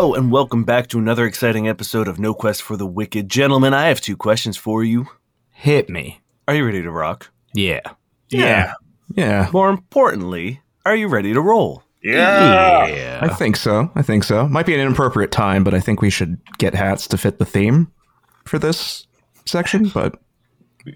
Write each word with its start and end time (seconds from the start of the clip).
Hello, 0.00 0.14
and 0.14 0.32
welcome 0.32 0.64
back 0.64 0.86
to 0.86 0.98
another 0.98 1.26
exciting 1.26 1.68
episode 1.68 2.08
of 2.08 2.18
No 2.18 2.32
Quest 2.32 2.62
for 2.62 2.74
the 2.74 2.86
Wicked. 2.86 3.28
Gentlemen, 3.28 3.74
I 3.74 3.88
have 3.88 4.00
two 4.00 4.16
questions 4.16 4.56
for 4.56 4.82
you. 4.82 5.08
Hit 5.50 5.90
me. 5.90 6.22
Are 6.48 6.54
you 6.54 6.64
ready 6.64 6.80
to 6.80 6.90
rock? 6.90 7.30
Yeah. 7.52 7.82
Yeah. 8.30 8.72
Yeah, 9.14 9.50
More 9.52 9.68
importantly, 9.68 10.62
are 10.86 10.96
you 10.96 11.06
ready 11.06 11.34
to 11.34 11.40
roll? 11.42 11.82
Yeah. 12.02 13.18
I 13.20 13.28
think 13.28 13.56
so. 13.56 13.90
I 13.94 14.00
think 14.00 14.24
so. 14.24 14.48
Might 14.48 14.64
be 14.64 14.72
an 14.72 14.80
inappropriate 14.80 15.32
time, 15.32 15.64
but 15.64 15.74
I 15.74 15.80
think 15.80 16.00
we 16.00 16.08
should 16.08 16.38
get 16.56 16.72
hats 16.74 17.06
to 17.08 17.18
fit 17.18 17.38
the 17.38 17.44
theme 17.44 17.92
for 18.46 18.58
this 18.58 19.06
section. 19.44 19.90
But 19.90 20.18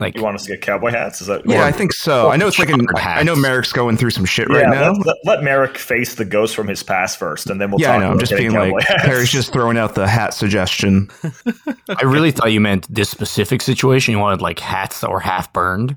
Like 0.00 0.16
You 0.16 0.22
want 0.22 0.36
us 0.36 0.44
to 0.44 0.52
get 0.52 0.62
cowboy 0.62 0.90
hats? 0.90 1.20
Is 1.20 1.26
that 1.26 1.42
yeah, 1.46 1.64
I 1.64 1.72
think 1.72 1.92
so. 1.92 2.30
I 2.30 2.36
know 2.36 2.46
it's 2.46 2.58
like 2.58 2.70
an. 2.70 2.86
I 2.96 3.22
know 3.22 3.36
Merrick's 3.36 3.72
going 3.72 3.96
through 3.96 4.10
some 4.10 4.24
shit 4.24 4.48
right 4.48 4.66
now. 4.68 4.92
Let, 4.92 5.06
let, 5.06 5.16
let 5.24 5.42
Merrick 5.42 5.76
face 5.76 6.14
the 6.14 6.24
ghost 6.24 6.56
from 6.56 6.68
his 6.68 6.82
past 6.82 7.18
first, 7.18 7.50
and 7.50 7.60
then 7.60 7.70
we'll 7.70 7.80
yeah, 7.80 7.88
talk 7.88 7.96
I 7.96 8.04
know. 8.04 8.10
I'm 8.12 8.18
just 8.18 8.36
being 8.36 8.52
like 8.52 8.72
hats. 8.82 9.02
Harry's 9.02 9.30
just 9.30 9.52
throwing 9.52 9.76
out 9.76 9.94
the 9.94 10.08
hat 10.08 10.32
suggestion. 10.32 11.10
I 11.88 12.04
really 12.04 12.30
thought 12.30 12.52
you 12.52 12.60
meant 12.60 12.92
this 12.92 13.10
specific 13.10 13.60
situation. 13.60 14.12
You 14.12 14.18
wanted 14.18 14.40
like 14.40 14.58
hats 14.58 15.00
that 15.00 15.10
were 15.10 15.20
half 15.20 15.52
burned. 15.52 15.96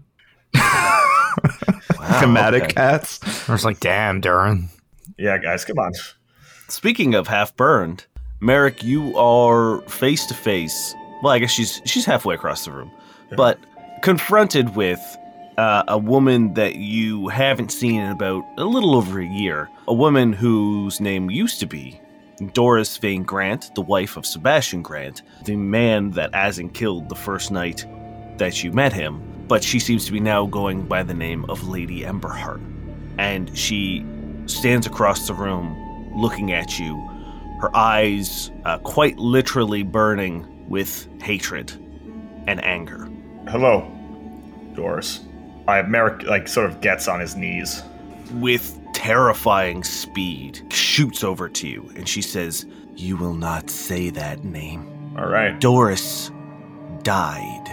Thematic 2.19 2.64
okay. 2.64 2.73
hats. 2.75 3.50
I 3.50 3.52
was 3.52 3.64
like, 3.64 3.80
damn, 3.80 4.22
Durrin. 4.22 4.66
yeah, 5.17 5.38
guys, 5.38 5.64
come 5.64 5.80
on. 5.80 5.94
Speaking 6.67 7.16
of 7.16 7.28
half 7.28 7.56
burned, 7.56 8.06
Merrick, 8.42 8.84
you 8.84 9.17
are 9.17 9.81
face 9.84 10.25
to 10.28 10.34
face. 10.34 10.94
Well, 11.23 11.34
I 11.34 11.40
guess 11.40 11.52
she's 11.52 11.81
she's 11.86 12.06
halfway 12.06 12.36
across 12.36 12.66
the 12.66 12.72
room, 12.72 12.92
but 13.36 13.59
confronted 14.02 14.76
with 14.76 15.00
uh, 15.58 15.84
a 15.88 15.98
woman 15.98 16.53
that 16.53 16.76
you 16.76 17.28
haven't 17.30 17.72
seen 17.72 18.00
in 18.00 18.12
about 18.12 18.44
a 18.58 18.64
little 18.64 18.95
over 18.95 19.20
a 19.20 19.26
year. 19.26 19.70
A 19.88 19.94
woman 19.94 20.34
whose 20.34 21.00
name 21.02 21.30
used 21.30 21.59
to 21.59 21.66
be 21.66 22.00
Doris 22.53 22.98
Vane 22.98 23.23
Grant, 23.23 23.73
the 23.75 23.81
wife 23.81 24.18
of 24.18 24.25
Sebastian 24.25 24.84
Grant, 24.84 25.23
the 25.45 25.56
man 25.56 26.12
that 26.12 26.31
Asin 26.34 26.73
killed 26.73 27.09
the 27.09 27.16
first 27.16 27.52
night 27.52 27.86
that 28.38 28.64
you 28.64 28.72
met 28.72 28.94
him. 28.94 29.22
But 29.48 29.64
she 29.64 29.80
seems 29.80 30.06
to 30.06 30.12
be 30.12 30.20
now 30.20 30.45
going 30.45 30.84
by 30.84 31.03
the 31.03 31.14
name 31.14 31.45
of 31.45 31.68
Lady 31.68 32.02
Emberheart, 32.02 32.62
and 33.18 33.58
she 33.58 34.06
stands 34.45 34.86
across 34.86 35.25
the 35.25 35.34
room 35.34 36.12
looking 36.14 36.52
at 36.52 36.78
you, 36.78 36.98
her 37.62 37.75
eyes 37.75 38.52
uh, 38.66 38.78
quite 38.80 39.18
literally 39.18 39.84
burning 39.84 40.45
with 40.68 41.08
hatred 41.22 41.72
and 42.45 42.64
anger. 42.64 43.06
Hello, 43.50 43.90
Doris. 44.73 45.22
I 45.70 45.81
Merrick 45.84 46.23
like 46.23 46.50
sort 46.50 46.70
of 46.70 46.81
gets 46.81 47.08
on 47.08 47.22
his 47.22 47.38
knees. 47.38 47.81
With 48.34 48.78
terrifying 48.94 49.86
speed, 49.86 50.62
shoots 50.72 51.23
over 51.23 51.48
to 51.48 51.68
you, 51.68 51.90
and 51.95 52.09
she 52.09 52.22
says, 52.22 52.66
You 52.95 53.16
will 53.16 53.34
not 53.34 53.70
say 53.70 54.09
that 54.09 54.44
name. 54.44 55.16
All 55.18 55.28
right, 55.28 55.58
Doris 55.62 56.30
died. 57.03 57.64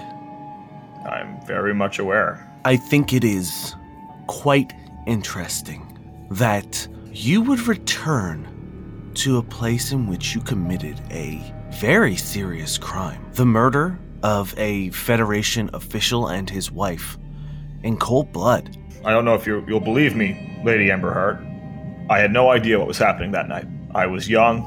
I'm 1.10 1.44
very 1.44 1.74
much 1.74 1.98
aware. 1.98 2.48
I 2.64 2.76
think 2.76 3.12
it 3.12 3.24
is 3.24 3.74
quite 4.28 4.72
interesting 5.06 6.26
that 6.30 6.86
you 7.12 7.42
would 7.42 7.66
return 7.66 9.10
to 9.14 9.38
a 9.38 9.42
place 9.42 9.90
in 9.90 10.06
which 10.06 10.34
you 10.34 10.40
committed 10.40 11.00
a 11.10 11.42
very 11.72 12.14
serious 12.16 12.78
crime 12.78 13.24
the 13.34 13.44
murder 13.44 13.98
of 14.24 14.58
a 14.58 14.90
Federation 14.90 15.70
official 15.74 16.28
and 16.28 16.48
his 16.48 16.72
wife 16.72 17.18
in 17.82 17.98
cold 17.98 18.32
blood. 18.32 18.76
I 19.04 19.12
don't 19.12 19.26
know 19.26 19.34
if 19.34 19.46
you 19.46 19.62
you'll 19.68 19.80
believe 19.80 20.16
me, 20.16 20.60
Lady 20.64 20.86
Emberheart. 20.86 21.38
I 22.10 22.18
had 22.18 22.32
no 22.32 22.50
idea 22.50 22.78
what 22.78 22.88
was 22.88 22.98
happening 22.98 23.32
that 23.32 23.48
night. 23.48 23.66
I 23.94 24.06
was 24.06 24.28
young, 24.28 24.64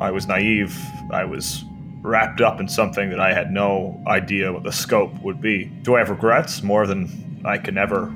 I 0.00 0.12
was 0.12 0.28
naive, 0.28 0.78
I 1.10 1.24
was 1.24 1.64
wrapped 2.02 2.40
up 2.40 2.60
in 2.60 2.68
something 2.68 3.10
that 3.10 3.20
I 3.20 3.34
had 3.34 3.50
no 3.50 4.00
idea 4.06 4.52
what 4.52 4.62
the 4.62 4.72
scope 4.72 5.12
would 5.22 5.40
be. 5.40 5.64
Do 5.82 5.96
I 5.96 5.98
have 5.98 6.08
regrets? 6.08 6.62
More 6.62 6.86
than 6.86 7.42
I 7.44 7.58
can 7.58 7.76
ever 7.76 8.06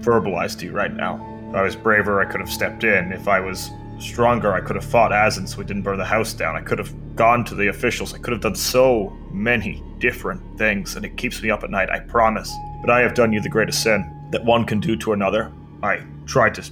verbalize 0.00 0.56
to 0.58 0.66
you 0.66 0.72
right 0.72 0.92
now. 0.92 1.14
If 1.48 1.56
I 1.56 1.62
was 1.62 1.74
braver, 1.74 2.20
I 2.20 2.26
could 2.26 2.40
have 2.40 2.50
stepped 2.50 2.84
in. 2.84 3.12
If 3.12 3.28
I 3.28 3.40
was 3.40 3.70
stronger, 3.98 4.52
I 4.52 4.60
could 4.60 4.76
have 4.76 4.84
fought 4.84 5.10
Asin 5.10 5.48
so 5.48 5.58
we 5.58 5.64
didn't 5.64 5.82
burn 5.82 5.98
the 5.98 6.04
house 6.04 6.34
down. 6.34 6.54
I 6.54 6.60
could 6.60 6.78
have 6.78 7.16
gone 7.16 7.44
to 7.46 7.54
the 7.54 7.68
officials. 7.68 8.12
I 8.12 8.18
could 8.18 8.32
have 8.32 8.42
done 8.42 8.54
so 8.54 9.16
many 9.32 9.82
different 10.04 10.58
things, 10.58 10.96
and 10.96 11.06
it 11.06 11.16
keeps 11.16 11.42
me 11.42 11.50
up 11.50 11.64
at 11.64 11.70
night, 11.70 11.88
I 11.88 11.98
promise. 11.98 12.52
But 12.82 12.90
I 12.90 13.00
have 13.00 13.14
done 13.14 13.32
you 13.32 13.40
the 13.40 13.48
greatest 13.48 13.82
sin 13.82 14.28
that 14.32 14.44
one 14.44 14.66
can 14.66 14.78
do 14.78 14.96
to 14.96 15.14
another. 15.14 15.50
I 15.82 16.04
tried 16.26 16.54
to, 16.56 16.62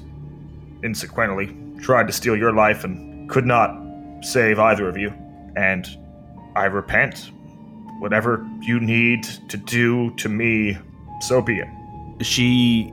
insequentially, 0.83 1.83
tried 1.83 2.09
to 2.09 2.13
steal 2.13 2.37
your 2.37 2.53
life 2.53 2.85
and 2.85 3.31
could 3.31 3.47
not 3.47 3.71
save 4.21 4.59
either 4.59 4.87
of 4.87 4.99
you. 4.99 5.15
And 5.57 5.89
I 6.55 6.67
repent. 6.67 7.31
Whatever 8.01 8.47
you 8.61 8.79
need 8.81 9.23
to 9.49 9.57
do 9.57 10.11
to 10.17 10.29
me, 10.29 10.77
so 11.23 11.41
be 11.41 11.61
it. 11.61 11.69
She 12.21 12.93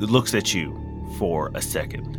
looks 0.00 0.34
at 0.34 0.52
you 0.52 0.74
for 1.20 1.52
a 1.54 1.62
second. 1.62 2.16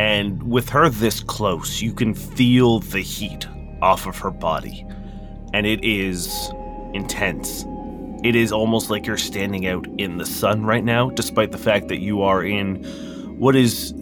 And 0.00 0.42
with 0.44 0.70
her 0.70 0.88
this 0.88 1.20
close, 1.20 1.82
you 1.82 1.92
can 1.92 2.14
feel 2.14 2.78
the 2.80 3.00
heat 3.02 3.46
off 3.82 4.06
of 4.06 4.16
her 4.16 4.30
body. 4.30 4.86
And 5.52 5.66
it 5.66 5.84
is 5.84 6.50
intense. 6.94 7.64
It 8.22 8.34
is 8.34 8.52
almost 8.52 8.90
like 8.90 9.06
you're 9.06 9.16
standing 9.16 9.66
out 9.66 9.86
in 9.98 10.18
the 10.18 10.26
sun 10.26 10.64
right 10.64 10.84
now, 10.84 11.10
despite 11.10 11.52
the 11.52 11.58
fact 11.58 11.88
that 11.88 11.98
you 11.98 12.22
are 12.22 12.44
in 12.44 12.84
what 13.38 13.54
is 13.54 13.94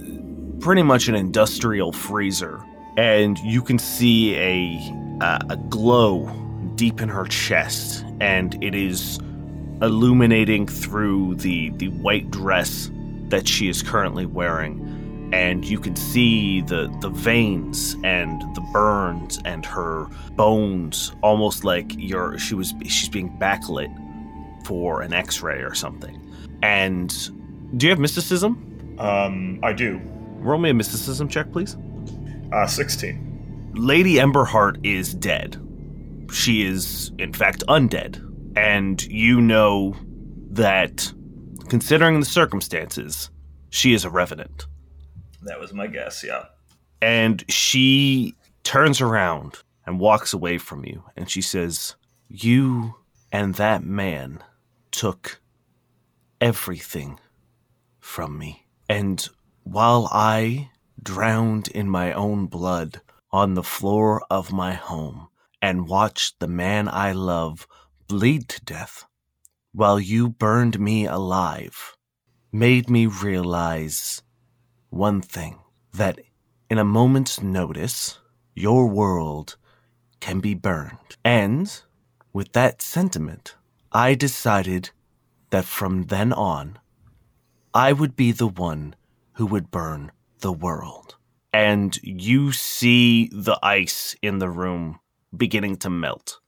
pretty 0.60 0.82
much 0.82 1.08
an 1.08 1.14
industrial 1.14 1.92
freezer. 1.92 2.64
And 2.96 3.38
you 3.38 3.60
can 3.60 3.78
see 3.78 4.36
a, 4.36 4.78
uh, 5.20 5.40
a 5.50 5.56
glow 5.56 6.26
deep 6.76 7.00
in 7.00 7.08
her 7.08 7.24
chest, 7.24 8.04
and 8.20 8.62
it 8.62 8.74
is 8.74 9.18
illuminating 9.82 10.66
through 10.66 11.34
the 11.36 11.70
the 11.70 11.88
white 11.88 12.30
dress 12.30 12.90
that 13.28 13.48
she 13.48 13.68
is 13.68 13.82
currently 13.82 14.26
wearing 14.26 14.83
and 15.32 15.64
you 15.64 15.78
can 15.78 15.96
see 15.96 16.60
the 16.62 16.94
the 17.00 17.08
veins 17.10 17.96
and 18.04 18.42
the 18.54 18.60
burns 18.72 19.40
and 19.44 19.64
her 19.66 20.06
bones 20.36 21.12
almost 21.22 21.64
like 21.64 21.92
you're 21.96 22.38
she 22.38 22.54
was 22.54 22.74
she's 22.86 23.08
being 23.08 23.30
backlit 23.38 23.92
for 24.66 25.02
an 25.02 25.12
x-ray 25.12 25.60
or 25.60 25.74
something 25.74 26.20
and 26.62 27.30
do 27.78 27.86
you 27.86 27.90
have 27.90 27.98
mysticism 27.98 28.96
Um, 28.98 29.58
I 29.62 29.72
do. 29.72 30.00
roll 30.38 30.58
me 30.60 30.70
a 30.70 30.74
mysticism 30.74 31.28
check 31.28 31.50
please 31.52 31.76
Uh, 32.52 32.66
16. 32.66 33.72
Lady 33.74 34.14
Emberheart 34.14 34.78
is 34.84 35.12
dead. 35.14 35.56
She 36.30 36.62
is, 36.64 37.10
in 37.18 37.32
fact, 37.32 37.64
undead. 37.68 38.20
And 38.56 39.02
you 39.06 39.40
know 39.40 39.96
that, 40.52 41.12
considering 41.68 42.20
the 42.20 42.26
circumstances, 42.26 43.30
she 43.70 43.92
is 43.92 44.04
a 44.04 44.10
revenant. 44.10 44.66
That 45.44 45.60
was 45.60 45.72
my 45.72 45.86
guess, 45.86 46.24
yeah. 46.24 46.46
And 47.00 47.44
she 47.50 48.34
turns 48.62 49.00
around 49.00 49.58
and 49.86 50.00
walks 50.00 50.32
away 50.32 50.58
from 50.58 50.84
you. 50.84 51.04
And 51.16 51.30
she 51.30 51.42
says, 51.42 51.96
You 52.28 52.94
and 53.30 53.54
that 53.56 53.84
man 53.84 54.42
took 54.90 55.40
everything 56.40 57.18
from 58.00 58.38
me. 58.38 58.66
And 58.88 59.28
while 59.64 60.08
I 60.12 60.70
drowned 61.02 61.68
in 61.68 61.88
my 61.88 62.12
own 62.12 62.46
blood 62.46 63.00
on 63.30 63.54
the 63.54 63.62
floor 63.62 64.22
of 64.30 64.52
my 64.52 64.74
home 64.74 65.28
and 65.60 65.88
watched 65.88 66.40
the 66.40 66.48
man 66.48 66.88
I 66.88 67.12
love 67.12 67.66
bleed 68.08 68.48
to 68.50 68.64
death, 68.64 69.04
while 69.72 69.98
you 69.98 70.28
burned 70.28 70.78
me 70.78 71.06
alive, 71.06 71.96
made 72.52 72.88
me 72.88 73.06
realize 73.06 74.22
one 74.94 75.20
thing 75.20 75.58
that 75.92 76.20
in 76.70 76.78
a 76.78 76.84
moment's 76.84 77.42
notice, 77.42 78.18
your 78.54 78.86
world 78.86 79.56
can 80.20 80.40
be 80.40 80.54
burned. 80.54 81.16
And 81.24 81.80
with 82.32 82.52
that 82.52 82.80
sentiment, 82.80 83.56
I 83.92 84.14
decided 84.14 84.90
that 85.50 85.64
from 85.64 86.04
then 86.04 86.32
on, 86.32 86.78
I 87.74 87.92
would 87.92 88.16
be 88.16 88.32
the 88.32 88.46
one 88.46 88.94
who 89.32 89.46
would 89.46 89.70
burn 89.70 90.12
the 90.40 90.52
world. 90.52 91.16
And 91.52 91.98
you 92.02 92.52
see 92.52 93.28
the 93.32 93.58
ice 93.62 94.16
in 94.22 94.38
the 94.38 94.50
room 94.50 95.00
beginning 95.36 95.76
to 95.78 95.90
melt. 95.90 96.38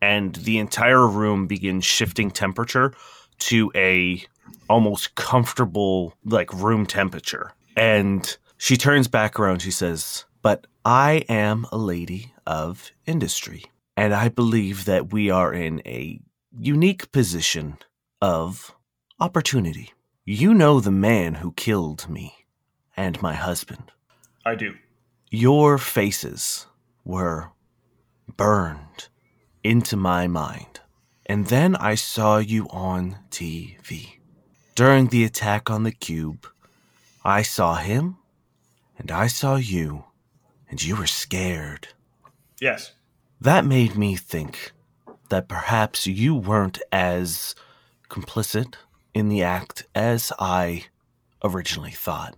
And 0.00 0.34
the 0.34 0.58
entire 0.58 1.06
room 1.06 1.46
begins 1.46 1.84
shifting 1.84 2.30
temperature 2.30 2.92
to 3.38 3.70
a 3.74 4.24
almost 4.72 5.14
comfortable 5.14 6.14
like 6.24 6.52
room 6.52 6.86
temperature. 6.86 7.52
And 7.76 8.36
she 8.56 8.76
turns 8.76 9.08
back 9.08 9.38
around, 9.38 9.60
she 9.60 9.70
says, 9.70 10.24
"But 10.40 10.66
I 10.84 11.24
am 11.28 11.66
a 11.70 11.76
lady 11.76 12.32
of 12.46 12.90
industry, 13.06 13.64
and 13.96 14.14
I 14.14 14.28
believe 14.28 14.84
that 14.86 15.12
we 15.12 15.30
are 15.30 15.52
in 15.52 15.82
a 15.86 16.20
unique 16.58 17.12
position 17.12 17.78
of 18.20 18.74
opportunity. 19.20 19.92
You 20.24 20.54
know 20.54 20.80
the 20.80 20.90
man 20.90 21.34
who 21.34 21.52
killed 21.52 22.08
me 22.08 22.46
and 22.96 23.20
my 23.22 23.34
husband. 23.34 23.92
I 24.44 24.54
do. 24.54 24.74
Your 25.30 25.78
faces 25.78 26.66
were 27.04 27.50
burned 28.36 29.08
into 29.62 29.96
my 29.96 30.26
mind. 30.26 30.80
And 31.26 31.46
then 31.46 31.76
I 31.76 31.94
saw 31.94 32.38
you 32.38 32.66
on 32.70 33.18
TV. 33.30 34.18
During 34.74 35.08
the 35.08 35.24
attack 35.24 35.70
on 35.70 35.82
the 35.82 35.92
cube, 35.92 36.46
I 37.24 37.42
saw 37.42 37.74
him 37.76 38.16
and 38.98 39.10
I 39.10 39.26
saw 39.26 39.56
you, 39.56 40.04
and 40.70 40.82
you 40.82 40.96
were 40.96 41.06
scared. 41.06 41.88
Yes. 42.60 42.92
That 43.40 43.64
made 43.66 43.96
me 43.96 44.16
think 44.16 44.72
that 45.28 45.48
perhaps 45.48 46.06
you 46.06 46.34
weren't 46.34 46.80
as 46.90 47.54
complicit 48.08 48.74
in 49.12 49.28
the 49.28 49.42
act 49.42 49.84
as 49.94 50.32
I 50.38 50.86
originally 51.44 51.90
thought. 51.90 52.34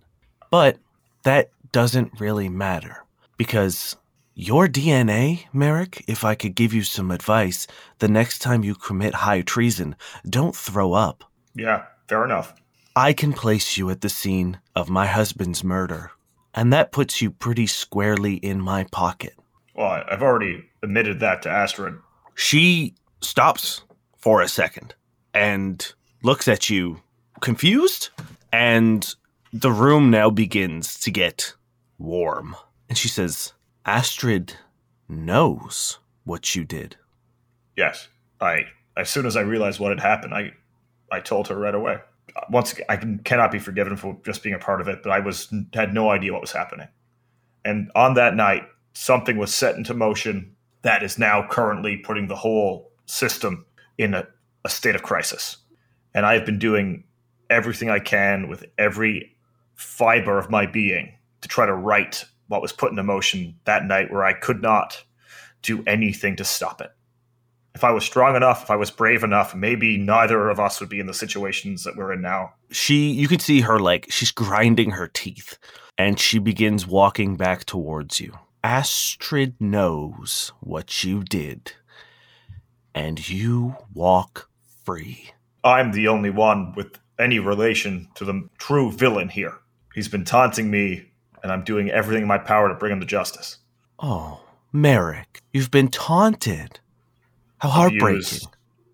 But 0.49 0.77
that 1.23 1.51
doesn't 1.71 2.19
really 2.19 2.49
matter 2.49 3.03
because 3.37 3.95
your 4.33 4.67
DNA, 4.67 5.45
Merrick, 5.53 6.03
if 6.07 6.25
I 6.25 6.35
could 6.35 6.55
give 6.55 6.73
you 6.73 6.83
some 6.83 7.11
advice, 7.11 7.67
the 7.99 8.07
next 8.07 8.39
time 8.39 8.63
you 8.63 8.75
commit 8.75 9.13
high 9.13 9.41
treason, 9.41 9.95
don't 10.29 10.55
throw 10.55 10.93
up. 10.93 11.23
Yeah, 11.53 11.85
fair 12.07 12.23
enough. 12.23 12.53
I 12.95 13.13
can 13.13 13.33
place 13.33 13.77
you 13.77 13.89
at 13.89 14.01
the 14.01 14.09
scene 14.09 14.59
of 14.75 14.89
my 14.89 15.07
husband's 15.07 15.63
murder, 15.63 16.11
and 16.53 16.71
that 16.71 16.91
puts 16.91 17.21
you 17.21 17.31
pretty 17.31 17.67
squarely 17.67 18.35
in 18.35 18.61
my 18.61 18.85
pocket. 18.85 19.35
Well, 19.75 20.03
I've 20.09 20.21
already 20.21 20.65
admitted 20.81 21.19
that 21.19 21.41
to 21.41 21.49
Astrid. 21.49 21.95
She 22.35 22.93
stops 23.21 23.81
for 24.17 24.41
a 24.41 24.47
second 24.47 24.95
and 25.33 25.93
looks 26.23 26.47
at 26.47 26.69
you 26.69 27.01
confused, 27.41 28.09
and 28.53 29.13
the 29.51 29.71
room 29.71 30.09
now 30.09 30.29
begins 30.29 30.99
to 30.99 31.11
get 31.11 31.53
warm. 31.97 32.55
And 32.87 32.97
she 32.97 33.07
says, 33.09 33.53
Astrid 33.85 34.53
knows 35.09 35.99
what 36.23 36.55
you 36.55 36.63
did. 36.63 36.95
Yes. 37.75 38.07
I 38.39 38.65
as 38.97 39.09
soon 39.09 39.25
as 39.25 39.35
I 39.35 39.41
realized 39.41 39.79
what 39.79 39.91
had 39.91 39.99
happened, 39.99 40.33
I 40.33 40.53
I 41.11 41.19
told 41.19 41.47
her 41.47 41.57
right 41.57 41.75
away. 41.75 41.99
Once 42.49 42.73
again, 42.73 42.85
I 42.89 42.97
can, 42.97 43.19
cannot 43.19 43.51
be 43.51 43.59
forgiven 43.59 43.95
for 43.95 44.17
just 44.25 44.43
being 44.43 44.55
a 44.55 44.59
part 44.59 44.81
of 44.81 44.87
it, 44.87 44.99
but 45.03 45.11
I 45.11 45.19
was 45.19 45.53
had 45.73 45.93
no 45.93 46.09
idea 46.09 46.33
what 46.33 46.41
was 46.41 46.51
happening. 46.51 46.87
And 47.63 47.91
on 47.95 48.15
that 48.15 48.35
night, 48.35 48.63
something 48.93 49.37
was 49.37 49.53
set 49.53 49.75
into 49.75 49.93
motion 49.93 50.55
that 50.81 51.03
is 51.03 51.17
now 51.17 51.47
currently 51.49 51.97
putting 51.97 52.27
the 52.27 52.35
whole 52.35 52.91
system 53.05 53.65
in 53.97 54.13
a, 54.13 54.27
a 54.63 54.69
state 54.69 54.95
of 54.95 55.03
crisis. 55.03 55.57
And 56.13 56.25
I 56.25 56.33
have 56.33 56.45
been 56.45 56.59
doing 56.59 57.03
everything 57.49 57.89
I 57.89 57.99
can 57.99 58.47
with 58.47 58.65
every 58.77 59.35
fiber 59.75 60.37
of 60.37 60.49
my 60.49 60.65
being 60.65 61.17
to 61.41 61.47
try 61.47 61.65
to 61.65 61.73
right 61.73 62.23
what 62.47 62.61
was 62.61 62.71
put 62.71 62.91
into 62.91 63.03
motion 63.03 63.55
that 63.65 63.85
night 63.85 64.11
where 64.11 64.23
I 64.23 64.33
could 64.33 64.61
not 64.61 65.03
do 65.61 65.83
anything 65.87 66.35
to 66.37 66.43
stop 66.43 66.81
it 66.81 66.91
if 67.75 67.83
I 67.83 67.91
was 67.91 68.05
strong 68.05 68.37
enough, 68.37 68.63
if 68.63 68.71
I 68.71 68.77
was 68.77 68.89
brave 68.89 69.23
enough, 69.23 69.53
maybe 69.53 69.97
neither 69.97 70.49
of 70.49 70.61
us 70.61 70.79
would 70.79 70.89
be 70.89 71.01
in 71.01 71.07
the 71.07 71.13
situations 71.13 71.83
that 71.83 71.97
we're 71.97 72.13
in 72.13 72.21
now. 72.21 72.53
She, 72.71 73.11
you 73.11 73.27
can 73.27 73.39
see 73.39 73.61
her 73.61 73.79
like, 73.79 74.07
she's 74.09 74.31
grinding 74.31 74.91
her 74.91 75.07
teeth, 75.07 75.57
and 75.97 76.17
she 76.17 76.39
begins 76.39 76.87
walking 76.87 77.35
back 77.35 77.65
towards 77.65 78.21
you. 78.21 78.39
Astrid 78.63 79.55
knows 79.59 80.53
what 80.61 81.03
you 81.03 81.23
did, 81.23 81.73
and 82.95 83.29
you 83.29 83.75
walk 83.93 84.49
free. 84.85 85.31
I'm 85.63 85.91
the 85.91 86.07
only 86.07 86.29
one 86.29 86.73
with 86.75 86.97
any 87.19 87.39
relation 87.39 88.07
to 88.15 88.23
the 88.23 88.47
true 88.57 88.89
villain 88.91 89.29
here. 89.29 89.57
He's 89.93 90.07
been 90.07 90.23
taunting 90.23 90.71
me, 90.71 91.11
and 91.43 91.51
I'm 91.51 91.63
doing 91.65 91.89
everything 91.89 92.21
in 92.21 92.27
my 92.27 92.37
power 92.37 92.69
to 92.69 92.75
bring 92.75 92.93
him 92.93 93.01
to 93.01 93.05
justice. 93.05 93.57
Oh, 93.99 94.41
Merrick, 94.71 95.41
you've 95.51 95.71
been 95.71 95.89
taunted. 95.89 96.79
How 97.59 97.69
heartbreaking. 97.69 98.17
Abused, 98.17 98.47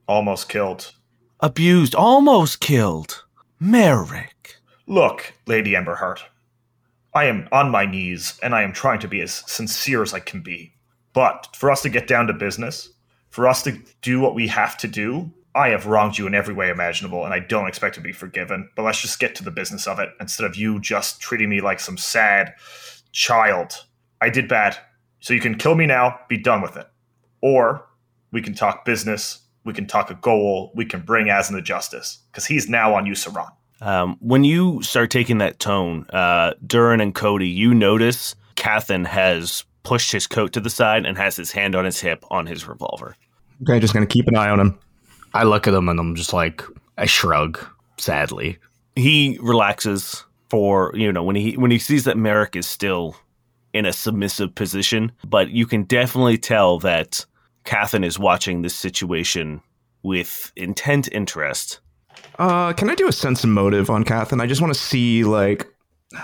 almost 0.08 0.50
killed. 0.50 0.94
Abused, 1.40 1.96
almost 1.96 2.60
killed. 2.60 3.24
Merrick. 3.60 4.58
Look, 4.88 5.34
Lady 5.46 5.72
Emberheart, 5.72 6.20
I 7.14 7.26
am 7.26 7.48
on 7.52 7.70
my 7.70 7.86
knees, 7.86 8.40
and 8.42 8.56
I 8.56 8.64
am 8.64 8.74
trying 8.74 9.00
to 9.00 9.08
be 9.08 9.22
as 9.22 9.44
sincere 9.48 10.02
as 10.02 10.14
I 10.14 10.20
can 10.20 10.42
be. 10.42 10.74
But 11.14 11.50
for 11.56 11.72
us 11.72 11.82
to 11.82 11.90
get 11.90 12.08
down 12.08 12.28
to 12.28 12.34
business, 12.34 12.90
for 13.30 13.48
us 13.48 13.64
to 13.64 13.78
do 14.02 14.20
what 14.20 14.36
we 14.36 14.48
have 14.48 14.78
to 14.78 14.88
do, 14.88 15.32
I 15.54 15.70
have 15.70 15.86
wronged 15.86 16.18
you 16.18 16.28
in 16.28 16.36
every 16.36 16.54
way 16.54 16.70
imaginable, 16.70 17.26
and 17.26 17.34
I 17.34 17.40
don't 17.40 17.68
expect 17.68 17.96
to 17.96 18.02
be 18.02 18.14
forgiven. 18.14 18.70
But 18.76 18.84
let's 18.84 19.02
just 19.02 19.20
get 19.20 19.36
to 19.36 19.44
the 19.44 19.52
business 19.52 19.88
of 19.88 20.00
it 20.00 20.10
instead 20.20 20.46
of 20.46 20.56
you 20.56 20.80
just 20.80 21.20
treating 21.20 21.50
me 21.50 21.60
like 21.60 21.80
some 21.80 21.98
sad 21.98 22.54
child. 23.12 23.86
I 24.22 24.30
did 24.30 24.48
bad, 24.48 24.78
so 25.20 25.34
you 25.34 25.42
can 25.42 25.58
kill 25.58 25.76
me 25.76 25.86
now, 25.86 26.20
be 26.30 26.38
done 26.38 26.62
with 26.62 26.78
it. 26.78 26.88
Or 27.42 27.86
we 28.32 28.42
can 28.42 28.54
talk 28.54 28.86
business, 28.86 29.40
we 29.64 29.74
can 29.74 29.88
talk 29.88 30.10
a 30.10 30.16
goal, 30.16 30.72
we 30.76 30.86
can 30.86 31.02
bring 31.02 31.30
Azan 31.30 31.56
to 31.56 31.62
justice, 31.62 32.20
because 32.32 32.46
he's 32.46 32.70
now 32.70 32.96
on 32.96 33.06
Euceron. 33.06 33.52
Um, 33.82 34.18
when 34.20 34.44
you 34.44 34.82
start 34.84 35.10
taking 35.10 35.40
that 35.40 35.60
tone, 35.60 36.06
uh, 36.14 36.54
Durrin 36.66 37.02
and 37.02 37.16
Cody, 37.16 37.50
you 37.50 37.74
notice 37.74 38.36
Cathan 38.56 39.06
has 39.06 39.66
pushed 39.84 40.12
his 40.12 40.28
coat 40.28 40.54
to 40.54 40.60
the 40.60 40.70
side 40.70 41.06
and 41.06 41.18
has 41.18 41.36
his 41.36 41.52
hand 41.52 41.76
on 41.76 41.86
his 41.86 42.00
hip 42.00 42.24
on 42.30 42.46
his 42.46 42.68
revolver. 42.68 43.16
Okay, 43.64 43.80
just 43.80 43.94
gonna 43.94 44.06
keep 44.06 44.28
an 44.28 44.36
eye 44.36 44.50
on 44.50 44.60
him. 44.60 44.80
I 45.34 45.44
look 45.44 45.68
at 45.68 45.74
him 45.74 45.90
and 45.90 46.00
I'm 46.00 46.16
just 46.16 46.34
like, 46.34 46.64
I 46.98 47.06
shrug 47.06 47.60
sadly. 47.98 48.58
He 48.96 49.40
relaxes 49.42 50.26
for 50.50 50.92
you 50.94 51.12
know 51.12 51.24
when 51.24 51.36
he 51.36 51.54
when 51.58 51.72
he 51.72 51.80
sees 51.80 52.04
that 52.04 52.18
Merrick 52.18 52.56
is 52.56 52.68
still 52.68 53.16
in 53.74 53.86
a 53.86 53.94
submissive 53.94 54.54
position, 54.54 55.12
but 55.26 55.50
you 55.50 55.66
can 55.66 55.84
definitely 55.84 56.38
tell 56.38 56.78
that 56.80 57.26
Cathan 57.66 58.04
is 58.04 58.18
watching 58.20 58.62
this 58.62 58.76
situation 58.76 59.62
with 60.04 60.52
intent 60.56 61.10
interest. 61.12 61.80
Uh, 62.40 62.74
can 62.74 62.90
I 62.90 62.96
do 62.96 63.08
a 63.08 63.12
sense 63.12 63.44
of 63.44 63.50
motive 63.50 63.90
on 63.90 64.04
Cathan? 64.04 64.42
I 64.42 64.48
just 64.48 64.62
want 64.62 64.74
to 64.74 64.80
see, 64.80 65.24
like, 65.24 65.68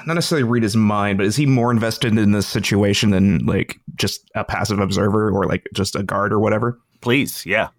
not 0.06 0.16
necessarily 0.16 0.44
read 0.44 0.64
his 0.64 0.76
mind, 0.76 1.18
but 1.18 1.26
is 1.28 1.36
he 1.36 1.46
more 1.46 1.72
invested 1.72 2.18
in 2.18 2.32
this 2.32 2.48
situation 2.48 3.12
than 3.12 3.46
like 3.46 3.80
just 3.96 4.30
a 4.36 4.44
passive 4.44 4.80
observer 4.80 5.32
or 5.32 5.46
like 5.46 5.66
just 5.74 5.96
a 5.96 6.04
guard 6.04 6.34
or 6.34 6.40
whatever? 6.40 6.78
Please, 7.02 7.46
yeah. 7.46 7.70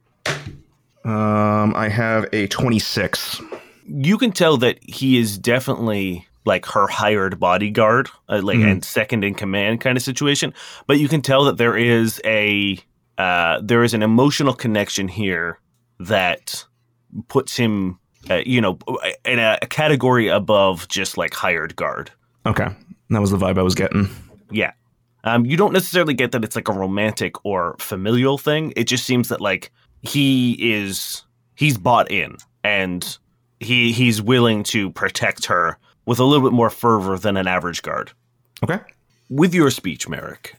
Um, 1.04 1.74
I 1.74 1.88
have 1.88 2.26
a 2.32 2.46
twenty-six. 2.48 3.40
you 3.86 4.18
can 4.18 4.32
tell 4.32 4.56
that 4.58 4.78
he 4.82 5.18
is 5.18 5.38
definitely 5.38 6.26
like 6.44 6.64
her 6.66 6.86
hired 6.86 7.38
bodyguard, 7.40 8.08
uh, 8.28 8.40
like 8.42 8.58
Mhm. 8.58 8.70
and 8.72 8.84
second 8.84 9.24
in 9.24 9.34
command 9.34 9.80
kind 9.80 9.96
of 9.96 10.02
situation. 10.02 10.52
But 10.86 10.98
you 10.98 11.08
can 11.08 11.20
tell 11.22 11.44
that 11.44 11.56
there 11.58 11.76
is 11.76 12.20
a 12.24 12.78
uh, 13.18 13.60
there 13.62 13.82
is 13.82 13.94
an 13.94 14.02
emotional 14.02 14.54
connection 14.54 15.08
here 15.08 15.58
that 16.00 16.64
puts 17.26 17.56
him, 17.56 17.98
uh, 18.30 18.40
you 18.46 18.60
know, 18.60 18.78
in 19.24 19.38
a, 19.38 19.58
a 19.60 19.66
category 19.66 20.28
above 20.28 20.88
just 20.88 21.18
like 21.18 21.34
hired 21.34 21.76
guard. 21.76 22.10
Okay, 22.46 22.68
that 23.10 23.20
was 23.20 23.30
the 23.30 23.36
vibe 23.36 23.58
I 23.58 23.62
was 23.62 23.74
getting. 23.74 24.08
Yeah. 24.50 24.72
Um, 25.24 25.44
you 25.44 25.56
don't 25.56 25.72
necessarily 25.72 26.14
get 26.14 26.32
that 26.32 26.44
it's 26.44 26.56
like 26.56 26.68
a 26.68 26.72
romantic 26.72 27.44
or 27.44 27.76
familial 27.78 28.38
thing. 28.38 28.72
It 28.76 28.84
just 28.84 29.04
seems 29.04 29.28
that 29.28 29.40
like 29.40 29.72
he 30.02 30.52
is 30.72 31.24
he's 31.56 31.76
bought 31.76 32.10
in 32.10 32.36
and 32.62 33.18
he 33.60 33.92
he's 33.92 34.22
willing 34.22 34.62
to 34.62 34.90
protect 34.92 35.46
her 35.46 35.76
with 36.06 36.20
a 36.20 36.24
little 36.24 36.48
bit 36.48 36.54
more 36.54 36.70
fervor 36.70 37.18
than 37.18 37.36
an 37.36 37.48
average 37.48 37.82
guard. 37.82 38.12
Okay. 38.62 38.78
With 39.28 39.52
your 39.52 39.70
speech, 39.70 40.08
Merrick, 40.08 40.54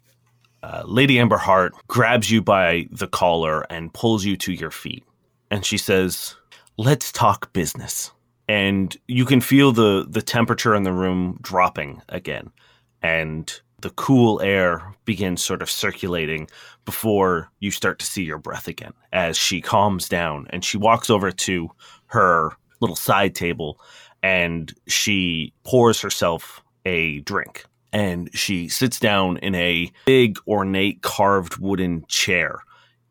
uh, 0.64 0.84
Lady 0.86 1.16
Emberheart 1.16 1.72
grabs 1.88 2.30
you 2.30 2.42
by 2.42 2.88
the 2.92 3.08
collar 3.08 3.62
and 3.72 3.94
pulls 3.94 4.26
you 4.26 4.36
to 4.38 4.52
your 4.52 4.72
feet. 4.72 5.04
And 5.52 5.66
she 5.66 5.78
says, 5.78 6.36
Let's 6.78 7.12
talk 7.12 7.52
business. 7.54 8.12
And 8.48 8.96
you 9.08 9.26
can 9.26 9.42
feel 9.42 9.72
the, 9.72 10.06
the 10.10 10.22
temperature 10.22 10.74
in 10.76 10.84
the 10.84 10.94
room 10.94 11.38
dropping 11.42 12.02
again. 12.10 12.52
And 13.02 13.54
the 13.82 13.92
cool 13.92 14.42
air 14.42 14.94
begins 15.06 15.42
sort 15.42 15.62
of 15.62 15.70
circulating 15.70 16.50
before 16.86 17.50
you 17.60 17.72
start 17.72 18.00
to 18.00 18.06
see 18.06 18.24
your 18.24 18.38
breath 18.38 18.68
again 18.68 18.94
as 19.14 19.38
she 19.38 19.62
calms 19.62 20.10
down 20.10 20.48
and 20.50 20.66
she 20.66 20.78
walks 20.78 21.10
over 21.10 21.32
to 21.32 21.70
her 22.08 22.52
little 22.82 22.96
side 22.96 23.36
table 23.36 23.80
and 24.22 24.74
she 24.88 25.54
pours 25.64 26.02
herself 26.02 26.62
a 26.86 27.20
drink 27.22 27.66
and 27.92 28.30
she 28.34 28.68
sits 28.68 29.00
down 29.00 29.38
in 29.38 29.56
a 29.56 29.92
big 30.06 30.38
ornate 30.48 31.02
carved 31.02 31.58
wooden 31.58 32.06
chair 32.08 32.60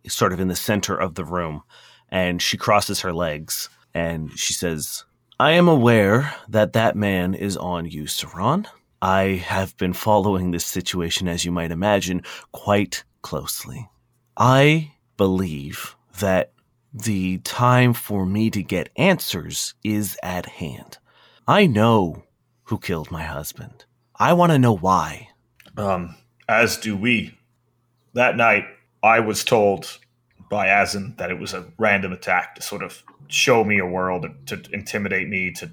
sort 0.07 0.33
of 0.33 0.41
in 0.41 0.49
the 0.49 0.57
center 0.57 0.97
of 0.97 1.15
the 1.15 1.25
room 1.25 1.63
and 2.09 2.41
she 2.41 2.57
crosses 2.57 3.01
her 3.01 3.13
legs 3.13 3.69
and 3.95 4.39
she 4.39 4.53
says 4.53 5.05
i 5.41 5.53
am 5.53 5.69
aware 5.69 6.35
that 6.49 6.73
that 6.73 6.97
man 6.97 7.35
is 7.35 7.57
on 7.57 7.89
Euceron. 7.89 8.67
I 9.01 9.23
have 9.47 9.77
been 9.77 9.93
following 9.93 10.51
this 10.51 10.67
situation 10.67 11.29
as 11.29 11.45
you 11.45 11.53
might 11.53 11.71
imagine 11.71 12.23
quite 12.51 13.05
closely. 13.23 13.89
I 14.37 14.93
believe 15.17 15.95
that 16.19 16.53
the 16.93 17.39
time 17.39 17.93
for 17.93 18.27
me 18.27 18.51
to 18.51 18.63
get 18.63 18.91
answers 18.97 19.75
is 19.85 20.17
at 20.23 20.47
hand. 20.47 20.99
I 21.47 21.67
know 21.67 22.25
who 22.65 22.79
killed 22.79 23.11
my 23.11 23.23
husband 23.23 23.85
I 24.19 24.33
want 24.33 24.51
to 24.53 24.59
know 24.59 24.75
why. 24.75 25.29
Um, 25.77 26.17
as 26.49 26.77
do 26.77 26.97
we. 26.97 27.39
that 28.15 28.37
night, 28.37 28.65
I 29.03 29.21
was 29.21 29.45
told 29.45 29.99
by 30.51 30.67
Azin 30.67 31.17
that 31.19 31.31
it 31.31 31.39
was 31.39 31.55
a 31.55 31.67
random 31.79 32.13
attack 32.13 32.57
to 32.57 32.63
sort 32.63 32.83
of 32.83 33.03
show 33.29 33.63
me 33.63 33.79
a 33.79 33.87
world, 33.87 34.27
to 34.47 34.63
intimidate 34.73 35.29
me, 35.29 35.53
to 35.53 35.71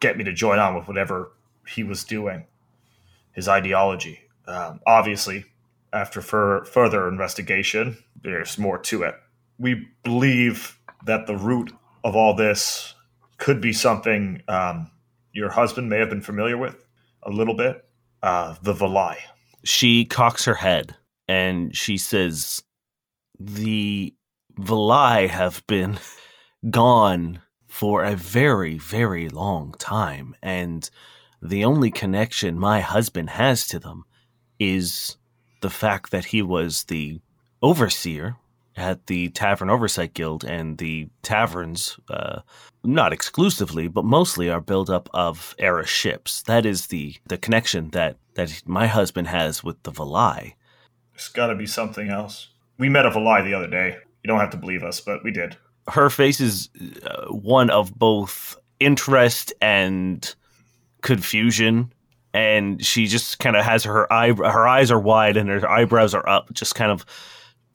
get 0.00 0.18
me 0.18 0.24
to 0.24 0.32
join 0.32 0.58
on 0.58 0.74
with 0.74 0.86
whatever 0.86 1.32
he 1.66 1.82
was 1.82 2.04
doing, 2.04 2.44
his 3.32 3.48
ideology. 3.48 4.20
Um, 4.46 4.80
obviously, 4.86 5.46
after 5.92 6.20
fur- 6.20 6.64
further 6.64 7.08
investigation, 7.08 7.96
there's 8.22 8.58
more 8.58 8.78
to 8.78 9.04
it. 9.04 9.14
We 9.58 9.88
believe 10.02 10.78
that 11.06 11.26
the 11.26 11.36
root 11.36 11.72
of 12.04 12.14
all 12.14 12.34
this 12.34 12.94
could 13.38 13.60
be 13.60 13.72
something 13.72 14.42
um, 14.48 14.90
your 15.32 15.50
husband 15.50 15.88
may 15.88 15.98
have 15.98 16.10
been 16.10 16.20
familiar 16.20 16.58
with 16.58 16.85
a 17.26 17.30
little 17.30 17.54
bit 17.54 17.84
uh, 18.22 18.54
the 18.62 18.72
Valai. 18.72 19.16
She 19.64 20.04
cocks 20.04 20.44
her 20.44 20.54
head 20.54 20.96
and 21.28 21.76
she 21.76 21.98
says, 21.98 22.62
The 23.38 24.14
Valai 24.58 25.28
have 25.28 25.66
been 25.66 25.98
gone 26.70 27.42
for 27.66 28.04
a 28.04 28.16
very, 28.16 28.78
very 28.78 29.28
long 29.28 29.74
time. 29.78 30.34
And 30.42 30.88
the 31.42 31.64
only 31.64 31.90
connection 31.90 32.58
my 32.58 32.80
husband 32.80 33.30
has 33.30 33.66
to 33.68 33.78
them 33.78 34.04
is 34.58 35.16
the 35.60 35.70
fact 35.70 36.10
that 36.10 36.26
he 36.26 36.42
was 36.42 36.84
the 36.84 37.20
overseer 37.60 38.36
at 38.76 39.06
the 39.06 39.30
Tavern 39.30 39.70
Oversight 39.70 40.14
Guild, 40.14 40.44
and 40.44 40.78
the 40.78 41.08
taverns, 41.22 41.98
uh, 42.10 42.40
not 42.84 43.12
exclusively, 43.12 43.88
but 43.88 44.04
mostly, 44.04 44.50
are 44.50 44.60
built 44.60 44.90
up 44.90 45.08
of 45.14 45.54
era 45.58 45.86
ships. 45.86 46.42
That 46.42 46.66
is 46.66 46.88
the 46.88 47.16
the 47.26 47.38
connection 47.38 47.90
that 47.90 48.16
that 48.34 48.62
my 48.66 48.86
husband 48.86 49.28
has 49.28 49.64
with 49.64 49.82
the 49.82 49.92
Valai. 49.92 50.54
It's 51.14 51.28
got 51.28 51.46
to 51.46 51.54
be 51.54 51.66
something 51.66 52.10
else. 52.10 52.48
We 52.78 52.88
met 52.88 53.06
a 53.06 53.10
Valai 53.10 53.44
the 53.44 53.54
other 53.54 53.68
day. 53.68 53.96
You 54.22 54.28
don't 54.28 54.40
have 54.40 54.50
to 54.50 54.58
believe 54.58 54.82
us, 54.82 55.00
but 55.00 55.24
we 55.24 55.30
did. 55.30 55.56
Her 55.88 56.10
face 56.10 56.40
is 56.40 56.68
uh, 57.06 57.26
one 57.28 57.70
of 57.70 57.94
both 57.94 58.58
interest 58.80 59.54
and 59.62 60.34
confusion 61.00 61.92
and 62.34 62.84
she 62.84 63.06
just 63.06 63.38
kind 63.38 63.56
of 63.56 63.64
has 63.64 63.84
her 63.84 64.12
eye 64.12 64.32
her 64.32 64.68
eyes 64.68 64.90
are 64.90 65.00
wide 65.00 65.36
and 65.36 65.48
her 65.48 65.68
eyebrows 65.68 66.14
are 66.14 66.28
up 66.28 66.52
just 66.52 66.74
kind 66.74 66.90
of 66.90 67.06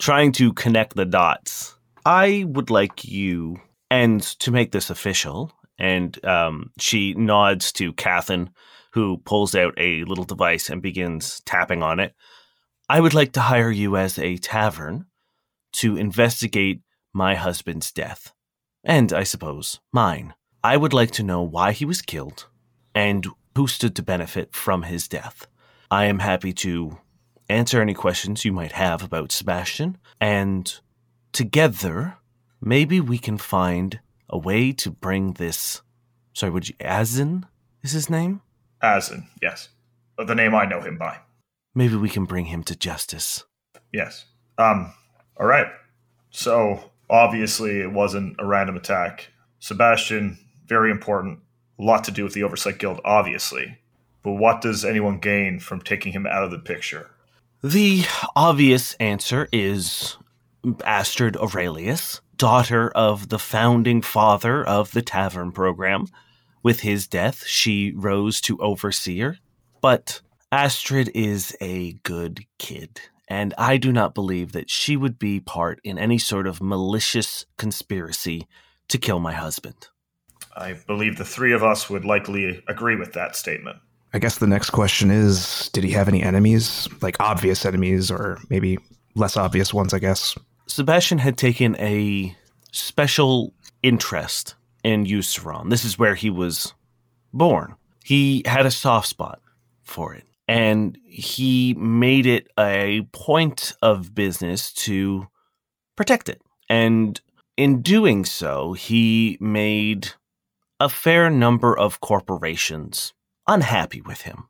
trying 0.01 0.31
to 0.31 0.51
connect 0.53 0.95
the 0.95 1.05
dots. 1.05 1.75
I 2.03 2.43
would 2.47 2.71
like 2.71 3.05
you, 3.05 3.61
and 3.91 4.19
to 4.39 4.51
make 4.51 4.71
this 4.71 4.89
official, 4.89 5.53
and 5.77 6.23
um, 6.25 6.71
she 6.79 7.13
nods 7.13 7.71
to 7.73 7.93
Cathin, 7.93 8.49
who 8.93 9.17
pulls 9.19 9.53
out 9.53 9.75
a 9.77 10.03
little 10.05 10.23
device 10.23 10.69
and 10.69 10.81
begins 10.81 11.39
tapping 11.41 11.83
on 11.83 11.99
it. 11.99 12.15
I 12.89 12.99
would 12.99 13.13
like 13.13 13.31
to 13.33 13.41
hire 13.41 13.69
you 13.69 13.95
as 13.95 14.17
a 14.17 14.37
tavern 14.37 15.05
to 15.73 15.95
investigate 15.95 16.81
my 17.13 17.35
husband's 17.35 17.91
death, 17.91 18.33
and 18.83 19.13
I 19.13 19.23
suppose 19.23 19.79
mine. 19.93 20.33
I 20.63 20.77
would 20.77 20.93
like 20.93 21.11
to 21.11 21.23
know 21.23 21.43
why 21.43 21.73
he 21.73 21.85
was 21.85 22.01
killed 22.01 22.47
and 22.95 23.27
who 23.55 23.67
stood 23.67 23.95
to 23.97 24.03
benefit 24.03 24.55
from 24.55 24.83
his 24.83 25.07
death. 25.07 25.45
I 25.91 26.05
am 26.05 26.19
happy 26.19 26.53
to 26.53 26.97
answer 27.51 27.81
any 27.81 27.93
questions 27.93 28.45
you 28.45 28.51
might 28.51 28.71
have 28.71 29.03
about 29.03 29.31
Sebastian, 29.31 29.97
and 30.19 30.79
together, 31.31 32.17
maybe 32.61 32.99
we 32.99 33.17
can 33.17 33.37
find 33.37 33.99
a 34.29 34.37
way 34.37 34.71
to 34.73 34.89
bring 34.89 35.33
this. 35.33 35.81
Sorry, 36.33 36.51
would 36.51 36.69
you. 36.69 36.75
Azin 36.75 37.43
is 37.83 37.91
his 37.91 38.09
name? 38.09 38.41
Azin, 38.81 39.27
yes. 39.41 39.69
The 40.17 40.35
name 40.35 40.55
I 40.55 40.65
know 40.65 40.81
him 40.81 40.97
by. 40.97 41.19
Maybe 41.73 41.95
we 41.95 42.09
can 42.09 42.25
bring 42.25 42.45
him 42.45 42.63
to 42.63 42.75
justice. 42.75 43.43
Yes. 43.91 44.25
Um, 44.57 44.93
all 45.39 45.47
right. 45.47 45.67
So, 46.29 46.91
obviously, 47.09 47.79
it 47.81 47.91
wasn't 47.91 48.35
a 48.39 48.45
random 48.45 48.75
attack. 48.75 49.29
Sebastian, 49.59 50.37
very 50.67 50.91
important. 50.91 51.39
A 51.79 51.83
lot 51.83 52.03
to 52.05 52.11
do 52.11 52.23
with 52.23 52.33
the 52.33 52.43
Oversight 52.43 52.77
Guild, 52.77 53.01
obviously. 53.03 53.79
But 54.23 54.33
what 54.33 54.61
does 54.61 54.85
anyone 54.85 55.17
gain 55.17 55.59
from 55.59 55.81
taking 55.81 56.13
him 56.13 56.27
out 56.27 56.43
of 56.43 56.51
the 56.51 56.59
picture? 56.59 57.09
The 57.63 58.05
obvious 58.35 58.95
answer 58.95 59.47
is 59.51 60.17
Astrid 60.83 61.37
Aurelius, 61.37 62.19
daughter 62.35 62.89
of 62.89 63.29
the 63.29 63.37
founding 63.37 64.01
father 64.01 64.63
of 64.63 64.93
the 64.93 65.03
tavern 65.03 65.51
program. 65.51 66.07
With 66.63 66.79
his 66.79 67.07
death, 67.07 67.45
she 67.45 67.93
rose 67.95 68.41
to 68.41 68.57
overseer. 68.57 69.37
But 69.79 70.21
Astrid 70.51 71.11
is 71.13 71.55
a 71.61 71.93
good 72.01 72.45
kid, 72.57 72.99
and 73.27 73.53
I 73.59 73.77
do 73.77 73.91
not 73.91 74.15
believe 74.15 74.53
that 74.53 74.71
she 74.71 74.97
would 74.97 75.19
be 75.19 75.39
part 75.39 75.79
in 75.83 75.99
any 75.99 76.17
sort 76.17 76.47
of 76.47 76.63
malicious 76.63 77.45
conspiracy 77.59 78.47
to 78.87 78.97
kill 78.97 79.19
my 79.19 79.33
husband. 79.33 79.89
I 80.57 80.73
believe 80.87 81.17
the 81.17 81.25
three 81.25 81.53
of 81.53 81.63
us 81.63 81.91
would 81.91 82.05
likely 82.05 82.63
agree 82.67 82.95
with 82.95 83.13
that 83.13 83.35
statement. 83.35 83.77
I 84.13 84.19
guess 84.19 84.37
the 84.37 84.47
next 84.47 84.71
question 84.71 85.09
is 85.09 85.69
Did 85.73 85.83
he 85.83 85.91
have 85.91 86.07
any 86.07 86.21
enemies? 86.21 86.87
Like 87.01 87.17
obvious 87.19 87.65
enemies, 87.65 88.11
or 88.11 88.39
maybe 88.49 88.77
less 89.15 89.37
obvious 89.37 89.73
ones, 89.73 89.93
I 89.93 89.99
guess. 89.99 90.37
Sebastian 90.67 91.17
had 91.17 91.37
taken 91.37 91.75
a 91.77 92.35
special 92.71 93.53
interest 93.83 94.55
in 94.83 95.05
Euceron. 95.05 95.69
This 95.69 95.85
is 95.85 95.99
where 95.99 96.15
he 96.15 96.29
was 96.29 96.73
born. 97.33 97.75
He 98.03 98.43
had 98.45 98.65
a 98.65 98.71
soft 98.71 99.07
spot 99.07 99.41
for 99.83 100.13
it, 100.13 100.23
and 100.47 100.97
he 101.05 101.73
made 101.75 102.25
it 102.25 102.47
a 102.57 103.01
point 103.11 103.73
of 103.81 104.15
business 104.15 104.73
to 104.73 105.27
protect 105.95 106.29
it. 106.29 106.41
And 106.69 107.19
in 107.57 107.81
doing 107.81 108.25
so, 108.25 108.73
he 108.73 109.37
made 109.39 110.11
a 110.79 110.89
fair 110.89 111.29
number 111.29 111.77
of 111.77 111.99
corporations 111.99 113.13
unhappy 113.51 114.01
with 114.01 114.21
him. 114.21 114.47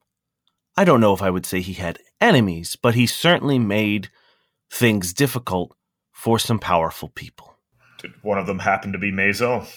I 0.78 0.86
don't 0.86 1.02
know 1.02 1.14
if 1.14 1.22
I 1.22 1.30
would 1.30 1.46
say 1.46 1.62
he 1.62 1.74
had 1.74 2.00
enemies, 2.20 2.78
but 2.82 2.96
he 2.96 3.06
certainly 3.06 3.60
made 3.60 4.10
things 4.72 5.14
difficult 5.14 5.76
for 6.12 6.40
some 6.40 6.60
powerful 6.60 7.10
people. 7.10 7.56
Did 8.00 8.14
one 8.22 8.38
of 8.38 8.48
them 8.48 8.60
happen 8.60 8.92
to 8.94 8.98
be 8.98 9.12
Mazo? 9.12 9.68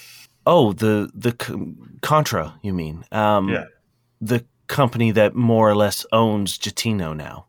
Oh, 0.47 0.73
the 0.73 1.11
the 1.14 1.33
Contra, 2.02 2.59
you 2.62 2.73
mean? 2.73 3.04
Um, 3.11 3.49
yeah. 3.49 3.64
The 4.21 4.45
company 4.66 5.11
that 5.11 5.35
more 5.35 5.69
or 5.69 5.75
less 5.75 6.07
owns 6.12 6.57
Gentino 6.59 7.12
now. 7.12 7.47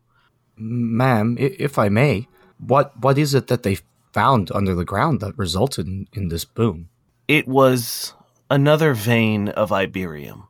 Ma'am, 0.56 1.36
if 1.38 1.78
I 1.78 1.88
may, 1.88 2.26
what 2.58 2.98
what 2.98 3.18
is 3.18 3.34
it 3.34 3.46
that 3.48 3.62
they 3.62 3.78
found 4.12 4.50
under 4.52 4.74
the 4.74 4.84
ground 4.84 5.20
that 5.20 5.38
resulted 5.38 5.86
in, 5.86 6.08
in 6.14 6.28
this 6.28 6.44
boom? 6.44 6.88
It 7.28 7.46
was 7.46 8.14
another 8.50 8.94
vein 8.94 9.48
of 9.50 9.70
Iberium 9.70 10.48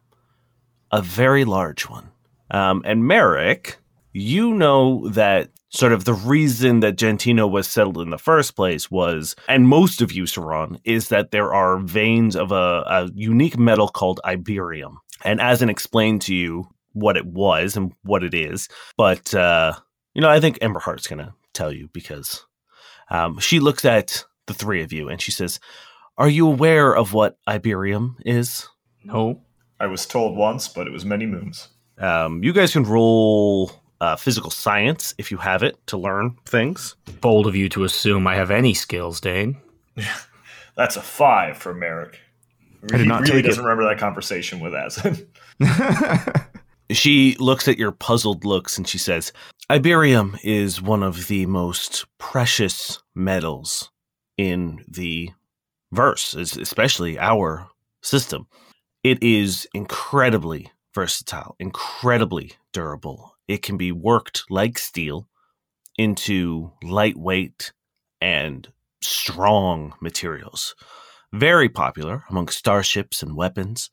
a 0.97 1.03
very 1.03 1.45
large 1.45 1.88
one. 1.91 2.11
Um, 2.50 2.83
and 2.87 3.07
Merrick, 3.07 3.76
you 4.12 4.55
know 4.55 5.07
that 5.11 5.50
sort 5.69 5.93
of 5.93 6.07
the 6.07 6.15
reason 6.15 6.81
that 6.81 6.97
Gentino 6.97 7.47
was 7.47 7.69
settled 7.69 7.99
in 7.99 8.09
the 8.09 8.19
first 8.19 8.57
place 8.57 8.91
was, 8.91 9.37
and 9.47 9.69
most 9.69 10.00
of 10.00 10.09
Euceron, 10.09 10.81
is 10.85 11.11
that 11.11 11.33
there 11.33 11.53
are 11.53 11.81
veins 11.81 12.35
of 12.35 12.50
a, 12.50 12.83
a 12.87 13.11
unique 13.15 13.59
metal 13.59 13.88
called 13.88 14.21
Iberium. 14.25 14.97
And 15.23 15.38
Azin 15.38 15.69
explained 15.69 16.23
to 16.23 16.35
you 16.35 16.67
what 16.95 17.19
it 17.19 17.26
was 17.26 17.76
and 17.76 17.93
what 18.03 18.25
it 18.25 18.33
is. 18.33 18.69
But, 18.97 19.35
uh, 19.35 19.75
you 20.15 20.23
know, 20.23 20.31
I 20.31 20.41
think 20.41 20.59
Emberheart's 20.61 21.09
going 21.09 21.19
to 21.19 21.35
tell 21.53 21.73
you 21.73 21.91
because 21.93 22.47
um, 23.11 23.38
she 23.38 23.61
looks 23.61 23.85
at 23.85 24.25
the 24.47 24.55
three 24.55 24.83
of 24.83 24.95
you 24.95 25.11
and 25.11 25.21
she 25.21 25.31
says, 25.31 25.61
Are 26.17 26.29
you 26.29 26.47
aware 26.47 26.97
of 26.97 27.12
what 27.12 27.37
Iberium 27.47 28.15
is? 28.25 28.67
No. 29.05 29.43
I 29.80 29.87
was 29.87 30.06
told 30.06 30.37
once, 30.37 30.68
but 30.68 30.87
it 30.87 30.92
was 30.92 31.04
many 31.04 31.26
moons. 31.26 31.68
Um, 31.99 32.42
you 32.42 32.52
guys 32.52 32.73
can 32.73 32.85
roll 32.85 33.71
uh, 34.00 34.16
physical 34.16 34.50
science 34.50 35.14
if 35.18 35.30
you 35.30 35.38
have 35.38 35.62
it 35.62 35.78
to 35.88 35.97
learn 35.97 36.37
things. 36.47 36.97
Bold 37.21 37.47
of 37.47 37.56
you 37.56 37.68
to 37.71 37.85
assume 37.85 38.26
I 38.26 38.37
have 38.37 38.50
any 38.50 38.75
skills, 38.75 39.21
Dane. 39.21 39.56
That's 40.76 40.97
a 40.97 41.02
five 41.02 41.56
for 41.56 41.75
Merrick. 41.75 42.18
I 42.85 42.99
did 42.99 43.00
he 43.00 43.06
not 43.06 43.23
really 43.23 43.42
take 43.42 43.47
doesn't 43.47 43.64
it. 43.64 43.66
remember 43.66 43.88
that 43.88 43.99
conversation 43.99 44.61
with 44.61 44.73
Azin. 44.73 45.26
She 46.90 47.37
looks 47.40 47.66
at 47.66 47.78
your 47.78 47.90
puzzled 47.92 48.45
looks 48.45 48.78
and 48.78 48.87
she 48.87 48.99
says, 48.99 49.33
Iberium 49.71 50.38
is 50.45 50.80
one 50.80 51.02
of 51.02 51.26
the 51.26 51.47
most 51.47 52.06
precious 52.18 53.02
metals 53.14 53.90
in 54.37 54.85
the 54.87 55.30
verse, 55.90 56.35
especially 56.35 57.18
our 57.18 57.68
system. 58.02 58.47
It 59.07 59.23
is 59.23 59.69
incredibly 59.73 60.73
versatile, 60.93 61.55
incredibly 61.61 62.55
durable. 62.73 63.37
It 63.47 63.63
can 63.63 63.77
be 63.77 63.93
worked 63.93 64.43
like 64.51 64.79
steel 64.79 65.29
into 65.97 66.73
lightweight 66.83 67.73
and 68.21 68.67
strong 69.01 69.95
materials. 70.01 70.75
Very 71.33 71.69
popular 71.69 72.25
among 72.29 72.49
starships 72.49 73.23
and 73.23 73.37
weapons, 73.37 73.91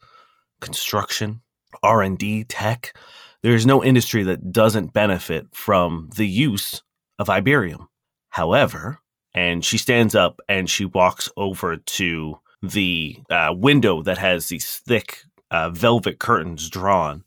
construction, 0.61 1.43
R&D, 1.83 2.45
tech. 2.45 2.97
There's 3.43 3.67
no 3.67 3.83
industry 3.83 4.23
that 4.23 4.51
doesn't 4.51 4.93
benefit 4.93 5.45
from 5.53 6.09
the 6.15 6.27
use 6.27 6.81
of 7.19 7.27
Iberium. 7.27 7.85
However, 8.29 8.97
and 9.35 9.63
she 9.63 9.77
stands 9.77 10.15
up 10.15 10.39
and 10.49 10.67
she 10.67 10.85
walks 10.85 11.29
over 11.37 11.77
to 11.77 12.39
the 12.63 13.17
uh, 13.29 13.53
window 13.55 14.01
that 14.01 14.17
has 14.17 14.47
these 14.47 14.81
thick 14.87 15.19
uh, 15.51 15.69
velvet 15.69 16.17
curtains 16.17 16.69
drawn, 16.69 17.23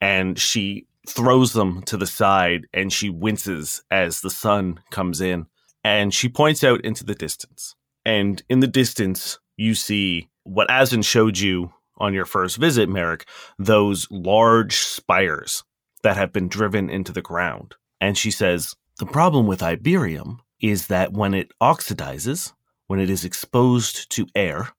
and 0.00 0.38
she 0.38 0.86
throws 1.08 1.52
them 1.52 1.82
to 1.82 1.96
the 1.96 2.06
side 2.06 2.66
and 2.72 2.92
she 2.92 3.10
winces 3.10 3.82
as 3.90 4.20
the 4.20 4.30
sun 4.30 4.78
comes 4.90 5.20
in 5.20 5.46
and 5.82 6.14
she 6.14 6.28
points 6.28 6.62
out 6.62 6.80
into 6.82 7.04
the 7.04 7.14
distance. 7.14 7.74
And 8.04 8.42
in 8.48 8.60
the 8.60 8.68
distance, 8.68 9.38
you 9.56 9.74
see 9.74 10.28
what 10.44 10.68
Asin 10.68 11.04
showed 11.04 11.38
you 11.38 11.72
on 11.98 12.14
your 12.14 12.24
first 12.24 12.56
visit, 12.56 12.88
Merrick, 12.88 13.26
those 13.58 14.08
large 14.10 14.76
spires 14.76 15.64
that 16.02 16.16
have 16.16 16.32
been 16.32 16.48
driven 16.48 16.90
into 16.90 17.12
the 17.12 17.22
ground. 17.22 17.74
And 18.00 18.18
she 18.18 18.30
says, 18.30 18.74
The 18.98 19.06
problem 19.06 19.46
with 19.46 19.60
Iberium 19.60 20.38
is 20.60 20.88
that 20.88 21.12
when 21.12 21.34
it 21.34 21.52
oxidizes, 21.60 22.52
when 22.86 23.00
it 23.00 23.10
is 23.10 23.24
exposed 23.24 24.10
to 24.10 24.26
air 24.34 24.70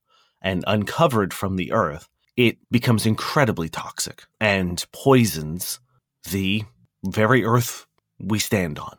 and 0.42 0.64
uncovered 0.68 1.34
from 1.34 1.56
the 1.56 1.72
earth, 1.72 2.08
it 2.36 2.58
becomes 2.72 3.06
incredibly 3.06 3.70
toxic 3.70 4.24
and 4.40 4.86
poisons 4.92 5.80
the 6.32 6.64
very 7.06 7.44
earth 7.44 7.86
we 8.20 8.40
stand 8.40 8.80
on. 8.80 8.98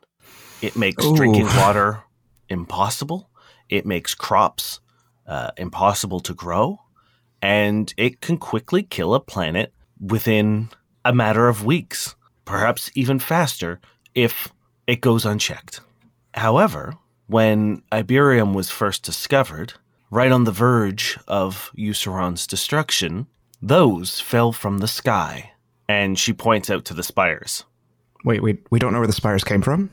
It 0.63 0.77
makes 0.77 1.05
Ooh. 1.05 1.17
drinking 1.17 1.47
water 1.59 2.03
impossible. 2.49 3.31
It 3.69 3.87
makes 3.87 4.15
crops 4.15 4.81
uh, 5.27 5.51
impossible 5.57 6.21
to 6.21 6.35
grow. 6.35 6.81
And 7.43 7.93
it 7.97 8.21
can 8.21 8.39
quickly 8.39 8.83
kill 8.83 9.15
a 9.15 9.21
planet 9.21 9.73
within 10.01 10.71
a 11.05 11.13
matter 11.13 11.49
of 11.49 11.65
weeks, 11.65 12.17
perhaps 12.45 12.91
even 12.95 13.19
faster 13.19 13.81
if 14.15 14.53
it 14.87 15.01
goes 15.01 15.27
unchecked. 15.27 15.81
However, 16.33 16.95
when 17.27 17.83
Iberium 17.91 18.55
was 18.55 18.71
first 18.71 19.03
discovered, 19.03 19.75
right 20.11 20.33
on 20.33 20.45
the 20.45 20.53
verge 20.53 21.19
of 21.27 21.71
Euceron's 21.77 22.47
destruction, 22.47 23.27
those 23.61 24.21
fell 24.21 24.53
from 24.53 24.79
the 24.79 24.89
sky. 24.89 25.53
And 25.89 26.19
she 26.19 26.33
points 26.33 26.71
out 26.71 26.85
to 26.87 26.95
the 26.95 27.03
spires. 27.03 27.65
Wait, 28.25 28.43
we 28.43 28.59
we 28.71 28.79
don't 28.79 28.93
know 28.93 29.01
where 29.01 29.07
the 29.07 29.13
spires 29.13 29.45
came 29.45 29.61
from. 29.61 29.91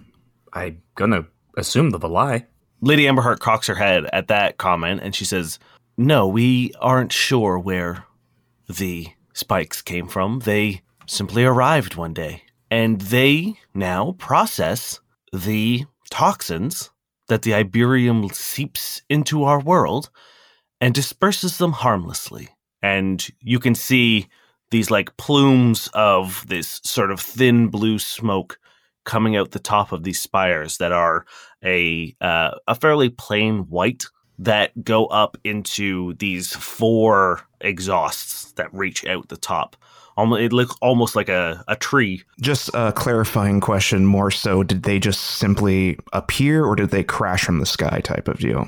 I'm 0.53 0.81
gonna 0.95 1.25
assume 1.57 1.89
the 1.89 2.00
Valai. 2.00 2.45
Lady 2.81 3.03
Emberheart 3.03 3.39
cocks 3.39 3.67
her 3.67 3.75
head 3.75 4.05
at 4.11 4.27
that 4.29 4.57
comment 4.57 5.01
and 5.03 5.13
she 5.13 5.25
says, 5.25 5.59
No, 5.97 6.27
we 6.27 6.71
aren't 6.79 7.11
sure 7.11 7.59
where 7.59 8.05
the 8.67 9.07
spikes 9.33 9.81
came 9.81 10.07
from. 10.07 10.39
They 10.39 10.81
simply 11.05 11.43
arrived 11.43 11.95
one 11.95 12.13
day. 12.13 12.43
And 12.69 13.01
they 13.01 13.55
now 13.73 14.15
process 14.17 15.01
the 15.33 15.85
toxins 16.09 16.89
that 17.31 17.43
the 17.43 17.51
Iberium 17.51 18.36
seeps 18.36 19.03
into 19.08 19.45
our 19.45 19.62
world 19.62 20.10
and 20.82 20.93
disperses 20.93 21.60
them 21.60 21.71
harmlessly. 21.71 22.49
And 22.82 23.25
you 23.39 23.58
can 23.58 23.73
see 23.73 24.27
these 24.69 24.91
like 24.91 25.15
plumes 25.15 25.89
of 25.93 26.45
this 26.49 26.82
sort 26.84 27.10
of 27.10 27.21
thin 27.21 27.69
blue 27.69 27.99
smoke 27.99 28.60
coming 29.06 29.38
out 29.38 29.51
the 29.51 29.60
top 29.60 29.93
of 29.93 30.03
these 30.03 30.19
spires 30.19 30.75
that 30.79 30.91
are 30.91 31.25
a 31.63 32.13
uh, 32.19 32.51
a 32.67 32.75
fairly 32.75 33.08
plain 33.08 33.60
white 33.69 34.03
that 34.38 34.84
go 34.84 35.06
up 35.06 35.38
into 35.45 36.15
these 36.15 36.53
four 36.53 37.47
exhausts 37.62 38.51
that 38.58 38.73
reach 38.73 39.06
out 39.06 39.29
the 39.29 39.38
top. 39.38 39.77
Almost, 40.17 40.41
it 40.41 40.54
looks 40.54 40.76
almost 40.82 41.15
like 41.15 41.30
a, 41.30 41.63
a 41.67 41.76
tree. 41.76 42.24
Just 42.39 42.69
a 42.74 42.91
clarifying 42.91 43.60
question. 43.62 44.06
More 44.06 44.32
so, 44.32 44.63
did 44.63 44.84
they 44.84 45.00
just 45.00 45.21
simply 45.21 45.97
appear, 46.13 46.65
or 46.65 46.76
did 46.76 46.89
they 46.89 47.04
crash 47.04 47.43
from 47.43 47.60
the 47.60 47.65
sky? 47.65 48.02
Type 48.04 48.28
of 48.28 48.39
deal. 48.39 48.67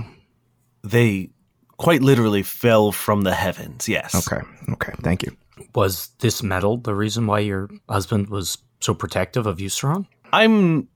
They 0.83 1.29
quite 1.77 2.01
literally 2.01 2.43
fell 2.43 2.91
from 2.91 3.21
the 3.21 3.33
heavens. 3.33 3.89
Yes. 3.89 4.15
Okay. 4.15 4.41
Okay. 4.71 4.93
Thank 5.01 5.23
you. 5.23 5.35
Was 5.75 6.09
this 6.19 6.41
metal 6.41 6.77
the 6.77 6.95
reason 6.95 7.27
why 7.27 7.39
your 7.39 7.69
husband 7.89 8.29
was 8.29 8.57
so 8.79 8.93
protective 8.93 9.45
of 9.45 9.57
Euceron? 9.57 10.07
I'm. 10.31 10.87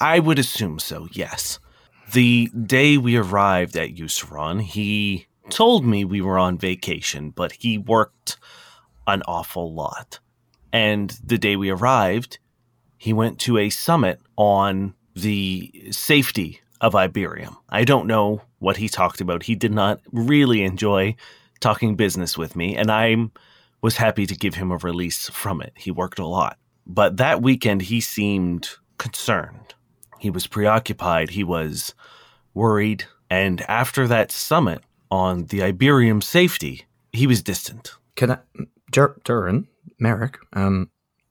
I 0.00 0.18
would 0.20 0.38
assume 0.38 0.78
so. 0.78 1.08
Yes. 1.12 1.58
The 2.12 2.50
day 2.66 2.98
we 2.98 3.16
arrived 3.16 3.76
at 3.76 3.94
Euceron, 3.94 4.60
he 4.60 5.26
told 5.50 5.84
me 5.84 6.04
we 6.04 6.20
were 6.20 6.38
on 6.38 6.58
vacation, 6.58 7.30
but 7.30 7.52
he 7.52 7.78
worked 7.78 8.36
an 9.06 9.22
awful 9.26 9.72
lot. 9.72 10.18
And 10.72 11.16
the 11.24 11.38
day 11.38 11.56
we 11.56 11.70
arrived, 11.70 12.38
he 12.98 13.12
went 13.12 13.38
to 13.40 13.58
a 13.58 13.70
summit 13.70 14.20
on 14.36 14.94
the 15.14 15.88
safety 15.90 16.60
of 16.80 16.94
Iberium. 16.94 17.56
I 17.68 17.84
don't 17.84 18.06
know 18.06 18.42
what 18.58 18.76
he 18.76 18.88
talked 18.88 19.20
about. 19.20 19.44
He 19.44 19.54
did 19.54 19.72
not 19.72 20.00
really 20.10 20.62
enjoy 20.62 21.16
talking 21.60 21.94
business 21.94 22.36
with 22.38 22.56
me, 22.56 22.76
and 22.76 22.90
I 22.90 23.16
was 23.82 23.96
happy 23.96 24.26
to 24.26 24.36
give 24.36 24.54
him 24.54 24.70
a 24.70 24.76
release 24.78 25.28
from 25.30 25.60
it. 25.60 25.72
He 25.76 25.90
worked 25.90 26.18
a 26.18 26.26
lot. 26.26 26.58
But 26.86 27.16
that 27.18 27.42
weekend, 27.42 27.82
he 27.82 28.00
seemed 28.00 28.70
concerned. 28.98 29.74
He 30.18 30.30
was 30.30 30.46
preoccupied. 30.46 31.30
He 31.30 31.44
was 31.44 31.94
worried. 32.54 33.04
And 33.28 33.60
after 33.62 34.06
that 34.06 34.30
summit 34.30 34.82
on 35.10 35.46
the 35.46 35.60
Iberium 35.60 36.22
safety, 36.22 36.86
he 37.12 37.26
was 37.26 37.42
distant. 37.42 37.92
Can 38.14 38.32
I, 38.32 38.38
Dur- 38.92 39.20
Durrin, 39.24 39.66
Merrick, 39.98 40.38
um, 40.52 40.90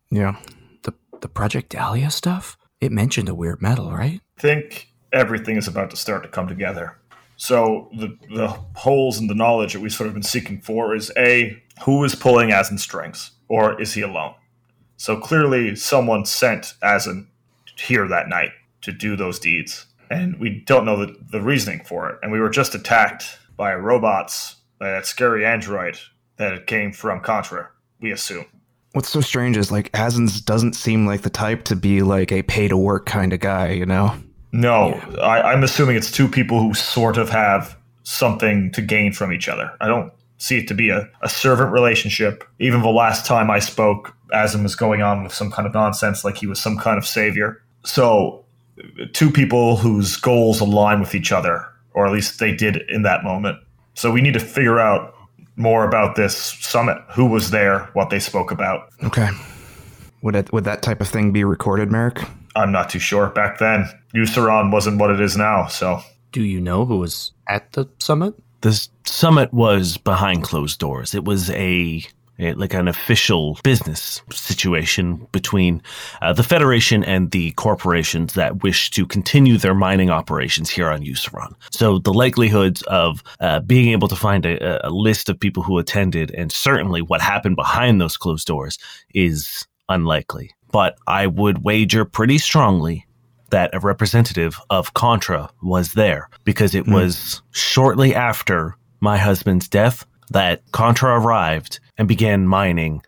Yeah. 0.09 0.35
the 0.83 0.93
the 1.21 1.29
Project 1.29 1.69
Dahlia 1.71 2.09
stuff? 2.11 2.57
It 2.81 2.91
mentioned 2.91 3.29
a 3.29 3.35
weird 3.35 3.61
metal, 3.61 3.91
right? 3.91 4.21
think 4.37 4.87
everything 5.13 5.55
is 5.55 5.67
about 5.67 5.91
to 5.91 5.95
start 5.95 6.23
to 6.23 6.29
come 6.29 6.47
together. 6.47 6.97
So 7.37 7.89
the 7.95 8.17
the 8.35 8.47
holes 8.75 9.19
in 9.19 9.27
the 9.27 9.35
knowledge 9.35 9.73
that 9.73 9.79
we've 9.79 9.93
sort 9.93 10.07
of 10.07 10.13
been 10.13 10.23
seeking 10.23 10.59
for 10.61 10.95
is 10.95 11.11
a 11.15 11.61
who 11.85 12.03
is 12.03 12.15
pulling 12.15 12.49
Asin 12.49 12.79
strings, 12.79 13.31
or 13.47 13.79
is 13.79 13.93
he 13.93 14.01
alone? 14.01 14.33
So 14.97 15.15
clearly, 15.17 15.75
someone 15.75 16.25
sent 16.25 16.73
Asin 16.83 17.27
here 17.77 18.07
that 18.07 18.27
night 18.29 18.51
to 18.81 18.91
do 18.91 19.15
those 19.15 19.39
deeds, 19.39 19.85
and 20.09 20.39
we 20.39 20.49
don't 20.65 20.85
know 20.85 20.97
the, 21.05 21.15
the 21.31 21.41
reasoning 21.41 21.81
for 21.83 22.09
it. 22.09 22.19
And 22.23 22.31
we 22.31 22.39
were 22.39 22.49
just 22.49 22.73
attacked 22.75 23.39
by 23.57 23.73
robots, 23.75 24.55
by 24.79 24.89
that 24.91 25.05
scary 25.07 25.45
android 25.45 25.97
that 26.37 26.53
it 26.53 26.67
came 26.67 26.91
from 26.91 27.21
Contra. 27.21 27.69
We 27.99 28.11
assume. 28.11 28.45
What's 28.93 29.09
so 29.09 29.21
strange 29.21 29.55
is 29.55 29.71
like 29.71 29.91
Azens 29.93 30.43
doesn't 30.43 30.73
seem 30.73 31.05
like 31.05 31.21
the 31.21 31.29
type 31.29 31.63
to 31.65 31.75
be 31.75 32.01
like 32.01 32.31
a 32.31 32.43
pay 32.43 32.67
to 32.67 32.75
work 32.75 33.05
kind 33.05 33.31
of 33.31 33.39
guy, 33.39 33.69
you 33.69 33.85
know? 33.85 34.13
No, 34.51 34.93
I, 35.21 35.53
I'm 35.53 35.63
assuming 35.63 35.95
it's 35.95 36.11
two 36.11 36.27
people 36.27 36.59
who 36.59 36.73
sort 36.73 37.17
of 37.17 37.29
have 37.29 37.77
something 38.03 38.71
to 38.73 38.81
gain 38.81 39.13
from 39.13 39.31
each 39.31 39.47
other. 39.47 39.71
I 39.79 39.87
don't 39.87 40.11
see 40.37 40.57
it 40.57 40.67
to 40.67 40.73
be 40.73 40.89
a, 40.89 41.07
a 41.21 41.29
servant 41.29 41.71
relationship. 41.71 42.43
Even 42.59 42.81
the 42.81 42.89
last 42.89 43.25
time 43.25 43.49
I 43.49 43.59
spoke, 43.59 44.13
Azim 44.33 44.63
was 44.63 44.75
going 44.75 45.01
on 45.01 45.23
with 45.23 45.33
some 45.33 45.51
kind 45.51 45.67
of 45.67 45.73
nonsense 45.73 46.25
like 46.25 46.37
he 46.37 46.47
was 46.47 46.59
some 46.59 46.77
kind 46.77 46.97
of 46.97 47.05
savior. 47.05 47.61
So, 47.85 48.43
two 49.13 49.29
people 49.29 49.77
whose 49.77 50.17
goals 50.17 50.59
align 50.59 50.99
with 50.99 51.15
each 51.15 51.31
other, 51.31 51.65
or 51.93 52.05
at 52.05 52.11
least 52.11 52.39
they 52.39 52.53
did 52.53 52.77
in 52.89 53.03
that 53.03 53.23
moment. 53.23 53.57
So, 53.93 54.11
we 54.11 54.21
need 54.21 54.33
to 54.33 54.39
figure 54.39 54.79
out 54.79 55.13
more 55.61 55.87
about 55.87 56.15
this 56.15 56.35
summit. 56.35 56.97
Who 57.15 57.25
was 57.25 57.51
there, 57.51 57.89
what 57.93 58.09
they 58.09 58.19
spoke 58.19 58.51
about. 58.51 58.89
Okay. 59.03 59.29
Would 60.21 60.35
it, 60.35 60.53
would 60.53 60.65
that 60.65 60.81
type 60.81 61.01
of 61.01 61.07
thing 61.07 61.31
be 61.31 61.43
recorded, 61.43 61.91
Merrick? 61.91 62.21
I'm 62.55 62.71
not 62.71 62.89
too 62.89 62.99
sure. 62.99 63.27
Back 63.27 63.59
then, 63.59 63.89
Euceron 64.13 64.71
wasn't 64.71 64.99
what 64.99 65.09
it 65.11 65.19
is 65.21 65.37
now, 65.37 65.67
so. 65.67 66.01
Do 66.31 66.43
you 66.43 66.59
know 66.61 66.85
who 66.85 66.97
was 66.97 67.31
at 67.47 67.71
the 67.73 67.87
summit? 67.99 68.35
The 68.61 68.87
summit 69.05 69.53
was 69.53 69.97
behind 69.97 70.43
closed 70.43 70.79
doors. 70.79 71.15
It 71.15 71.25
was 71.25 71.49
a, 71.51 72.03
like 72.41 72.73
an 72.73 72.87
official 72.87 73.57
business 73.63 74.21
situation 74.31 75.27
between 75.31 75.81
uh, 76.21 76.33
the 76.33 76.43
Federation 76.43 77.03
and 77.03 77.31
the 77.31 77.51
corporations 77.51 78.33
that 78.33 78.63
wish 78.63 78.89
to 78.91 79.05
continue 79.05 79.57
their 79.57 79.75
mining 79.75 80.09
operations 80.09 80.69
here 80.69 80.89
on 80.89 81.01
Euceron. 81.01 81.53
So 81.71 81.99
the 81.99 82.13
likelihoods 82.13 82.81
of 82.83 83.23
uh, 83.39 83.59
being 83.61 83.89
able 83.89 84.07
to 84.07 84.15
find 84.15 84.45
a, 84.45 84.87
a 84.87 84.89
list 84.89 85.29
of 85.29 85.39
people 85.39 85.63
who 85.63 85.77
attended 85.77 86.31
and 86.31 86.51
certainly 86.51 87.01
what 87.01 87.21
happened 87.21 87.55
behind 87.55 88.01
those 88.01 88.17
closed 88.17 88.47
doors 88.47 88.77
is 89.13 89.65
unlikely. 89.89 90.51
But 90.71 90.97
I 91.07 91.27
would 91.27 91.63
wager 91.63 92.05
pretty 92.05 92.37
strongly 92.37 93.05
that 93.51 93.75
a 93.75 93.79
representative 93.79 94.59
of 94.69 94.93
Contra 94.93 95.49
was 95.61 95.93
there 95.93 96.29
because 96.45 96.73
it 96.73 96.87
was 96.87 97.41
shortly 97.51 98.15
after 98.15 98.75
my 99.01 99.17
husband's 99.17 99.67
death 99.67 100.05
that 100.31 100.61
Contra 100.71 101.19
arrived 101.19 101.79
and 102.01 102.07
began 102.07 102.47
mining 102.47 103.03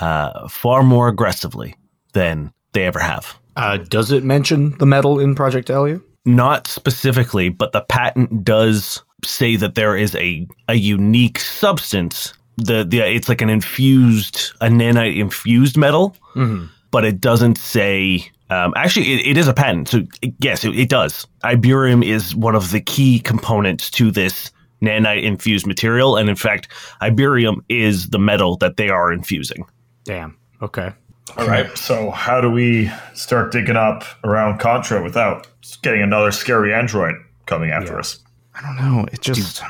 uh, 0.00 0.46
far 0.48 0.84
more 0.84 1.08
aggressively 1.08 1.74
than 2.12 2.52
they 2.72 2.86
ever 2.86 3.00
have. 3.00 3.36
Uh, 3.56 3.78
does 3.78 4.12
it 4.12 4.22
mention 4.22 4.78
the 4.78 4.86
metal 4.86 5.18
in 5.18 5.34
Project 5.34 5.66
Dahlia? 5.68 6.00
Not 6.24 6.68
specifically, 6.68 7.48
but 7.48 7.72
the 7.72 7.80
patent 7.80 8.44
does 8.44 9.02
say 9.24 9.56
that 9.56 9.74
there 9.74 9.96
is 9.96 10.14
a, 10.14 10.46
a 10.68 10.74
unique 10.74 11.40
substance. 11.40 12.34
The, 12.56 12.84
the 12.84 13.00
it's 13.00 13.28
like 13.28 13.42
an 13.42 13.50
infused 13.50 14.52
a 14.60 14.68
nanite 14.68 15.16
infused 15.18 15.76
metal, 15.76 16.16
Mm-hmm. 16.36 16.66
but 16.90 17.04
it 17.04 17.20
doesn't 17.20 17.58
say 17.58 18.30
Um, 18.50 18.72
actually, 18.76 19.12
it, 19.14 19.26
it 19.26 19.36
is 19.36 19.48
a 19.48 19.52
patent. 19.54 19.88
So, 19.88 20.02
yes, 20.38 20.64
it, 20.64 20.78
it 20.78 20.88
does. 20.88 21.26
Iberium 21.42 22.04
is 22.04 22.36
one 22.36 22.54
of 22.54 22.70
the 22.70 22.80
key 22.80 23.18
components 23.18 23.90
to 23.98 24.12
this 24.12 24.52
nanite 24.82 25.22
infused 25.22 25.66
material. 25.66 26.16
And 26.16 26.28
in 26.28 26.36
fact, 26.36 26.68
Iberium 27.02 27.58
is 27.68 28.08
the 28.08 28.18
metal 28.18 28.56
that 28.58 28.76
they 28.76 28.88
are 28.88 29.12
infusing. 29.12 29.64
Damn. 30.04 30.36
Okay. 30.62 30.92
All 31.36 31.46
right. 31.48 31.76
So, 31.76 32.10
how 32.12 32.40
do 32.40 32.50
we 32.50 32.90
start 33.14 33.52
digging 33.52 33.76
up 33.76 34.04
around 34.24 34.58
Contra 34.58 35.02
without 35.02 35.46
getting 35.82 36.00
another 36.02 36.30
scary 36.30 36.72
android 36.72 37.14
coming 37.46 37.70
after 37.70 37.94
Yeah. 37.94 37.98
us? 37.98 38.18
I 38.54 38.62
don't 38.62 38.76
know. 38.76 39.06
It 39.12 39.20
just 39.20 39.62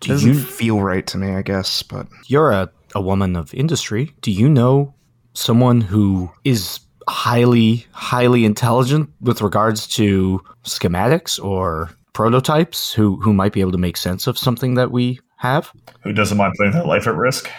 do 0.00 0.08
doesn't 0.08 0.28
you- 0.34 0.40
feel 0.40 0.80
right 0.80 1.06
to 1.06 1.16
me. 1.18 1.34
I 1.34 1.42
guess, 1.42 1.82
but 1.82 2.06
You're 2.26 2.50
a, 2.50 2.70
a 2.94 3.00
woman 3.00 3.36
of 3.36 3.54
industry. 3.54 4.12
Do 4.20 4.30
you 4.32 4.48
know 4.48 4.94
someone 5.32 5.80
who 5.80 6.30
is 6.44 6.80
highly, 7.08 7.86
highly 7.92 8.44
intelligent 8.44 9.08
with 9.20 9.40
regards 9.40 9.86
to 9.86 10.42
schematics 10.64 11.42
or 11.42 11.90
prototypes 12.16 12.94
who, 12.94 13.16
who 13.20 13.34
might 13.34 13.52
be 13.52 13.60
able 13.60 13.72
to 13.72 13.76
make 13.76 13.94
sense 13.94 14.26
of 14.26 14.38
something 14.38 14.72
that 14.72 14.90
we 14.90 15.20
have? 15.36 15.70
Who 16.02 16.14
doesn't 16.14 16.38
mind 16.38 16.54
putting 16.56 16.72
their 16.72 16.82
life 16.82 17.06
at 17.06 17.14
risk? 17.14 17.50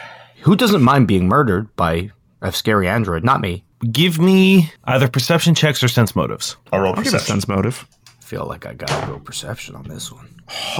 Who 0.41 0.55
doesn't 0.55 0.81
mind 0.81 1.07
being 1.07 1.27
murdered 1.27 1.75
by 1.75 2.09
a 2.41 2.51
scary 2.51 2.87
android? 2.87 3.23
Not 3.23 3.39
me. 3.39 3.63
Give 3.91 4.17
me 4.17 4.71
either 4.85 5.07
perception 5.07 5.53
checks 5.53 5.83
or 5.83 5.87
sense 5.87 6.15
motives. 6.15 6.57
I'll 6.71 6.79
roll 6.79 6.95
I'll 6.95 7.03
give 7.03 7.13
a 7.13 7.17
perception. 7.17 7.35
sense 7.35 7.47
motive. 7.47 7.85
I 8.07 8.23
feel 8.23 8.47
like 8.47 8.65
I 8.65 8.73
gotta 8.73 9.05
go 9.05 9.19
perception 9.19 9.75
on 9.75 9.83
this 9.83 10.11
one. 10.11 10.27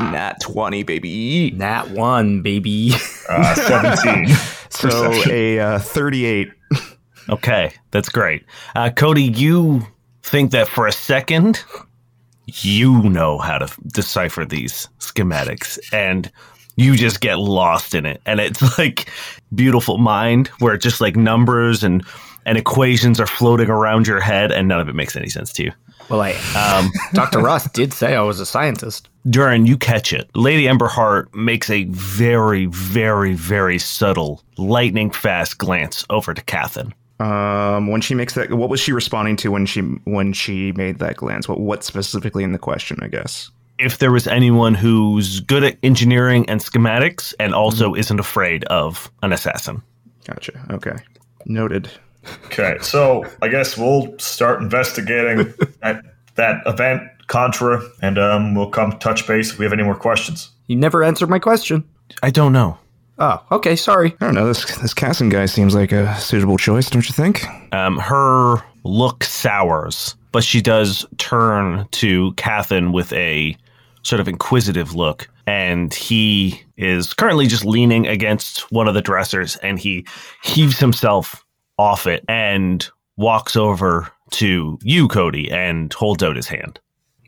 Nat 0.00 0.36
twenty, 0.40 0.82
baby. 0.82 1.50
Nat 1.50 1.90
one, 1.90 2.40
baby. 2.40 2.92
Uh, 3.28 3.54
17. 3.54 4.28
So 4.70 4.88
Perception. 4.88 5.30
a 5.32 5.58
uh, 5.60 5.78
thirty-eight. 5.78 6.48
Okay, 7.28 7.72
that's 7.92 8.08
great. 8.08 8.44
Uh, 8.74 8.90
Cody, 8.90 9.22
you 9.24 9.86
think 10.24 10.50
that 10.50 10.66
for 10.66 10.88
a 10.88 10.92
second, 10.92 11.62
you 12.46 13.02
know 13.02 13.38
how 13.38 13.58
to 13.58 13.72
decipher 13.88 14.44
these 14.44 14.88
schematics, 14.98 15.78
and 15.92 16.30
you 16.76 16.96
just 16.96 17.20
get 17.20 17.38
lost 17.38 17.94
in 17.94 18.04
it. 18.06 18.20
And 18.26 18.40
it's 18.40 18.78
like 18.78 19.08
beautiful 19.54 19.98
mind, 19.98 20.48
where 20.58 20.74
it's 20.74 20.82
just 20.84 21.00
like 21.00 21.16
numbers 21.16 21.82
and 21.84 22.04
and 22.46 22.58
equations 22.58 23.18
are 23.20 23.26
floating 23.26 23.70
around 23.70 24.06
your 24.06 24.20
head, 24.20 24.52
and 24.52 24.68
none 24.68 24.80
of 24.80 24.88
it 24.88 24.94
makes 24.94 25.16
any 25.16 25.28
sense 25.28 25.52
to 25.54 25.64
you. 25.64 25.72
well, 26.10 26.20
I, 26.20 26.32
Um, 26.54 26.90
Dr. 27.14 27.38
Ross 27.38 27.70
did 27.70 27.94
say 27.94 28.14
I 28.14 28.20
was 28.20 28.38
a 28.38 28.44
scientist. 28.44 29.08
Durrin, 29.26 29.66
you 29.66 29.78
catch 29.78 30.12
it. 30.12 30.28
Lady 30.34 30.64
Emberheart 30.64 31.34
makes 31.34 31.70
a 31.70 31.84
very, 31.84 32.66
very, 32.66 33.32
very 33.32 33.78
subtle, 33.78 34.42
lightning 34.58 35.10
fast 35.10 35.56
glance 35.56 36.04
over 36.10 36.34
to 36.34 36.42
Cathin. 36.42 36.92
Um, 37.20 37.86
when 37.88 38.00
she 38.00 38.14
makes 38.14 38.34
that, 38.34 38.52
what 38.52 38.68
was 38.68 38.80
she 38.80 38.92
responding 38.92 39.36
to 39.36 39.50
when 39.50 39.66
she 39.66 39.80
when 40.04 40.32
she 40.32 40.72
made 40.72 40.98
that 40.98 41.16
glance? 41.16 41.48
What 41.48 41.60
what 41.60 41.84
specifically 41.84 42.42
in 42.44 42.52
the 42.52 42.58
question? 42.58 42.98
I 43.02 43.08
guess. 43.08 43.50
if 43.78 43.98
there 43.98 44.12
was 44.12 44.26
anyone 44.26 44.74
who's 44.74 45.40
good 45.40 45.64
at 45.64 45.76
engineering 45.82 46.48
and 46.48 46.60
schematics 46.60 47.34
and 47.40 47.54
also 47.54 47.94
isn't 47.94 48.20
afraid 48.20 48.64
of 48.64 49.10
an 49.22 49.32
assassin. 49.32 49.82
Gotcha. 50.26 50.52
Okay. 50.70 50.96
Noted. 51.46 51.90
Okay, 52.46 52.76
so 52.80 53.24
I 53.42 53.48
guess 53.48 53.76
we'll 53.76 54.16
start 54.18 54.62
investigating 54.62 55.52
at 55.82 56.02
that 56.36 56.62
event, 56.66 57.02
Contra, 57.26 57.82
and 58.00 58.18
um, 58.18 58.54
we'll 58.54 58.70
come 58.70 58.98
touch 58.98 59.26
base 59.26 59.50
if 59.52 59.58
we 59.58 59.64
have 59.64 59.72
any 59.72 59.82
more 59.82 59.94
questions. 59.94 60.50
You 60.66 60.76
never 60.76 61.02
answered 61.02 61.28
my 61.28 61.38
question. 61.38 61.84
I 62.22 62.30
don't 62.30 62.52
know. 62.52 62.78
Oh, 63.18 63.44
okay, 63.52 63.76
sorry. 63.76 64.14
I 64.20 64.24
don't 64.24 64.34
know. 64.34 64.46
This 64.46 64.64
this 64.78 64.94
Casson 64.94 65.28
guy 65.28 65.46
seems 65.46 65.74
like 65.74 65.92
a 65.92 66.18
suitable 66.18 66.56
choice, 66.56 66.90
don't 66.90 67.06
you 67.08 67.14
think? 67.14 67.44
Um, 67.72 67.98
her 67.98 68.56
look 68.84 69.24
sours, 69.24 70.16
but 70.32 70.42
she 70.44 70.60
does 70.60 71.06
turn 71.18 71.86
to 71.92 72.32
Cathin 72.32 72.92
with 72.92 73.12
a 73.12 73.56
sort 74.02 74.20
of 74.20 74.28
inquisitive 74.28 74.94
look. 74.94 75.28
And 75.46 75.92
he 75.92 76.62
is 76.76 77.12
currently 77.14 77.46
just 77.46 77.64
leaning 77.64 78.06
against 78.06 78.70
one 78.72 78.88
of 78.88 78.94
the 78.94 79.02
dressers 79.02 79.56
and 79.56 79.78
he 79.78 80.06
heaves 80.42 80.78
himself 80.78 81.44
off 81.78 82.06
it 82.06 82.24
and 82.28 82.88
walks 83.16 83.56
over 83.56 84.10
to 84.32 84.78
you, 84.82 85.06
Cody, 85.08 85.50
and 85.50 85.92
holds 85.92 86.22
out 86.22 86.36
his 86.36 86.48
hand. 86.48 86.80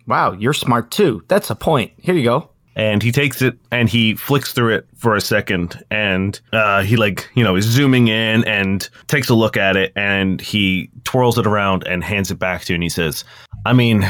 Wow, 0.07 0.33
you're 0.33 0.53
smart 0.53 0.91
too. 0.91 1.23
That's 1.29 1.51
a 1.51 1.55
point. 1.55 1.93
Here 1.99 2.15
you 2.15 2.25
go. 2.25 2.51
And 2.77 3.03
he 3.03 3.11
takes 3.11 3.43
it 3.43 3.59
and 3.73 3.89
he 3.89 4.15
flicks 4.15 4.53
through 4.53 4.75
it 4.75 4.87
for 4.95 5.17
a 5.17 5.21
second 5.21 5.83
and 5.91 6.41
uh, 6.53 6.83
he 6.83 6.97
like 6.97 7.29
you 7.35 7.43
know 7.43 7.57
is 7.57 7.65
zooming 7.65 8.09
in 8.09 8.45
and 8.45 8.89
takes 9.09 9.29
a 9.29 9.35
look 9.35 9.57
at 9.57 9.77
it 9.77 9.93
and 9.97 10.41
he 10.41 10.89
twirls 11.05 11.39
it 11.39 11.47
around 11.47 11.87
and 11.87 12.05
hands 12.05 12.31
it 12.31 12.39
back 12.39 12.65
to 12.65 12.73
you 12.73 12.77
and 12.77 12.83
he 12.83 12.89
says 12.89 13.25
i 13.65 13.73
mean 13.73 14.07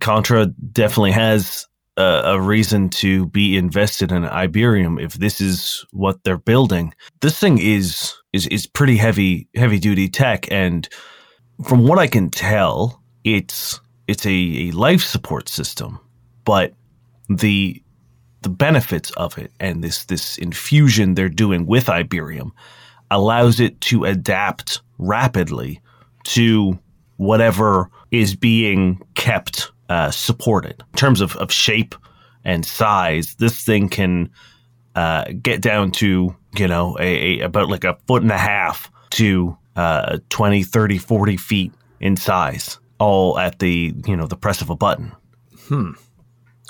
contra 0.00 0.46
definitely 0.46 1.12
has 1.12 1.66
a, 1.96 2.22
a 2.24 2.40
reason 2.40 2.88
to 2.88 3.26
be 3.26 3.56
invested 3.56 4.12
in 4.12 4.22
iberium 4.22 5.02
if 5.02 5.14
this 5.14 5.40
is 5.40 5.84
what 5.90 6.22
they're 6.22 6.38
building. 6.38 6.94
This 7.20 7.38
thing 7.38 7.58
is 7.58 8.14
is 8.32 8.46
is 8.48 8.66
pretty 8.66 8.96
heavy 8.96 9.48
heavy 9.54 9.78
duty 9.78 10.08
tech 10.08 10.50
and 10.50 10.88
from 11.66 11.86
what 11.86 11.98
i 11.98 12.06
can 12.06 12.30
tell 12.30 13.02
it's 13.24 13.80
it's 14.06 14.26
a, 14.26 14.30
a 14.30 14.70
life 14.72 15.02
support 15.02 15.48
system 15.48 15.98
but 16.44 16.74
the 17.28 17.82
the 18.42 18.48
benefits 18.48 19.10
of 19.12 19.36
it 19.36 19.52
and 19.58 19.82
this 19.82 20.04
this 20.04 20.38
infusion 20.38 21.14
they're 21.14 21.28
doing 21.28 21.66
with 21.66 21.86
Iberium 21.86 22.52
allows 23.10 23.58
it 23.58 23.80
to 23.80 24.04
adapt 24.04 24.80
rapidly 24.98 25.80
to 26.24 26.78
whatever 27.16 27.90
is 28.10 28.36
being 28.36 29.02
kept 29.14 29.70
uh, 29.88 30.10
supported 30.10 30.82
in 30.92 30.96
terms 30.96 31.20
of, 31.20 31.34
of 31.36 31.50
shape 31.50 31.94
and 32.44 32.64
size. 32.64 33.34
This 33.36 33.64
thing 33.64 33.88
can 33.88 34.30
uh, 34.94 35.24
get 35.42 35.60
down 35.60 35.90
to 35.92 36.34
you 36.56 36.68
know 36.68 36.96
a, 37.00 37.40
a 37.40 37.44
about 37.44 37.68
like 37.68 37.84
a 37.84 37.96
foot 38.06 38.22
and 38.22 38.32
a 38.32 38.38
half 38.38 38.90
to 39.10 39.56
uh, 39.76 40.18
20 40.30 40.62
30 40.62 40.98
40 40.98 41.36
feet 41.36 41.72
in 42.00 42.16
size 42.16 42.78
all 42.98 43.38
at 43.38 43.58
the 43.58 43.94
you 44.06 44.16
know 44.16 44.26
the 44.26 44.36
press 44.36 44.60
of 44.60 44.70
a 44.70 44.76
button 44.76 45.12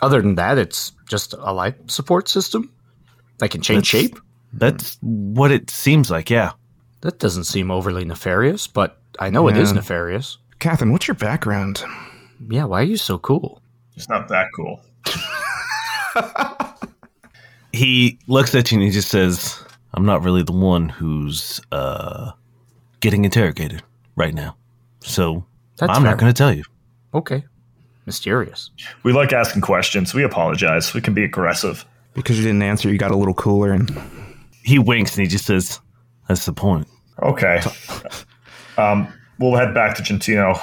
Other 0.03 0.23
than 0.23 0.37
that, 0.37 0.59
it's 0.59 0.93
just 1.09 1.35
a 1.39 1.53
life 1.53 1.75
support 1.89 2.29
system 2.29 2.71
that 3.39 3.51
can 3.51 3.61
change 3.63 3.91
That's- 3.93 4.11
shape. 4.11 4.19
that's 4.53 4.99
what 5.03 5.51
it 5.51 5.71
seems 5.71 6.11
like 6.11 6.31
yeah 6.31 6.53
That 7.03 7.19
doesn't 7.19 7.45
seem 7.45 7.71
overly 7.71 8.05
nefarious, 8.05 8.67
but 8.67 8.99
I 9.21 9.31
know 9.31 9.49
it 9.49 9.57
is 9.57 9.73
nefarious. 9.73 10.39
Catherine, 10.59 10.93
what's 10.93 11.07
your 11.09 11.15
background? 11.17 11.83
Yeah, 12.51 12.65
why 12.65 12.81
are 12.81 12.85
you 12.85 12.97
so 12.97 13.19
cool? 13.19 13.61
It's 13.97 14.09
not 14.09 14.29
that 14.29 14.49
cool. 14.55 14.81
he 17.73 18.19
looks 18.27 18.55
at 18.55 18.71
you 18.71 18.79
and 18.79 18.85
he 18.85 18.91
just 18.91 19.09
says, 19.09 19.63
"I'm 19.95 20.05
not 20.05 20.23
really 20.23 20.43
the 20.43 20.53
one 20.53 20.89
who's 20.89 21.61
uh, 21.73 22.33
getting 23.01 23.25
interrogated 23.25 23.83
right 24.17 24.35
now, 24.35 24.57
so 25.01 25.45
That's 25.77 25.91
I'm 25.91 26.03
fair. 26.03 26.11
not 26.13 26.19
going 26.19 26.33
to 26.33 26.37
tell 26.37 26.53
you." 26.53 26.65
Okay. 27.15 27.45
Mysterious. 28.09 28.71
We 29.03 29.13
like 29.13 29.35
asking 29.35 29.61
questions. 29.61 30.15
We 30.15 30.23
apologize. 30.25 30.95
We 30.95 31.03
can 31.03 31.13
be 31.13 31.25
aggressive. 31.25 31.85
Because 32.15 32.39
you 32.39 32.45
didn't 32.45 32.63
answer, 32.63 32.91
you 32.91 32.97
got 32.97 33.11
a 33.11 33.17
little 33.17 33.35
cooler, 33.35 33.71
and 33.71 33.91
He 34.65 34.79
winks 34.79 35.15
and 35.15 35.23
he 35.23 35.29
just 35.29 35.45
says, 35.45 35.79
"That's 36.27 36.47
the 36.47 36.55
point." 36.55 36.89
Okay. 37.23 37.61
Um, 38.79 39.13
we'll 39.39 39.57
head 39.57 39.75
back 39.75 39.95
to 39.97 40.03
Gentino. 40.03 40.59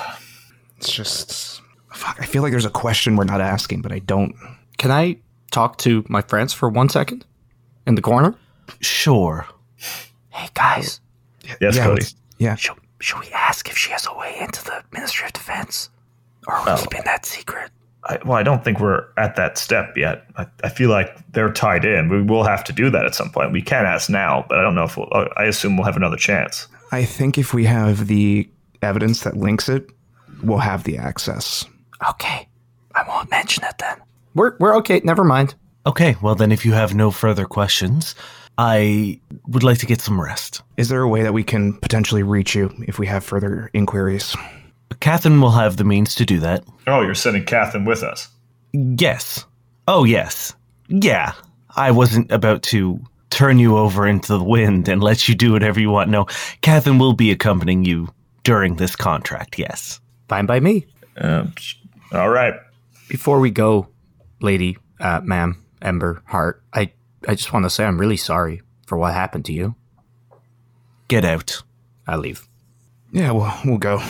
it's 0.78 0.92
just 0.92 1.62
fuck. 1.94 2.18
I 2.20 2.26
feel 2.26 2.42
like 2.42 2.52
there's 2.52 2.66
a 2.66 2.70
question 2.72 3.16
we're 3.16 3.26
not 3.26 3.42
asking, 3.42 3.82
but 3.84 3.92
I 3.92 4.00
don't. 4.00 4.34
Can 4.80 4.90
I 4.92 5.18
talk 5.52 5.78
to 5.80 6.04
my 6.10 6.22
friends 6.22 6.52
for 6.54 6.68
one 6.70 6.90
second? 6.90 7.26
In 7.86 7.94
the 7.96 8.02
corner? 8.02 8.36
Sure. 8.82 9.46
Hey 10.30 10.50
guys, 10.56 11.00
Yes, 11.62 11.76
yeah, 11.76 11.84
Cody. 11.86 12.06
Yeah. 12.40 12.56
should, 12.56 12.76
should 13.00 13.20
we 13.20 13.30
ask 13.32 13.70
if 13.70 13.78
she 13.78 13.92
has 13.92 14.08
a 14.08 14.18
way 14.18 14.36
into 14.42 14.64
the 14.64 14.84
Ministry 14.92 15.28
of 15.28 15.34
Defense? 15.34 15.90
Or 16.48 16.54
are 16.54 16.76
we 16.76 16.82
keeping 16.82 17.02
that 17.06 17.26
secret? 17.26 17.72
I, 18.08 18.20
well, 18.24 18.38
I 18.38 18.44
don't 18.44 18.64
think 18.64 18.80
we're 18.80 19.06
at 19.18 19.36
that 19.36 19.58
step 19.58 19.98
yet. 19.98 20.28
I, 20.38 20.46
I 20.64 20.70
feel 20.70 20.90
like 20.90 21.18
they're 21.32 21.52
tied 21.52 21.86
in. 21.86 22.10
We 22.10 22.22
will 22.22 22.44
have 22.44 22.64
to 22.66 22.74
do 22.74 22.90
that 22.92 23.06
at 23.06 23.16
some 23.16 23.32
point. 23.32 23.52
We 23.52 23.62
can 23.62 23.86
ask 23.86 24.10
now, 24.10 24.46
but 24.48 24.60
I 24.60 24.62
don't 24.62 24.76
know 24.76 24.84
if 24.84 24.96
we'll. 24.96 25.10
uh, 25.12 25.28
I 25.38 25.46
assume 25.46 25.76
we'll 25.76 25.86
have 25.86 25.98
another 25.98 26.18
chance. 26.18 26.68
I 26.92 27.04
think 27.04 27.38
if 27.38 27.54
we 27.54 27.66
have 27.66 28.08
the 28.08 28.48
evidence 28.82 29.22
that 29.22 29.36
links 29.36 29.70
it, 29.70 29.90
we'll 30.44 30.60
have 30.60 30.84
the 30.84 30.98
access. 30.98 31.66
Okay. 32.10 32.48
I 32.94 33.04
won't 33.08 33.30
mention 33.32 33.64
it 33.64 33.78
then. 33.80 33.98
We're, 34.36 34.56
we're 34.60 34.76
okay. 34.78 35.02
Never 35.04 35.24
mind. 35.24 35.56
Okay. 35.86 36.16
Well, 36.22 36.36
then, 36.36 36.52
if 36.52 36.66
you 36.66 36.74
have 36.74 36.94
no 36.94 37.10
further 37.10 37.46
questions, 37.46 38.16
I 38.58 39.20
would 39.48 39.64
like 39.64 39.80
to 39.80 39.86
get 39.86 40.00
some 40.00 40.22
rest. 40.22 40.62
Is 40.78 40.90
there 40.90 41.02
a 41.02 41.08
way 41.08 41.24
that 41.24 41.34
we 41.34 41.44
can 41.44 41.74
potentially 41.74 42.24
reach 42.24 42.56
you 42.56 42.72
if 42.88 43.00
we 43.00 43.08
have 43.08 43.24
further 43.24 43.70
inquiries? 43.74 44.36
Catherine 45.00 45.42
will 45.42 45.52
have 45.52 45.78
the 45.78 45.84
means 45.84 46.16
to 46.16 46.26
do 46.26 46.40
that. 46.40 46.64
Oh, 46.88 47.02
you're 47.02 47.16
sending 47.16 47.46
Catherine 47.46 47.86
with 47.86 48.04
us. 48.04 48.30
Yes. 48.74 49.46
Oh, 49.88 50.04
yes. 50.04 50.54
Yeah. 50.88 51.34
I 51.76 51.92
wasn't 51.92 52.32
about 52.32 52.64
to 52.64 53.00
turn 53.30 53.60
you 53.60 53.78
over 53.78 54.08
into 54.08 54.38
the 54.38 54.44
wind 54.44 54.88
and 54.88 55.04
let 55.04 55.28
you 55.28 55.36
do 55.36 55.52
whatever 55.52 55.80
you 55.80 55.90
want. 55.90 56.10
No, 56.10 56.26
Catherine 56.62 57.00
will 57.00 57.14
be 57.14 57.32
accompanying 57.32 57.84
you 57.84 58.14
during 58.44 58.76
this 58.76 58.96
contract. 58.96 59.60
Yes. 59.60 60.00
Fine 60.30 60.46
by 60.46 60.60
me. 60.60 60.86
Um, 61.18 61.54
all 62.12 62.30
right. 62.30 62.54
Before 63.10 63.40
we 63.40 63.52
go, 63.52 63.88
lady, 64.42 64.78
uh, 65.00 65.22
ma'am, 65.24 65.62
Emberheart, 65.82 66.60
I, 66.74 66.92
I 67.28 67.36
just 67.36 67.52
want 67.52 67.66
to 67.66 67.70
say 67.70 67.86
I'm 67.86 68.00
really 68.00 68.18
sorry 68.18 68.62
for 68.88 68.98
what 68.98 69.14
happened 69.14 69.46
to 69.46 69.54
you. 69.54 69.76
Get 71.08 71.26
out. 71.26 71.62
I 72.08 72.16
leave. 72.16 72.48
Yeah, 73.12 73.32
well, 73.32 73.60
we'll 73.66 73.78
go. 73.78 74.02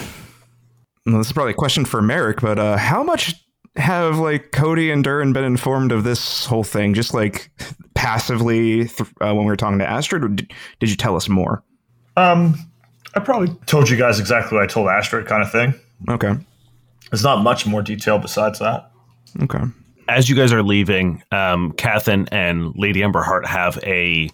Well, 1.05 1.17
this 1.19 1.27
is 1.27 1.33
probably 1.33 1.51
a 1.51 1.55
question 1.55 1.85
for 1.85 2.01
Merrick, 2.01 2.41
but 2.41 2.57
uh, 2.57 2.77
how 2.77 3.03
much 3.03 3.35
have 3.75 4.17
like 4.17 4.51
Cody 4.51 4.89
and 4.89 5.03
Durrin 5.03 5.33
been 5.33 5.43
informed 5.43 5.91
of 5.91 6.03
this 6.03 6.45
whole 6.45 6.63
thing? 6.63 6.93
Just 6.93 7.13
like 7.13 7.51
passively 7.93 8.87
th- 8.87 9.09
uh, 9.21 9.33
when 9.33 9.39
we 9.39 9.45
were 9.45 9.55
talking 9.55 9.79
to 9.79 9.87
Astrid, 9.87 10.23
or 10.23 10.29
did, 10.29 10.51
did 10.79 10.89
you 10.89 10.95
tell 10.95 11.15
us 11.15 11.29
more? 11.29 11.63
Um, 12.17 12.55
I 13.13 13.19
probably 13.19 13.55
told 13.65 13.89
you 13.89 13.97
guys 13.97 14.19
exactly 14.19 14.55
what 14.55 14.63
I 14.63 14.67
told 14.67 14.87
Astrid, 14.87 15.27
kind 15.27 15.43
of 15.43 15.51
thing. 15.51 15.73
Okay. 16.09 16.33
There's 17.11 17.23
not 17.23 17.43
much 17.43 17.65
more 17.65 17.81
detail 17.81 18.17
besides 18.17 18.59
that. 18.59 18.91
Okay. 19.41 19.63
As 20.07 20.29
you 20.29 20.35
guys 20.35 20.51
are 20.51 20.63
leaving, 20.63 21.23
um, 21.31 21.71
Catherine 21.73 22.27
and 22.31 22.73
Lady 22.75 23.01
Emberheart 23.01 23.45
have 23.45 23.77
a 23.83 24.29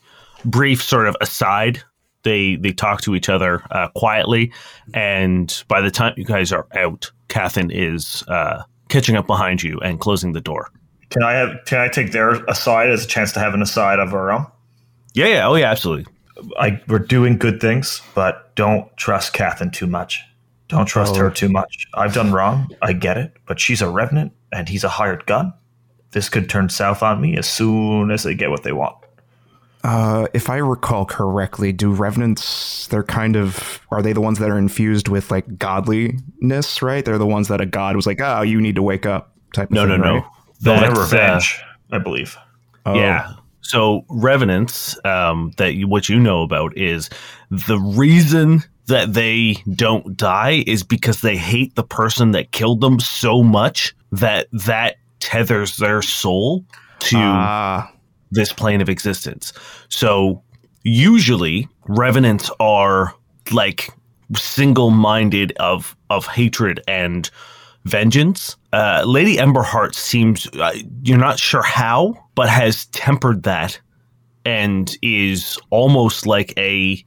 brief 0.45 0.81
sort 0.84 1.07
of 1.07 1.15
aside. 1.21 1.81
They 2.23 2.55
they 2.55 2.71
talk 2.71 3.01
to 3.01 3.15
each 3.15 3.29
other 3.29 3.63
uh, 3.71 3.89
quietly, 3.89 4.51
and 4.93 5.63
by 5.67 5.81
the 5.81 5.91
time 5.91 6.13
you 6.17 6.25
guys 6.25 6.51
are 6.51 6.67
out, 6.75 7.12
Catherine 7.29 7.71
is 7.71 8.23
uh, 8.27 8.63
catching 8.89 9.15
up 9.15 9.27
behind 9.27 9.63
you 9.63 9.79
and 9.79 9.99
closing 9.99 10.34
the 10.34 10.41
door. 10.41 10.71
Can 11.10 11.23
I 11.23 11.34
have? 11.34 11.57
Can 11.65 11.79
I 11.79 11.88
take 11.88 12.12
their 12.12 12.31
aside 12.45 12.89
as 12.89 13.03
a 13.03 13.07
chance 13.07 13.31
to 13.34 13.39
have 13.39 13.53
an 13.53 13.62
aside 13.62 13.99
of 13.99 14.13
our 14.13 14.31
own? 14.31 14.45
Yeah, 15.13 15.27
yeah, 15.27 15.47
oh 15.47 15.55
yeah, 15.55 15.69
absolutely. 15.69 16.05
I 16.57 16.81
we're 16.88 16.99
doing 16.99 17.38
good 17.38 17.60
things, 17.60 18.01
but 18.15 18.55
don't 18.55 18.95
trust 18.97 19.34
Catherine 19.34 19.71
too 19.71 19.88
much. 19.88 20.21
Don't 20.67 20.86
trust 20.86 21.17
her 21.17 21.29
too 21.29 21.49
much. 21.49 21.86
I've 21.95 22.13
done 22.13 22.31
wrong. 22.31 22.69
I 22.81 22.93
get 22.93 23.17
it, 23.17 23.34
but 23.45 23.60
she's 23.60 23.81
a 23.81 23.89
revenant 23.89 24.31
and 24.53 24.69
he's 24.69 24.86
a 24.86 24.89
hired 24.89 25.25
gun. 25.25 25.53
This 26.12 26.29
could 26.29 26.49
turn 26.49 26.69
south 26.69 27.03
on 27.03 27.19
me 27.19 27.36
as 27.36 27.49
soon 27.49 28.10
as 28.10 28.23
they 28.23 28.36
get 28.36 28.51
what 28.51 28.63
they 28.63 28.71
want. 28.71 28.95
Uh, 29.84 30.28
if 30.34 30.50
I 30.50 30.58
recall 30.58 31.06
correctly, 31.06 31.72
do 31.72 31.91
revenants? 31.91 32.88
They're 32.88 33.04
kind 33.04 33.36
of 33.36 33.80
are 33.91 34.02
they 34.02 34.13
the 34.13 34.22
ones 34.22 34.39
that 34.39 34.50
are 34.50 34.58
infused 34.58 35.08
with 35.08 35.32
like 35.32 35.58
godliness? 35.58 36.82
Right? 36.82 37.04
They're 37.04 37.17
the 37.17 37.26
ones 37.28 37.48
that 37.48 37.62
a 37.62 37.65
god 37.65 37.96
was 37.96 38.06
like, 38.06 38.20
"Oh, 38.22 38.41
you 38.41 38.62
need 38.62 38.76
to 38.76 38.84
wake 38.84 39.06
up." 39.06 39.36
Type. 39.54 39.70
Of 39.70 39.72
No, 39.72 39.86
no, 39.86 39.96
thing, 39.96 40.02
no. 40.02 40.13
right? 40.15 40.24
They'll 40.62 40.80
That's, 40.80 41.00
have 41.00 41.62
uh, 41.91 41.96
I 41.96 41.98
believe. 41.98 42.38
Oh, 42.86 42.96
Yeah. 42.96 43.34
So 43.63 44.06
revenants, 44.10 44.98
um, 45.06 45.52
that 45.58 45.76
you, 45.76 45.88
what 45.88 46.10
you 46.10 46.20
know 46.20 46.41
about 46.41 46.76
is 46.78 47.10
the 47.52 47.78
reason 47.78 48.63
that 48.88 49.13
they 49.13 49.56
don't 49.76 50.17
die 50.17 50.63
is 50.67 50.84
because 50.84 51.22
they 51.22 51.38
hate 51.38 51.76
the 51.76 51.84
person 51.84 52.32
that 52.32 52.52
killed 52.52 52.82
them 52.82 53.00
so 53.00 53.44
much 53.44 53.96
that 54.12 54.48
that 54.52 54.96
tethers 55.20 55.78
their 55.78 56.02
soul 56.02 56.65
to 57.00 57.17
Ah, 57.17 57.91
this 58.32 58.54
plane 58.54 58.82
of 58.82 58.89
existence. 58.89 59.54
So 59.89 60.41
usually 60.84 61.67
revenants 61.88 62.50
are 62.60 63.13
like 63.52 63.89
single-minded 64.36 65.54
of 65.60 65.96
of 66.10 66.26
hatred 66.26 66.82
and 66.88 67.30
vengeance. 67.86 68.56
Uh, 68.74 69.04
Lady 69.06 69.38
Emberheart 69.38 69.96
seems 69.96 70.48
uh, 70.60 70.74
you're 71.04 71.17
not 71.17 71.39
sure 71.39 71.63
how, 71.63 72.13
but 72.36 72.50
has 72.50 72.86
tempered 72.88 73.44
that 73.44 73.80
and 74.46 74.98
is 75.02 75.60
almost 75.70 76.26
like 76.26 76.54
a 76.58 77.04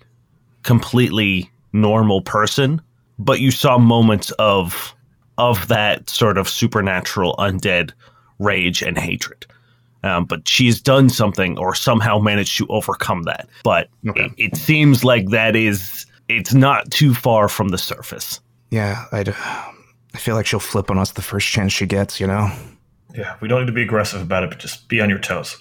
completely 0.62 1.50
normal 1.72 2.20
person. 2.22 2.80
But 3.18 3.40
you 3.40 3.50
saw 3.50 3.78
moments 3.78 4.30
of 4.32 4.94
of 5.38 5.68
that 5.68 6.08
sort 6.08 6.38
of 6.38 6.48
supernatural 6.48 7.34
undead 7.38 7.92
rage 8.38 8.82
and 8.82 8.98
hatred. 8.98 9.46
Um, 10.04 10.24
but 10.26 10.46
she's 10.46 10.80
done 10.80 11.08
something 11.08 11.56
or 11.58 11.74
somehow 11.74 12.18
managed 12.18 12.56
to 12.58 12.66
overcome 12.68 13.22
that. 13.22 13.48
But 13.64 13.88
Okay. 14.08 14.26
it, 14.26 14.32
it 14.52 14.56
seems 14.56 15.02
like 15.04 15.30
that 15.30 15.56
is 15.56 16.04
it's 16.28 16.52
not 16.54 16.90
too 16.90 17.14
far 17.14 17.48
from 17.48 17.68
the 17.68 17.78
surface. 17.78 18.40
yeah. 18.70 19.04
I 19.12 19.20
I 20.14 20.18
feel 20.18 20.36
like 20.36 20.46
she'll 20.46 20.60
flip 20.60 20.90
on 20.90 20.98
us 20.98 21.12
the 21.12 21.22
first 21.22 21.48
chance 21.48 21.72
she 21.72 21.86
gets. 21.86 22.20
You 22.20 22.26
know. 22.28 22.50
Yeah, 23.16 23.36
we 23.40 23.48
don't 23.48 23.60
need 23.60 23.66
to 23.66 23.72
be 23.72 23.82
aggressive 23.82 24.20
about 24.22 24.42
it, 24.44 24.50
but 24.50 24.58
just 24.58 24.88
be 24.88 25.00
on 25.00 25.08
your 25.08 25.18
toes. 25.20 25.56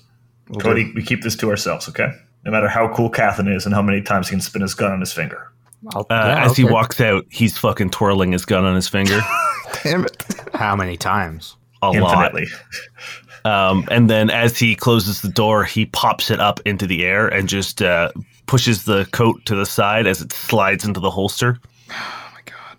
Will 0.49 0.59
do. 0.59 0.63
Cody, 0.63 0.91
we 0.95 1.03
keep 1.03 1.21
this 1.23 1.35
to 1.37 1.49
ourselves, 1.49 1.87
okay? 1.89 2.11
No 2.45 2.51
matter 2.51 2.67
how 2.67 2.91
cool 2.93 3.09
Catherine 3.09 3.47
is 3.47 3.65
and 3.65 3.73
how 3.73 3.81
many 3.81 4.01
times 4.01 4.27
he 4.27 4.33
can 4.33 4.41
spin 4.41 4.61
his 4.61 4.73
gun 4.73 4.91
on 4.91 4.99
his 4.99 5.13
finger. 5.13 5.51
Uh, 5.95 6.03
yeah, 6.09 6.45
as 6.45 6.57
he 6.57 6.63
walks 6.65 6.99
out, 7.01 7.25
he's 7.29 7.57
fucking 7.57 7.89
twirling 7.91 8.31
his 8.31 8.43
gun 8.45 8.63
on 8.65 8.73
his 8.75 8.87
finger 8.89 9.19
Damn 9.83 10.05
it. 10.05 10.25
How 10.53 10.75
many 10.75 10.97
times? 10.97 11.55
a 11.81 11.91
lot. 11.91 12.33
Um, 13.45 13.87
and 13.91 14.09
then 14.09 14.29
as 14.29 14.57
he 14.57 14.75
closes 14.75 15.21
the 15.21 15.29
door, 15.29 15.63
he 15.65 15.85
pops 15.87 16.31
it 16.31 16.39
up 16.39 16.59
into 16.65 16.87
the 16.87 17.03
air 17.05 17.27
and 17.27 17.49
just 17.49 17.81
uh, 17.81 18.11
pushes 18.45 18.85
the 18.85 19.05
coat 19.11 19.45
to 19.45 19.55
the 19.55 19.65
side 19.65 20.07
as 20.07 20.21
it 20.21 20.31
slides 20.31 20.85
into 20.85 20.99
the 20.99 21.11
holster. 21.11 21.59
Oh 21.89 22.29
my 22.33 22.41
god! 22.45 22.77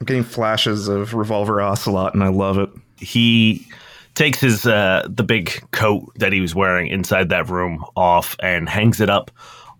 I'm 0.00 0.06
getting 0.06 0.24
flashes 0.24 0.88
of 0.88 1.14
Revolver 1.14 1.60
Ocelot, 1.60 2.14
and 2.14 2.24
I 2.24 2.28
love 2.28 2.58
it. 2.58 2.70
he 2.98 3.66
takes 4.14 4.40
his 4.40 4.66
uh, 4.66 5.06
the 5.08 5.22
big 5.22 5.62
coat 5.70 6.12
that 6.16 6.32
he 6.32 6.40
was 6.40 6.54
wearing 6.54 6.88
inside 6.88 7.28
that 7.28 7.48
room 7.48 7.84
off 7.96 8.36
and 8.40 8.68
hangs 8.68 9.00
it 9.00 9.08
up 9.08 9.30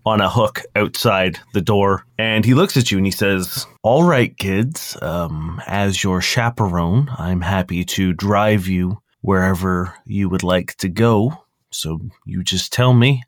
on 0.05 0.19
a 0.19 0.29
hook 0.29 0.61
outside 0.75 1.37
the 1.53 1.61
door 1.61 2.03
and 2.17 2.43
he 2.43 2.55
looks 2.55 2.75
at 2.75 2.89
you 2.89 2.97
and 2.97 3.05
he 3.05 3.11
says 3.11 3.67
all 3.83 4.03
right 4.03 4.35
kids 4.39 4.97
um, 5.03 5.61
as 5.67 6.03
your 6.03 6.19
chaperone 6.21 7.07
i'm 7.19 7.39
happy 7.41 7.83
to 7.83 8.11
drive 8.13 8.67
you 8.67 8.99
wherever 9.21 9.93
you 10.05 10.29
would 10.29 10.43
like 10.43 10.75
to 10.75 10.89
go 10.89 11.43
so 11.69 11.99
you 12.25 12.43
just 12.43 12.73
tell 12.73 12.93
me 12.93 13.23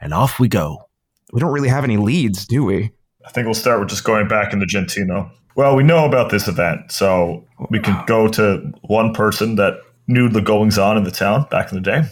and 0.00 0.12
off 0.12 0.38
we 0.40 0.48
go 0.48 0.88
We 1.32 1.40
don't 1.40 1.52
really 1.52 1.68
have 1.68 1.84
any 1.84 1.96
leads, 1.96 2.46
do 2.46 2.64
we? 2.64 2.90
I 3.26 3.30
think 3.30 3.46
we'll 3.46 3.54
start 3.54 3.80
with 3.80 3.88
just 3.88 4.04
going 4.04 4.28
back 4.28 4.52
into 4.52 4.66
Gentino. 4.66 5.30
Well, 5.56 5.74
we 5.74 5.82
know 5.82 6.04
about 6.04 6.30
this 6.30 6.46
event, 6.48 6.92
so 6.92 7.44
we 7.70 7.80
can 7.80 8.00
go 8.06 8.28
to 8.28 8.72
one 8.82 9.12
person 9.14 9.56
that 9.56 9.74
knew 10.06 10.28
the 10.28 10.40
goings 10.42 10.78
on 10.78 10.96
in 10.96 11.02
the 11.04 11.10
town 11.10 11.46
back 11.50 11.72
in 11.72 11.76
the 11.76 11.80
day, 11.82 12.02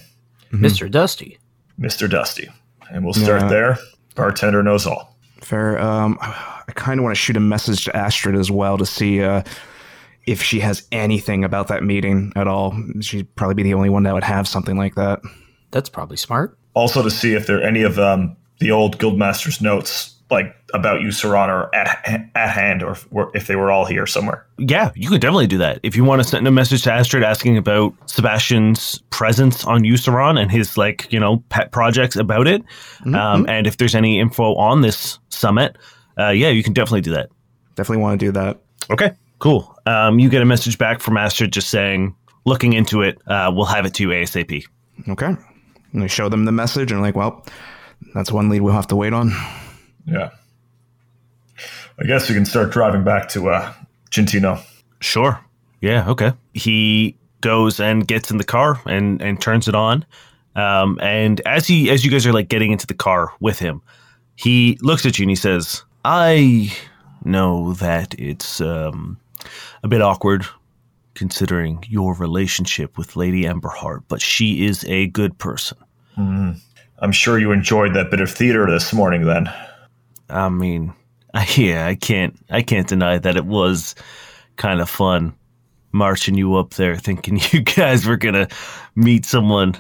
Mr. 0.52 0.90
Dusty. 0.90 1.38
Mr. 1.78 2.08
Dusty. 2.10 2.48
And 2.90 3.04
we'll 3.04 3.14
start 3.14 3.42
Yeah. 3.42 3.48
there. 3.48 3.78
Bartender 4.16 4.62
knows 4.62 4.86
all. 4.86 5.16
Fair. 5.40 5.78
Um, 5.78 6.18
I 6.20 6.72
kind 6.74 6.98
of 6.98 7.04
want 7.04 7.14
to 7.14 7.20
shoot 7.20 7.36
a 7.36 7.40
message 7.40 7.84
to 7.84 7.96
Astrid 7.96 8.34
as 8.34 8.50
well 8.50 8.78
to 8.78 8.86
see 8.86 9.22
uh, 9.22 9.42
if 10.26 10.42
she 10.42 10.60
has 10.60 10.86
anything 10.92 11.44
about 11.44 11.68
that 11.68 11.82
meeting 11.82 12.32
at 12.36 12.46
all. 12.48 12.74
She'd 13.00 13.34
probably 13.36 13.54
be 13.54 13.62
the 13.62 13.74
only 13.74 13.90
one 13.90 14.02
that 14.04 14.14
would 14.14 14.24
have 14.24 14.48
something 14.48 14.76
like 14.76 14.94
that. 14.94 15.20
That's 15.70 15.88
probably 15.88 16.16
smart. 16.16 16.56
Also, 16.74 17.02
to 17.02 17.10
see 17.10 17.34
if 17.34 17.46
there 17.46 17.58
are 17.58 17.62
any 17.62 17.82
of 17.82 17.98
um, 17.98 18.36
the 18.58 18.70
old 18.70 18.98
guildmaster's 18.98 19.60
notes, 19.60 20.14
like 20.30 20.54
about 20.72 21.00
Euceron, 21.00 21.48
are 21.48 21.72
at, 21.74 22.30
at 22.34 22.50
hand, 22.50 22.82
or 22.82 22.92
if, 22.92 23.12
were- 23.12 23.30
if 23.34 23.46
they 23.46 23.54
were 23.56 23.70
all 23.70 23.84
here 23.84 24.06
somewhere. 24.06 24.46
yeah 24.58 24.90
you 24.96 25.08
could 25.08 25.20
definitely 25.20 25.46
do 25.46 25.58
that 25.58 25.78
if 25.82 25.94
you 25.94 26.02
want 26.04 26.20
to 26.22 26.26
send 26.28 26.48
a 26.48 26.50
message 26.50 26.82
to 26.82 26.92
astrid 26.92 27.22
asking 27.22 27.56
about 27.58 27.92
sebastian's 28.08 28.98
presence 29.10 29.64
on 29.66 29.82
Euceron 29.82 30.40
and 30.40 30.50
his 30.50 30.76
like 30.78 31.12
you 31.12 31.20
know 31.20 31.42
pet 31.50 31.70
projects 31.72 32.16
about 32.16 32.46
it 32.48 32.62
um, 33.14 33.44
and 33.48 33.66
if 33.66 33.76
there's 33.76 33.94
any 33.94 34.18
info 34.18 34.54
on 34.54 34.80
this 34.80 35.18
summit 35.28 35.76
uh, 36.18 36.30
yeah 36.30 36.48
you 36.48 36.62
can 36.62 36.72
definitely 36.72 37.00
do 37.02 37.12
that 37.12 37.28
Definitely 37.76 38.02
want 38.02 38.18
to 38.20 38.26
do 38.26 38.32
that. 38.32 38.58
Okay, 38.90 39.10
cool. 39.40 39.73
Um, 39.86 40.18
you 40.18 40.28
get 40.28 40.42
a 40.42 40.46
message 40.46 40.78
back 40.78 41.00
from 41.00 41.16
Astrid 41.16 41.52
just 41.52 41.68
saying, 41.68 42.14
looking 42.44 42.72
into 42.72 43.02
it, 43.02 43.20
uh, 43.26 43.52
we'll 43.54 43.66
have 43.66 43.86
it 43.86 43.94
to 43.94 44.02
you 44.04 44.08
ASAP. 44.10 44.64
Okay. 45.08 45.36
And 45.92 46.02
I 46.02 46.06
show 46.06 46.28
them 46.28 46.44
the 46.44 46.52
message, 46.52 46.90
and 46.90 47.00
like, 47.00 47.14
well, 47.14 47.44
that's 48.14 48.32
one 48.32 48.48
lead 48.48 48.60
we'll 48.60 48.74
have 48.74 48.88
to 48.88 48.96
wait 48.96 49.12
on. 49.12 49.32
Yeah. 50.06 50.30
I 51.98 52.04
guess 52.06 52.28
we 52.28 52.34
can 52.34 52.44
start 52.44 52.72
driving 52.72 53.04
back 53.04 53.28
to 53.30 53.50
uh, 53.50 53.72
Gentino. 54.10 54.60
Sure. 55.00 55.38
Yeah, 55.80 56.08
okay. 56.10 56.32
He 56.54 57.16
goes 57.40 57.78
and 57.78 58.06
gets 58.06 58.30
in 58.30 58.38
the 58.38 58.44
car 58.44 58.80
and, 58.86 59.20
and 59.20 59.40
turns 59.40 59.68
it 59.68 59.74
on. 59.74 60.04
Um, 60.56 60.98
and 61.02 61.40
as 61.46 61.66
he 61.66 61.90
as 61.90 62.04
you 62.04 62.10
guys 62.10 62.26
are 62.26 62.32
like 62.32 62.48
getting 62.48 62.72
into 62.72 62.86
the 62.86 62.94
car 62.94 63.32
with 63.40 63.58
him, 63.58 63.82
he 64.36 64.78
looks 64.80 65.04
at 65.04 65.18
you 65.18 65.24
and 65.24 65.30
he 65.30 65.36
says, 65.36 65.84
I 66.04 66.72
know 67.24 67.74
that 67.74 68.14
it's 68.18 68.60
um, 68.60 69.18
a 69.82 69.88
bit 69.88 70.02
awkward 70.02 70.46
considering 71.14 71.84
your 71.88 72.14
relationship 72.14 72.98
with 72.98 73.16
Lady 73.16 73.44
Emberheart, 73.44 74.02
but 74.08 74.20
she 74.20 74.66
is 74.66 74.84
a 74.84 75.06
good 75.08 75.38
person. 75.38 75.78
I'm 76.16 77.12
sure 77.12 77.38
you 77.38 77.52
enjoyed 77.52 77.94
that 77.94 78.10
bit 78.10 78.20
of 78.20 78.30
theater 78.30 78.70
this 78.70 78.92
morning 78.92 79.24
then. 79.26 79.52
I 80.28 80.48
mean, 80.48 80.92
yeah, 81.56 81.86
I 81.86 81.94
can't, 81.94 82.36
I 82.50 82.62
can't 82.62 82.88
deny 82.88 83.18
that 83.18 83.36
it 83.36 83.46
was 83.46 83.94
kind 84.56 84.80
of 84.80 84.88
fun 84.88 85.34
marching 85.92 86.34
you 86.34 86.56
up 86.56 86.70
there, 86.74 86.96
thinking 86.96 87.40
you 87.52 87.62
guys 87.62 88.06
were 88.06 88.16
gonna 88.16 88.48
meet 88.96 89.24
someone. 89.24 89.74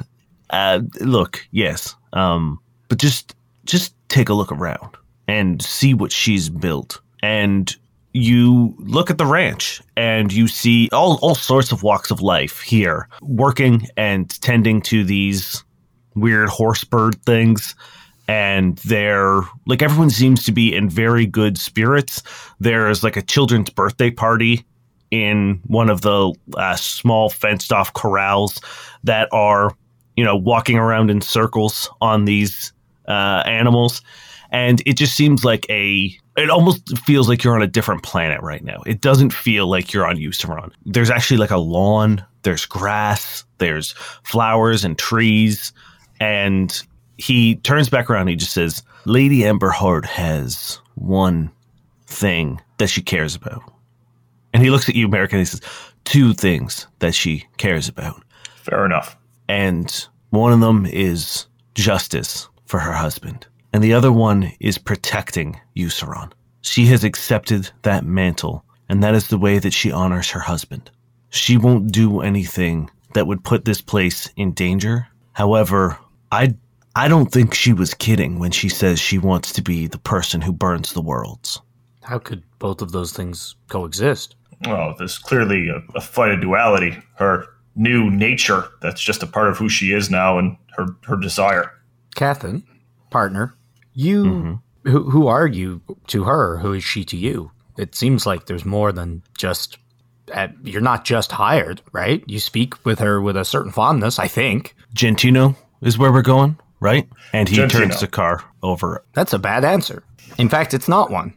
Uh, 0.50 0.80
look, 1.00 1.46
yes, 1.50 1.96
um, 2.12 2.60
but 2.88 2.98
just, 2.98 3.34
just 3.64 3.94
take 4.08 4.28
a 4.28 4.34
look 4.34 4.52
around 4.52 4.96
and 5.26 5.62
see 5.62 5.94
what 5.94 6.12
she's 6.12 6.48
built. 6.48 7.00
And 7.22 7.74
you 8.14 8.74
look 8.78 9.10
at 9.10 9.18
the 9.18 9.26
ranch 9.26 9.82
and 9.96 10.32
you 10.32 10.46
see 10.46 10.88
all, 10.92 11.18
all 11.20 11.34
sorts 11.34 11.72
of 11.72 11.82
walks 11.82 12.12
of 12.12 12.22
life 12.22 12.60
here 12.60 13.08
working 13.20 13.88
and 13.96 14.40
tending 14.40 14.80
to 14.80 15.04
these 15.04 15.64
weird 16.14 16.48
horse 16.48 16.84
bird 16.84 17.20
things. 17.24 17.74
And 18.28 18.78
they're 18.78 19.40
like 19.66 19.82
everyone 19.82 20.10
seems 20.10 20.44
to 20.44 20.52
be 20.52 20.74
in 20.74 20.88
very 20.88 21.26
good 21.26 21.58
spirits. 21.58 22.22
There's 22.60 23.02
like 23.02 23.16
a 23.16 23.22
children's 23.22 23.68
birthday 23.68 24.10
party 24.10 24.64
in 25.10 25.60
one 25.66 25.90
of 25.90 26.00
the 26.00 26.32
uh, 26.56 26.76
small 26.76 27.28
fenced 27.28 27.72
off 27.72 27.92
corrals 27.92 28.60
that 29.02 29.28
are 29.32 29.76
you 30.16 30.24
know 30.24 30.36
walking 30.36 30.78
around 30.78 31.10
in 31.10 31.20
circles 31.20 31.90
on 32.00 32.24
these 32.24 32.72
uh, 33.08 33.42
animals. 33.44 34.00
And 34.50 34.80
it 34.86 34.96
just 34.96 35.14
seems 35.14 35.44
like 35.44 35.66
a 35.68 36.16
it 36.36 36.50
almost 36.50 36.98
feels 36.98 37.28
like 37.28 37.44
you're 37.44 37.54
on 37.54 37.62
a 37.62 37.66
different 37.66 38.02
planet 38.02 38.40
right 38.42 38.62
now. 38.64 38.82
It 38.86 39.00
doesn't 39.00 39.32
feel 39.32 39.66
like 39.66 39.92
you're 39.92 40.06
on 40.06 40.16
Euceron. 40.16 40.72
There's 40.84 41.10
actually 41.10 41.36
like 41.36 41.50
a 41.50 41.58
lawn, 41.58 42.24
there's 42.42 42.66
grass, 42.66 43.44
there's 43.58 43.92
flowers 44.24 44.84
and 44.84 44.98
trees, 44.98 45.72
and 46.20 46.82
he 47.18 47.56
turns 47.56 47.88
back 47.88 48.10
around 48.10 48.22
and 48.22 48.30
he 48.30 48.36
just 48.36 48.52
says, 48.52 48.82
Lady 49.04 49.40
Emberheart 49.40 50.06
has 50.06 50.80
one 50.96 51.50
thing 52.06 52.60
that 52.78 52.88
she 52.88 53.02
cares 53.02 53.34
about. 53.34 53.62
And 54.52 54.62
he 54.62 54.70
looks 54.70 54.88
at 54.88 54.94
you, 54.94 55.06
American, 55.06 55.38
and 55.38 55.46
he 55.46 55.50
says, 55.50 55.60
two 56.04 56.32
things 56.32 56.86
that 56.98 57.14
she 57.14 57.46
cares 57.56 57.88
about. 57.88 58.22
Fair 58.56 58.84
enough. 58.84 59.16
And 59.48 60.06
one 60.30 60.52
of 60.52 60.60
them 60.60 60.86
is 60.86 61.46
justice 61.74 62.48
for 62.66 62.80
her 62.80 62.92
husband 62.92 63.46
and 63.74 63.82
the 63.82 63.92
other 63.92 64.12
one 64.12 64.52
is 64.60 64.78
protecting 64.78 65.60
Euceron. 65.76 66.30
She 66.62 66.86
has 66.86 67.02
accepted 67.02 67.68
that 67.82 68.04
mantle, 68.04 68.64
and 68.88 69.02
that 69.02 69.16
is 69.16 69.26
the 69.26 69.36
way 69.36 69.58
that 69.58 69.72
she 69.72 69.90
honors 69.90 70.30
her 70.30 70.38
husband. 70.38 70.92
She 71.30 71.56
won't 71.56 71.90
do 71.90 72.20
anything 72.20 72.88
that 73.14 73.26
would 73.26 73.42
put 73.42 73.64
this 73.64 73.80
place 73.80 74.30
in 74.36 74.52
danger. 74.52 75.08
However, 75.32 75.98
I 76.30 76.54
I 76.94 77.08
don't 77.08 77.32
think 77.32 77.52
she 77.52 77.72
was 77.72 77.94
kidding 77.94 78.38
when 78.38 78.52
she 78.52 78.68
says 78.68 79.00
she 79.00 79.18
wants 79.18 79.52
to 79.54 79.62
be 79.62 79.88
the 79.88 79.98
person 79.98 80.40
who 80.40 80.52
burns 80.52 80.92
the 80.92 81.02
worlds. 81.02 81.60
How 82.04 82.20
could 82.20 82.44
both 82.60 82.80
of 82.80 82.92
those 82.92 83.12
things 83.12 83.56
coexist? 83.68 84.36
Well, 84.64 84.94
there's 84.96 85.18
clearly 85.18 85.68
a, 85.68 85.82
a 85.96 86.00
fight 86.00 86.30
of 86.30 86.40
duality. 86.40 86.96
Her 87.16 87.46
new 87.74 88.08
nature, 88.08 88.68
that's 88.80 89.00
just 89.00 89.24
a 89.24 89.26
part 89.26 89.48
of 89.48 89.58
who 89.58 89.68
she 89.68 89.92
is 89.92 90.10
now, 90.10 90.38
and 90.38 90.56
her, 90.76 90.86
her 91.08 91.16
desire. 91.16 91.72
Catherine, 92.14 92.62
partner, 93.10 93.56
you, 93.94 94.24
mm-hmm. 94.24 94.90
who, 94.90 95.10
who 95.10 95.26
are 95.26 95.46
you 95.46 95.80
to 96.08 96.24
her? 96.24 96.58
Who 96.58 96.72
is 96.72 96.84
she 96.84 97.04
to 97.06 97.16
you? 97.16 97.50
It 97.76 97.94
seems 97.94 98.26
like 98.26 98.46
there's 98.46 98.64
more 98.64 98.92
than 98.92 99.22
just. 99.36 99.78
At, 100.32 100.54
you're 100.62 100.80
not 100.80 101.04
just 101.04 101.32
hired, 101.32 101.82
right? 101.92 102.24
You 102.26 102.40
speak 102.40 102.82
with 102.86 102.98
her 102.98 103.20
with 103.20 103.36
a 103.36 103.44
certain 103.44 103.72
fondness, 103.72 104.18
I 104.18 104.26
think. 104.26 104.74
Gentino 104.94 105.54
is 105.82 105.98
where 105.98 106.10
we're 106.10 106.22
going, 106.22 106.58
right? 106.80 107.06
And 107.34 107.46
he 107.46 107.56
Gentino. 107.56 107.88
turns 107.88 108.00
the 108.00 108.06
car 108.06 108.42
over. 108.62 109.04
That's 109.12 109.34
a 109.34 109.38
bad 109.38 109.66
answer. 109.66 110.02
In 110.38 110.48
fact, 110.48 110.72
it's 110.72 110.88
not 110.88 111.10
one. 111.10 111.34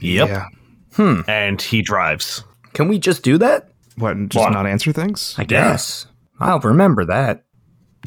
Yep. 0.00 0.28
Yeah. 0.28 0.46
Hmm. 0.94 1.20
And 1.26 1.60
he 1.60 1.82
drives. 1.82 2.44
Can 2.74 2.86
we 2.88 2.98
just 2.98 3.24
do 3.24 3.38
that? 3.38 3.70
What? 3.96 4.16
Just 4.28 4.44
what? 4.44 4.52
not 4.52 4.66
answer 4.66 4.92
things? 4.92 5.34
I 5.36 5.44
guess. 5.44 6.06
Yeah. 6.40 6.46
I'll 6.46 6.60
remember 6.60 7.04
that. 7.06 7.44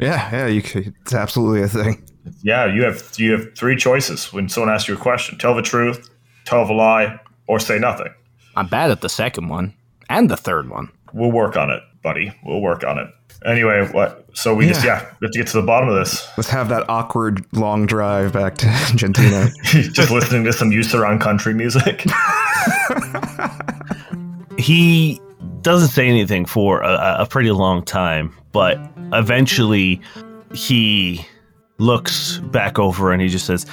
yeah, 0.00 0.30
yeah. 0.32 0.46
You 0.46 0.62
could, 0.62 0.94
it's 1.02 1.14
absolutely 1.14 1.62
a 1.62 1.68
thing. 1.68 2.02
Yeah, 2.42 2.66
you 2.72 2.84
have 2.84 3.02
you 3.16 3.32
have 3.32 3.54
three 3.54 3.76
choices 3.76 4.32
when 4.32 4.48
someone 4.48 4.72
asks 4.72 4.88
you 4.88 4.94
a 4.94 4.98
question: 4.98 5.38
tell 5.38 5.54
the 5.54 5.62
truth, 5.62 6.10
tell 6.44 6.62
a 6.62 6.72
lie, 6.72 7.18
or 7.46 7.58
say 7.58 7.78
nothing. 7.78 8.12
I'm 8.56 8.66
bad 8.66 8.90
at 8.90 9.00
the 9.00 9.08
second 9.08 9.48
one 9.48 9.74
and 10.08 10.30
the 10.30 10.36
third 10.36 10.70
one. 10.70 10.90
We'll 11.12 11.32
work 11.32 11.56
on 11.56 11.70
it, 11.70 11.82
buddy. 12.02 12.32
We'll 12.44 12.60
work 12.60 12.84
on 12.84 12.98
it. 12.98 13.08
Anyway, 13.44 13.88
what? 13.92 14.26
So 14.32 14.54
we 14.54 14.66
yeah. 14.66 14.72
just 14.72 14.84
yeah, 14.84 15.00
we 15.20 15.26
have 15.26 15.32
to 15.32 15.38
get 15.38 15.46
to 15.48 15.60
the 15.60 15.66
bottom 15.66 15.88
of 15.88 15.94
this. 15.94 16.26
Let's 16.36 16.48
have 16.50 16.68
that 16.70 16.88
awkward 16.88 17.44
long 17.52 17.86
drive 17.86 18.32
back 18.32 18.56
to 18.58 18.68
Argentina. 18.90 19.50
just 19.64 20.10
listening 20.10 20.44
to 20.44 20.52
some 20.52 20.70
Euceron 20.70 21.20
country 21.20 21.54
music. 21.54 22.04
he 24.58 25.20
doesn't 25.62 25.88
say 25.88 26.08
anything 26.08 26.46
for 26.46 26.82
a, 26.82 27.16
a 27.20 27.26
pretty 27.26 27.50
long 27.50 27.84
time, 27.84 28.34
but 28.52 28.78
eventually 29.12 30.00
he 30.54 31.24
looks 31.78 32.38
back 32.38 32.78
over 32.78 33.12
and 33.12 33.20
he 33.20 33.28
just 33.28 33.46
says, 33.46 33.66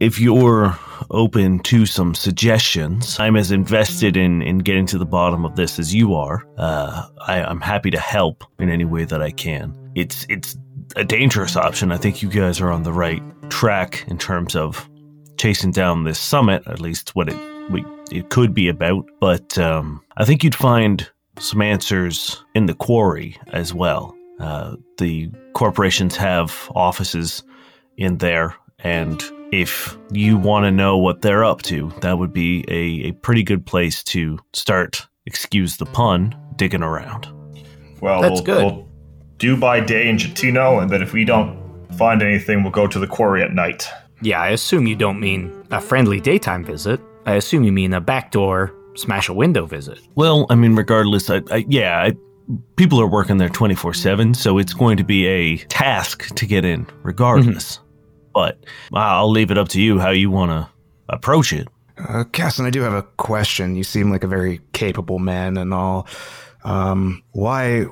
If 0.00 0.18
you're 0.18 0.76
open 1.10 1.58
to 1.60 1.86
some 1.86 2.14
suggestions, 2.14 3.18
I'm 3.18 3.36
as 3.36 3.50
invested 3.50 4.16
in, 4.16 4.42
in 4.42 4.58
getting 4.58 4.86
to 4.86 4.98
the 4.98 5.06
bottom 5.06 5.44
of 5.44 5.56
this 5.56 5.78
as 5.78 5.94
you 5.94 6.14
are. 6.14 6.46
Uh, 6.56 7.06
I, 7.26 7.42
I'm 7.42 7.60
happy 7.60 7.90
to 7.90 7.98
help 7.98 8.44
in 8.58 8.70
any 8.70 8.84
way 8.84 9.04
that 9.04 9.22
I 9.22 9.30
can. 9.30 9.76
It's 9.94 10.26
it's 10.28 10.56
a 10.96 11.04
dangerous 11.04 11.56
option. 11.56 11.92
I 11.92 11.96
think 11.96 12.22
you 12.22 12.28
guys 12.28 12.60
are 12.60 12.70
on 12.70 12.82
the 12.82 12.92
right 12.92 13.22
track 13.50 14.04
in 14.08 14.18
terms 14.18 14.54
of 14.56 14.88
chasing 15.36 15.70
down 15.70 16.04
this 16.04 16.18
summit, 16.18 16.62
at 16.66 16.80
least 16.80 17.14
what 17.14 17.28
it 17.28 17.70
we, 17.70 17.84
it 18.10 18.30
could 18.30 18.54
be 18.54 18.68
about. 18.68 19.08
But 19.20 19.58
um, 19.58 20.02
I 20.16 20.24
think 20.24 20.44
you'd 20.44 20.54
find 20.54 21.08
some 21.38 21.62
answers 21.62 22.44
in 22.54 22.66
the 22.66 22.74
quarry 22.74 23.36
as 23.48 23.72
well. 23.72 24.16
Uh, 24.40 24.76
the 24.98 25.30
corporations 25.54 26.16
have 26.16 26.70
offices 26.74 27.42
in 27.96 28.18
there, 28.18 28.54
and 28.78 29.22
if 29.52 29.96
you 30.12 30.38
want 30.38 30.64
to 30.64 30.70
know 30.70 30.96
what 30.96 31.22
they're 31.22 31.44
up 31.44 31.62
to, 31.62 31.92
that 32.00 32.18
would 32.18 32.32
be 32.32 32.64
a, 32.68 33.08
a 33.08 33.12
pretty 33.12 33.42
good 33.42 33.66
place 33.66 34.02
to 34.04 34.38
start, 34.52 35.06
excuse 35.26 35.76
the 35.76 35.86
pun, 35.86 36.34
digging 36.56 36.82
around. 36.82 37.28
Well, 38.00 38.22
That's 38.22 38.40
we'll, 38.40 38.42
good. 38.42 38.64
we'll 38.64 38.88
do 39.38 39.56
by 39.56 39.80
day 39.80 40.08
in 40.08 40.18
Gentino, 40.18 40.78
and 40.78 40.90
then 40.90 41.02
if 41.02 41.12
we 41.12 41.24
don't 41.24 41.58
find 41.96 42.22
anything, 42.22 42.62
we'll 42.62 42.72
go 42.72 42.86
to 42.86 42.98
the 42.98 43.06
quarry 43.06 43.42
at 43.42 43.52
night. 43.52 43.88
Yeah, 44.22 44.40
I 44.40 44.48
assume 44.50 44.86
you 44.86 44.96
don't 44.96 45.20
mean 45.20 45.66
a 45.70 45.80
friendly 45.80 46.20
daytime 46.20 46.64
visit. 46.64 47.00
I 47.26 47.34
assume 47.34 47.64
you 47.64 47.72
mean 47.72 47.92
a 47.92 48.00
backdoor 48.00 48.74
smash 48.96 49.28
a 49.28 49.32
window 49.32 49.66
visit. 49.66 49.98
Well, 50.14 50.46
I 50.50 50.54
mean, 50.54 50.76
regardless, 50.76 51.30
I, 51.30 51.42
I 51.50 51.64
yeah, 51.68 52.02
I, 52.02 52.12
people 52.76 53.00
are 53.00 53.06
working 53.06 53.38
there 53.38 53.48
24 53.48 53.94
7, 53.94 54.34
so 54.34 54.58
it's 54.58 54.74
going 54.74 54.96
to 54.96 55.04
be 55.04 55.26
a 55.26 55.56
task 55.56 56.34
to 56.34 56.46
get 56.46 56.64
in 56.64 56.86
regardless. 57.02 57.76
Mm-hmm. 57.76 57.86
But 58.32 58.64
I'll 58.92 59.30
leave 59.30 59.50
it 59.50 59.58
up 59.58 59.68
to 59.70 59.80
you 59.80 59.98
how 59.98 60.10
you 60.10 60.30
want 60.30 60.50
to 60.50 60.68
approach 61.08 61.52
it. 61.52 61.68
Uh, 61.98 62.24
Casson, 62.24 62.64
I 62.64 62.70
do 62.70 62.82
have 62.82 62.94
a 62.94 63.02
question. 63.02 63.76
You 63.76 63.84
seem 63.84 64.10
like 64.10 64.24
a 64.24 64.28
very 64.28 64.60
capable 64.72 65.18
man 65.18 65.56
and 65.56 65.74
all. 65.74 66.06
Um, 66.64 67.22
why, 67.32 67.86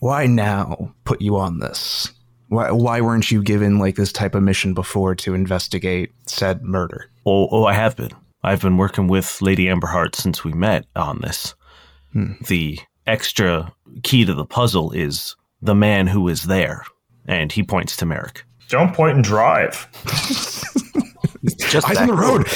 why 0.00 0.26
now 0.26 0.94
put 1.04 1.20
you 1.20 1.36
on 1.36 1.58
this? 1.58 2.12
Why, 2.48 2.70
why 2.70 3.00
weren't 3.00 3.30
you 3.30 3.42
given 3.42 3.78
like 3.78 3.96
this 3.96 4.12
type 4.12 4.34
of 4.34 4.42
mission 4.42 4.74
before 4.74 5.14
to 5.16 5.34
investigate 5.34 6.12
said 6.26 6.62
murder? 6.62 7.10
Oh, 7.24 7.48
oh, 7.50 7.64
I 7.64 7.72
have 7.72 7.96
been. 7.96 8.12
I've 8.44 8.60
been 8.60 8.76
working 8.76 9.08
with 9.08 9.40
Lady 9.40 9.66
Emberheart 9.66 10.16
since 10.16 10.44
we 10.44 10.52
met 10.52 10.84
on 10.94 11.20
this. 11.22 11.54
Hmm. 12.12 12.32
The 12.48 12.78
extra 13.06 13.72
key 14.02 14.24
to 14.24 14.34
the 14.34 14.44
puzzle 14.44 14.92
is 14.92 15.36
the 15.60 15.74
man 15.74 16.06
who 16.06 16.28
is 16.28 16.44
there. 16.44 16.84
And 17.26 17.52
he 17.52 17.62
points 17.62 17.96
to 17.98 18.06
Merrick. 18.06 18.44
Don't 18.68 18.94
point 18.94 19.16
and 19.16 19.24
drive. 19.24 19.88
Just 21.58 21.88
Eyes 21.88 21.98
on 21.98 22.08
the 22.08 22.14
road. 22.14 22.46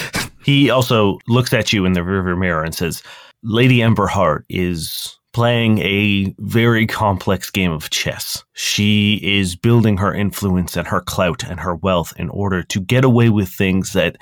He 0.44 0.70
also 0.70 1.18
looks 1.28 1.52
at 1.52 1.72
you 1.72 1.84
in 1.84 1.92
the 1.92 2.00
rearview 2.00 2.38
mirror 2.38 2.62
and 2.62 2.74
says, 2.74 3.02
Lady 3.42 3.78
Emberheart 3.78 4.44
is 4.48 5.18
playing 5.32 5.78
a 5.80 6.34
very 6.38 6.86
complex 6.86 7.50
game 7.50 7.70
of 7.70 7.90
chess. 7.90 8.42
She 8.54 9.20
is 9.22 9.54
building 9.54 9.98
her 9.98 10.14
influence 10.14 10.76
and 10.76 10.86
her 10.86 11.00
clout 11.00 11.44
and 11.44 11.60
her 11.60 11.74
wealth 11.74 12.14
in 12.16 12.30
order 12.30 12.62
to 12.62 12.80
get 12.80 13.04
away 13.04 13.28
with 13.28 13.48
things 13.48 13.92
that 13.92 14.16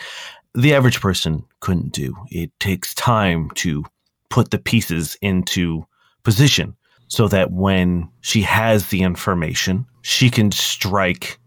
the 0.55 0.75
average 0.75 1.01
person 1.01 1.45
couldn't 1.61 1.93
do. 1.93 2.15
It 2.31 2.51
takes 2.59 2.95
time 2.95 3.51
to 3.57 3.85
put 4.29 4.51
the 4.51 4.59
pieces 4.59 5.17
into 5.23 5.87
position 6.25 6.77
so 7.09 7.29
that 7.29 7.53
when 7.53 8.09
she 8.23 8.43
has 8.43 8.89
the 8.89 9.03
information, 9.03 9.87
she 10.03 10.31
can 10.31 10.51
strike 10.51 11.39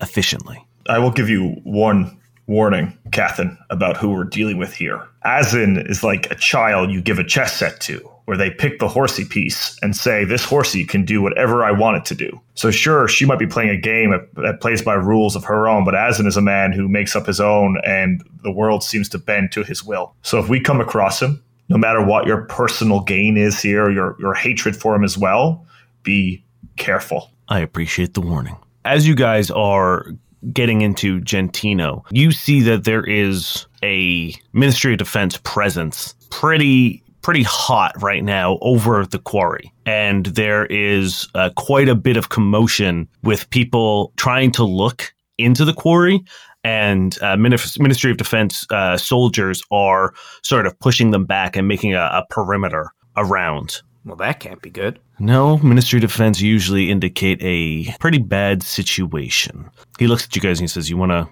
efficiently. 0.00 0.64
I 0.88 0.98
will 0.98 1.10
give 1.10 1.28
you 1.28 1.60
one 1.64 2.18
warning, 2.46 2.96
Cathin, 3.12 3.56
about 3.70 3.96
who 3.96 4.10
we're 4.10 4.24
dealing 4.24 4.58
with 4.58 4.74
here. 4.74 5.06
Azin 5.24 5.88
is 5.88 6.02
like 6.02 6.30
a 6.30 6.34
child 6.34 6.90
you 6.90 7.00
give 7.00 7.18
a 7.18 7.24
chess 7.24 7.56
set 7.56 7.80
to, 7.82 7.98
where 8.24 8.36
they 8.36 8.50
pick 8.50 8.78
the 8.78 8.88
horsey 8.88 9.24
piece 9.24 9.78
and 9.82 9.96
say, 9.96 10.24
This 10.24 10.44
horsey 10.44 10.84
can 10.84 11.04
do 11.04 11.22
whatever 11.22 11.62
I 11.64 11.70
want 11.70 11.98
it 11.98 12.04
to 12.06 12.14
do. 12.14 12.40
So, 12.54 12.70
sure, 12.70 13.06
she 13.06 13.24
might 13.24 13.38
be 13.38 13.46
playing 13.46 13.70
a 13.70 13.76
game 13.76 14.10
that 14.36 14.60
plays 14.60 14.82
by 14.82 14.94
rules 14.94 15.36
of 15.36 15.44
her 15.44 15.68
own, 15.68 15.84
but 15.84 15.94
Azin 15.94 16.26
is 16.26 16.36
a 16.36 16.42
man 16.42 16.72
who 16.72 16.88
makes 16.88 17.14
up 17.14 17.26
his 17.26 17.40
own, 17.40 17.80
and 17.84 18.22
the 18.42 18.50
world 18.52 18.82
seems 18.82 19.08
to 19.10 19.18
bend 19.18 19.52
to 19.52 19.62
his 19.62 19.84
will. 19.84 20.14
So, 20.22 20.38
if 20.38 20.48
we 20.48 20.60
come 20.60 20.80
across 20.80 21.20
him, 21.22 21.42
no 21.70 21.78
matter 21.78 22.04
what 22.04 22.26
your 22.26 22.42
personal 22.42 23.00
gain 23.00 23.36
is 23.36 23.62
here, 23.62 23.90
your 23.90 24.16
your 24.18 24.34
hatred 24.34 24.76
for 24.76 24.94
him 24.94 25.04
as 25.04 25.16
well, 25.16 25.64
be 26.02 26.44
careful. 26.76 27.30
I 27.48 27.60
appreciate 27.60 28.14
the 28.14 28.20
warning. 28.20 28.56
As 28.84 29.06
you 29.06 29.14
guys 29.14 29.50
are 29.50 30.06
getting 30.52 30.82
into 30.82 31.20
Gentino, 31.20 32.04
you 32.10 32.32
see 32.32 32.60
that 32.62 32.84
there 32.84 33.04
is 33.04 33.66
a 33.82 34.34
Ministry 34.52 34.92
of 34.92 34.98
Defense 34.98 35.38
presence 35.44 36.14
pretty 36.30 37.02
pretty 37.22 37.42
hot 37.42 37.92
right 38.02 38.24
now 38.24 38.58
over 38.62 39.04
the 39.04 39.18
quarry. 39.18 39.72
And 39.86 40.26
there 40.26 40.66
is 40.66 41.28
uh, 41.34 41.50
quite 41.56 41.88
a 41.88 41.94
bit 41.94 42.16
of 42.16 42.30
commotion 42.30 43.08
with 43.22 43.48
people 43.50 44.12
trying 44.16 44.52
to 44.52 44.64
look 44.64 45.12
into 45.36 45.64
the 45.64 45.74
quarry. 45.74 46.24
And 46.64 47.16
uh, 47.22 47.36
Ministry 47.36 48.10
of 48.10 48.16
Defense 48.18 48.66
uh, 48.70 48.96
soldiers 48.98 49.62
are 49.70 50.12
sort 50.42 50.66
of 50.66 50.78
pushing 50.78 51.10
them 51.10 51.24
back 51.24 51.56
and 51.56 51.66
making 51.66 51.94
a, 51.94 52.00
a 52.00 52.26
perimeter 52.30 52.90
around. 53.16 53.80
Well, 54.04 54.16
that 54.16 54.40
can't 54.40 54.60
be 54.62 54.70
good. 54.70 54.98
No, 55.18 55.58
Ministry 55.58 55.98
of 55.98 56.02
Defense 56.02 56.40
usually 56.40 56.90
indicate 56.90 57.38
a 57.42 57.94
pretty 57.98 58.18
bad 58.18 58.62
situation. 58.62 59.70
He 59.98 60.06
looks 60.06 60.24
at 60.24 60.34
you 60.36 60.42
guys 60.42 60.58
and 60.58 60.64
he 60.64 60.68
says, 60.72 60.88
You 60.90 60.96
want 60.96 61.12
to 61.12 61.28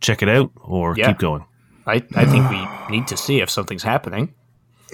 check 0.00 0.22
it 0.22 0.28
out 0.28 0.50
or 0.62 0.94
Yeah. 0.96 1.08
keep 1.08 1.18
going? 1.18 1.44
I, 1.86 2.02
I 2.14 2.24
think 2.26 2.48
we 2.50 2.66
need 2.96 3.06
to 3.08 3.16
see 3.16 3.40
if 3.40 3.48
something's 3.50 3.82
happening. 3.82 4.34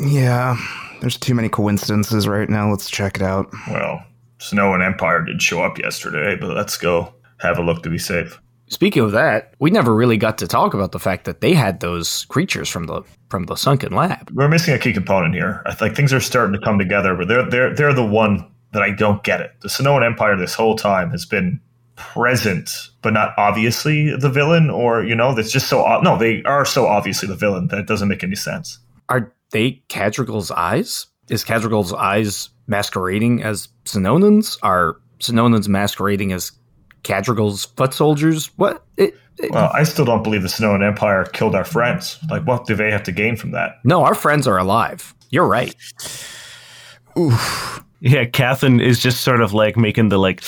Yeah, 0.00 0.56
there's 1.00 1.16
too 1.16 1.34
many 1.34 1.48
coincidences 1.48 2.28
right 2.28 2.48
now. 2.48 2.70
Let's 2.70 2.90
check 2.90 3.16
it 3.16 3.22
out. 3.22 3.52
Well, 3.68 4.04
Sonoan 4.38 4.84
Empire 4.84 5.22
did 5.24 5.40
show 5.42 5.62
up 5.62 5.78
yesterday, 5.78 6.36
but 6.36 6.54
let's 6.54 6.76
go 6.76 7.14
have 7.40 7.58
a 7.58 7.62
look 7.62 7.82
to 7.84 7.90
be 7.90 7.98
safe. 7.98 8.40
Speaking 8.68 9.02
of 9.02 9.12
that, 9.12 9.54
we 9.60 9.70
never 9.70 9.94
really 9.94 10.16
got 10.16 10.38
to 10.38 10.48
talk 10.48 10.74
about 10.74 10.92
the 10.92 10.98
fact 10.98 11.24
that 11.24 11.40
they 11.40 11.54
had 11.54 11.80
those 11.80 12.24
creatures 12.26 12.68
from 12.68 12.86
the 12.86 13.02
from 13.28 13.44
the 13.44 13.56
sunken 13.56 13.92
lab. 13.92 14.30
We're 14.32 14.48
missing 14.48 14.74
a 14.74 14.78
key 14.78 14.92
component 14.92 15.34
here. 15.34 15.62
I 15.66 15.74
think 15.74 15.94
things 15.94 16.12
are 16.12 16.20
starting 16.20 16.52
to 16.58 16.64
come 16.64 16.78
together, 16.78 17.14
but 17.14 17.28
they're 17.28 17.48
they're 17.48 17.74
they're 17.74 17.94
the 17.94 18.04
one 18.04 18.50
that 18.72 18.82
I 18.82 18.90
don't 18.90 19.22
get 19.22 19.40
it. 19.40 19.52
The 19.60 19.68
Sonoan 19.68 20.04
Empire 20.04 20.36
this 20.36 20.54
whole 20.54 20.76
time 20.76 21.10
has 21.10 21.24
been 21.24 21.60
present, 21.96 22.70
but 23.02 23.12
not 23.12 23.32
obviously 23.38 24.14
the 24.16 24.28
villain, 24.28 24.68
or 24.68 25.04
you 25.04 25.14
know, 25.14 25.34
that's 25.34 25.50
just 25.50 25.68
so 25.68 26.00
no, 26.02 26.18
they 26.18 26.42
are 26.42 26.64
so 26.64 26.86
obviously 26.86 27.28
the 27.28 27.36
villain 27.36 27.68
that 27.68 27.78
it 27.78 27.86
doesn't 27.86 28.08
make 28.08 28.24
any 28.24 28.36
sense. 28.36 28.78
Are 29.08 29.32
they 29.50 29.82
Cadrigal's 29.88 30.50
eyes? 30.50 31.06
Is 31.28 31.44
Cadrigal's 31.44 31.92
eyes 31.92 32.50
masquerading 32.66 33.42
as 33.42 33.68
Sononans? 33.84 34.58
Are 34.62 34.96
Sononans 35.20 35.68
masquerading 35.68 36.32
as 36.32 36.52
Cadrigal's 37.02 37.64
foot 37.76 37.94
soldiers? 37.94 38.50
What? 38.56 38.84
It, 38.96 39.14
it- 39.38 39.50
Well, 39.52 39.70
I 39.74 39.82
still 39.84 40.04
don't 40.04 40.22
believe 40.22 40.42
the 40.42 40.48
Sonoan 40.48 40.86
Empire 40.86 41.24
killed 41.24 41.54
our 41.54 41.64
friends. 41.64 42.18
Like, 42.30 42.46
what 42.46 42.66
do 42.66 42.74
they 42.74 42.90
have 42.90 43.02
to 43.04 43.12
gain 43.12 43.36
from 43.36 43.50
that? 43.52 43.78
no, 43.84 44.02
our 44.04 44.14
friends 44.14 44.46
are 44.46 44.58
alive. 44.58 45.14
You're 45.30 45.46
right. 45.48 45.74
Yeah, 48.00 48.26
Catherine 48.26 48.80
is 48.80 49.00
just 49.00 49.22
sort 49.22 49.40
of 49.40 49.52
like 49.54 49.76
making 49.76 50.10
the 50.10 50.18
like, 50.18 50.42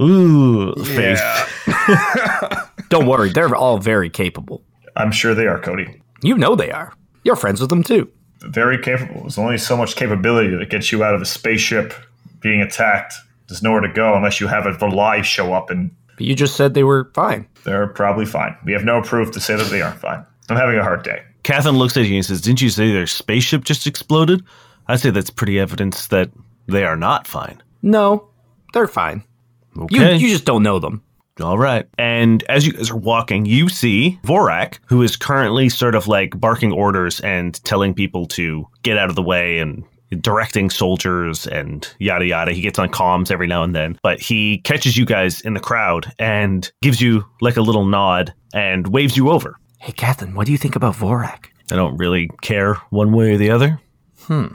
ooh 0.00 0.74
face. 0.84 1.20
Don't 2.90 3.06
worry, 3.06 3.30
they're 3.30 3.54
all 3.56 3.78
very 3.78 4.10
capable. 4.10 4.62
I'm 4.96 5.10
sure 5.12 5.34
they 5.34 5.46
are, 5.46 5.58
Cody. 5.58 6.00
You 6.22 6.36
know 6.36 6.54
they 6.56 6.70
are. 6.70 6.92
You're 7.24 7.36
friends 7.36 7.60
with 7.60 7.70
them 7.70 7.82
too. 7.82 8.10
Very 8.42 8.78
capable. 8.78 9.22
There's 9.22 9.38
only 9.38 9.58
so 9.58 9.76
much 9.76 9.96
capability 9.96 10.54
that 10.56 10.70
gets 10.70 10.92
you 10.92 11.02
out 11.02 11.14
of 11.14 11.22
a 11.22 11.26
spaceship 11.26 11.94
being 12.40 12.60
attacked. 12.60 13.14
There's 13.48 13.62
nowhere 13.62 13.80
to 13.80 13.92
go 13.92 14.14
unless 14.14 14.40
you 14.40 14.46
have 14.46 14.66
a 14.66 14.72
Valai 14.72 15.24
show 15.24 15.52
up, 15.54 15.70
and 15.70 15.90
But 16.16 16.26
you 16.26 16.34
just 16.34 16.56
said 16.56 16.74
they 16.74 16.84
were 16.84 17.10
fine. 17.14 17.46
they're 17.64 17.86
probably 17.88 18.26
fine. 18.26 18.56
We 18.64 18.72
have 18.72 18.84
no 18.84 19.02
proof 19.02 19.30
to 19.32 19.40
say 19.40 19.56
that 19.56 19.70
they 19.70 19.80
aren't 19.82 20.00
fine. 20.00 20.24
I'm 20.50 20.56
having 20.56 20.78
a 20.78 20.82
hard 20.82 21.02
day. 21.02 21.22
Catherine 21.42 21.76
looks 21.78 21.96
at 21.96 22.06
you 22.06 22.16
and 22.16 22.24
says, 22.24 22.40
Didn't 22.40 22.60
you 22.62 22.68
say 22.70 22.92
their 22.92 23.06
spaceship 23.06 23.64
just 23.64 23.86
exploded? 23.86 24.42
I 24.86 24.96
say 24.96 25.10
that's 25.10 25.30
pretty 25.30 25.58
evidence 25.58 26.08
that 26.08 26.30
they 26.66 26.84
are 26.84 26.96
not 26.96 27.26
fine. 27.26 27.62
No, 27.82 28.28
they're 28.72 28.86
fine. 28.88 29.22
You 29.76 29.84
Okay. 29.84 30.16
you 30.16 30.28
just 30.28 30.44
don't 30.44 30.62
know 30.62 30.78
them. 30.78 31.02
All 31.40 31.56
right. 31.58 31.86
And 31.96 32.42
as 32.48 32.66
you 32.66 32.72
guys 32.72 32.90
are 32.90 32.96
walking, 32.96 33.46
you 33.46 33.68
see 33.68 34.18
Vorak, 34.24 34.78
who 34.86 35.02
is 35.02 35.16
currently 35.16 35.68
sort 35.68 35.94
of 35.94 36.08
like 36.08 36.38
barking 36.40 36.72
orders 36.72 37.20
and 37.20 37.62
telling 37.64 37.94
people 37.94 38.26
to 38.28 38.66
get 38.82 38.98
out 38.98 39.08
of 39.08 39.14
the 39.14 39.22
way 39.22 39.58
and 39.58 39.84
directing 40.20 40.70
soldiers 40.70 41.46
and 41.46 41.88
yada 41.98 42.26
yada. 42.26 42.52
He 42.52 42.60
gets 42.60 42.78
on 42.78 42.88
comms 42.90 43.30
every 43.30 43.46
now 43.46 43.62
and 43.62 43.74
then, 43.74 43.98
but 44.02 44.20
he 44.20 44.58
catches 44.58 44.96
you 44.96 45.04
guys 45.04 45.40
in 45.42 45.54
the 45.54 45.60
crowd 45.60 46.12
and 46.18 46.70
gives 46.82 47.00
you 47.00 47.24
like 47.40 47.56
a 47.56 47.62
little 47.62 47.84
nod 47.84 48.32
and 48.54 48.88
waves 48.88 49.16
you 49.16 49.30
over. 49.30 49.56
Hey, 49.80 49.92
Catherine, 49.92 50.34
what 50.34 50.46
do 50.46 50.52
you 50.52 50.58
think 50.58 50.76
about 50.76 50.94
Vorak? 50.94 51.46
I 51.70 51.76
don't 51.76 51.96
really 51.96 52.30
care 52.40 52.74
one 52.90 53.12
way 53.12 53.32
or 53.32 53.36
the 53.36 53.50
other. 53.50 53.80
Hmm. 54.22 54.48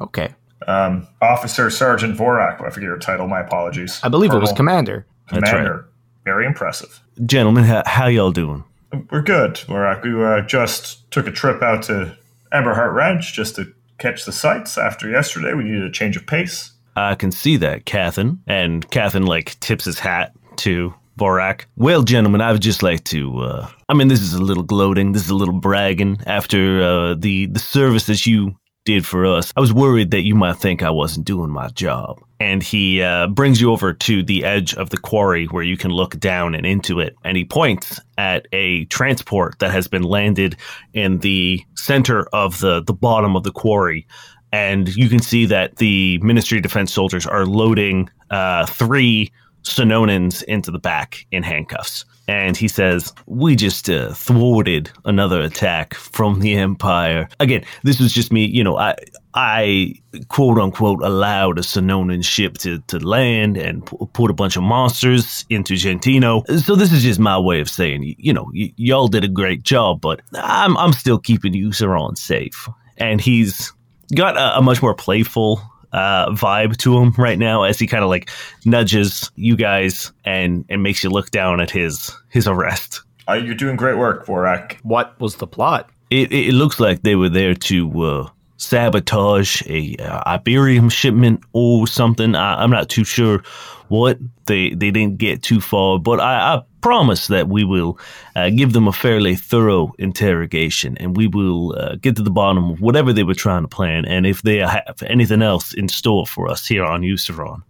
Okay. 0.00 0.34
Um, 0.66 1.06
Officer 1.22 1.70
Sergeant 1.70 2.16
Vorak, 2.18 2.64
I 2.64 2.70
forget 2.70 2.86
your 2.86 2.98
title. 2.98 3.26
My 3.26 3.40
apologies. 3.40 4.00
I 4.02 4.08
believe 4.08 4.32
it 4.32 4.38
was 4.38 4.50
Colonel, 4.50 4.56
Commander. 4.56 5.06
That's 5.30 5.48
Commander. 5.50 5.88
Very 6.24 6.46
impressive. 6.46 7.00
Gentlemen, 7.24 7.64
how, 7.64 7.82
how 7.86 8.06
y'all 8.06 8.32
doing? 8.32 8.64
We're 9.10 9.22
good. 9.22 9.54
Vorak. 9.54 10.02
We 10.02 10.22
uh, 10.22 10.42
just 10.46 11.10
took 11.10 11.26
a 11.26 11.30
trip 11.30 11.62
out 11.62 11.82
to 11.84 12.16
Emberheart 12.52 12.92
Ranch 12.92 13.32
just 13.32 13.56
to 13.56 13.72
catch 14.00 14.24
the 14.24 14.32
sights. 14.32 14.76
After 14.76 15.08
yesterday, 15.08 15.54
we 15.54 15.64
needed 15.64 15.84
a 15.84 15.90
change 15.90 16.16
of 16.16 16.26
pace. 16.26 16.72
I 16.96 17.14
can 17.14 17.30
see 17.30 17.56
that, 17.58 17.86
Catherine. 17.86 18.42
And 18.46 18.90
Catherine, 18.90 19.26
like, 19.26 19.58
tips 19.60 19.84
his 19.84 20.00
hat 20.00 20.32
to 20.56 20.92
Vorak. 21.18 21.66
Well, 21.76 22.02
gentlemen, 22.02 22.40
I 22.40 22.50
would 22.52 22.62
just 22.62 22.82
like 22.82 23.04
to, 23.04 23.40
uh, 23.40 23.68
I 23.88 23.94
mean, 23.94 24.08
this 24.08 24.20
is 24.20 24.34
a 24.34 24.42
little 24.42 24.62
gloating, 24.62 25.12
this 25.12 25.24
is 25.24 25.30
a 25.30 25.34
little 25.34 25.60
bragging 25.60 26.18
after 26.26 26.82
uh, 26.82 27.14
the, 27.14 27.46
the 27.46 27.58
service 27.58 28.06
that 28.06 28.26
you 28.26 28.56
did 28.94 29.06
for 29.06 29.26
us. 29.26 29.52
I 29.56 29.60
was 29.60 29.72
worried 29.72 30.10
that 30.10 30.22
you 30.22 30.34
might 30.34 30.56
think 30.56 30.82
I 30.82 30.90
wasn't 30.90 31.26
doing 31.26 31.50
my 31.50 31.68
job. 31.68 32.20
And 32.40 32.62
he 32.62 33.02
uh, 33.02 33.28
brings 33.28 33.60
you 33.60 33.70
over 33.70 33.92
to 33.92 34.22
the 34.22 34.44
edge 34.44 34.74
of 34.74 34.90
the 34.90 34.96
quarry 34.96 35.46
where 35.46 35.62
you 35.62 35.76
can 35.76 35.90
look 35.90 36.18
down 36.18 36.54
and 36.54 36.64
into 36.64 36.98
it. 36.98 37.14
And 37.22 37.36
he 37.36 37.44
points 37.44 38.00
at 38.16 38.46
a 38.52 38.86
transport 38.86 39.58
that 39.58 39.70
has 39.70 39.88
been 39.88 40.02
landed 40.02 40.56
in 40.94 41.18
the 41.18 41.62
center 41.76 42.26
of 42.32 42.60
the, 42.60 42.82
the 42.82 42.94
bottom 42.94 43.36
of 43.36 43.42
the 43.44 43.52
quarry 43.52 44.06
and 44.52 44.88
you 44.96 45.08
can 45.08 45.20
see 45.20 45.46
that 45.46 45.76
the 45.76 46.18
Ministry 46.18 46.58
of 46.58 46.62
Defense 46.62 46.92
soldiers 46.92 47.26
are 47.26 47.46
loading 47.46 48.10
uh, 48.30 48.66
three 48.66 49.30
Sononans 49.62 50.42
into 50.44 50.70
the 50.70 50.78
back 50.78 51.26
in 51.30 51.42
handcuffs. 51.42 52.04
And 52.30 52.56
he 52.56 52.68
says, 52.68 53.12
We 53.26 53.56
just 53.56 53.90
uh, 53.90 54.14
thwarted 54.14 54.88
another 55.04 55.40
attack 55.40 55.94
from 55.94 56.38
the 56.38 56.54
Empire. 56.54 57.28
Again, 57.40 57.64
this 57.82 57.98
was 57.98 58.12
just 58.12 58.32
me, 58.32 58.44
you 58.44 58.62
know, 58.62 58.76
I, 58.78 58.94
I 59.34 59.94
quote 60.28 60.56
unquote 60.56 61.02
allowed 61.02 61.58
a 61.58 61.62
Sononan 61.62 62.24
ship 62.24 62.56
to, 62.58 62.78
to 62.86 63.00
land 63.00 63.56
and 63.56 63.84
pu- 63.84 64.08
put 64.12 64.30
a 64.30 64.34
bunch 64.34 64.56
of 64.56 64.62
monsters 64.62 65.44
into 65.50 65.74
Gentino. 65.74 66.44
So 66.58 66.76
this 66.76 66.92
is 66.92 67.02
just 67.02 67.18
my 67.18 67.36
way 67.36 67.58
of 67.58 67.68
saying, 67.68 68.14
you 68.16 68.32
know, 68.32 68.48
y- 68.54 68.72
y'all 68.76 69.08
did 69.08 69.24
a 69.24 69.28
great 69.28 69.64
job, 69.64 70.00
but 70.00 70.20
I'm, 70.34 70.76
I'm 70.76 70.92
still 70.92 71.18
keeping 71.18 71.52
Euceron, 71.52 72.16
safe. 72.16 72.68
And 72.96 73.20
he's 73.20 73.72
got 74.14 74.36
a, 74.36 74.58
a 74.58 74.62
much 74.62 74.82
more 74.82 74.94
playful 74.94 75.60
uh, 75.92 76.30
vibe 76.30 76.76
to 76.78 76.98
him 76.98 77.12
right 77.18 77.38
now 77.38 77.62
as 77.62 77.78
he 77.78 77.86
kind 77.86 78.04
of 78.04 78.10
like 78.10 78.30
nudges 78.64 79.30
you 79.36 79.56
guys 79.56 80.12
and 80.24 80.64
and 80.68 80.82
makes 80.82 81.02
you 81.02 81.10
look 81.10 81.30
down 81.30 81.60
at 81.60 81.70
his 81.70 82.10
his 82.28 82.46
arrest. 82.46 83.02
Uh, 83.28 83.34
you're 83.34 83.54
doing 83.54 83.76
great 83.76 83.98
work, 83.98 84.26
Vorak. 84.26 84.74
What 84.82 85.18
was 85.20 85.36
the 85.36 85.46
plot? 85.46 85.88
It, 86.10 86.32
it 86.32 86.54
looks 86.54 86.80
like 86.80 87.02
they 87.02 87.14
were 87.14 87.28
there 87.28 87.54
to 87.54 88.02
uh, 88.02 88.28
sabotage 88.56 89.62
a 89.68 89.96
uh, 90.00 90.38
Iberium 90.38 90.90
shipment 90.90 91.42
or 91.52 91.86
something. 91.86 92.34
I, 92.34 92.62
I'm 92.62 92.70
not 92.70 92.88
too 92.88 93.04
sure 93.04 93.42
what 93.88 94.18
they 94.46 94.70
they 94.70 94.90
didn't 94.90 95.18
get 95.18 95.42
too 95.42 95.60
far, 95.60 95.98
but 95.98 96.20
I, 96.20 96.56
I 96.56 96.62
promise 96.80 97.26
that 97.28 97.48
we 97.48 97.64
will 97.64 97.98
uh, 98.36 98.50
give 98.50 98.72
them 98.72 98.88
a 98.88 98.92
fairly 98.92 99.34
thorough 99.34 99.92
interrogation, 99.98 100.96
and 100.98 101.16
we 101.16 101.26
will 101.26 101.74
uh, 101.78 101.96
get 101.96 102.16
to 102.16 102.22
the 102.22 102.30
bottom 102.30 102.70
of 102.70 102.80
whatever 102.80 103.12
they 103.12 103.22
were 103.22 103.34
trying 103.34 103.62
to 103.62 103.68
plan, 103.68 104.04
and 104.04 104.26
if 104.26 104.42
they 104.42 104.58
have 104.58 105.02
anything 105.06 105.42
else 105.42 105.74
in 105.74 105.88
store 105.88 106.26
for 106.26 106.48
us 106.48 106.66
here 106.66 106.84
on 106.84 107.02
Euceron. 107.02 107.62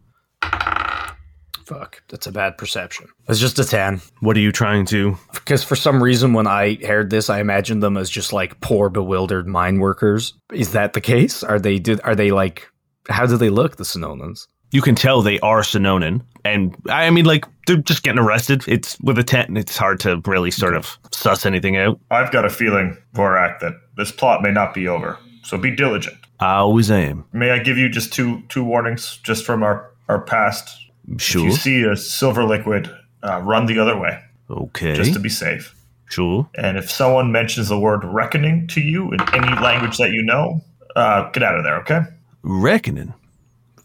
Fuck, 1.70 2.02
that's 2.08 2.26
a 2.26 2.32
bad 2.32 2.58
perception. 2.58 3.06
It's 3.28 3.38
just 3.38 3.60
a 3.60 3.64
10. 3.64 4.00
What 4.18 4.36
are 4.36 4.40
you 4.40 4.50
trying 4.50 4.86
to? 4.86 5.16
Because 5.32 5.62
for 5.62 5.76
some 5.76 6.02
reason, 6.02 6.32
when 6.32 6.48
I 6.48 6.74
heard 6.84 7.10
this, 7.10 7.30
I 7.30 7.38
imagined 7.38 7.80
them 7.80 7.96
as 7.96 8.10
just 8.10 8.32
like 8.32 8.60
poor, 8.60 8.88
bewildered 8.88 9.46
mine 9.46 9.78
workers. 9.78 10.34
Is 10.52 10.72
that 10.72 10.94
the 10.94 11.00
case? 11.00 11.44
Are 11.44 11.60
they, 11.60 11.78
did, 11.78 12.00
are 12.02 12.16
they 12.16 12.32
like, 12.32 12.66
how 13.08 13.24
do 13.24 13.36
they 13.36 13.50
look, 13.50 13.76
the 13.76 13.84
Sononans? 13.84 14.48
You 14.72 14.82
can 14.82 14.94
tell 14.94 15.20
they 15.22 15.40
are 15.40 15.62
Sononan, 15.62 16.22
and 16.44 16.76
I 16.88 17.10
mean, 17.10 17.24
like 17.24 17.44
they're 17.66 17.76
just 17.78 18.02
getting 18.02 18.20
arrested. 18.20 18.62
It's 18.68 18.98
with 19.00 19.18
a 19.18 19.24
tent, 19.24 19.48
and 19.48 19.58
it's 19.58 19.76
hard 19.76 19.98
to 20.00 20.20
really 20.26 20.50
sort 20.50 20.74
of 20.76 20.98
suss 21.12 21.44
anything 21.44 21.76
out. 21.76 21.98
I've 22.10 22.30
got 22.30 22.44
a 22.44 22.50
feeling, 22.50 22.96
Vorak, 23.14 23.58
that 23.60 23.72
this 23.96 24.12
plot 24.12 24.42
may 24.42 24.52
not 24.52 24.72
be 24.74 24.86
over. 24.86 25.18
So 25.42 25.58
be 25.58 25.74
diligent. 25.74 26.16
I 26.38 26.56
always 26.56 26.90
am. 26.90 27.24
May 27.32 27.50
I 27.50 27.58
give 27.58 27.76
you 27.78 27.88
just 27.88 28.12
two 28.12 28.42
two 28.48 28.62
warnings 28.64 29.18
just 29.24 29.44
from 29.44 29.62
our, 29.62 29.90
our 30.08 30.20
past? 30.20 30.70
Sure. 31.18 31.42
If 31.42 31.46
you 31.50 31.52
see 31.56 31.82
a 31.82 31.96
silver 31.96 32.44
liquid, 32.44 32.88
uh, 33.22 33.40
run 33.42 33.66
the 33.66 33.78
other 33.80 33.98
way, 33.98 34.22
Okay. 34.48 34.94
just 34.94 35.12
to 35.14 35.18
be 35.18 35.28
safe. 35.28 35.74
sure. 36.08 36.48
And 36.56 36.76
if 36.78 36.90
someone 36.90 37.32
mentions 37.32 37.68
the 37.68 37.78
word 37.78 38.04
reckoning 38.04 38.66
to 38.68 38.80
you 38.80 39.10
in 39.12 39.20
any 39.34 39.48
language 39.60 39.96
that 39.98 40.12
you 40.12 40.22
know, 40.22 40.60
uh, 40.94 41.28
get 41.30 41.42
out 41.42 41.56
of 41.58 41.64
there, 41.64 41.76
okay? 41.80 42.00
Reckoning. 42.42 43.14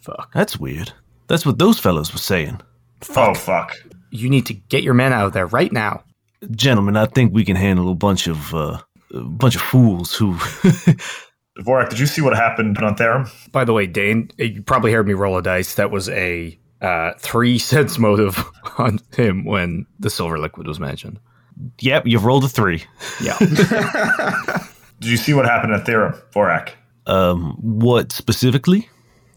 Fuck. 0.06 0.32
That's 0.34 0.60
weird. 0.60 0.94
That's 1.28 1.46
what 1.46 1.58
those 1.58 1.80
fellows 1.80 2.14
were 2.14 2.20
saying. 2.20 2.62
Oh, 3.16 3.34
fuck. 3.34 3.76
You 4.12 4.30
need 4.30 4.46
to 4.46 4.54
get 4.54 4.84
your 4.84 4.94
men 4.94 5.12
out 5.12 5.26
of 5.26 5.34
there 5.34 5.48
right 5.48 5.72
now. 5.72 6.04
Gentlemen, 6.52 6.96
I 6.96 7.08
think 7.08 7.34
we 7.34 7.44
can 7.44 7.56
handle 7.56 7.90
a 7.90 7.96
bunch 7.96 8.28
of 8.28 8.54
uh, 8.54 8.78
a 9.12 9.22
bunch 9.22 9.56
of 9.56 9.62
fools 9.62 10.16
who. 10.16 10.34
Vorak, 11.60 11.90
did 11.90 12.00
you 12.00 12.06
see 12.06 12.22
what 12.22 12.36
happened 12.36 12.78
on 12.78 12.96
Therum? 12.96 13.28
By 13.52 13.64
the 13.66 13.74
way, 13.74 13.88
Dane, 13.88 14.30
you 14.38 14.62
probably 14.62 14.92
heard 14.92 15.08
me 15.08 15.14
roll 15.14 15.38
a 15.38 15.42
dice. 15.42 15.74
That 15.76 15.90
was 15.90 16.08
a 16.10 16.60
uh, 16.82 17.14
three 17.18 17.58
sense 17.72 17.98
motive 17.98 18.44
on 18.78 19.00
him 19.16 19.44
when 19.44 19.88
the 20.00 20.12
silver 20.12 20.38
liquid 20.38 20.68
was 20.68 20.80
mentioned. 20.80 21.20
yep, 21.80 22.06
you've 22.06 22.26
rolled 22.26 22.44
a 22.44 22.50
three. 22.50 22.84
Yeah. 23.24 23.38
Did 25.00 25.10
you 25.10 25.18
see 25.18 25.34
what 25.34 25.46
happened 25.46 25.74
at 25.74 25.86
Therum, 25.86 26.14
Vorak? 26.32 26.72
Um, 27.08 27.58
what 27.62 28.12
specifically? 28.12 28.88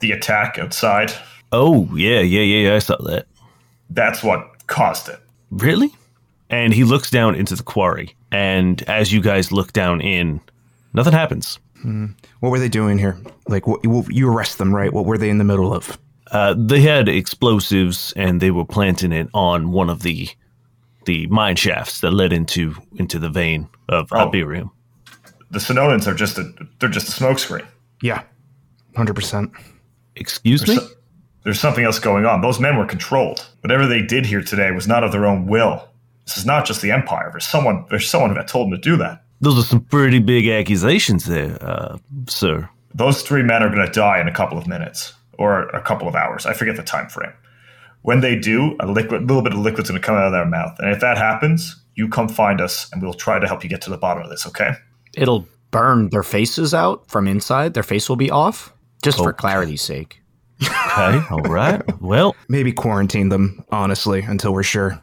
The 0.01 0.13
attack 0.13 0.59
outside. 0.59 1.13
Oh, 1.53 1.89
yeah, 1.95 2.21
yeah, 2.21 2.41
yeah, 2.43 2.69
yeah. 2.69 2.75
I 2.77 2.79
saw 2.79 2.97
that. 3.05 3.27
That's 3.91 4.23
what 4.23 4.67
caused 4.67 5.09
it. 5.09 5.19
Really? 5.51 5.95
And 6.51 6.73
he 6.75 6.85
looks 6.85 7.11
down 7.11 7.35
into 7.35 7.55
the 7.57 7.63
quarry, 7.63 8.15
and 8.33 8.83
as 8.83 9.13
you 9.13 9.21
guys 9.21 9.53
look 9.53 9.73
down 9.73 10.01
in, 10.01 10.41
nothing 10.95 11.13
happens. 11.13 11.59
What 12.41 12.51
were 12.51 12.59
they 12.59 12.69
doing 12.69 12.99
here? 12.99 13.19
Like, 13.49 13.67
what, 13.67 13.85
you 13.85 14.29
arrest 14.29 14.59
them, 14.59 14.75
right? 14.75 14.93
What 14.93 15.05
were 15.05 15.17
they 15.19 15.31
in 15.31 15.39
the 15.39 15.45
middle 15.45 15.73
of? 15.75 15.97
Uh, 16.33 16.55
they 16.59 16.81
had 16.81 17.09
explosives, 17.09 18.13
and 18.17 18.41
they 18.41 18.51
were 18.51 18.65
planting 18.65 19.13
it 19.13 19.29
on 19.35 19.73
one 19.73 19.89
of 19.91 20.03
the 20.03 20.29
the 21.05 21.27
mine 21.29 21.57
shafts 21.57 22.01
that 22.01 22.11
led 22.11 22.33
into 22.35 22.75
into 22.97 23.19
the 23.19 23.31
vein 23.31 23.69
of 23.89 24.09
Oh. 24.13 24.29
Iberium. 24.31 24.71
The 25.51 25.59
Sononans 25.59 26.07
are 26.07 26.15
just 26.15 26.37
a 26.37 26.51
they're 26.81 26.89
just 26.91 27.09
a 27.09 27.13
smokescreen. 27.25 27.67
Yeah, 28.03 28.23
hundred 28.97 29.15
percent. 29.15 29.51
Excuse 30.19 30.67
me? 30.67 30.77
So- 30.77 30.89
there's 31.45 31.61
something 31.61 31.85
else 31.85 31.99
going 31.99 32.27
on. 32.27 32.43
Those 32.43 32.61
men 32.61 32.77
were 32.77 32.85
controlled. 32.85 33.49
Whatever 33.61 33.87
they 33.87 34.03
did 34.03 34.27
here 34.27 34.43
today 34.43 34.71
was 34.71 34.87
not 34.87 35.03
of 35.03 35.13
their 35.13 35.25
own 35.25 35.47
will. 35.47 35.89
This 36.27 36.37
is 36.37 36.45
not 36.45 36.67
just 36.67 36.83
the 36.83 36.91
Empire. 36.91 37.29
There's 37.31 37.47
someone 37.47 37.87
there's 37.89 38.07
someone 38.07 38.35
that 38.35 38.49
told 38.49 38.67
them 38.67 38.73
to 38.73 38.83
do 38.83 38.97
that. 38.99 39.23
Those 39.41 39.59
are 39.59 39.63
some 39.63 39.81
pretty 39.81 40.19
big 40.19 40.47
accusations 40.49 41.25
there, 41.25 41.57
uh, 41.63 41.97
sir. 42.29 42.69
Those 42.95 43.23
three 43.23 43.43
men 43.43 43.63
are 43.63 43.71
going 43.71 43.87
to 43.87 43.91
die 43.93 44.21
in 44.21 44.29
a 44.29 44.33
couple 44.33 44.59
of 44.59 44.67
minutes 44.67 45.15
or 45.39 45.69
a 45.69 45.81
couple 45.81 46.09
of 46.09 46.15
hours. 46.15 46.45
I 46.45 46.53
forget 46.53 46.77
the 46.77 46.83
time 46.83 47.09
frame. 47.09 47.33
When 48.03 48.21
they 48.21 48.37
do, 48.37 48.77
a 48.81 48.87
liquid, 48.87 49.23
little 49.23 49.43
bit 49.43 49.53
of 49.53 49.61
liquid's 49.61 49.89
going 49.89 50.01
to 50.01 50.07
come 50.07 50.17
out 50.17 50.27
of 50.27 50.33
their 50.33 50.45
mouth, 50.45 50.77
and 50.81 50.91
if 50.91 51.01
that 51.01 51.17
happens, 51.17 51.77
you 51.95 52.09
come 52.09 52.29
find 52.29 52.61
us, 52.61 52.91
and 52.93 53.01
we'll 53.01 53.15
try 53.15 53.39
to 53.39 53.47
help 53.47 53.63
you 53.65 53.71
get 53.71 53.81
to 53.83 53.91
the 53.91 53.97
bottom 53.97 54.23
of 54.23 54.29
this. 54.29 54.47
Okay? 54.47 54.73
It'll 55.15 55.47
burn 55.71 56.11
their 56.11 56.23
faces 56.23 56.75
out 56.75 57.09
from 57.09 57.27
inside. 57.27 57.75
Their 57.75 57.83
face 57.83 58.09
will 58.09 58.17
be 58.17 58.31
off, 58.31 58.73
just 59.09 59.19
for 59.25 59.33
clarity's 59.33 59.83
sake. 59.83 60.21
Okay, 60.63 61.21
all 61.31 61.43
right. 61.43 61.83
Well, 62.01 62.35
Maybe 62.49 62.73
quarantine 62.73 63.29
them, 63.29 63.65
honestly, 63.71 64.23
until 64.23 64.53
we're 64.53 64.63
sure. 64.65 65.01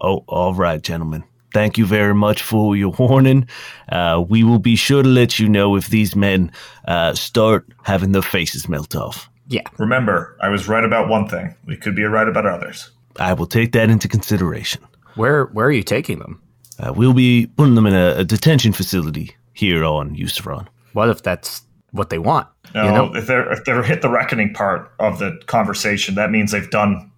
oh, 0.00 0.24
all 0.26 0.54
right, 0.54 0.82
gentlemen. 0.82 1.22
Thank 1.54 1.78
you 1.78 1.86
very 1.86 2.14
much 2.14 2.42
for 2.42 2.76
your 2.76 2.90
warning. 2.98 3.48
Uh, 3.88 4.22
we 4.28 4.42
will 4.44 4.58
be 4.58 4.76
sure 4.76 5.02
to 5.02 5.08
let 5.08 5.38
you 5.38 5.48
know 5.48 5.76
if 5.76 5.88
these 5.88 6.14
men 6.16 6.50
uh, 6.86 7.14
start 7.14 7.66
having 7.84 8.12
their 8.12 8.22
faces 8.22 8.68
melt 8.68 8.94
off. 8.96 9.30
Yeah. 9.48 9.62
Remember, 9.78 10.36
I 10.42 10.48
was 10.48 10.66
right 10.68 10.84
about 10.84 11.08
one 11.08 11.28
thing. 11.28 11.54
We 11.66 11.76
could 11.76 11.94
be 11.94 12.02
right 12.02 12.28
about 12.28 12.46
others. 12.46 12.90
I 13.18 13.32
will 13.32 13.46
take 13.46 13.72
that 13.72 13.88
into 13.90 14.08
consideration. 14.08 14.82
Where 15.14 15.44
where 15.46 15.66
are 15.66 15.72
you 15.72 15.84
taking 15.84 16.18
them? 16.18 16.42
Uh, 16.78 16.92
we'll 16.92 17.14
be 17.14 17.46
putting 17.56 17.74
them 17.76 17.86
in 17.86 17.94
a, 17.94 18.16
a 18.18 18.24
detention 18.24 18.72
facility 18.72 19.34
here 19.54 19.84
on 19.84 20.14
Euceron. 20.16 20.66
What 20.92 21.08
if 21.08 21.22
that's 21.22 21.62
what 21.96 22.10
they 22.10 22.18
want? 22.18 22.46
No, 22.74 22.84
You 22.84 22.92
know? 22.92 23.14
if 23.16 23.26
they're 23.26 23.50
if 23.52 23.64
they're 23.64 23.82
hit 23.82 24.02
the 24.02 24.08
reckoning 24.10 24.52
part 24.54 24.92
of 24.98 25.18
the 25.18 25.40
conversation, 25.46 26.14
that 26.16 26.30
means 26.30 26.52
they've 26.52 26.70
done 26.70 27.10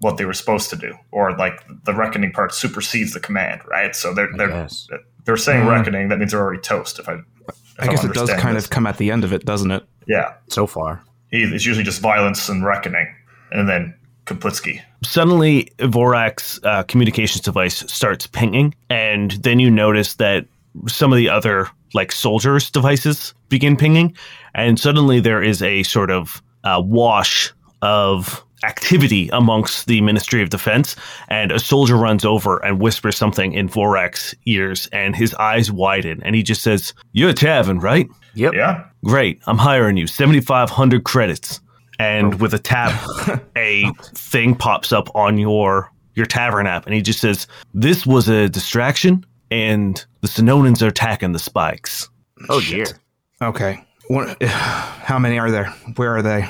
what 0.00 0.18
they 0.18 0.24
were 0.26 0.34
supposed 0.34 0.68
to 0.70 0.76
do, 0.76 0.92
or 1.10 1.36
like 1.36 1.60
the 1.84 1.94
reckoning 1.94 2.30
part 2.32 2.54
supersedes 2.54 3.12
the 3.14 3.20
command, 3.20 3.62
right? 3.66 3.96
So 3.96 4.12
they're 4.14 4.28
they're 4.36 4.48
guess. 4.48 4.86
they're 5.24 5.36
saying 5.36 5.64
Mm. 5.64 5.70
reckoning. 5.70 6.08
That 6.08 6.18
means 6.18 6.32
they're 6.32 6.40
already 6.40 6.60
toast. 6.60 6.98
If 6.98 7.08
I, 7.08 7.14
if 7.48 7.54
I 7.78 7.86
guess 7.86 8.04
I'm 8.04 8.10
it 8.10 8.14
does 8.14 8.30
kind 8.34 8.56
this. 8.56 8.64
of 8.64 8.70
come 8.70 8.86
at 8.86 8.98
the 8.98 9.10
end 9.10 9.24
of 9.24 9.32
it, 9.32 9.44
doesn't 9.44 9.70
it? 9.70 9.84
yeah. 10.06 10.34
So 10.48 10.66
far. 10.66 11.02
He, 11.30 11.42
it's 11.42 11.64
usually 11.66 11.82
just 11.84 12.00
violence 12.00 12.48
and 12.48 12.64
reckoning, 12.64 13.08
and 13.50 13.68
then 13.68 13.94
Kaplitsky. 14.26 14.80
Suddenly, 15.02 15.70
Vorak's 15.78 16.60
uh, 16.62 16.82
communications 16.84 17.40
device 17.42 17.78
starts 17.92 18.26
pinging, 18.26 18.74
and 18.90 19.32
then 19.32 19.58
you 19.60 19.70
notice 19.70 20.14
that 20.14 20.46
some 20.86 21.12
of 21.12 21.16
the 21.16 21.28
other 21.28 21.68
like 21.96 22.12
soldiers' 22.12 22.70
devices 22.70 23.34
begin 23.48 23.76
pinging, 23.76 24.16
and 24.54 24.78
suddenly 24.78 25.18
there 25.18 25.42
is 25.42 25.60
a 25.62 25.82
sort 25.82 26.10
of 26.10 26.42
uh, 26.62 26.80
wash 26.84 27.52
of 27.82 28.44
activity 28.64 29.28
amongst 29.32 29.86
the 29.86 30.00
Ministry 30.00 30.42
of 30.42 30.50
Defense, 30.50 30.94
and 31.28 31.50
a 31.50 31.58
soldier 31.58 31.96
runs 31.96 32.24
over 32.24 32.64
and 32.64 32.80
whispers 32.80 33.16
something 33.16 33.52
in 33.52 33.68
Vorak's 33.68 34.34
ears, 34.46 34.88
and 34.92 35.16
his 35.16 35.34
eyes 35.34 35.72
widen, 35.72 36.22
and 36.22 36.36
he 36.36 36.42
just 36.42 36.62
says, 36.62 36.94
"You're 37.12 37.30
a 37.30 37.34
tavern, 37.34 37.80
right? 37.80 38.08
Yep. 38.34 38.54
Yeah. 38.54 38.84
Great, 39.04 39.40
I'm 39.46 39.58
hiring 39.58 39.96
you. 39.96 40.06
7,500 40.06 41.04
credits. 41.04 41.60
And 41.98 42.40
with 42.40 42.52
a 42.52 42.58
tap, 42.58 42.92
a 43.56 43.90
thing 44.14 44.54
pops 44.54 44.92
up 44.92 45.08
on 45.14 45.38
your 45.38 45.90
your 46.14 46.26
tavern 46.26 46.66
app, 46.66 46.86
and 46.86 46.94
he 46.94 47.02
just 47.02 47.20
says, 47.20 47.46
"This 47.74 48.06
was 48.06 48.28
a 48.28 48.48
distraction, 48.48 49.24
and 49.50 50.04
the 50.20 50.28
Sononans 50.28 50.82
are 50.82 50.88
attacking 50.88 51.32
the 51.32 51.38
spikes." 51.38 52.08
Oh 52.48 52.60
Shit. 52.60 52.86
dear. 52.86 53.48
Okay. 53.48 53.84
What, 54.08 54.42
how 54.42 55.18
many 55.18 55.38
are 55.38 55.50
there? 55.50 55.66
Where 55.96 56.16
are 56.16 56.22
they? 56.22 56.48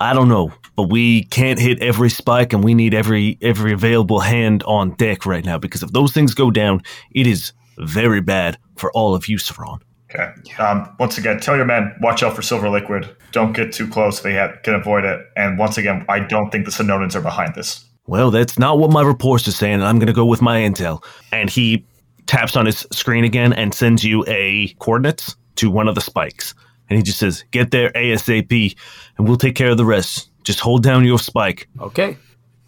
I 0.00 0.12
don't 0.12 0.28
know, 0.28 0.52
but 0.76 0.90
we 0.90 1.24
can't 1.24 1.58
hit 1.58 1.80
every 1.80 2.10
spike, 2.10 2.52
and 2.52 2.64
we 2.64 2.74
need 2.74 2.94
every 2.94 3.38
every 3.40 3.72
available 3.72 4.20
hand 4.20 4.62
on 4.64 4.94
deck 4.96 5.26
right 5.26 5.44
now 5.44 5.58
because 5.58 5.82
if 5.82 5.92
those 5.92 6.12
things 6.12 6.34
go 6.34 6.50
down, 6.50 6.82
it 7.12 7.26
is 7.26 7.52
very 7.78 8.20
bad 8.20 8.58
for 8.76 8.90
all 8.92 9.14
of 9.14 9.24
Euceron. 9.24 9.80
Okay. 10.14 10.32
Um, 10.58 10.94
once 11.00 11.18
again, 11.18 11.40
tell 11.40 11.56
your 11.56 11.64
men 11.64 11.94
watch 12.00 12.22
out 12.22 12.36
for 12.36 12.42
silver 12.42 12.68
liquid. 12.68 13.08
Don't 13.32 13.52
get 13.52 13.72
too 13.72 13.88
close. 13.88 14.20
They 14.20 14.34
have, 14.34 14.62
can 14.62 14.74
avoid 14.74 15.04
it. 15.04 15.26
And 15.36 15.58
once 15.58 15.76
again, 15.76 16.04
I 16.08 16.20
don't 16.20 16.50
think 16.50 16.66
the 16.66 16.70
Sononans 16.70 17.16
are 17.16 17.20
behind 17.20 17.54
this. 17.56 17.84
Well, 18.06 18.30
that's 18.30 18.58
not 18.58 18.78
what 18.78 18.92
my 18.92 19.02
reports 19.02 19.48
are 19.48 19.52
saying, 19.52 19.74
and 19.74 19.84
I'm 19.84 19.98
going 19.98 20.06
to 20.06 20.12
go 20.12 20.26
with 20.26 20.42
my 20.42 20.60
intel. 20.60 21.02
And 21.32 21.50
he 21.50 21.84
taps 22.26 22.56
on 22.56 22.66
his 22.66 22.86
screen 22.92 23.24
again 23.24 23.52
and 23.52 23.74
sends 23.74 24.04
you 24.04 24.24
a 24.26 24.68
coordinates 24.78 25.36
to 25.56 25.70
one 25.70 25.88
of 25.88 25.94
the 25.94 26.00
spikes. 26.00 26.54
And 26.88 26.96
he 26.96 27.02
just 27.02 27.18
says, 27.18 27.44
"Get 27.50 27.70
there 27.70 27.90
ASAP, 27.90 28.76
and 29.16 29.26
we'll 29.26 29.36
take 29.36 29.54
care 29.54 29.70
of 29.70 29.76
the 29.76 29.84
rest. 29.84 30.30
Just 30.42 30.60
hold 30.60 30.82
down 30.82 31.04
your 31.04 31.18
spike." 31.18 31.68
Okay. 31.80 32.16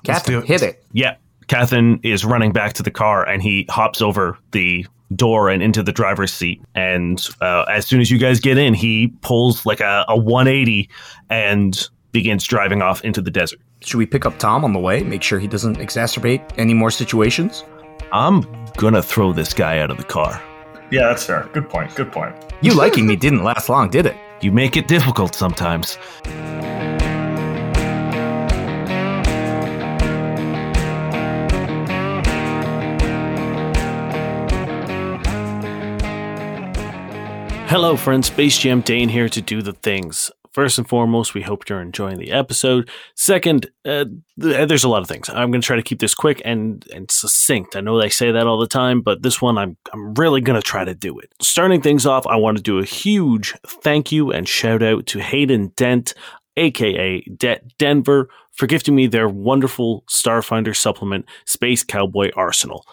Catherine, 0.05 0.43
it. 0.43 0.47
hit 0.47 0.63
it. 0.63 0.85
Yeah, 0.93 1.17
Catherine 1.49 2.01
is 2.03 2.25
running 2.25 2.53
back 2.53 2.73
to 2.75 2.83
the 2.83 2.91
car, 2.91 3.29
and 3.29 3.43
he 3.43 3.67
hops 3.69 4.01
over 4.01 4.39
the 4.53 4.87
door 5.15 5.49
and 5.49 5.63
into 5.63 5.83
the 5.83 5.93
driver's 5.93 6.33
seat. 6.33 6.63
And 6.75 7.25
uh, 7.41 7.65
as 7.69 7.87
soon 7.87 8.01
as 8.01 8.11
you 8.11 8.19
guys 8.19 8.41
get 8.41 8.59
in, 8.59 8.75
he 8.75 9.09
pulls 9.21 9.65
like 9.65 9.81
a, 9.81 10.05
a 10.09 10.17
180 10.17 10.89
and 11.31 11.89
begins 12.13 12.45
driving 12.45 12.83
off 12.83 13.05
into 13.05 13.21
the 13.21 13.31
desert. 13.31 13.61
Should 13.81 13.99
we 13.99 14.07
pick 14.07 14.27
up 14.27 14.39
Tom 14.39 14.65
on 14.65 14.73
the 14.73 14.81
way? 14.81 15.03
Make 15.03 15.23
sure 15.23 15.39
he 15.39 15.47
doesn't 15.47 15.79
exacerbate 15.79 16.43
any 16.59 16.75
more 16.75 16.91
situations? 16.91 17.63
I'm 18.13 18.43
gonna 18.77 19.03
throw 19.03 19.33
this 19.33 19.53
guy 19.53 19.81
out 19.81 19.91
of 19.91 19.97
the 19.97 20.05
car. 20.05 20.41
Yeah, 20.91 21.09
that's 21.09 21.25
fair. 21.25 21.49
Good 21.53 21.69
point. 21.69 21.95
Good 21.97 22.13
point. 22.13 22.37
You 22.61 22.75
liking 22.75 23.07
me 23.07 23.17
didn't 23.17 23.43
last 23.43 23.69
long, 23.69 23.91
did 23.91 24.07
it? 24.07 24.17
You 24.41 24.53
make 24.53 24.77
it 24.77 24.87
difficult 24.87 25.35
sometimes. 25.35 25.99
Hello, 37.69 37.97
friends. 37.97 38.29
Space 38.29 38.57
Jam 38.59 38.81
Dane 38.81 39.09
here 39.09 39.29
to 39.29 39.43
do 39.43 39.61
the 39.61 39.73
things. 39.73 40.31
First 40.57 40.79
and 40.79 40.89
foremost, 40.89 41.35
we 41.35 41.43
hope 41.43 41.69
you're 41.69 41.83
enjoying 41.83 42.17
the 42.17 42.33
episode. 42.33 42.89
Second, 43.15 43.67
uh, 43.85 44.07
th- 44.41 44.67
there's 44.67 44.85
a 44.85 44.89
lot 44.89 45.03
of 45.03 45.07
things. 45.07 45.29
I'm 45.29 45.51
going 45.51 45.61
to 45.61 45.67
try 45.67 45.77
to 45.77 45.83
keep 45.83 45.99
this 45.99 46.15
quick 46.15 46.41
and, 46.47 46.83
and 46.95 47.11
succinct. 47.11 47.77
I 47.77 47.83
know 47.83 48.01
they 48.01 48.09
say 48.09 48.33
that 48.33 48.47
all 48.47 48.59
the 48.59 48.67
time, 48.67 49.03
but 49.03 49.23
this 49.23 49.43
one, 49.43 49.59
I'm, 49.59 49.77
I'm 49.93 50.15
really 50.15 50.41
going 50.41 50.59
to 50.59 50.67
try 50.67 50.83
to 50.83 50.95
do 50.95 51.19
it. 51.19 51.31
Starting 51.43 51.83
things 51.83 52.07
off, 52.07 52.27
I 52.27 52.37
want 52.37 52.57
to 52.57 52.63
do 52.63 52.79
a 52.79 52.87
huge 52.87 53.53
thank 53.67 54.11
you 54.11 54.33
and 54.33 54.49
shout 54.49 54.83
out 54.83 55.05
to 55.09 55.19
Hayden 55.19 55.75
Dent, 55.77 56.15
aka 56.57 57.21
Det 57.21 57.63
Denver, 57.77 58.31
for 58.53 58.67
gifting 58.67 58.95
me 58.95 59.09
their 59.09 59.29
wonderful 59.29 60.05
Starfinder 60.09 60.75
supplement, 60.75 61.27
Space 61.45 61.85
Cowboy 61.85 62.31
Arsenal. 62.35 62.87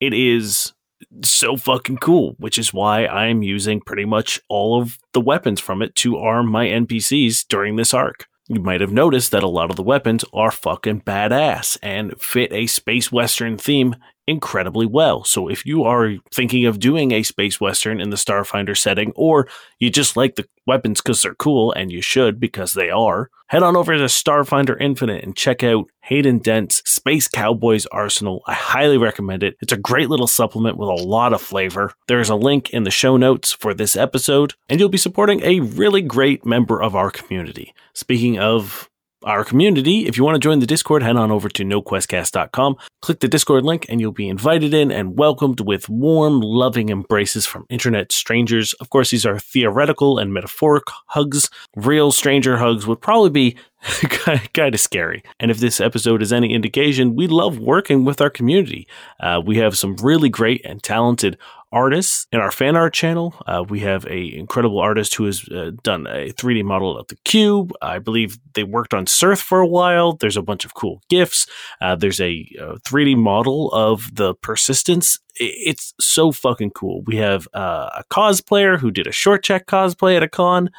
It 0.00 0.12
is 0.12 0.74
so 1.22 1.56
fucking 1.56 1.98
cool, 1.98 2.34
which 2.38 2.58
is 2.58 2.72
why 2.72 3.04
I 3.04 3.26
am 3.26 3.42
using 3.42 3.80
pretty 3.80 4.04
much 4.04 4.40
all 4.48 4.80
of 4.80 4.98
the 5.12 5.20
weapons 5.20 5.60
from 5.60 5.82
it 5.82 5.94
to 5.96 6.18
arm 6.18 6.50
my 6.50 6.66
NPCs 6.66 7.46
during 7.48 7.76
this 7.76 7.94
arc. 7.94 8.26
You 8.48 8.60
might 8.60 8.80
have 8.80 8.92
noticed 8.92 9.32
that 9.32 9.42
a 9.42 9.48
lot 9.48 9.70
of 9.70 9.76
the 9.76 9.82
weapons 9.82 10.24
are 10.32 10.52
fucking 10.52 11.00
badass 11.02 11.78
and 11.82 12.20
fit 12.20 12.52
a 12.52 12.66
space 12.66 13.10
western 13.10 13.58
theme 13.58 13.96
incredibly 14.26 14.86
well. 14.86 15.24
So 15.24 15.48
if 15.48 15.64
you 15.64 15.84
are 15.84 16.14
thinking 16.32 16.66
of 16.66 16.80
doing 16.80 17.12
a 17.12 17.22
space 17.22 17.60
western 17.60 18.00
in 18.00 18.10
the 18.10 18.16
Starfinder 18.16 18.76
setting, 18.76 19.12
or 19.14 19.48
you 19.78 19.90
just 19.90 20.16
like 20.16 20.34
the 20.34 20.46
weapons 20.66 21.00
because 21.00 21.22
they're 21.22 21.34
cool, 21.34 21.72
and 21.72 21.92
you 21.92 22.02
should 22.02 22.40
because 22.40 22.74
they 22.74 22.90
are, 22.90 23.30
head 23.48 23.62
on 23.62 23.76
over 23.76 23.96
to 23.96 24.04
Starfinder 24.04 24.76
Infinite 24.80 25.22
and 25.22 25.36
check 25.36 25.62
out 25.62 25.86
Hayden 26.02 26.38
Dent's 26.38 26.82
Space 26.90 27.28
Cowboys 27.28 27.86
Arsenal. 27.86 28.42
I 28.46 28.54
highly 28.54 28.98
recommend 28.98 29.42
it. 29.42 29.56
It's 29.60 29.72
a 29.72 29.76
great 29.76 30.10
little 30.10 30.26
supplement 30.26 30.76
with 30.76 30.88
a 30.88 31.04
lot 31.04 31.32
of 31.32 31.40
flavor. 31.40 31.92
There's 32.08 32.30
a 32.30 32.34
link 32.36 32.70
in 32.70 32.82
the 32.82 32.90
show 32.90 33.16
notes 33.16 33.52
for 33.52 33.74
this 33.74 33.96
episode, 33.96 34.54
and 34.68 34.80
you'll 34.80 34.88
be 34.88 34.98
supporting 34.98 35.42
a 35.42 35.60
really 35.60 36.02
great 36.02 36.44
member 36.44 36.82
of 36.82 36.96
our 36.96 37.10
community. 37.10 37.74
Speaking 37.92 38.38
of 38.38 38.90
our 39.22 39.44
community. 39.44 40.06
If 40.06 40.16
you 40.16 40.24
want 40.24 40.34
to 40.36 40.40
join 40.40 40.60
the 40.60 40.66
Discord, 40.66 41.02
head 41.02 41.16
on 41.16 41.30
over 41.30 41.48
to 41.48 41.64
noquestcast.com, 41.64 42.76
click 43.02 43.20
the 43.20 43.28
Discord 43.28 43.64
link, 43.64 43.86
and 43.88 44.00
you'll 44.00 44.12
be 44.12 44.28
invited 44.28 44.74
in 44.74 44.90
and 44.90 45.18
welcomed 45.18 45.60
with 45.60 45.88
warm, 45.88 46.40
loving 46.40 46.90
embraces 46.90 47.46
from 47.46 47.66
internet 47.68 48.12
strangers. 48.12 48.72
Of 48.74 48.90
course, 48.90 49.10
these 49.10 49.26
are 49.26 49.38
theoretical 49.38 50.18
and 50.18 50.32
metaphoric 50.32 50.84
hugs. 51.06 51.50
Real 51.74 52.12
stranger 52.12 52.58
hugs 52.58 52.86
would 52.86 53.00
probably 53.00 53.30
be 53.30 53.56
kind 54.52 54.74
of 54.74 54.80
scary. 54.80 55.22
And 55.38 55.50
if 55.50 55.58
this 55.58 55.80
episode 55.80 56.22
is 56.22 56.32
any 56.32 56.52
indication, 56.52 57.14
we 57.14 57.26
love 57.26 57.58
working 57.58 58.04
with 58.04 58.20
our 58.20 58.30
community. 58.30 58.88
Uh, 59.20 59.40
we 59.44 59.58
have 59.58 59.78
some 59.78 59.96
really 59.96 60.28
great 60.28 60.64
and 60.64 60.82
talented 60.82 61.38
artists 61.72 62.26
in 62.32 62.40
our 62.40 62.50
fan 62.50 62.76
art 62.76 62.94
channel. 62.94 63.34
Uh, 63.46 63.64
we 63.68 63.80
have 63.80 64.04
a 64.06 64.34
incredible 64.36 64.78
artist 64.78 65.14
who 65.14 65.24
has 65.24 65.48
uh, 65.48 65.72
done 65.82 66.06
a 66.06 66.32
3D 66.32 66.64
model 66.64 66.96
of 66.96 67.06
the 67.08 67.16
cube. 67.24 67.72
I 67.82 67.98
believe 67.98 68.38
they 68.54 68.64
worked 68.64 68.94
on 68.94 69.06
Surf 69.06 69.40
for 69.40 69.60
a 69.60 69.66
while. 69.66 70.14
There's 70.14 70.36
a 70.36 70.42
bunch 70.42 70.64
of 70.64 70.74
cool 70.74 71.02
gifs. 71.08 71.46
Uh, 71.80 71.96
there's 71.96 72.20
a, 72.20 72.48
a, 72.58 72.78
3D 72.80 73.16
model 73.16 73.72
of 73.72 74.14
the 74.14 74.34
persistence. 74.34 75.18
It's 75.36 75.92
so 76.00 76.32
fucking 76.32 76.70
cool. 76.70 77.02
We 77.02 77.16
have 77.16 77.46
uh, 77.54 77.90
a 77.96 78.04
cosplayer 78.10 78.78
who 78.78 78.90
did 78.90 79.06
a 79.06 79.12
short 79.12 79.42
check 79.42 79.66
cosplay 79.66 80.16
at 80.16 80.22
a 80.22 80.28
con 80.28 80.70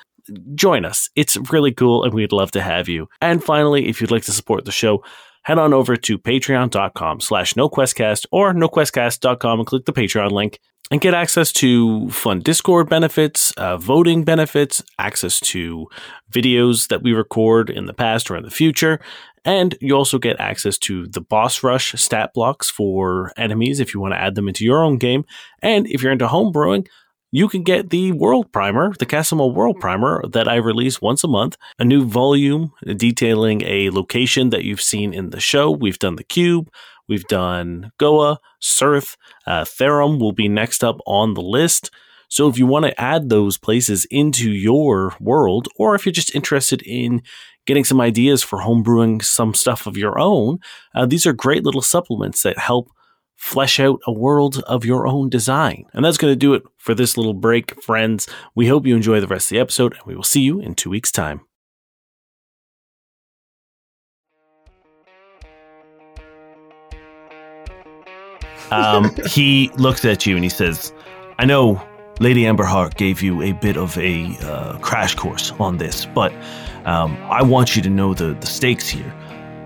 join 0.55 0.85
us. 0.85 1.09
It's 1.15 1.37
really 1.51 1.71
cool 1.71 2.03
and 2.03 2.13
we'd 2.13 2.31
love 2.31 2.51
to 2.51 2.61
have 2.61 2.89
you. 2.89 3.07
And 3.21 3.43
finally, 3.43 3.87
if 3.87 4.01
you'd 4.01 4.11
like 4.11 4.23
to 4.23 4.33
support 4.33 4.65
the 4.65 4.71
show, 4.71 5.03
head 5.47 5.57
on 5.57 5.73
over 5.73 5.95
to 5.95 6.17
patreon.com 6.17 7.21
slash 7.21 7.53
noquestcast 7.53 8.25
or 8.33 8.53
noquestcast.com 8.53 9.59
and 9.59 9.65
click 9.65 9.85
the 9.85 9.93
Patreon 9.93 10.31
link 10.31 10.59
and 10.91 10.99
get 10.99 11.13
access 11.13 11.53
to 11.53 12.09
fun 12.09 12.41
Discord 12.41 12.89
benefits, 12.89 13.53
uh, 13.53 13.77
voting 13.77 14.25
benefits, 14.25 14.83
access 14.99 15.39
to 15.39 15.87
videos 16.29 16.89
that 16.89 17.01
we 17.01 17.13
record 17.13 17.69
in 17.69 17.85
the 17.85 17.93
past 17.93 18.29
or 18.29 18.35
in 18.35 18.43
the 18.43 18.51
future. 18.51 18.99
And 19.45 19.77
you 19.79 19.95
also 19.95 20.19
get 20.19 20.37
access 20.37 20.77
to 20.79 21.07
the 21.07 21.21
boss 21.21 21.63
rush 21.63 21.93
stat 21.93 22.31
blocks 22.33 22.69
for 22.69 23.31
enemies 23.37 23.79
if 23.79 23.93
you 23.93 24.01
want 24.01 24.15
to 24.15 24.21
add 24.21 24.35
them 24.35 24.49
into 24.49 24.65
your 24.65 24.83
own 24.83 24.97
game. 24.97 25.23
And 25.61 25.87
if 25.87 26.03
you're 26.03 26.11
into 26.11 26.27
homebrewing, 26.27 26.87
you 27.31 27.49
can 27.49 27.63
get 27.63 27.89
the 27.89 28.11
World 28.13 28.51
Primer, 28.51 28.93
the 28.97 29.05
Casimir 29.05 29.47
World 29.47 29.79
Primer 29.79 30.23
that 30.29 30.47
I 30.47 30.55
release 30.55 31.01
once 31.01 31.23
a 31.23 31.27
month, 31.27 31.57
a 31.77 31.83
new 31.83 32.05
volume 32.05 32.71
detailing 32.95 33.63
a 33.63 33.89
location 33.89 34.49
that 34.51 34.63
you've 34.63 34.81
seen 34.81 35.13
in 35.13 35.31
the 35.31 35.39
show. 35.39 35.69
We've 35.69 35.99
done 35.99 36.15
the 36.15 36.23
cube, 36.23 36.71
we've 37.07 37.25
done 37.25 37.91
Goa, 37.97 38.39
Surth, 38.59 39.17
uh, 39.45 39.65
Therum 39.65 40.19
will 40.19 40.31
be 40.31 40.47
next 40.47 40.83
up 40.83 40.99
on 41.05 41.33
the 41.33 41.41
list. 41.41 41.91
So 42.29 42.47
if 42.47 42.57
you 42.57 42.65
want 42.65 42.85
to 42.85 42.99
add 42.99 43.29
those 43.29 43.57
places 43.57 44.05
into 44.11 44.51
your 44.51 45.15
world, 45.19 45.67
or 45.77 45.95
if 45.95 46.05
you're 46.05 46.13
just 46.13 46.35
interested 46.35 46.81
in 46.83 47.21
getting 47.65 47.83
some 47.83 48.01
ideas 48.01 48.43
for 48.43 48.59
homebrewing 48.59 49.23
some 49.23 49.53
stuff 49.53 49.85
of 49.85 49.97
your 49.97 50.17
own, 50.19 50.59
uh, 50.95 51.05
these 51.05 51.25
are 51.25 51.33
great 51.33 51.63
little 51.63 51.81
supplements 51.81 52.43
that 52.43 52.57
help 52.57 52.89
flesh 53.37 53.79
out 53.79 54.01
a 54.05 54.11
world 54.11 54.61
of 54.67 54.83
your 54.83 55.07
own 55.07 55.29
design. 55.29 55.85
And 55.93 56.03
that's 56.03 56.17
going 56.17 56.31
to 56.31 56.35
do 56.35 56.53
it 56.53 56.63
for 56.75 56.93
this 56.93 57.15
little 57.15 57.33
break, 57.33 57.81
friends. 57.81 58.27
We 58.55 58.67
hope 58.67 58.85
you 58.85 58.95
enjoy 58.95 59.21
the 59.21 59.27
rest 59.27 59.45
of 59.45 59.55
the 59.55 59.59
episode, 59.59 59.93
and 59.93 60.01
we 60.05 60.15
will 60.15 60.23
see 60.23 60.41
you 60.41 60.59
in 60.59 60.75
two 60.75 60.89
weeks' 60.89 61.11
time. 61.11 61.41
Um, 68.71 69.15
he 69.29 69.69
looks 69.77 70.03
at 70.03 70.25
you 70.25 70.35
and 70.35 70.43
he 70.43 70.49
says, 70.49 70.91
I 71.39 71.45
know 71.45 71.81
Lady 72.19 72.43
Emberheart 72.43 72.97
gave 72.97 73.21
you 73.21 73.41
a 73.41 73.53
bit 73.53 73.77
of 73.77 73.97
a 73.97 74.35
uh, 74.41 74.77
crash 74.79 75.15
course 75.15 75.51
on 75.59 75.77
this, 75.77 76.05
but 76.05 76.33
um, 76.85 77.15
I 77.29 77.43
want 77.43 77.75
you 77.75 77.81
to 77.83 77.89
know 77.89 78.13
the, 78.13 78.33
the 78.33 78.47
stakes 78.47 78.89
here. 78.89 79.13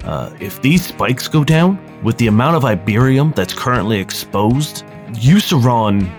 Uh, 0.03 0.31
if 0.39 0.61
these 0.61 0.85
spikes 0.85 1.27
go 1.27 1.43
down, 1.43 1.79
with 2.03 2.17
the 2.17 2.27
amount 2.27 2.55
of 2.55 2.63
Iberium 2.63 3.35
that's 3.35 3.53
currently 3.53 3.99
exposed, 3.99 4.83
Euceron 5.13 6.09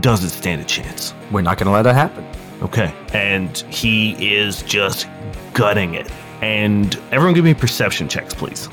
doesn't 0.00 0.30
stand 0.30 0.60
a 0.60 0.64
chance. 0.64 1.14
We're 1.32 1.42
not 1.42 1.58
going 1.58 1.66
to 1.66 1.72
let 1.72 1.82
that 1.82 1.94
happen. 1.94 2.24
Okay. 2.62 2.94
And 3.12 3.56
he 3.70 4.34
is 4.34 4.62
just 4.62 5.08
gutting 5.52 5.94
it. 5.94 6.10
And 6.42 6.94
everyone 7.10 7.34
give 7.34 7.44
me 7.44 7.54
perception 7.54 8.08
checks, 8.08 8.34
please. 8.34 8.68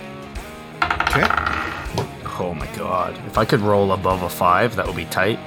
Okay. 0.84 1.26
Oh 2.39 2.53
my 2.55 2.68
god. 2.76 3.18
If 3.28 3.38
I 3.38 3.45
could 3.45 3.59
roll 3.62 3.91
above 3.93 4.24
a 4.24 4.30
5, 4.30 4.76
that 4.76 4.86
would 4.88 4.95
be 4.95 5.05
tight. 5.05 5.39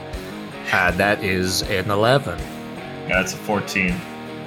Uh, 0.72 0.90
that 0.92 1.22
is 1.22 1.62
an 1.62 1.90
11. 1.90 2.38
Yeah, 2.38 3.08
that's 3.08 3.34
a 3.34 3.36
14. 3.36 3.90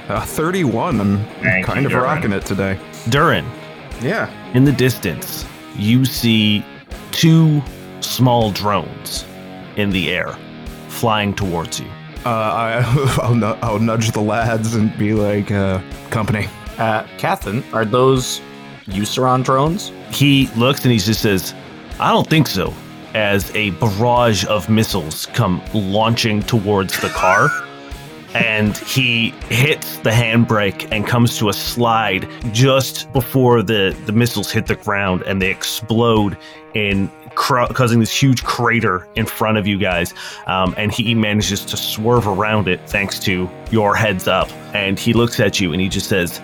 Uh, 0.08 0.22
31. 0.26 1.00
I'm 1.02 1.26
Thank 1.42 1.66
kind 1.66 1.82
you, 1.82 1.88
of 1.88 1.92
Durrin. 1.94 2.04
rocking 2.04 2.32
it 2.32 2.46
today. 2.46 2.80
Durrin. 3.10 3.46
Yeah. 4.02 4.32
In 4.58 4.64
the 4.64 4.72
distance, 4.72 5.46
you 5.76 6.04
see 6.04 6.66
two 7.12 7.62
small 8.02 8.50
drones 8.50 9.24
in 9.76 9.92
the 9.92 10.10
air 10.10 10.36
flying 10.88 11.36
towards 11.36 11.80
you. 11.80 11.86
Uh, 12.26 12.30
I, 12.30 13.20
I'll, 13.22 13.46
I'll, 13.64 13.78
nudge 13.78 14.10
the 14.14 14.20
lads 14.20 14.74
and 14.74 14.98
be 14.98 15.14
like, 15.14 15.52
uh, 15.52 15.80
company. 16.10 16.48
Uh, 16.80 17.06
Catherine, 17.20 17.64
are 17.72 17.86
those 17.86 18.42
Euceron 18.88 19.44
drones? 19.44 19.92
He 20.10 20.48
looks 20.56 20.84
and 20.84 20.92
he 20.92 20.98
just 20.98 21.22
says, 21.22 21.54
I 22.00 22.12
don't 22.12 22.28
think 22.28 22.48
so, 22.48 22.74
as 23.14 23.56
a 23.56 23.70
barrage 23.80 24.44
of 24.46 24.72
missiles 24.72 25.28
come 25.36 25.62
launching 25.76 26.42
towards 26.42 27.00
the 27.00 27.10
car 27.10 27.50
and 28.38 28.78
he 28.78 29.32
hits 29.50 29.98
the 29.98 30.10
handbrake 30.10 30.88
and 30.92 31.08
comes 31.08 31.38
to 31.40 31.50
a 31.50 31.54
slide 31.54 32.28
just 32.52 33.12
before 33.14 33.64
the, 33.64 33.98
the 34.06 34.12
missiles 34.12 34.52
hit 34.52 34.68
the 34.68 34.76
ground 34.76 35.24
and 35.24 35.42
they 35.42 35.50
explode 35.50 36.38
in 36.74 37.12
causing 37.36 38.00
this 38.00 38.12
huge 38.12 38.44
crater 38.44 39.08
in 39.16 39.26
front 39.26 39.58
of 39.58 39.68
you 39.68 39.78
guys. 39.78 40.14
Um, 40.48 40.74
and 40.78 40.92
he 40.92 41.14
manages 41.14 41.64
to 41.66 41.78
swerve 41.78 42.28
around 42.28 42.68
it 42.68 42.80
thanks 42.88 43.20
to 43.20 43.50
your 43.72 43.96
heads 43.96 44.28
up. 44.28 44.52
And 44.74 45.00
he 45.00 45.14
looks 45.14 45.40
at 45.40 45.60
you 45.60 45.72
and 45.72 45.82
he 45.82 45.90
just 45.90 46.08
says, 46.08 46.42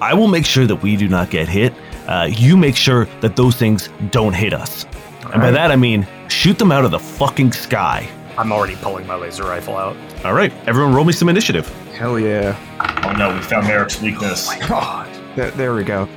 I 0.00 0.14
will 0.14 0.28
make 0.28 0.46
sure 0.46 0.66
that 0.66 0.76
we 0.76 0.96
do 0.96 1.08
not 1.08 1.30
get 1.30 1.48
hit. 1.48 1.74
Uh, 2.06 2.28
you 2.30 2.56
make 2.56 2.76
sure 2.76 3.06
that 3.20 3.36
those 3.36 3.56
things 3.56 3.88
don't 4.10 4.32
hit 4.32 4.54
us. 4.54 4.86
All 5.24 5.32
and 5.32 5.42
by 5.42 5.50
that, 5.50 5.70
I 5.70 5.76
mean 5.76 6.06
shoot 6.28 6.58
them 6.58 6.72
out 6.72 6.84
of 6.84 6.90
the 6.90 6.98
fucking 6.98 7.52
sky. 7.52 8.08
I'm 8.36 8.52
already 8.52 8.76
pulling 8.76 9.06
my 9.06 9.16
laser 9.16 9.44
rifle 9.44 9.76
out. 9.76 9.96
All 10.24 10.34
right, 10.34 10.52
everyone, 10.66 10.92
roll 10.94 11.04
me 11.04 11.12
some 11.12 11.28
initiative. 11.28 11.68
Hell 11.94 12.18
yeah! 12.18 12.56
Oh 13.04 13.12
no, 13.12 13.34
we 13.34 13.40
found 13.40 13.66
Merrick's 13.66 14.00
weakness. 14.00 14.48
Oh 14.50 14.58
my 14.58 14.66
god! 14.66 15.08
There, 15.36 15.50
there 15.52 15.74
we 15.74 15.84
go. 15.84 16.08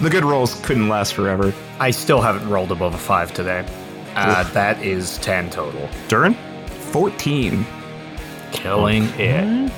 The 0.00 0.08
good 0.08 0.24
rolls 0.24 0.60
couldn't 0.64 0.88
last 0.88 1.14
forever. 1.14 1.52
I 1.80 1.90
still 1.90 2.20
haven't 2.20 2.48
rolled 2.48 2.70
above 2.70 2.94
a 2.94 2.98
five 2.98 3.34
today. 3.34 3.66
Uh, 4.14 4.44
that 4.52 4.80
is 4.82 5.18
ten 5.18 5.50
total. 5.50 5.88
Durrin, 6.08 6.34
fourteen. 6.92 7.66
Killing 8.52 9.04
it. 9.18 9.72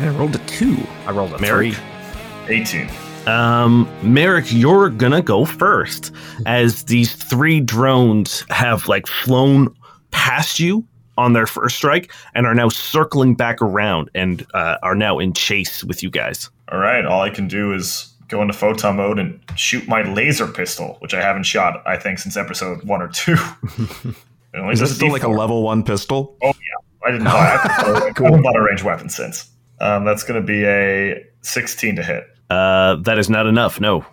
I 0.00 0.08
rolled 0.08 0.34
a 0.34 0.38
two. 0.40 0.78
I 1.06 1.10
rolled 1.12 1.34
a 1.34 1.38
Merrick. 1.38 1.74
three. 1.74 2.56
Eighteen. 2.56 2.88
Um, 3.26 3.88
Merrick, 4.02 4.46
you're 4.48 4.88
gonna 4.88 5.22
go 5.22 5.44
first, 5.44 6.12
as 6.46 6.84
these 6.84 7.14
three 7.14 7.60
drones 7.60 8.44
have 8.50 8.88
like 8.88 9.06
flown 9.06 9.74
past 10.10 10.58
you 10.60 10.86
on 11.16 11.32
their 11.32 11.46
first 11.46 11.76
strike 11.76 12.12
and 12.34 12.46
are 12.46 12.54
now 12.54 12.68
circling 12.68 13.34
back 13.34 13.60
around 13.62 14.10
and 14.14 14.46
uh, 14.54 14.76
are 14.82 14.94
now 14.94 15.18
in 15.18 15.32
chase 15.32 15.84
with 15.84 16.02
you 16.02 16.10
guys. 16.10 16.50
All 16.70 16.78
right, 16.78 17.04
all 17.04 17.22
I 17.22 17.30
can 17.30 17.48
do 17.48 17.72
is 17.72 18.12
go 18.28 18.42
into 18.42 18.54
photon 18.54 18.96
mode 18.96 19.18
and 19.18 19.40
shoot 19.56 19.86
my 19.86 20.02
laser 20.02 20.46
pistol, 20.46 20.96
which 21.00 21.14
I 21.14 21.22
haven't 21.22 21.44
shot, 21.44 21.82
I 21.86 21.96
think, 21.96 22.18
since 22.18 22.36
episode 22.36 22.82
one 22.84 23.02
or 23.02 23.08
two. 23.08 23.36
is 24.70 24.80
this 24.80 24.94
still 24.94 25.12
like 25.12 25.22
a 25.22 25.28
level 25.28 25.62
one 25.62 25.82
pistol? 25.82 26.36
Oh 26.42 26.48
yeah, 26.48 27.06
I 27.06 27.10
didn't 27.10 27.24
buy. 27.24 27.32
I 27.62 28.12
haven't 28.16 28.42
bought 28.42 28.56
a 28.56 28.62
ranged 28.62 28.84
weapon 28.84 29.08
since. 29.08 29.50
Um, 29.80 30.04
that's 30.04 30.22
going 30.22 30.40
to 30.40 30.46
be 30.46 30.64
a 30.64 31.24
16 31.42 31.96
to 31.96 32.02
hit. 32.02 32.26
Uh, 32.48 32.96
that 33.02 33.18
is 33.18 33.28
not 33.28 33.46
enough. 33.46 33.80
No. 33.80 34.04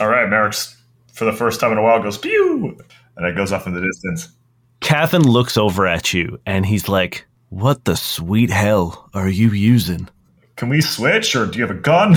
All 0.00 0.08
right, 0.08 0.28
Merrick's 0.28 0.76
for 1.12 1.24
the 1.24 1.32
first 1.32 1.60
time 1.60 1.72
in 1.72 1.78
a 1.78 1.82
while 1.82 2.02
goes 2.02 2.18
pew, 2.18 2.78
and 3.16 3.26
it 3.26 3.34
goes 3.34 3.52
off 3.52 3.66
in 3.66 3.74
the 3.74 3.80
distance. 3.80 4.28
Cathan 4.86 5.24
looks 5.24 5.56
over 5.56 5.84
at 5.86 6.12
you 6.14 6.38
and 6.46 6.64
he's 6.64 6.88
like, 6.88 7.26
What 7.48 7.84
the 7.84 7.96
sweet 7.96 8.50
hell 8.50 9.10
are 9.14 9.28
you 9.28 9.50
using? 9.50 10.08
Can 10.54 10.68
we 10.68 10.80
switch 10.80 11.34
or 11.34 11.44
do 11.46 11.58
you 11.58 11.66
have 11.66 11.76
a 11.76 11.80
gun? 11.80 12.14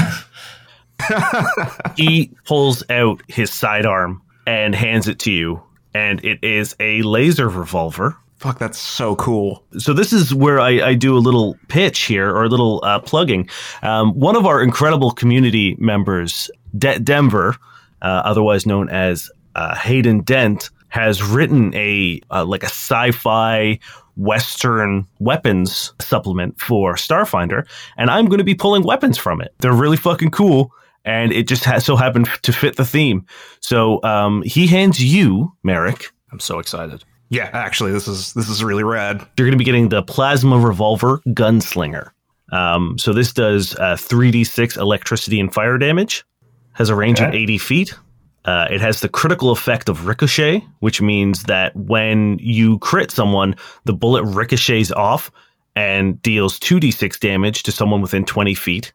he 1.95 2.31
pulls 2.45 2.83
out 2.89 3.21
his 3.27 3.51
sidearm 3.51 4.21
and 4.45 4.75
hands 4.75 5.07
it 5.07 5.19
to 5.19 5.31
you. 5.31 5.61
and 5.95 6.23
it 6.23 6.37
is 6.43 6.75
a 6.79 7.01
laser 7.01 7.49
revolver. 7.49 8.15
Fuck, 8.37 8.59
that's 8.59 8.77
so 8.79 9.15
cool. 9.15 9.63
So 9.79 9.91
this 9.93 10.13
is 10.13 10.33
where 10.35 10.59
I, 10.59 10.89
I 10.89 10.93
do 10.93 11.17
a 11.17 11.19
little 11.19 11.57
pitch 11.67 12.01
here 12.01 12.29
or 12.29 12.43
a 12.43 12.47
little 12.49 12.79
uh, 12.83 12.99
plugging. 12.99 13.49
Um, 13.81 14.13
one 14.13 14.35
of 14.35 14.45
our 14.45 14.61
incredible 14.61 15.11
community 15.11 15.75
members, 15.79 16.49
De- 16.77 16.99
Denver, 16.99 17.55
uh, 18.01 18.21
otherwise 18.23 18.65
known 18.67 18.87
as 18.89 19.29
uh, 19.55 19.75
Hayden 19.75 20.21
Dent, 20.21 20.69
has 20.89 21.23
written 21.23 21.73
a 21.75 22.21
uh, 22.31 22.45
like 22.45 22.63
a 22.63 22.67
sci-fi 22.67 23.79
Western 24.17 25.07
weapons 25.19 25.93
supplement 25.99 26.59
for 26.59 26.95
Starfinder, 26.95 27.65
and 27.97 28.09
I'm 28.09 28.25
going 28.25 28.39
to 28.39 28.43
be 28.43 28.55
pulling 28.55 28.83
weapons 28.83 29.17
from 29.17 29.41
it. 29.41 29.53
They're 29.59 29.73
really 29.73 29.97
fucking 29.97 30.31
cool, 30.31 30.73
and 31.05 31.31
it 31.31 31.47
just 31.47 31.63
has 31.63 31.85
so 31.85 31.95
happened 31.95 32.29
to 32.41 32.51
fit 32.51 32.75
the 32.75 32.85
theme. 32.85 33.25
So 33.61 34.03
um, 34.03 34.43
he 34.43 34.67
hands 34.67 35.03
you, 35.03 35.53
Merrick. 35.63 36.11
I'm 36.31 36.39
so 36.39 36.59
excited. 36.59 37.03
Yeah, 37.29 37.49
actually, 37.53 37.91
this 37.91 38.07
is 38.07 38.33
this 38.33 38.49
is 38.49 38.63
really 38.63 38.83
rad. 38.83 39.25
You're 39.37 39.47
going 39.47 39.51
to 39.51 39.57
be 39.57 39.63
getting 39.63 39.89
the 39.89 40.03
Plasma 40.03 40.57
Revolver 40.57 41.19
Gunslinger. 41.27 42.09
Um, 42.51 42.97
so 42.97 43.13
this 43.13 43.31
does 43.31 43.75
uh, 43.75 43.95
3d6 43.95 44.77
electricity 44.77 45.39
and 45.39 45.53
fire 45.53 45.77
damage. 45.77 46.25
Has 46.73 46.89
a 46.89 46.95
range 46.95 47.19
of 47.19 47.33
80 47.33 47.57
feet. 47.57 47.93
Uh, 48.45 48.67
it 48.71 48.81
has 48.81 49.01
the 49.01 49.09
critical 49.09 49.51
effect 49.51 49.89
of 49.89 50.07
ricochet, 50.07 50.65
which 50.79 51.01
means 51.01 51.43
that 51.43 51.75
when 51.75 52.37
you 52.39 52.79
crit 52.79 53.11
someone, 53.11 53.55
the 53.85 53.93
bullet 53.93 54.23
ricochets 54.23 54.91
off 54.91 55.29
and 55.75 56.21
deals 56.21 56.59
2d6 56.59 57.19
damage 57.19 57.63
to 57.63 57.71
someone 57.71 58.01
within 58.01 58.25
20 58.25 58.55
feet. 58.55 58.91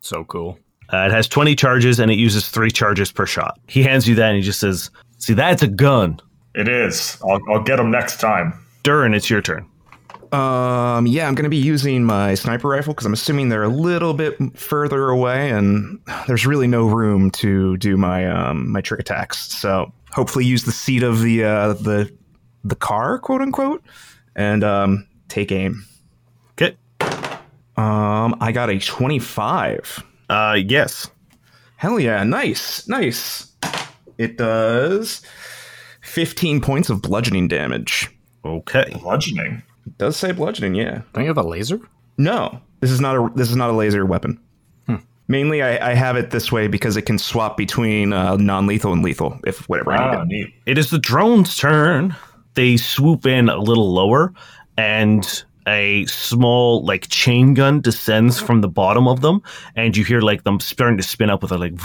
So 0.00 0.24
cool. 0.24 0.58
Uh, 0.92 1.06
it 1.06 1.12
has 1.12 1.26
20 1.28 1.54
charges 1.56 1.98
and 1.98 2.10
it 2.10 2.18
uses 2.18 2.48
three 2.48 2.70
charges 2.70 3.10
per 3.10 3.26
shot. 3.26 3.58
He 3.68 3.82
hands 3.82 4.06
you 4.06 4.14
that 4.16 4.28
and 4.28 4.36
he 4.36 4.42
just 4.42 4.60
says, 4.60 4.90
See, 5.18 5.32
that's 5.32 5.62
a 5.62 5.68
gun. 5.68 6.20
It 6.54 6.68
is. 6.68 7.18
I'll, 7.26 7.40
I'll 7.50 7.62
get 7.62 7.80
him 7.80 7.90
next 7.90 8.20
time. 8.20 8.52
Durrin, 8.82 9.14
it's 9.14 9.30
your 9.30 9.40
turn. 9.40 9.66
Um, 10.34 11.06
yeah, 11.06 11.28
I'm 11.28 11.34
going 11.34 11.44
to 11.44 11.50
be 11.50 11.56
using 11.56 12.04
my 12.04 12.34
sniper 12.34 12.68
rifle 12.68 12.92
because 12.92 13.06
I'm 13.06 13.12
assuming 13.12 13.50
they're 13.50 13.62
a 13.62 13.68
little 13.68 14.14
bit 14.14 14.36
further 14.58 15.08
away, 15.08 15.50
and 15.50 16.00
there's 16.26 16.44
really 16.44 16.66
no 16.66 16.86
room 16.86 17.30
to 17.32 17.76
do 17.76 17.96
my 17.96 18.26
um 18.26 18.70
my 18.70 18.80
trick 18.80 18.98
attacks. 19.00 19.38
So 19.38 19.92
hopefully, 20.10 20.44
use 20.44 20.64
the 20.64 20.72
seat 20.72 21.02
of 21.04 21.20
the 21.20 21.44
uh 21.44 21.74
the 21.74 22.12
the 22.64 22.74
car, 22.74 23.18
quote 23.20 23.42
unquote, 23.42 23.82
and 24.34 24.64
um 24.64 25.06
take 25.28 25.52
aim. 25.52 25.84
Okay. 26.52 26.76
Um, 27.76 28.36
I 28.40 28.52
got 28.52 28.70
a 28.70 28.78
25. 28.78 30.04
Uh, 30.28 30.58
yes. 30.64 31.10
Hell 31.76 31.98
yeah, 31.98 32.22
nice, 32.22 32.88
nice. 32.88 33.52
It 34.16 34.38
does 34.38 35.22
15 36.02 36.60
points 36.60 36.88
of 36.88 37.02
bludgeoning 37.02 37.48
damage. 37.48 38.10
Okay. 38.44 38.96
Bludgeoning. 39.00 39.62
It 39.86 39.98
does 39.98 40.16
say 40.16 40.32
bludgeoning, 40.32 40.74
yeah. 40.74 41.02
Don't 41.12 41.24
you 41.24 41.28
have 41.28 41.38
a 41.38 41.42
laser? 41.42 41.80
No, 42.16 42.60
this 42.80 42.90
is 42.90 43.00
not 43.00 43.16
a 43.16 43.30
this 43.34 43.50
is 43.50 43.56
not 43.56 43.70
a 43.70 43.72
laser 43.72 44.06
weapon. 44.06 44.40
Hmm. 44.86 44.96
Mainly, 45.28 45.62
I, 45.62 45.90
I 45.90 45.94
have 45.94 46.16
it 46.16 46.30
this 46.30 46.52
way 46.52 46.68
because 46.68 46.96
it 46.96 47.02
can 47.02 47.18
swap 47.18 47.56
between 47.56 48.12
uh, 48.12 48.36
non-lethal 48.36 48.92
and 48.92 49.02
lethal 49.02 49.38
if 49.46 49.68
whatever 49.68 49.92
I 49.92 50.24
need. 50.24 50.46
Ah. 50.48 50.62
It 50.66 50.78
is 50.78 50.90
the 50.90 50.98
drone's 50.98 51.56
turn. 51.56 52.14
They 52.54 52.76
swoop 52.76 53.26
in 53.26 53.48
a 53.48 53.58
little 53.58 53.92
lower, 53.92 54.32
and 54.76 55.44
a 55.66 56.04
small 56.06 56.84
like 56.84 57.08
chain 57.08 57.54
gun 57.54 57.80
descends 57.80 58.38
from 58.38 58.60
the 58.60 58.68
bottom 58.68 59.08
of 59.08 59.22
them, 59.22 59.42
and 59.74 59.96
you 59.96 60.04
hear 60.04 60.20
like 60.20 60.44
them 60.44 60.60
starting 60.60 60.96
to 60.98 61.02
spin 61.02 61.30
up 61.30 61.42
with 61.42 61.52
a 61.52 61.58
like 61.58 61.72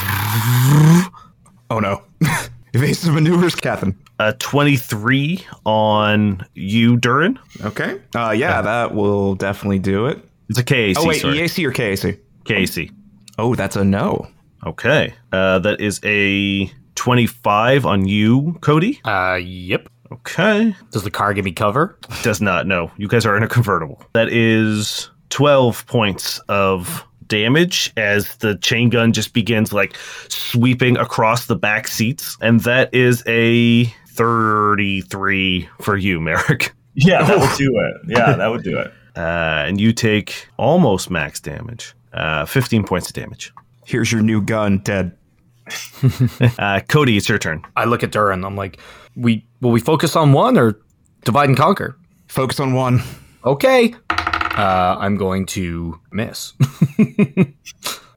Oh 1.72 1.80
no, 1.80 2.04
evasive 2.74 3.14
maneuvers, 3.14 3.56
Catherine. 3.56 3.98
a 4.20 4.34
twenty 4.34 4.78
three 4.78 5.46
on 5.66 6.46
you, 6.54 6.98
Durrin. 6.98 7.38
Okay, 7.64 8.00
uh, 8.16 8.32
yeah, 8.32 8.62
that 8.62 8.94
will 8.94 9.36
definitely 9.36 9.80
do 9.80 10.06
it. 10.08 10.24
It's 10.50 10.60
a 10.60 10.64
KAC. 10.64 10.96
Oh 10.98 11.08
wait, 11.08 11.22
sorry. 11.22 11.38
EAC 11.40 11.64
or 11.66 11.72
KAC? 11.72 12.20
KAC. 12.46 12.92
Oh, 13.38 13.56
that's 13.56 13.76
a 13.76 13.84
no. 13.84 14.28
Okay, 14.66 15.14
uh, 15.32 15.60
that 15.60 15.80
is 15.80 16.00
a 16.04 16.72
twenty 16.96 17.28
five 17.28 17.86
on 17.86 18.08
you, 18.08 18.58
Cody. 18.62 19.00
Uh, 19.06 19.36
yep. 19.42 19.88
Okay, 20.12 20.76
Does 20.92 21.04
the 21.04 21.12
car 21.12 21.36
give 21.36 21.46
me 21.46 21.52
cover? 21.52 21.96
does 22.24 22.42
not. 22.42 22.66
No, 22.66 22.92
you 22.98 23.08
guys 23.08 23.28
are 23.28 23.38
in 23.38 23.44
a 23.44 23.48
convertible. 23.48 24.02
That 24.14 24.30
is 24.30 25.12
12 25.30 25.86
points 25.86 26.40
of 26.50 27.06
damage 27.30 27.94
as 27.96 28.36
the 28.38 28.58
chain 28.58 28.90
gun 28.90 29.14
just 29.14 29.34
begins 29.34 29.72
like 29.72 29.96
sweeping 30.28 30.98
across 30.98 31.46
the 31.46 31.56
back 31.56 31.88
seats. 31.88 32.38
And 32.42 32.60
that 32.62 32.94
is 32.94 33.24
a 33.26 33.86
33 34.10 35.70
for 35.82 35.96
you, 35.98 36.20
Merrick. 36.20 36.74
Yeah, 36.96 37.24
that 37.24 37.40
would 37.40 37.58
do 37.58 37.72
it. 37.80 38.18
Yeah, 38.18 38.34
that 38.36 38.48
would 38.48 38.64
do 38.64 38.78
it. 38.78 38.92
Uh, 39.16 39.64
and 39.66 39.80
you 39.80 39.94
take 39.94 40.48
almost 40.58 41.10
max 41.10 41.40
damage. 41.40 41.94
Uh, 42.12 42.46
15 42.46 42.84
points 42.84 43.08
of 43.08 43.14
damage. 43.14 43.54
Here's 43.86 44.12
your 44.12 44.22
new 44.22 44.42
gun, 44.42 44.82
Ted. 44.82 45.16
Uh, 46.58 46.82
Cody, 46.90 47.16
it's 47.16 47.30
your 47.30 47.38
turn. 47.38 47.62
I 47.78 47.86
look 47.86 48.04
at 48.04 48.12
Durrin. 48.12 48.46
I'm 48.46 48.56
like, 48.58 48.80
we 49.16 49.46
will 49.62 49.72
we 49.72 49.80
focus 49.80 50.16
on 50.18 50.34
one 50.34 50.58
or 50.58 50.78
divide 51.24 51.48
and 51.48 51.58
conquer? 51.58 51.96
Focus 52.28 52.60
on 52.60 52.74
one. 52.74 53.02
Okay. 53.46 53.94
Uh, 54.60 54.98
I'm 55.00 55.16
going 55.16 55.46
to 55.48 56.00
miss. 56.12 56.54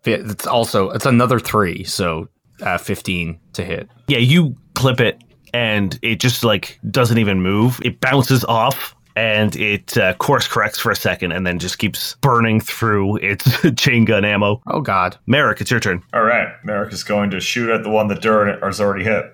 it's 0.05 0.47
also 0.47 0.91
it's 0.91 1.07
another 1.07 1.39
three, 1.39 1.85
so 1.85 2.29
uh, 2.63 2.79
15 2.79 3.39
to 3.55 3.65
hit. 3.65 3.89
Yeah, 4.09 4.19
you 4.19 4.57
clip 4.75 5.01
it 5.01 5.23
and 5.55 5.99
it 6.03 6.21
just 6.21 6.45
like 6.45 6.79
doesn't 6.91 7.19
even 7.19 7.43
move. 7.43 7.81
It 7.85 8.01
bounces 8.01 8.45
off 8.45 8.95
and 9.15 9.55
it 9.57 9.97
uh, 9.99 10.15
course 10.15 10.49
corrects 10.49 10.79
for 10.79 10.91
a 10.91 10.97
second 10.97 11.33
and 11.33 11.47
then 11.47 11.59
just 11.59 11.79
keeps 11.79 12.15
burning 12.23 12.61
through 12.61 13.17
its 13.19 13.47
chain 13.77 14.05
gun 14.05 14.25
ammo. 14.25 14.61
Oh 14.67 14.81
God. 14.81 15.17
Merrick, 15.27 15.61
it's 15.61 15.71
your 15.71 15.81
turn. 15.81 16.03
All 16.13 16.25
right, 16.25 16.49
Merrick 16.65 16.93
is 16.93 17.05
going 17.05 17.31
to 17.31 17.41
shoot 17.41 17.71
at 17.71 17.83
the 17.83 17.91
one 17.91 18.09
that 18.09 18.21
Durrin 18.23 18.59
has 18.63 18.81
already 18.81 19.05
hit 19.05 19.25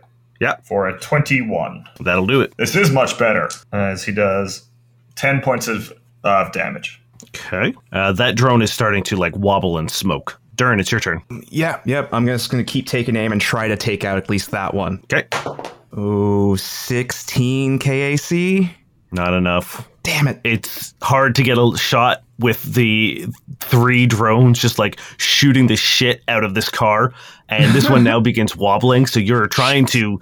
Yeah, 0.40 0.56
for 0.64 0.88
a 0.88 0.98
21. 0.98 1.84
that'll 2.00 2.26
do 2.26 2.40
it. 2.40 2.54
This 2.58 2.74
is 2.76 2.90
much 2.90 3.18
better, 3.18 3.48
as 3.72 4.04
he 4.04 4.12
does 4.12 4.68
10 5.14 5.40
points 5.42 5.68
of, 5.68 5.92
of 6.24 6.52
damage. 6.52 7.00
Okay. 7.34 7.74
Uh, 7.92 8.12
that 8.12 8.36
drone 8.36 8.62
is 8.62 8.72
starting 8.72 9.02
to 9.04 9.16
like 9.16 9.36
wobble 9.36 9.78
and 9.78 9.90
smoke. 9.90 10.40
Durrin, 10.56 10.80
it's 10.80 10.90
your 10.90 11.00
turn. 11.00 11.22
Yeah, 11.50 11.80
yep. 11.84 12.08
I'm 12.12 12.26
just 12.26 12.50
gonna 12.50 12.64
keep 12.64 12.86
taking 12.86 13.14
aim 13.16 13.32
and 13.32 13.40
try 13.40 13.68
to 13.68 13.76
take 13.76 14.04
out 14.04 14.18
at 14.18 14.28
least 14.28 14.50
that 14.50 14.74
one. 14.74 15.00
Okay. 15.12 15.26
Oh, 15.92 16.56
16 16.56 17.78
KAC. 17.78 18.70
Not 19.10 19.34
enough. 19.34 19.88
Damn 20.02 20.28
it. 20.28 20.40
It's 20.44 20.94
hard 21.02 21.34
to 21.36 21.42
get 21.42 21.58
a 21.58 21.76
shot 21.76 22.22
with 22.38 22.62
the 22.74 23.26
three 23.60 24.06
drones 24.06 24.58
just 24.58 24.78
like 24.78 24.98
shooting 25.16 25.66
the 25.66 25.76
shit 25.76 26.22
out 26.28 26.44
of 26.44 26.54
this 26.54 26.68
car. 26.68 27.12
And 27.48 27.74
this 27.74 27.88
one 27.88 28.04
now 28.04 28.20
begins 28.20 28.56
wobbling. 28.56 29.06
So 29.06 29.20
you're 29.20 29.46
trying 29.46 29.86
to 29.86 30.20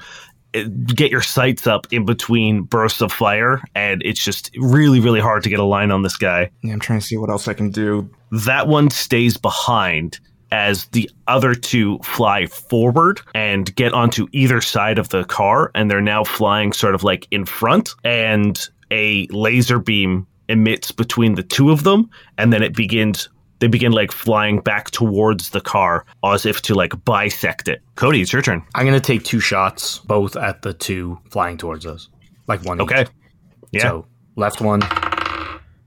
get 0.52 1.10
your 1.10 1.22
sights 1.22 1.66
up 1.66 1.86
in 1.92 2.04
between 2.04 2.62
bursts 2.62 3.00
of 3.00 3.12
fire. 3.12 3.60
And 3.74 4.02
it's 4.04 4.22
just 4.24 4.50
really, 4.56 5.00
really 5.00 5.20
hard 5.20 5.42
to 5.42 5.48
get 5.48 5.58
a 5.58 5.64
line 5.64 5.90
on 5.90 6.02
this 6.02 6.16
guy. 6.16 6.50
Yeah, 6.62 6.72
I'm 6.72 6.80
trying 6.80 7.00
to 7.00 7.06
see 7.06 7.16
what 7.16 7.30
else 7.30 7.48
I 7.48 7.54
can 7.54 7.70
do. 7.70 8.10
that 8.32 8.68
one 8.68 8.90
stays 8.90 9.36
behind 9.36 10.18
as 10.52 10.86
the 10.86 11.10
other 11.26 11.54
two 11.54 11.98
fly 11.98 12.46
forward 12.46 13.20
and 13.34 13.74
get 13.74 13.92
onto 13.92 14.28
either 14.32 14.60
side 14.60 14.98
of 14.98 15.08
the 15.08 15.24
car 15.24 15.70
and 15.74 15.90
they're 15.90 16.00
now 16.00 16.22
flying 16.22 16.72
sort 16.72 16.94
of 16.94 17.02
like 17.02 17.26
in 17.30 17.44
front 17.44 17.90
and 18.04 18.68
a 18.90 19.26
laser 19.30 19.78
beam 19.80 20.26
emits 20.48 20.92
between 20.92 21.34
the 21.34 21.42
two 21.42 21.72
of 21.72 21.82
them 21.82 22.08
and 22.38 22.52
then 22.52 22.62
it 22.62 22.76
begins 22.76 23.28
they 23.58 23.66
begin 23.68 23.92
like 23.92 24.12
flying 24.12 24.60
back 24.60 24.90
towards 24.90 25.50
the 25.50 25.60
car 25.60 26.04
as 26.24 26.44
if 26.46 26.60
to 26.62 26.74
like 26.74 26.92
bisect 27.04 27.68
it 27.68 27.80
cody 27.94 28.20
it's 28.20 28.32
your 28.32 28.42
turn 28.42 28.62
I'm 28.74 28.84
gonna 28.84 29.00
take 29.00 29.24
two 29.24 29.40
shots, 29.40 29.98
both 30.00 30.36
at 30.36 30.62
the 30.62 30.72
two 30.74 31.18
flying 31.30 31.56
towards 31.56 31.86
us, 31.86 32.08
like 32.48 32.64
one. 32.64 32.80
each. 32.80 32.84
okay 32.90 33.06
yeah 33.72 33.82
So 33.82 34.06
left 34.36 34.60
one. 34.60 34.82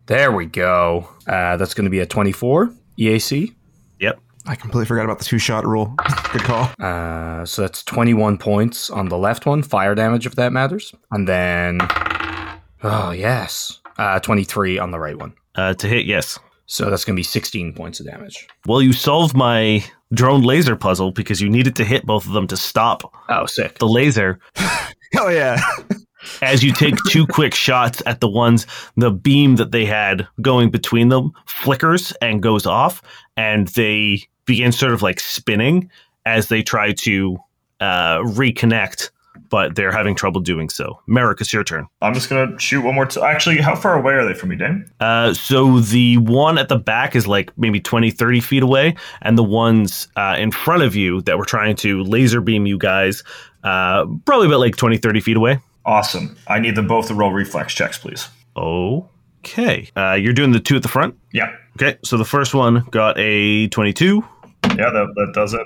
There 0.07 0.31
we 0.31 0.47
go. 0.47 1.07
Uh, 1.27 1.55
that's 1.57 1.75
going 1.75 1.85
to 1.85 1.91
be 1.91 1.99
a 1.99 2.05
24 2.05 2.73
EAC. 2.97 3.53
yep 3.99 4.19
I 4.47 4.55
completely 4.55 4.87
forgot 4.87 5.05
about 5.05 5.19
the 5.19 5.25
two 5.25 5.37
shot 5.37 5.65
rule. 5.67 5.93
Good 6.33 6.41
call. 6.41 6.71
Uh, 6.79 7.45
so 7.45 7.61
that's 7.61 7.83
21 7.83 8.39
points 8.39 8.89
on 8.89 9.07
the 9.09 9.17
left 9.17 9.45
one, 9.45 9.61
fire 9.61 9.93
damage 9.93 10.25
if 10.25 10.33
that 10.35 10.51
matters. 10.51 10.95
And 11.11 11.27
then, 11.27 11.77
oh, 12.81 13.11
yes, 13.11 13.79
uh, 13.99 14.19
23 14.19 14.79
on 14.79 14.89
the 14.89 14.99
right 14.99 15.15
one. 15.17 15.33
uh, 15.55 15.75
to 15.75 15.87
hit 15.87 16.05
yes 16.07 16.39
So 16.71 16.89
that's 16.91 17.03
going 17.03 17.15
to 17.15 17.19
be 17.19 17.23
16 17.23 17.73
points 17.73 17.99
of 17.99 18.05
damage. 18.05 18.47
well 18.67 18.79
you 18.81 18.93
solved 18.93 19.35
my 19.35 19.83
drone 20.13 20.41
laser 20.43 20.75
puzzle 20.75 21.11
because 21.11 21.41
you 21.41 21.49
needed 21.49 21.75
to 21.77 21.83
hit 21.83 22.05
both 22.05 22.25
of 22.27 22.33
them 22.33 22.45
to 22.47 22.55
stop 22.57 23.11
Oh, 23.27 23.45
sick. 23.47 23.79
the 23.79 23.87
laser 23.87 24.39
Hell 25.13 25.31
yeah. 25.33 25.59
as 26.41 26.63
you 26.63 26.71
take 26.73 26.95
two 27.09 27.25
quick 27.25 27.55
shots 27.55 28.03
at 28.05 28.19
the 28.19 28.27
ones 28.29 28.67
the 28.97 29.09
beam 29.09 29.55
that 29.55 29.71
they 29.71 29.85
had 29.85 30.27
going 30.41 30.69
between 30.69 31.09
them 31.09 31.31
flickers 31.45 32.11
and 32.21 32.43
goes 32.43 32.65
off 32.65 33.01
and 33.37 33.69
they 33.69 34.21
begin 34.45 34.71
sort 34.71 34.93
of 34.93 35.01
like 35.01 35.19
spinning 35.19 35.89
as 36.25 36.49
they 36.49 36.61
try 36.61 36.91
to 36.91 37.37
uh, 37.79 38.17
reconnect 38.19 39.09
but 39.49 39.75
they're 39.75 39.91
having 39.91 40.15
trouble 40.15 40.41
doing 40.41 40.69
so. 40.69 40.99
Merrick, 41.07 41.39
it's 41.41 41.53
your 41.53 41.63
turn. 41.63 41.87
I'm 42.01 42.13
just 42.13 42.29
gonna 42.29 42.59
shoot 42.59 42.81
one 42.81 42.95
more. 42.95 43.05
T- 43.05 43.21
Actually, 43.21 43.57
how 43.57 43.75
far 43.75 43.97
away 43.97 44.13
are 44.13 44.25
they 44.25 44.33
from 44.33 44.49
me, 44.49 44.55
Dane? 44.55 44.89
Uh, 44.99 45.33
so 45.33 45.79
the 45.79 46.17
one 46.17 46.57
at 46.57 46.69
the 46.69 46.77
back 46.77 47.15
is 47.15 47.27
like 47.27 47.51
maybe 47.57 47.79
20, 47.79 48.11
30 48.11 48.39
feet 48.41 48.63
away, 48.63 48.95
and 49.21 49.37
the 49.37 49.43
ones 49.43 50.07
uh, 50.15 50.35
in 50.37 50.51
front 50.51 50.83
of 50.83 50.95
you 50.95 51.21
that 51.21 51.37
were 51.37 51.45
trying 51.45 51.75
to 51.77 52.03
laser 52.03 52.41
beam 52.41 52.65
you 52.65 52.77
guys, 52.77 53.23
uh, 53.63 54.05
probably 54.25 54.47
about 54.47 54.59
like 54.59 54.75
20, 54.75 54.97
30 54.97 55.19
feet 55.21 55.37
away. 55.37 55.59
Awesome. 55.85 56.37
I 56.47 56.59
need 56.59 56.75
them 56.75 56.87
both 56.87 57.07
to 57.07 57.13
roll 57.15 57.31
reflex 57.31 57.73
checks, 57.73 57.97
please. 57.97 58.27
Okay. 59.45 59.89
Uh, 59.95 60.13
you're 60.13 60.33
doing 60.33 60.51
the 60.51 60.59
two 60.59 60.75
at 60.75 60.81
the 60.81 60.87
front? 60.87 61.15
Yeah, 61.33 61.55
Okay, 61.81 61.97
so 62.03 62.17
the 62.17 62.25
first 62.25 62.53
one 62.53 62.83
got 62.91 63.17
a 63.17 63.67
22, 63.69 64.21
yeah, 64.69 64.75
that, 64.75 65.13
that 65.15 65.31
does 65.33 65.53
it. 65.53 65.65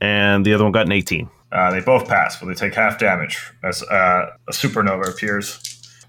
and 0.00 0.46
the 0.46 0.54
other 0.54 0.62
one 0.62 0.72
got 0.72 0.86
an 0.86 0.92
18. 0.92 1.28
Uh, 1.50 1.70
they 1.70 1.80
both 1.80 2.06
pass, 2.08 2.38
but 2.38 2.46
they 2.46 2.54
take 2.54 2.74
half 2.74 2.98
damage 2.98 3.50
as 3.62 3.82
uh, 3.84 4.30
a 4.48 4.52
supernova 4.52 5.08
appears. 5.08 5.60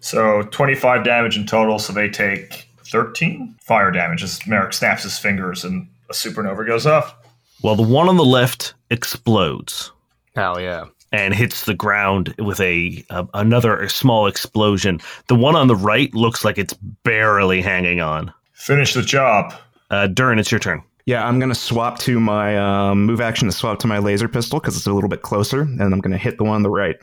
So 0.01 0.43
25 0.43 1.03
damage 1.03 1.37
in 1.37 1.45
total, 1.45 1.79
so 1.79 1.93
they 1.93 2.09
take 2.09 2.69
13 2.85 3.55
fire 3.61 3.91
damage 3.91 4.23
as 4.23 4.45
Merrick 4.47 4.73
snaps 4.73 5.03
his 5.03 5.17
fingers 5.17 5.63
and 5.63 5.87
a 6.09 6.13
supernova 6.13 6.65
goes 6.65 6.85
off. 6.85 7.15
Well, 7.61 7.75
the 7.75 7.83
one 7.83 8.09
on 8.09 8.17
the 8.17 8.25
left 8.25 8.73
explodes 8.89 9.91
Hell 10.35 10.59
yeah. 10.59 10.85
and 11.11 11.33
hits 11.33 11.65
the 11.65 11.73
ground 11.73 12.33
with 12.39 12.59
a, 12.61 13.03
a 13.09 13.27
another 13.33 13.87
small 13.89 14.27
explosion. 14.27 14.99
The 15.27 15.35
one 15.35 15.55
on 15.55 15.67
the 15.67 15.75
right 15.75 16.13
looks 16.13 16.45
like 16.45 16.57
it's 16.57 16.73
barely 17.03 17.61
hanging 17.61 17.99
on. 18.01 18.33
Finish 18.53 18.93
the 18.93 19.01
job. 19.01 19.53
Uh, 19.89 20.07
Durrin, 20.07 20.39
it's 20.39 20.51
your 20.51 20.59
turn. 20.59 20.81
Yeah, 21.09 21.25
I'm 21.27 21.39
gonna 21.39 21.55
swap 21.55 21.97
to 22.01 22.19
my 22.19 22.55
um, 22.55 23.03
move 23.07 23.19
action 23.19 23.47
to 23.47 23.51
swap 23.51 23.79
to 23.79 23.87
my 23.87 23.97
laser 23.97 24.27
pistol 24.27 24.59
because 24.59 24.77
it's 24.77 24.85
a 24.85 24.93
little 24.93 25.09
bit 25.09 25.23
closer, 25.23 25.61
and 25.61 25.81
I'm 25.81 26.01
gonna 26.01 26.19
hit 26.19 26.37
the 26.37 26.43
one 26.43 26.53
on 26.53 26.61
the 26.61 26.69
right. 26.69 26.97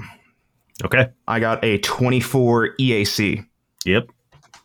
Okay. 0.85 1.09
I 1.27 1.41
got 1.41 1.65
a 1.65 1.79
24 1.79 2.77
EAC. 2.79 3.45
Yep. 3.85 4.07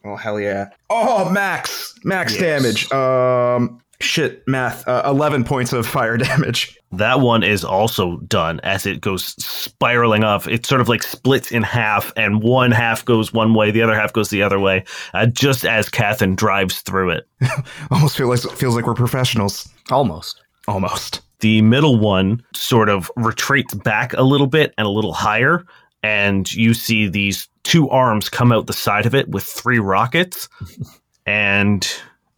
Oh 0.06 0.16
hell 0.16 0.40
yeah! 0.40 0.70
Oh 0.92 1.28
max, 1.32 1.96
max 2.04 2.34
Yes. 2.40 2.40
damage. 2.40 2.92
Um, 2.92 3.81
shit, 4.04 4.48
math. 4.48 4.88
Uh, 4.88 5.04
11 5.06 5.44
points 5.44 5.74
of 5.74 5.88
fire 5.88 6.18
damage. 6.18 6.78
That 6.92 7.22
one 7.22 7.44
is 7.44 7.64
also 7.64 8.18
done 8.18 8.60
as 8.62 8.86
it 8.86 9.02
goes 9.02 9.26
spiraling 9.44 10.24
off. 10.24 10.48
It 10.48 10.66
sort 10.66 10.82
of 10.82 10.90
like 10.90 11.04
splits 11.04 11.52
in 11.52 11.64
half, 11.64 12.12
and 12.18 12.44
one 12.44 12.72
half 12.72 13.06
goes 13.06 13.34
one 13.34 13.54
way, 13.54 13.72
the 13.72 13.82
other 13.82 13.96
half 13.96 14.14
goes 14.14 14.30
the 14.30 14.44
other 14.44 14.60
way, 14.60 14.84
uh, 15.14 15.26
just 15.28 15.66
as 15.66 15.90
Catherine 15.90 16.36
drives 16.36 16.82
through 16.82 17.12
it. 17.12 17.28
Almost 17.92 18.18
feel 18.18 18.30
like 18.30 18.40
feels 18.40 18.76
like 18.76 18.86
we're 18.86 18.94
professionals. 18.94 19.70
Almost. 19.90 20.42
Almost. 20.68 21.22
The 21.40 21.62
middle 21.62 21.98
one 21.98 22.44
sort 22.54 22.90
of 22.90 23.10
retreats 23.16 23.74
back 23.74 24.14
a 24.14 24.22
little 24.22 24.48
bit 24.48 24.74
and 24.78 24.86
a 24.86 24.92
little 24.92 25.14
higher, 25.14 25.66
and 26.04 26.52
you 26.54 26.74
see 26.74 27.08
these 27.08 27.48
two 27.64 27.90
arms 27.90 28.30
come 28.30 28.52
out 28.52 28.68
the 28.68 28.74
side 28.74 29.06
of 29.06 29.16
it 29.16 29.30
with 29.30 29.44
three 29.44 29.80
rockets. 29.80 30.50
and 31.26 31.88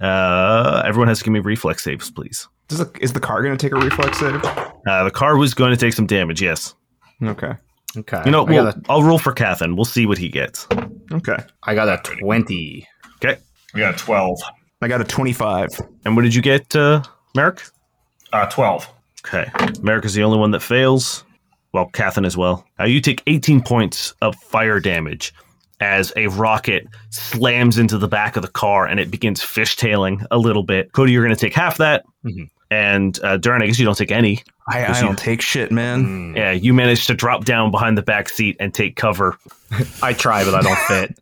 uh, 0.03 0.83
everyone 0.85 1.07
has 1.07 1.19
to 1.19 1.23
give 1.23 1.33
me 1.33 1.39
reflex 1.39 1.83
saves, 1.83 2.11
please. 2.11 2.47
Is 2.69 2.79
the, 2.79 2.91
is 3.01 3.13
the 3.13 3.19
car 3.19 3.41
gonna 3.43 3.57
take 3.57 3.71
a 3.71 3.77
reflex 3.77 4.19
save? 4.19 4.41
Uh, 4.85 5.03
the 5.03 5.11
car 5.11 5.37
was 5.37 5.53
going 5.53 5.71
to 5.71 5.77
take 5.77 5.93
some 5.93 6.05
damage, 6.05 6.41
yes. 6.41 6.75
Okay. 7.23 7.53
Okay. 7.95 8.21
You 8.25 8.31
know, 8.31 8.45
I, 8.45 8.49
we'll, 8.49 8.63
got 8.65 8.77
a, 8.77 8.81
I'll 8.89 9.03
roll 9.03 9.19
for 9.19 9.31
Catherine. 9.31 9.75
We'll 9.75 9.85
see 9.85 10.05
what 10.05 10.17
he 10.17 10.29
gets. 10.29 10.67
Okay. 11.11 11.37
I 11.63 11.75
got 11.75 11.87
a 11.87 12.01
20. 12.19 12.87
Okay. 13.23 13.39
We 13.73 13.79
got 13.79 13.95
a 13.95 13.97
12. 13.97 14.39
I 14.81 14.87
got 14.87 14.99
a 14.99 15.05
25. 15.05 15.69
And 16.03 16.15
what 16.15 16.23
did 16.23 16.35
you 16.35 16.41
get, 16.41 16.75
uh, 16.75 17.03
Merrick? 17.35 17.61
Uh, 18.33 18.47
12. 18.47 18.89
Okay. 19.25 19.49
Merrick 19.81 20.05
is 20.05 20.13
the 20.15 20.23
only 20.23 20.37
one 20.37 20.51
that 20.51 20.61
fails. 20.61 21.23
Well, 21.71 21.85
Catherine 21.93 22.25
as 22.25 22.35
well. 22.35 22.65
Uh, 22.79 22.85
you 22.85 22.99
take 22.99 23.23
18 23.25 23.61
points 23.61 24.13
of 24.21 24.35
fire 24.35 24.79
damage 24.79 25.33
as 25.83 26.13
a 26.15 26.27
rocket 26.27 26.87
slams 27.09 27.77
into 27.77 27.97
the 27.97 28.07
back 28.07 28.37
of 28.37 28.41
the 28.41 28.47
car 28.47 28.87
and 28.87 28.99
it 29.01 29.11
begins 29.11 29.41
fishtailing 29.41 30.25
a 30.31 30.37
little 30.37 30.63
bit. 30.63 30.93
Cody, 30.93 31.11
you're 31.11 31.23
going 31.25 31.35
to 31.35 31.39
take 31.39 31.53
half 31.53 31.77
that. 31.77 32.05
Mhm. 32.25 32.49
And 32.71 33.19
uh, 33.21 33.37
Durrin, 33.37 33.61
I 33.61 33.67
guess 33.67 33.77
you 33.77 33.85
don't 33.85 33.97
take 33.97 34.09
any. 34.09 34.41
I, 34.67 34.85
I 34.85 35.01
don't 35.01 35.19
take 35.19 35.41
shit, 35.41 35.71
man. 35.71 36.33
Yeah, 36.35 36.51
you 36.53 36.73
managed 36.73 37.05
to 37.07 37.13
drop 37.13 37.43
down 37.45 37.69
behind 37.69 37.97
the 37.97 38.01
back 38.01 38.29
seat 38.29 38.55
and 38.61 38.73
take 38.73 38.95
cover. 38.95 39.37
I 40.01 40.13
try, 40.13 40.43
but 40.45 40.55
I 40.55 40.61
don't 40.61 40.79
fit. 40.87 41.19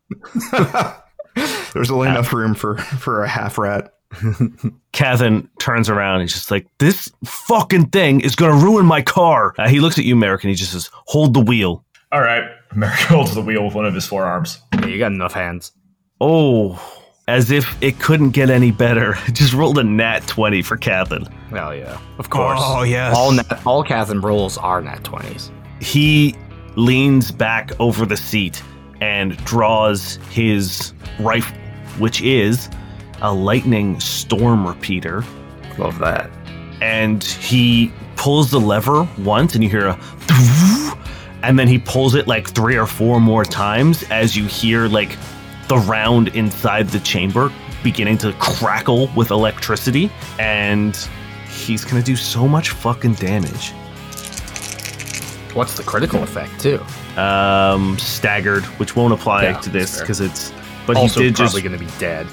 There's 1.73 1.89
only 1.91 2.07
enough 2.07 2.31
room 2.31 2.53
for 2.53 2.77
for 2.77 3.23
a 3.23 3.27
half 3.27 3.57
rat. 3.57 3.93
Kevin 4.91 5.49
turns 5.59 5.89
around 5.89 6.21
and 6.21 6.29
she's 6.29 6.39
just 6.39 6.51
like, 6.51 6.67
This 6.79 7.11
fucking 7.25 7.87
thing 7.89 8.21
is 8.21 8.35
going 8.35 8.57
to 8.57 8.63
ruin 8.65 8.85
my 8.85 9.01
car. 9.01 9.53
Uh, 9.57 9.67
he 9.69 9.79
looks 9.79 9.97
at 9.97 10.05
you, 10.05 10.15
Merrick, 10.15 10.43
and 10.43 10.49
he 10.49 10.55
just 10.55 10.71
says, 10.73 10.89
Hold 11.07 11.33
the 11.33 11.39
wheel. 11.41 11.83
All 12.11 12.21
right. 12.21 12.43
Merrick 12.75 12.99
holds 12.99 13.33
the 13.35 13.41
wheel 13.41 13.65
with 13.65 13.73
one 13.73 13.85
of 13.85 13.93
his 13.93 14.05
forearms. 14.05 14.59
Yeah, 14.73 14.87
you 14.87 14.97
got 14.97 15.11
enough 15.11 15.33
hands. 15.33 15.71
Oh, 16.19 16.81
as 17.27 17.51
if 17.51 17.81
it 17.81 17.99
couldn't 17.99 18.31
get 18.31 18.49
any 18.49 18.71
better. 18.71 19.13
Just 19.31 19.53
rolled 19.53 19.77
a 19.77 19.83
nat 19.83 20.27
20 20.27 20.61
for 20.61 20.77
Catherine. 20.77 21.25
Hell 21.49 21.75
yeah. 21.75 21.99
Of 22.17 22.29
course. 22.29 22.59
Oh 22.61 22.83
yes. 22.83 23.15
All 23.15 23.31
nat, 23.31 23.65
all 23.65 23.83
Catherine 23.83 24.21
rolls 24.21 24.57
are 24.57 24.81
nat 24.81 25.03
20s. 25.03 25.51
He 25.81 26.35
leans 26.75 27.31
back 27.31 27.71
over 27.79 28.05
the 28.05 28.17
seat 28.17 28.61
and 28.99 29.37
draws 29.45 30.17
his 30.29 30.93
rifle, 31.19 31.57
which 31.97 32.21
is 32.21 32.69
a 33.21 33.33
lightning 33.33 33.99
storm 33.99 34.67
repeater. 34.67 35.23
Love 35.77 35.99
that. 35.99 36.29
And 36.81 37.23
he 37.23 37.91
pulls 38.15 38.51
the 38.51 38.59
lever 38.59 39.07
once, 39.19 39.55
and 39.55 39.63
you 39.63 39.69
hear 39.69 39.87
a. 39.87 39.99
And 41.43 41.57
then 41.57 41.67
he 41.67 41.77
pulls 41.79 42.15
it 42.15 42.27
like 42.27 42.49
three 42.49 42.77
or 42.77 42.85
four 42.85 43.19
more 43.19 43.43
times 43.43 44.03
as 44.11 44.35
you 44.37 44.45
hear 44.45 44.87
like 44.87 45.17
the 45.67 45.77
round 45.77 46.29
inside 46.29 46.89
the 46.89 46.99
chamber 46.99 47.51
beginning 47.83 48.17
to 48.19 48.33
crackle 48.33 49.07
with 49.15 49.31
electricity. 49.31 50.11
And 50.39 50.95
he's 51.49 51.83
gonna 51.83 52.03
do 52.03 52.15
so 52.15 52.47
much 52.47 52.69
fucking 52.69 53.15
damage. 53.15 53.71
What's 55.53 55.75
the 55.75 55.83
critical 55.83 56.23
effect, 56.23 56.59
too? 56.61 56.79
um, 57.17 57.97
staggered, 57.99 58.63
which 58.79 58.95
won't 58.95 59.13
apply 59.13 59.43
Yeah, 59.43 59.59
to 59.59 59.69
this 59.69 59.99
because 59.99 60.21
it's. 60.21 60.53
But 60.87 60.95
also 60.95 61.19
he 61.19 61.25
did 61.27 61.35
just. 61.35 61.53
probably 61.53 61.61
going 61.61 61.77
to 61.77 61.85
be 61.85 61.99
dead. 61.99 62.25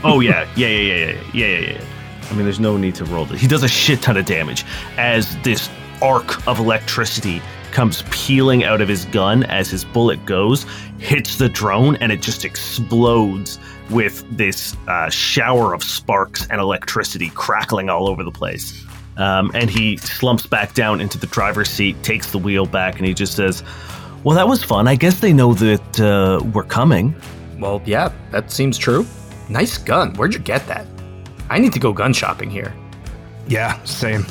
oh 0.04 0.20
yeah, 0.20 0.46
yeah, 0.54 0.68
yeah, 0.68 0.94
yeah, 0.94 1.06
yeah, 1.06 1.20
yeah, 1.32 1.46
yeah, 1.46 1.70
yeah. 1.72 1.84
I 2.30 2.34
mean, 2.34 2.44
there's 2.44 2.60
no 2.60 2.76
need 2.76 2.94
to 2.96 3.04
roll 3.06 3.24
this. 3.24 3.40
He 3.40 3.46
does 3.48 3.62
a 3.62 3.68
shit 3.68 4.02
ton 4.02 4.18
of 4.18 4.26
damage 4.26 4.64
as 4.98 5.36
this 5.42 5.70
arc 6.02 6.46
of 6.46 6.58
electricity 6.58 7.40
comes 7.72 8.04
peeling 8.10 8.64
out 8.64 8.80
of 8.80 8.88
his 8.88 9.04
gun 9.06 9.44
as 9.44 9.70
his 9.70 9.84
bullet 9.84 10.24
goes, 10.26 10.64
hits 10.98 11.36
the 11.36 11.48
drone, 11.48 11.96
and 11.96 12.12
it 12.12 12.22
just 12.22 12.44
explodes 12.44 13.58
with 13.90 14.24
this 14.36 14.76
uh, 14.88 15.10
shower 15.10 15.74
of 15.74 15.82
sparks 15.82 16.46
and 16.48 16.60
electricity 16.60 17.30
crackling 17.34 17.90
all 17.90 18.08
over 18.08 18.22
the 18.22 18.30
place. 18.30 18.84
Um, 19.16 19.50
and 19.54 19.68
he 19.68 19.96
slumps 19.98 20.46
back 20.46 20.74
down 20.74 21.00
into 21.00 21.18
the 21.18 21.26
driver's 21.26 21.68
seat, 21.68 22.02
takes 22.02 22.30
the 22.30 22.38
wheel 22.38 22.66
back, 22.66 22.96
and 22.96 23.06
he 23.06 23.12
just 23.12 23.36
says, 23.36 23.62
"Well, 24.24 24.34
that 24.36 24.48
was 24.48 24.64
fun. 24.64 24.88
I 24.88 24.94
guess 24.94 25.20
they 25.20 25.32
know 25.32 25.52
that 25.54 26.00
uh, 26.00 26.42
we're 26.54 26.64
coming." 26.64 27.14
Well, 27.58 27.82
yeah, 27.84 28.12
that 28.30 28.50
seems 28.50 28.78
true. 28.78 29.06
Nice 29.48 29.76
gun. 29.76 30.14
Where'd 30.14 30.32
you 30.32 30.40
get 30.40 30.66
that? 30.66 30.86
I 31.50 31.58
need 31.58 31.72
to 31.74 31.78
go 31.78 31.92
gun 31.92 32.14
shopping 32.14 32.50
here. 32.50 32.74
Yeah, 33.46 33.82
same. 33.84 34.24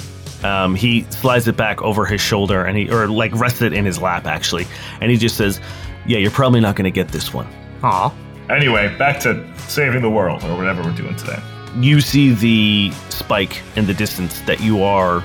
Um, 0.44 0.76
he 0.76 1.04
slides 1.12 1.48
it 1.48 1.56
back 1.56 1.82
over 1.82 2.06
his 2.06 2.22
shoulder 2.22 2.66
and 2.66 2.78
he, 2.78 2.90
or 2.90 3.08
like 3.08 3.34
rests 3.34 3.62
it 3.62 3.74
in 3.74 3.86
his 3.86 4.00
lap 4.00 4.26
actually, 4.26 4.66
and 5.00 5.12
he 5.12 5.18
just 5.18 5.38
says, 5.38 5.60
"Yeah, 6.06 6.18
you're 6.18 6.32
probably 6.32 6.60
not 6.60 6.76
going 6.76 6.86
to 6.86 6.92
get 6.92 7.10
this 7.10 7.34
one." 7.34 7.48
Aw. 7.84 8.14
Anyway, 8.50 8.96
back 8.98 9.20
to 9.22 9.48
saving 9.58 10.02
the 10.02 10.10
world 10.10 10.44
or 10.44 10.58
whatever 10.58 10.82
we're 10.82 10.96
doing 10.96 11.16
today. 11.16 11.40
You 11.78 12.02
see 12.02 12.34
the 12.34 12.92
spike 13.10 13.62
in 13.76 13.86
the 13.86 13.94
distance 13.94 14.42
that 14.42 14.60
you 14.60 14.84
are 14.84 15.24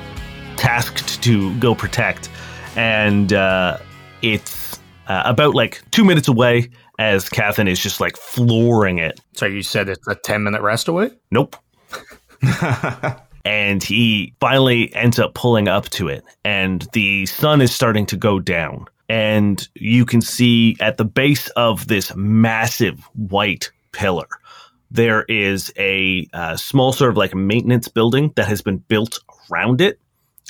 tasked 0.56 1.22
to 1.22 1.58
go 1.58 1.74
protect, 1.74 2.28
and 2.76 3.32
uh, 3.32 3.78
it's 4.22 4.78
uh, 5.08 5.22
about 5.24 5.54
like 5.54 5.82
two 5.90 6.04
minutes 6.04 6.28
away. 6.28 6.70
As 6.98 7.28
Catherine 7.28 7.68
is 7.68 7.78
just 7.78 8.00
like 8.00 8.16
flooring 8.16 8.96
it. 8.96 9.20
So 9.34 9.44
you 9.44 9.62
said 9.62 9.90
it's 9.90 10.08
a 10.08 10.14
10 10.14 10.42
minute 10.42 10.62
rest 10.62 10.88
away? 10.88 11.10
Nope. 11.30 11.56
and 13.46 13.80
he 13.80 14.34
finally 14.40 14.92
ends 14.96 15.20
up 15.20 15.34
pulling 15.34 15.68
up 15.68 15.88
to 15.90 16.08
it 16.08 16.24
and 16.44 16.88
the 16.92 17.24
sun 17.26 17.60
is 17.60 17.72
starting 17.72 18.04
to 18.06 18.16
go 18.16 18.40
down. 18.40 18.86
And 19.08 19.66
you 19.76 20.04
can 20.04 20.20
see 20.20 20.76
at 20.80 20.96
the 20.96 21.04
base 21.04 21.48
of 21.50 21.86
this 21.86 22.14
massive 22.16 22.98
white 23.14 23.70
pillar 23.92 24.26
there 24.90 25.24
is 25.24 25.72
a 25.76 26.28
uh, 26.32 26.56
small 26.56 26.92
sort 26.92 27.10
of 27.10 27.16
like 27.16 27.34
maintenance 27.34 27.88
building 27.88 28.32
that 28.36 28.46
has 28.46 28.62
been 28.62 28.78
built 28.78 29.18
around 29.50 29.80
it 29.80 29.98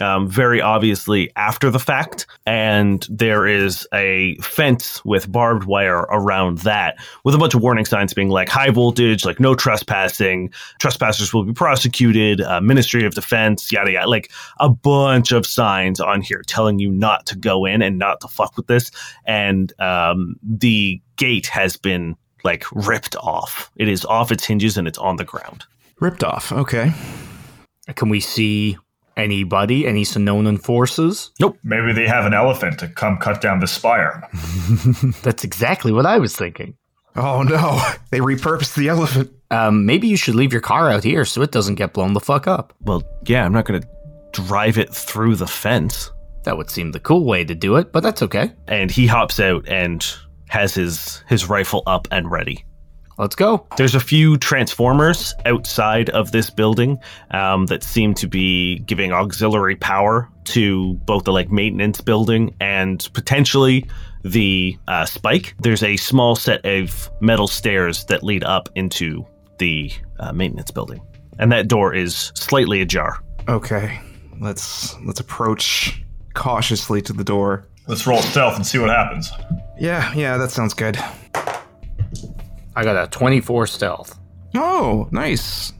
um, 0.00 0.28
very 0.28 0.60
obviously 0.60 1.30
after 1.36 1.70
the 1.70 1.78
fact, 1.78 2.26
and 2.46 3.06
there 3.10 3.46
is 3.46 3.86
a 3.92 4.36
fence 4.36 5.04
with 5.04 5.30
barbed 5.30 5.64
wire 5.64 6.06
around 6.10 6.58
that, 6.58 6.96
with 7.24 7.34
a 7.34 7.38
bunch 7.38 7.54
of 7.54 7.62
warning 7.62 7.84
signs 7.84 8.14
being 8.14 8.28
like 8.28 8.48
high 8.48 8.70
voltage, 8.70 9.24
like 9.24 9.40
no 9.40 9.54
trespassing, 9.54 10.50
trespassers 10.78 11.32
will 11.32 11.44
be 11.44 11.52
prosecuted, 11.52 12.40
uh, 12.40 12.60
Ministry 12.60 13.04
of 13.04 13.14
Defense, 13.14 13.72
yada 13.72 13.92
yada, 13.92 14.08
like 14.08 14.30
a 14.60 14.68
bunch 14.68 15.32
of 15.32 15.46
signs 15.46 16.00
on 16.00 16.20
here 16.20 16.42
telling 16.46 16.78
you 16.78 16.90
not 16.90 17.26
to 17.26 17.36
go 17.36 17.64
in 17.64 17.82
and 17.82 17.98
not 17.98 18.20
to 18.20 18.28
fuck 18.28 18.56
with 18.56 18.66
this, 18.66 18.90
and 19.24 19.72
um, 19.80 20.36
the 20.42 21.00
gate 21.16 21.46
has 21.46 21.76
been 21.76 22.16
like 22.44 22.64
ripped 22.72 23.16
off. 23.16 23.70
It 23.76 23.88
is 23.88 24.04
off 24.04 24.30
its 24.30 24.44
hinges 24.44 24.76
and 24.76 24.86
it's 24.86 24.98
on 24.98 25.16
the 25.16 25.24
ground. 25.24 25.64
Ripped 26.00 26.22
off. 26.22 26.52
Okay. 26.52 26.92
Can 27.94 28.08
we 28.08 28.20
see 28.20 28.76
anybody? 29.16 29.86
Any 29.86 30.04
Sonoan 30.04 30.60
forces? 30.62 31.30
Nope. 31.40 31.58
Maybe 31.62 31.92
they 31.92 32.06
have 32.06 32.26
an 32.26 32.34
elephant 32.34 32.78
to 32.80 32.88
come 32.88 33.18
cut 33.18 33.40
down 33.40 33.60
the 33.60 33.66
spire. 33.66 34.28
That's 35.22 35.44
exactly 35.44 35.92
what 35.92 36.06
I 36.06 36.18
was 36.18 36.36
thinking. 36.36 36.76
Oh 37.16 37.42
no, 37.42 37.80
they 38.10 38.20
repurposed 38.20 38.76
the 38.76 38.88
elephant. 38.88 39.32
Um, 39.50 39.86
maybe 39.86 40.08
you 40.08 40.16
should 40.16 40.34
leave 40.34 40.52
your 40.52 40.62
car 40.62 40.90
out 40.90 41.04
here 41.04 41.24
so 41.24 41.42
it 41.42 41.52
doesn't 41.52 41.76
get 41.76 41.92
blown 41.92 42.12
the 42.12 42.20
fuck 42.20 42.46
up. 42.46 42.74
Well, 42.80 43.02
yeah, 43.24 43.44
I'm 43.44 43.52
not 43.52 43.64
going 43.64 43.80
to 43.80 43.88
drive 44.32 44.76
it 44.76 44.92
through 44.92 45.36
the 45.36 45.46
fence. 45.46 46.10
That 46.44 46.56
would 46.56 46.70
seem 46.70 46.92
the 46.92 47.00
cool 47.00 47.24
way 47.24 47.44
to 47.44 47.54
do 47.54 47.76
it, 47.76 47.92
but 47.92 48.02
that's 48.02 48.22
okay. 48.22 48.52
And 48.68 48.90
he 48.90 49.06
hops 49.06 49.40
out 49.40 49.66
and 49.68 50.06
has 50.48 50.74
his 50.74 51.22
his 51.28 51.48
rifle 51.48 51.82
up 51.86 52.06
and 52.10 52.30
ready. 52.30 52.64
Let's 53.18 53.34
go. 53.34 53.66
There's 53.76 53.94
a 53.94 54.00
few 54.00 54.36
transformers 54.36 55.34
outside 55.46 56.10
of 56.10 56.32
this 56.32 56.50
building 56.50 56.98
um, 57.30 57.66
that 57.66 57.82
seem 57.82 58.12
to 58.14 58.26
be 58.26 58.80
giving 58.80 59.12
auxiliary 59.12 59.76
power 59.76 60.28
to 60.44 60.94
both 61.06 61.24
the 61.24 61.32
like 61.32 61.50
maintenance 61.50 62.00
building 62.00 62.54
and 62.60 63.08
potentially 63.14 63.88
the 64.22 64.76
uh, 64.86 65.06
spike. 65.06 65.54
There's 65.60 65.82
a 65.82 65.96
small 65.96 66.36
set 66.36 66.64
of 66.66 67.10
metal 67.20 67.46
stairs 67.46 68.04
that 68.06 68.22
lead 68.22 68.44
up 68.44 68.68
into 68.74 69.26
the 69.58 69.90
uh, 70.18 70.32
maintenance 70.32 70.70
building, 70.70 71.00
and 71.38 71.50
that 71.52 71.68
door 71.68 71.94
is 71.94 72.32
slightly 72.34 72.82
ajar. 72.82 73.22
Okay, 73.48 73.98
let's 74.40 74.98
let's 75.00 75.20
approach 75.20 76.02
cautiously 76.34 77.00
to 77.02 77.12
the 77.14 77.24
door. 77.24 77.66
Let's 77.86 78.06
roll 78.06 78.20
stealth 78.20 78.56
and 78.56 78.66
see 78.66 78.78
what 78.78 78.90
happens. 78.90 79.30
Yeah, 79.78 80.12
yeah, 80.14 80.36
that 80.36 80.50
sounds 80.50 80.74
good. 80.74 80.98
I 82.76 82.84
got 82.84 83.02
a 83.02 83.08
24 83.10 83.66
stealth. 83.66 84.18
Oh, 84.54 85.08
nice. 85.10 85.72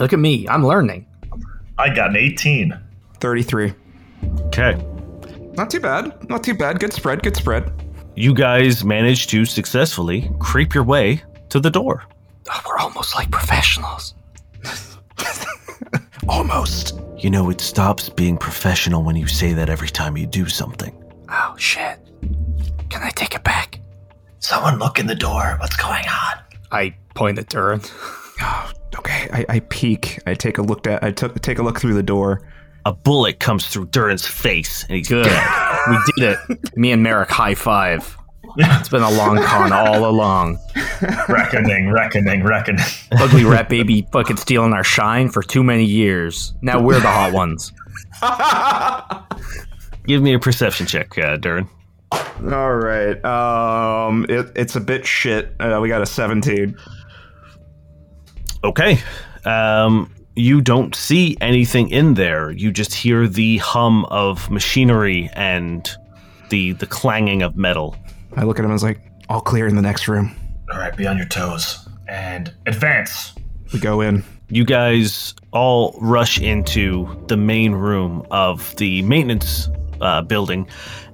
Look 0.00 0.12
at 0.12 0.18
me. 0.18 0.48
I'm 0.48 0.66
learning. 0.66 1.06
I 1.78 1.94
got 1.94 2.10
an 2.10 2.16
18. 2.16 2.76
Thirty-three. 3.20 3.72
Okay. 4.46 4.82
Not 5.52 5.70
too 5.70 5.80
bad. 5.80 6.28
Not 6.28 6.42
too 6.42 6.54
bad. 6.54 6.80
Good 6.80 6.92
spread. 6.92 7.22
Good 7.22 7.36
spread. 7.36 7.70
You 8.14 8.34
guys 8.34 8.84
managed 8.84 9.30
to 9.30 9.44
successfully 9.44 10.30
creep 10.38 10.74
your 10.74 10.84
way 10.84 11.22
to 11.50 11.60
the 11.60 11.70
door. 11.70 12.04
Oh, 12.50 12.60
we're 12.66 12.78
almost 12.78 13.14
like 13.14 13.30
professionals. 13.30 14.14
Almost. 16.28 16.98
You 17.18 17.30
know, 17.30 17.50
it 17.50 17.60
stops 17.60 18.08
being 18.08 18.36
professional 18.36 19.02
when 19.02 19.16
you 19.16 19.26
say 19.26 19.52
that 19.52 19.68
every 19.70 19.88
time 19.88 20.16
you 20.16 20.26
do 20.26 20.46
something. 20.48 20.92
Oh, 21.28 21.54
shit. 21.56 21.98
Can 22.90 23.02
I 23.02 23.10
take 23.10 23.34
it 23.34 23.44
back? 23.44 23.75
Someone 24.46 24.78
look 24.78 25.00
in 25.00 25.08
the 25.08 25.14
door. 25.16 25.56
What's 25.58 25.74
going 25.74 26.04
on? 26.06 26.44
I 26.70 26.94
point 27.16 27.36
at 27.40 27.48
Durrin. 27.48 27.84
Oh, 28.40 28.72
okay. 28.98 29.28
I, 29.32 29.44
I 29.48 29.58
peek. 29.58 30.20
I 30.24 30.34
take 30.34 30.58
a 30.58 30.62
look 30.62 30.86
at. 30.86 31.02
I 31.02 31.10
took 31.10 31.42
take 31.42 31.58
a 31.58 31.64
look 31.64 31.80
through 31.80 31.94
the 31.94 32.02
door. 32.04 32.48
A 32.84 32.92
bullet 32.92 33.40
comes 33.40 33.66
through 33.66 33.86
Durrin's 33.86 34.24
face, 34.24 34.84
and 34.84 34.98
he's 34.98 35.08
Good. 35.08 35.26
we 35.88 35.98
did 36.14 36.38
it. 36.48 36.76
Me 36.76 36.92
and 36.92 37.02
Merrick 37.02 37.28
high 37.28 37.56
five. 37.56 38.16
It's 38.58 38.88
been 38.88 39.02
a 39.02 39.10
long 39.10 39.42
con 39.42 39.72
all 39.72 40.08
along. 40.08 40.58
reckoning, 41.28 41.90
reckoning, 41.90 42.44
reckoning. 42.44 42.84
Ugly 43.12 43.44
rat 43.44 43.68
baby 43.68 44.06
fucking 44.12 44.36
stealing 44.36 44.72
our 44.72 44.84
shine 44.84 45.28
for 45.28 45.42
too 45.42 45.64
many 45.64 45.84
years. 45.84 46.54
Now 46.62 46.80
we're 46.80 47.00
the 47.00 47.08
hot 47.08 47.32
ones. 47.32 47.72
Give 50.06 50.22
me 50.22 50.32
a 50.34 50.38
perception 50.38 50.86
check, 50.86 51.18
uh, 51.18 51.36
Durrin. 51.36 51.68
All 52.12 52.76
right. 52.76 53.22
Um, 53.24 54.26
it, 54.28 54.52
it's 54.54 54.76
a 54.76 54.80
bit 54.80 55.06
shit. 55.06 55.54
Uh, 55.58 55.78
we 55.80 55.88
got 55.88 56.02
a 56.02 56.06
seventeen. 56.06 56.76
Okay. 58.62 58.98
Um, 59.44 60.12
you 60.34 60.60
don't 60.60 60.94
see 60.94 61.36
anything 61.40 61.88
in 61.88 62.14
there. 62.14 62.50
You 62.50 62.70
just 62.70 62.92
hear 62.94 63.26
the 63.26 63.58
hum 63.58 64.04
of 64.06 64.50
machinery 64.50 65.30
and 65.34 65.90
the 66.50 66.72
the 66.72 66.86
clanging 66.86 67.42
of 67.42 67.56
metal. 67.56 67.96
I 68.36 68.44
look 68.44 68.58
at 68.58 68.60
him 68.60 68.66
and 68.66 68.72
I 68.72 68.74
was 68.74 68.82
like, 68.82 69.00
"All 69.28 69.40
clear 69.40 69.66
in 69.66 69.76
the 69.76 69.82
next 69.82 70.08
room." 70.08 70.34
All 70.72 70.78
right, 70.78 70.94
be 70.96 71.06
on 71.06 71.16
your 71.16 71.26
toes 71.26 71.88
and 72.08 72.52
advance. 72.66 73.34
We 73.72 73.80
go 73.80 74.00
in. 74.00 74.24
You 74.48 74.64
guys 74.64 75.34
all 75.52 75.96
rush 76.00 76.40
into 76.40 77.24
the 77.28 77.36
main 77.36 77.72
room 77.72 78.24
of 78.30 78.76
the 78.76 79.02
maintenance 79.02 79.68
uh, 80.00 80.22
building, 80.22 80.68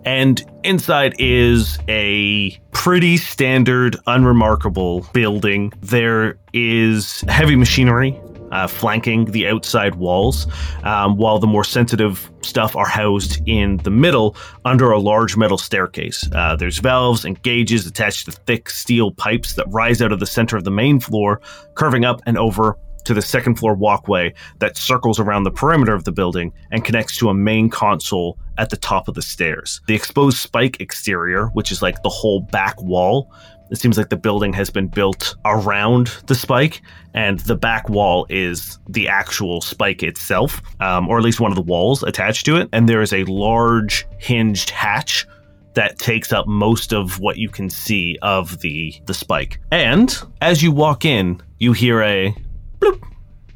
and 0.04 0.44
inside 0.64 1.14
is 1.18 1.78
a 1.88 2.50
pretty 2.72 3.16
standard, 3.16 3.96
unremarkable 4.06 5.06
building. 5.12 5.72
There 5.80 6.38
is 6.52 7.22
heavy 7.28 7.56
machinery. 7.56 8.20
Uh, 8.50 8.66
flanking 8.66 9.24
the 9.32 9.48
outside 9.48 9.94
walls, 9.94 10.46
um, 10.82 11.16
while 11.16 11.38
the 11.38 11.46
more 11.46 11.64
sensitive 11.64 12.30
stuff 12.42 12.76
are 12.76 12.86
housed 12.86 13.40
in 13.48 13.78
the 13.78 13.90
middle 13.90 14.36
under 14.66 14.90
a 14.90 14.98
large 14.98 15.38
metal 15.38 15.56
staircase. 15.56 16.28
Uh, 16.34 16.54
there's 16.54 16.78
valves 16.78 17.24
and 17.24 17.40
gauges 17.40 17.86
attached 17.86 18.26
to 18.26 18.30
thick 18.30 18.68
steel 18.68 19.10
pipes 19.10 19.54
that 19.54 19.64
rise 19.70 20.02
out 20.02 20.12
of 20.12 20.20
the 20.20 20.26
center 20.26 20.58
of 20.58 20.64
the 20.64 20.70
main 20.70 21.00
floor, 21.00 21.40
curving 21.76 22.04
up 22.04 22.20
and 22.26 22.36
over 22.36 22.76
to 23.04 23.14
the 23.14 23.22
second 23.22 23.54
floor 23.54 23.74
walkway 23.74 24.34
that 24.58 24.76
circles 24.76 25.18
around 25.18 25.44
the 25.44 25.50
perimeter 25.50 25.94
of 25.94 26.04
the 26.04 26.12
building 26.12 26.52
and 26.70 26.84
connects 26.84 27.16
to 27.16 27.30
a 27.30 27.34
main 27.34 27.70
console 27.70 28.38
at 28.58 28.70
the 28.70 28.76
top 28.76 29.08
of 29.08 29.14
the 29.14 29.22
stairs. 29.22 29.80
The 29.86 29.94
exposed 29.94 30.38
spike 30.38 30.80
exterior, 30.80 31.46
which 31.48 31.72
is 31.72 31.82
like 31.82 32.02
the 32.02 32.08
whole 32.08 32.40
back 32.40 32.80
wall, 32.82 33.32
it 33.70 33.80
seems 33.80 33.96
like 33.96 34.10
the 34.10 34.18
building 34.18 34.52
has 34.52 34.68
been 34.68 34.88
built 34.88 35.34
around 35.46 36.08
the 36.26 36.34
spike, 36.34 36.82
and 37.14 37.38
the 37.40 37.56
back 37.56 37.88
wall 37.88 38.26
is 38.28 38.78
the 38.86 39.08
actual 39.08 39.62
spike 39.62 40.02
itself, 40.02 40.60
um, 40.80 41.08
or 41.08 41.16
at 41.16 41.24
least 41.24 41.40
one 41.40 41.50
of 41.50 41.56
the 41.56 41.62
walls 41.62 42.02
attached 42.02 42.44
to 42.46 42.56
it. 42.56 42.68
And 42.74 42.86
there 42.86 43.00
is 43.00 43.14
a 43.14 43.24
large 43.24 44.06
hinged 44.18 44.68
hatch 44.68 45.26
that 45.72 45.98
takes 45.98 46.34
up 46.34 46.46
most 46.46 46.92
of 46.92 47.18
what 47.18 47.38
you 47.38 47.48
can 47.48 47.70
see 47.70 48.18
of 48.20 48.60
the 48.60 48.94
the 49.06 49.14
spike. 49.14 49.58
And 49.70 50.14
as 50.42 50.62
you 50.62 50.70
walk 50.70 51.06
in, 51.06 51.40
you 51.58 51.72
hear 51.72 52.02
a 52.02 52.36
bloop 52.78 53.02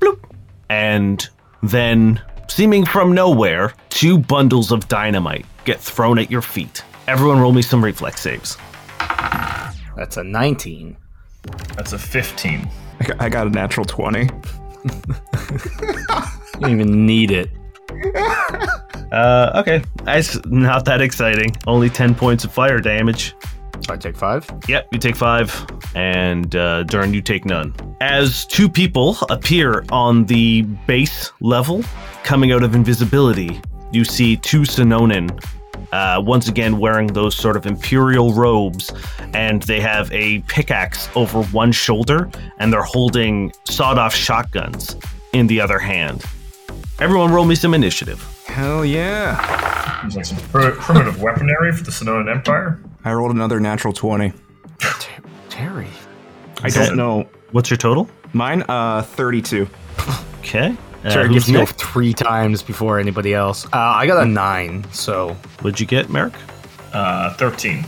bloop, 0.01 0.24
and 0.70 1.28
then 1.62 2.22
seeming 2.49 2.84
from 2.84 3.12
nowhere, 3.12 3.72
two 3.88 4.18
bundles 4.18 4.72
of 4.72 4.88
dynamite 4.88 5.47
get 5.64 5.80
thrown 5.80 6.18
at 6.18 6.30
your 6.30 6.42
feet. 6.42 6.82
Everyone, 7.09 7.40
roll 7.40 7.53
me 7.53 7.62
some 7.62 7.84
reflex 7.84 8.20
saves. 8.20 8.57
That's 9.97 10.16
a 10.16 10.24
19. 10.24 10.97
That's 11.76 11.92
a 11.92 11.99
15. 11.99 12.68
I 13.01 13.05
got, 13.05 13.20
I 13.20 13.28
got 13.28 13.47
a 13.47 13.51
natural 13.51 13.84
twenty. 13.84 14.22
You 14.22 14.28
don't 16.61 16.70
even 16.72 17.07
need 17.07 17.30
it. 17.30 17.51
Uh, 19.12 19.53
okay, 19.57 19.82
that's 20.05 20.42
not 20.47 20.84
that 20.86 21.01
exciting. 21.01 21.55
Only 21.66 21.90
ten 21.90 22.14
points 22.14 22.44
of 22.44 22.53
fire 22.53 22.80
damage. 22.80 23.34
So 23.83 23.95
I 23.95 23.97
take 23.97 24.16
five. 24.16 24.49
Yep, 24.68 24.89
you 24.93 24.99
take 24.99 25.16
five, 25.16 25.66
and 25.95 26.55
uh, 26.57 26.85
Durrin, 26.85 27.14
you 27.14 27.22
take 27.22 27.45
none. 27.45 27.74
As 28.01 28.47
two 28.47 28.68
people 28.68 29.16
appear 29.31 29.85
on 29.91 30.24
the 30.27 30.62
base 30.87 31.31
level, 31.41 31.85
coming 32.24 32.53
out 32.53 32.62
of 32.62 32.74
invisibility, 32.74 33.61
you 33.93 34.05
see 34.05 34.37
two 34.37 34.62
Sonoans, 34.62 35.45
uh, 35.93 36.20
once 36.20 36.49
again 36.49 36.79
wearing 36.79 37.07
those 37.09 37.37
sort 37.37 37.57
of 37.57 37.66
imperial 37.66 38.33
robes, 38.33 38.93
and 39.35 39.62
they 39.62 39.81
have 39.81 40.11
a 40.12 40.41
pickaxe 40.41 41.09
over 41.14 41.43
one 41.45 41.70
shoulder, 41.70 42.29
and 42.59 42.72
they're 42.72 42.83
holding 42.83 43.53
sawed-off 43.64 44.14
shotguns 44.14 44.97
in 45.33 45.47
the 45.47 45.61
other 45.61 45.79
hand. 45.79 46.24
Everyone, 46.99 47.33
roll 47.33 47.45
me 47.45 47.55
some 47.55 47.74
initiative. 47.74 48.20
Hell 48.47 48.85
yeah! 48.85 50.01
Seems 50.01 50.16
like 50.16 50.24
some 50.24 50.39
pr- 50.49 50.70
primitive 50.70 51.20
weaponry 51.22 51.72
for 51.72 51.85
the 51.85 51.91
Sonoan 51.91 52.31
Empire. 52.31 52.81
I 53.07 53.12
rolled 53.12 53.30
another 53.30 53.61
natural 53.61 53.92
twenty. 53.92 54.32
Terry. 55.48 55.86
I 56.62 56.70
don't 56.70 56.96
know. 56.96 57.28
What's 57.52 57.70
your 57.70 57.76
total? 57.76 58.11
Mine, 58.32 58.64
uh, 58.68 59.02
thirty-two. 59.02 59.68
Okay. 60.40 60.76
Uh, 61.04 61.11
Terry 61.11 61.28
who's 61.28 61.46
gets 61.46 61.46
to 61.46 61.52
go 61.52 61.66
three 61.66 62.12
times 62.12 62.64
before 62.64 62.98
anybody 62.98 63.32
else. 63.32 63.64
Uh, 63.66 63.70
I 63.72 64.07
got 64.07 64.24
a 64.24 64.28
nine, 64.28 64.84
so 64.92 65.34
What'd 65.61 65.78
you 65.78 65.86
get, 65.86 66.11
Merrick? 66.11 66.34
Uh, 66.92 67.34
13. 67.34 67.84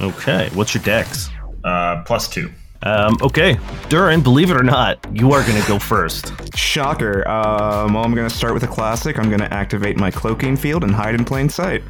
Okay. 0.00 0.48
What's 0.54 0.74
your 0.74 0.82
dex? 0.82 1.28
Uh, 1.64 2.02
plus 2.04 2.28
2. 2.28 2.50
Um, 2.82 3.16
okay, 3.20 3.54
Durrin, 3.88 4.22
believe 4.22 4.50
it 4.50 4.56
or 4.56 4.62
not, 4.62 5.04
you 5.12 5.32
are 5.32 5.42
going 5.46 5.60
to 5.60 5.68
go 5.68 5.78
first. 5.78 6.32
Shocker. 6.56 7.26
Um, 7.28 7.94
well, 7.94 8.04
I'm 8.04 8.14
going 8.14 8.28
to 8.28 8.34
start 8.34 8.54
with 8.54 8.62
a 8.62 8.68
classic. 8.68 9.18
I'm 9.18 9.28
going 9.28 9.40
to 9.40 9.52
activate 9.52 9.96
my 9.98 10.10
cloaking 10.10 10.56
field 10.56 10.84
and 10.84 10.94
hide 10.94 11.14
in 11.14 11.24
plain 11.24 11.48
sight. 11.48 11.82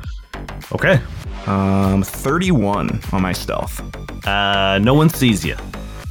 Okay. 0.73 1.01
Um, 1.47 2.03
31 2.03 3.01
on 3.13 3.23
my 3.23 3.33
stealth. 3.33 3.81
Uh, 4.27 4.79
no 4.83 4.95
one 4.95 5.09
sees 5.09 5.45
you. 5.45 5.57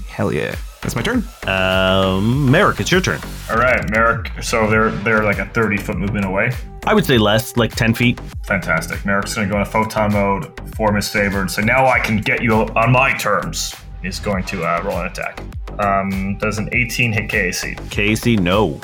Hell 0.08 0.32
yeah. 0.32 0.56
That's 0.82 0.96
my 0.96 1.02
turn. 1.02 1.24
Um, 1.48 2.52
Merrick, 2.52 2.80
it's 2.80 2.92
your 2.92 3.02
turn. 3.02 3.20
All 3.50 3.58
right, 3.58 3.90
Merrick. 3.90 4.32
So 4.44 4.70
they're 4.70 4.92
they're 4.92 5.24
like 5.24 5.40
a 5.40 5.48
30 5.48 5.78
foot 5.78 5.98
movement 5.98 6.26
away. 6.26 6.52
I 6.86 6.94
would 6.94 7.06
say 7.06 7.18
less, 7.18 7.58
like 7.58 7.76
10 7.76 7.96
feet. 7.96 8.20
Fantastic. 8.46 9.04
Merrick's 9.04 9.34
gonna 9.34 9.50
go 9.50 9.58
into 9.58 9.72
photon 9.72 10.14
mode, 10.14 10.76
form 10.76 10.96
his 10.96 11.08
saber, 11.10 11.42
and 11.42 11.50
say, 11.50 11.64
"Now 11.64 11.88
I 11.88 12.00
can 12.00 12.18
get 12.18 12.44
you 12.44 12.54
on 12.54 12.92
my 12.92 13.14
terms." 13.18 13.76
He's 14.04 14.20
going 14.20 14.44
to 14.46 14.64
uh, 14.64 14.84
roll 14.86 15.00
an 15.00 15.08
attack. 15.08 15.42
Um, 15.80 16.38
does 16.38 16.60
an 16.60 16.70
18 16.72 17.12
hit 17.12 17.30
KAC? 17.30 17.90
Casey, 17.90 18.38
no. 18.38 18.80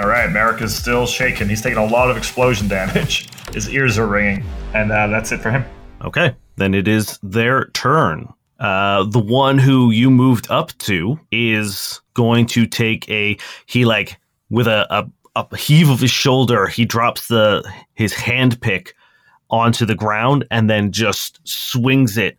All 0.00 0.08
right, 0.08 0.30
Merrick 0.32 0.62
is 0.62 0.74
still 0.74 1.06
shaking. 1.06 1.50
He's 1.50 1.60
taking 1.60 1.76
a 1.76 1.84
lot 1.84 2.10
of 2.10 2.16
explosion 2.16 2.68
damage. 2.68 3.28
His 3.52 3.68
ears 3.68 3.98
are 3.98 4.06
ringing, 4.06 4.42
and 4.72 4.90
uh, 4.90 5.08
that's 5.08 5.30
it 5.30 5.40
for 5.40 5.50
him. 5.50 5.62
Okay, 6.02 6.34
then 6.56 6.72
it 6.72 6.88
is 6.88 7.18
their 7.22 7.66
turn. 7.74 8.32
Uh, 8.60 9.04
the 9.04 9.18
one 9.18 9.58
who 9.58 9.90
you 9.90 10.10
moved 10.10 10.50
up 10.50 10.72
to 10.78 11.20
is 11.30 12.00
going 12.14 12.46
to 12.46 12.64
take 12.66 13.10
a 13.10 13.36
he 13.66 13.84
like 13.84 14.18
with 14.48 14.66
a, 14.66 14.86
a, 14.88 15.06
a 15.36 15.56
heave 15.56 15.90
of 15.90 16.00
his 16.00 16.10
shoulder. 16.10 16.66
He 16.66 16.86
drops 16.86 17.28
the 17.28 17.70
his 17.92 18.14
hand 18.14 18.58
pick 18.62 18.94
onto 19.50 19.84
the 19.84 19.94
ground 19.94 20.46
and 20.50 20.70
then 20.70 20.92
just 20.92 21.46
swings 21.46 22.16
it 22.16 22.38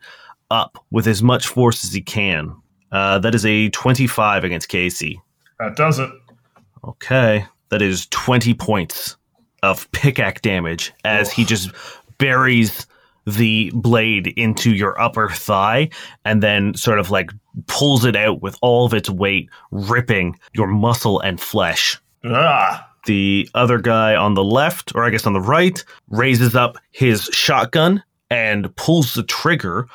up 0.49 0.83
with 0.89 1.05
as 1.05 1.21
much 1.21 1.45
force 1.45 1.85
as 1.85 1.93
he 1.93 2.01
can. 2.01 2.55
Uh, 2.91 3.19
that 3.19 3.35
is 3.35 3.45
a 3.45 3.69
twenty-five 3.69 4.43
against 4.43 4.67
KAC. 4.67 5.17
That 5.59 5.75
does 5.75 5.99
it. 5.99 6.09
Okay, 6.85 7.45
that 7.69 7.81
is 7.81 8.07
twenty 8.07 8.53
points 8.53 9.17
of 9.63 9.91
pickaxe 9.91 10.41
damage 10.41 10.91
as 11.05 11.31
he 11.31 11.45
just 11.45 11.69
buries 12.17 12.87
the 13.27 13.71
blade 13.75 14.27
into 14.35 14.71
your 14.73 14.99
upper 14.99 15.29
thigh 15.29 15.87
and 16.25 16.41
then 16.41 16.73
sort 16.73 16.97
of 16.97 17.11
like 17.11 17.29
pulls 17.67 18.03
it 18.03 18.15
out 18.15 18.41
with 18.41 18.57
all 18.61 18.85
of 18.87 18.93
its 18.95 19.09
weight, 19.11 19.47
ripping 19.69 20.35
your 20.53 20.65
muscle 20.65 21.19
and 21.19 21.39
flesh. 21.39 21.99
Ah, 22.25 22.89
The 23.05 23.47
other 23.53 23.77
guy 23.77 24.15
on 24.15 24.33
the 24.33 24.43
left, 24.43 24.91
or 24.95 25.03
I 25.05 25.11
guess 25.11 25.27
on 25.27 25.33
the 25.33 25.41
right, 25.41 25.83
raises 26.09 26.55
up 26.55 26.77
his 26.89 27.25
shotgun 27.25 28.03
and 28.31 28.75
pulls 28.75 29.13
the 29.13 29.23
trigger. 29.23 29.87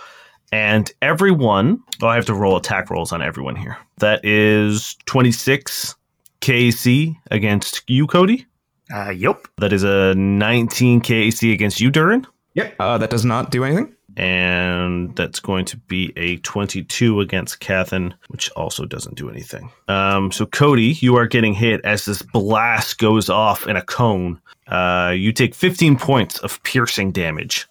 And 0.53 0.93
everyone, 1.03 1.82
oh, 2.03 2.07
I 2.07 2.14
have 2.14 2.26
to 2.26 2.34
roll 2.34 2.57
attack 2.57 2.91
rolls 2.91 3.11
on 3.11 3.20
everyone 3.22 3.57
here. 3.57 3.76
That 3.99 4.24
is 4.24 4.95
26 5.07 5.95
KAC 6.41 7.16
against 7.30 7.82
you, 7.89 8.07
Cody. 8.07 8.47
Uh, 8.93 9.11
yep. 9.11 9.49
That 9.59 9.72
is 9.72 9.82
a 9.82 10.14
19 10.14 11.01
KAC 11.01 11.53
against 11.53 11.80
you, 11.80 11.91
Durrin. 11.91 12.24
Yep. 12.55 12.74
Uh, 12.78 12.99
that 12.99 13.11
does 13.11 13.24
not 13.24 13.51
do 13.51 13.64
anything. 13.64 13.93
and 14.16 15.14
that's 15.14 15.41
going 15.41 15.66
to 15.66 15.76
be 15.76 16.12
a 16.16 16.39
22 16.39 17.20
against 17.20 17.61
Cathin, 17.61 18.14
which 18.28 18.49
also 18.53 18.87
doesn't 18.87 19.16
do 19.16 19.28
anything. 19.28 19.70
Um, 19.89 20.32
so, 20.32 20.47
Cody, 20.47 20.97
you 21.01 21.16
are 21.16 21.26
getting 21.26 21.53
hit 21.53 21.80
as 21.84 22.07
this 22.07 22.22
blast 22.22 22.97
goes 22.99 23.28
off 23.28 23.66
in 23.66 23.76
a 23.76 23.82
cone. 23.82 24.41
Uh, 24.68 25.12
you 25.14 25.32
take 25.32 25.55
15 25.55 25.99
points 25.99 26.39
of 26.39 26.62
piercing 26.62 27.12
damage 27.12 27.66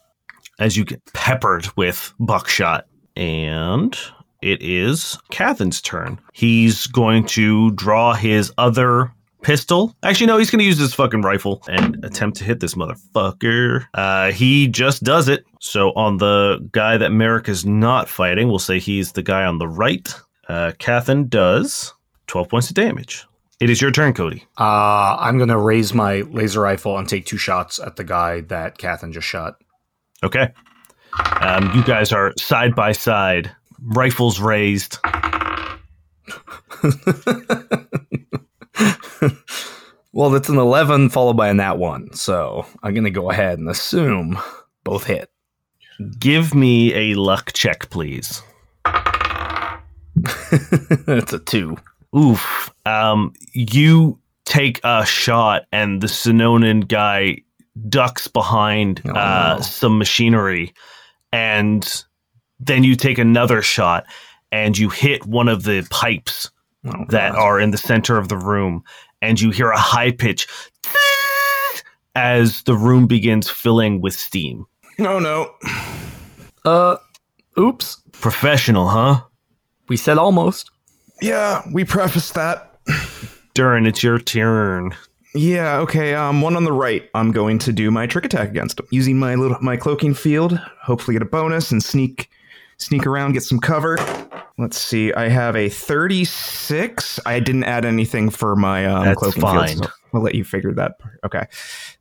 as 0.59 0.77
you 0.77 0.85
get 0.85 1.01
peppered 1.13 1.67
with 1.75 2.13
buckshot. 2.19 2.85
And 3.15 3.97
it 4.45 4.61
is 4.61 5.17
Cathin's 5.31 5.81
turn. 5.81 6.19
He's 6.31 6.85
going 6.85 7.25
to 7.27 7.71
draw 7.71 8.13
his 8.13 8.53
other 8.59 9.11
pistol. 9.41 9.95
Actually, 10.03 10.27
no, 10.27 10.37
he's 10.37 10.51
going 10.51 10.59
to 10.59 10.65
use 10.65 10.77
his 10.77 10.93
fucking 10.93 11.23
rifle 11.23 11.63
and 11.67 12.03
attempt 12.05 12.37
to 12.37 12.43
hit 12.43 12.59
this 12.59 12.75
motherfucker. 12.75 13.87
Uh, 13.95 14.31
he 14.31 14.67
just 14.67 15.03
does 15.03 15.27
it. 15.27 15.45
So 15.59 15.91
on 15.93 16.17
the 16.17 16.67
guy 16.71 16.97
that 16.97 17.11
Merrick 17.11 17.49
is 17.49 17.65
not 17.65 18.07
fighting, 18.07 18.47
we'll 18.47 18.59
say 18.59 18.77
he's 18.77 19.13
the 19.13 19.23
guy 19.23 19.45
on 19.45 19.57
the 19.57 19.67
right. 19.67 20.13
Uh, 20.47 20.71
does 21.29 21.93
12 22.27 22.49
points 22.49 22.69
of 22.69 22.75
damage. 22.75 23.25
It 23.59 23.71
is 23.71 23.81
your 23.81 23.89
turn, 23.89 24.13
Cody. 24.13 24.43
Uh, 24.59 25.17
I'm 25.19 25.37
going 25.37 25.49
to 25.49 25.57
raise 25.57 25.91
my 25.91 26.21
laser 26.21 26.61
rifle 26.61 26.99
and 26.99 27.09
take 27.09 27.25
two 27.25 27.37
shots 27.37 27.79
at 27.79 27.95
the 27.95 28.03
guy 28.03 28.41
that 28.41 28.77
Cathin 28.77 29.11
just 29.11 29.27
shot. 29.27 29.55
Okay. 30.23 30.51
Um, 31.41 31.71
you 31.73 31.83
guys 31.83 32.11
are 32.11 32.33
side 32.37 32.75
by 32.75 32.91
side, 32.91 33.55
rifles 33.85 34.39
raised. 34.39 34.97
Well, 40.13 40.29
that's 40.29 40.47
an 40.47 40.57
11 40.57 41.09
followed 41.09 41.35
by 41.35 41.49
a 41.49 41.53
nat 41.53 41.73
1, 41.77 42.13
so 42.13 42.65
I'm 42.81 42.93
going 42.93 43.03
to 43.03 43.09
go 43.11 43.29
ahead 43.31 43.59
and 43.59 43.67
assume 43.69 44.39
both 44.85 45.03
hit. 45.03 45.29
Give 46.17 46.55
me 46.55 46.93
a 46.93 47.15
luck 47.15 47.51
check, 47.53 47.89
please. 47.89 48.41
it's 50.15 51.33
a 51.33 51.39
2. 51.39 51.75
Oof. 52.17 52.73
Um, 52.85 53.33
you 53.51 54.17
take 54.45 54.79
a 54.85 55.05
shot, 55.05 55.63
and 55.73 55.99
the 56.01 56.07
Sonoan 56.07 56.87
guy 56.87 57.39
ducks 57.89 58.29
behind 58.29 59.01
Oh, 59.05 59.11
uh, 59.11 59.55
no. 59.57 59.61
some 59.61 59.97
machinery, 59.97 60.73
and 61.33 62.04
then 62.59 62.83
you 62.83 62.95
take 62.95 63.17
another 63.17 63.61
shot, 63.61 64.05
and 64.51 64.77
you 64.77 64.89
hit 64.89 65.25
one 65.25 65.47
of 65.47 65.63
the 65.63 65.85
pipes 65.89 66.49
Oh, 66.87 67.05
that 67.09 67.33
God. 67.33 67.41
are 67.41 67.59
in 67.59 67.71
the 67.71 67.77
center 67.77 68.17
of 68.17 68.27
the 68.27 68.37
room, 68.37 68.83
and 69.21 69.41
you 69.41 69.49
hear 69.49 69.71
a 69.71 69.79
high 69.79 70.11
pitch 70.11 70.47
as 72.15 72.61
the 72.63 72.75
room 72.75 73.07
begins 73.07 73.49
filling 73.49 74.01
with 74.01 74.13
steam. 74.13 74.65
No, 74.97 75.19
no. 75.19 75.51
Uh, 76.63 76.97
oops. 77.59 78.01
Professional, 78.13 78.87
huh? 78.87 79.21
We 79.87 79.97
said 79.97 80.17
almost. 80.17 80.71
Yeah, 81.21 81.61
we 81.73 81.83
prefaced 81.85 82.33
that. 82.35 82.79
Durrin, 83.55 83.87
it's 83.87 84.03
your 84.03 84.19
turn. 84.19 84.95
Yeah, 85.33 85.79
okay. 85.79 86.13
Um, 86.13 86.41
one 86.41 86.55
on 86.55 86.63
the 86.63 86.71
right. 86.71 87.09
I'm 87.13 87.31
going 87.31 87.59
to 87.59 87.73
do 87.73 87.91
my 87.91 88.07
trick 88.07 88.25
attack 88.25 88.49
against 88.49 88.79
him 88.79 88.87
using 88.91 89.17
my 89.19 89.35
little 89.35 89.57
my 89.61 89.75
cloaking 89.75 90.13
field. 90.13 90.57
Hopefully, 90.83 91.15
get 91.15 91.21
a 91.21 91.25
bonus 91.29 91.71
and 91.71 91.83
sneak 91.83 92.29
sneak 92.77 93.05
around, 93.05 93.33
get 93.33 93.43
some 93.43 93.59
cover. 93.59 93.97
Let's 94.57 94.79
see. 94.79 95.11
I 95.13 95.27
have 95.27 95.55
a 95.55 95.67
36. 95.69 97.19
I 97.25 97.39
didn't 97.39 97.65
add 97.65 97.83
anything 97.85 98.29
for 98.29 98.55
my 98.55 98.85
um, 98.85 99.03
That's 99.05 99.19
cloaking 99.19 99.41
fine. 99.41 99.67
field. 99.67 99.85
So 99.85 99.91
I'll 100.13 100.21
let 100.21 100.35
you 100.35 100.45
figure 100.45 100.71
that. 100.73 100.97
part. 100.99 101.19
Okay. 101.25 101.45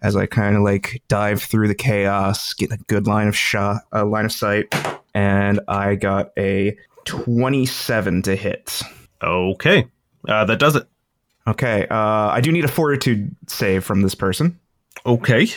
As 0.03 0.15
I 0.15 0.27
kind 0.27 0.55
of 0.57 0.63
like 0.63 1.03
dive 1.09 1.43
through 1.43 1.67
the 1.69 1.75
chaos, 1.75 2.53
get 2.53 2.71
a 2.71 2.77
good 2.87 3.07
line 3.09 3.27
of 3.27 3.37
shot, 3.37 3.83
uh, 3.93 4.05
line 4.07 4.25
of 4.25 4.33
sight, 4.33 4.73
and 5.15 5.59
I 5.67 5.97
got 5.97 6.31
a 6.39 6.77
27 7.07 8.23
to 8.23 8.37
hit. 8.37 8.83
Okay. 9.23 9.89
Uh, 10.29 10.45
that 10.45 10.59
does 10.61 10.77
it. 10.77 10.87
Okay. 11.49 11.87
Uh, 11.91 11.97
I 12.29 12.41
do 12.41 12.53
need 12.53 12.65
a 12.65 12.69
fortitude 12.69 13.35
save 13.49 13.85
from 13.85 14.03
this 14.03 14.15
person. 14.15 14.59
Okay. 15.05 15.49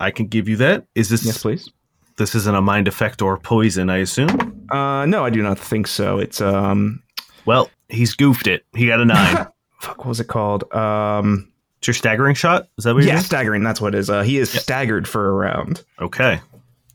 I 0.00 0.10
can 0.10 0.26
give 0.26 0.48
you 0.48 0.56
that. 0.56 0.86
Is 0.94 1.10
this 1.10 1.24
Yes, 1.24 1.42
please. 1.42 1.70
This 2.16 2.34
isn't 2.34 2.54
a 2.54 2.60
mind 2.60 2.88
effect 2.88 3.22
or 3.22 3.38
poison, 3.38 3.90
I 3.90 3.98
assume? 3.98 4.66
Uh, 4.70 5.06
no, 5.06 5.24
I 5.24 5.30
do 5.30 5.42
not 5.42 5.58
think 5.58 5.86
so. 5.86 6.18
It's 6.18 6.40
um, 6.40 7.02
Well, 7.46 7.70
he's 7.88 8.14
goofed 8.14 8.46
it. 8.46 8.64
He 8.74 8.86
got 8.86 9.00
a 9.00 9.04
nine. 9.04 9.46
fuck, 9.80 9.98
what 9.98 10.06
was 10.06 10.20
it 10.20 10.28
called? 10.28 10.72
Um, 10.72 11.50
it's 11.78 11.88
your 11.88 11.94
staggering 11.94 12.34
shot? 12.34 12.68
Is 12.78 12.84
that 12.84 12.94
what 12.94 13.02
you're 13.02 13.08
yeah, 13.08 13.14
doing? 13.16 13.24
staggering. 13.24 13.62
That's 13.62 13.80
what 13.80 13.94
it 13.94 13.98
is. 13.98 14.08
Uh, 14.08 14.22
he 14.22 14.38
is 14.38 14.50
staggered 14.50 15.06
for 15.06 15.28
a 15.28 15.32
round. 15.32 15.84
Okay. 16.00 16.40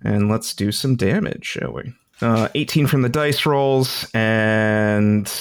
And 0.02 0.30
let's 0.30 0.54
do 0.54 0.72
some 0.72 0.96
damage, 0.96 1.46
shall 1.46 1.74
we? 1.74 1.94
Uh, 2.22 2.50
18 2.56 2.88
from 2.88 3.02
the 3.02 3.10
dice 3.10 3.46
rolls, 3.46 4.10
and 4.14 5.32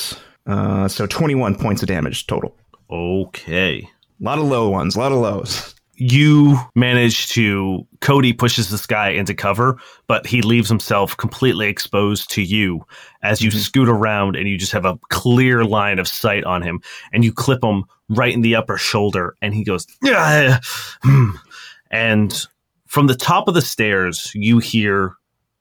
uh, 0.46 0.86
so 0.86 1.06
21 1.06 1.56
points 1.56 1.82
of 1.82 1.88
damage 1.88 2.26
total. 2.26 2.54
Okay. 2.90 3.78
A 4.20 4.24
lot 4.24 4.38
of 4.38 4.44
low 4.44 4.68
ones, 4.68 4.94
a 4.96 4.98
lot 4.98 5.12
of 5.12 5.18
lows. 5.18 5.74
You 6.00 6.56
manage 6.76 7.28
to 7.30 7.84
Cody 8.00 8.32
pushes 8.32 8.70
this 8.70 8.86
guy 8.86 9.08
into 9.08 9.34
cover, 9.34 9.78
but 10.06 10.28
he 10.28 10.42
leaves 10.42 10.68
himself 10.68 11.16
completely 11.16 11.66
exposed 11.68 12.30
to 12.30 12.42
you 12.42 12.84
as 13.22 13.42
you 13.42 13.50
scoot 13.50 13.88
around 13.88 14.36
and 14.36 14.48
you 14.48 14.56
just 14.56 14.70
have 14.70 14.84
a 14.84 14.96
clear 15.08 15.64
line 15.64 15.98
of 15.98 16.06
sight 16.06 16.44
on 16.44 16.62
him 16.62 16.80
and 17.12 17.24
you 17.24 17.32
clip 17.32 17.64
him 17.64 17.84
right 18.10 18.32
in 18.32 18.42
the 18.42 18.54
upper 18.54 18.78
shoulder 18.78 19.34
and 19.42 19.54
he 19.54 19.64
goes 19.64 19.86
"Yeah." 20.02 20.60
Hmm." 21.02 21.30
and 21.90 22.46
from 22.86 23.08
the 23.08 23.16
top 23.16 23.48
of 23.48 23.54
the 23.54 23.62
stairs 23.62 24.30
you 24.34 24.60
hear 24.60 25.14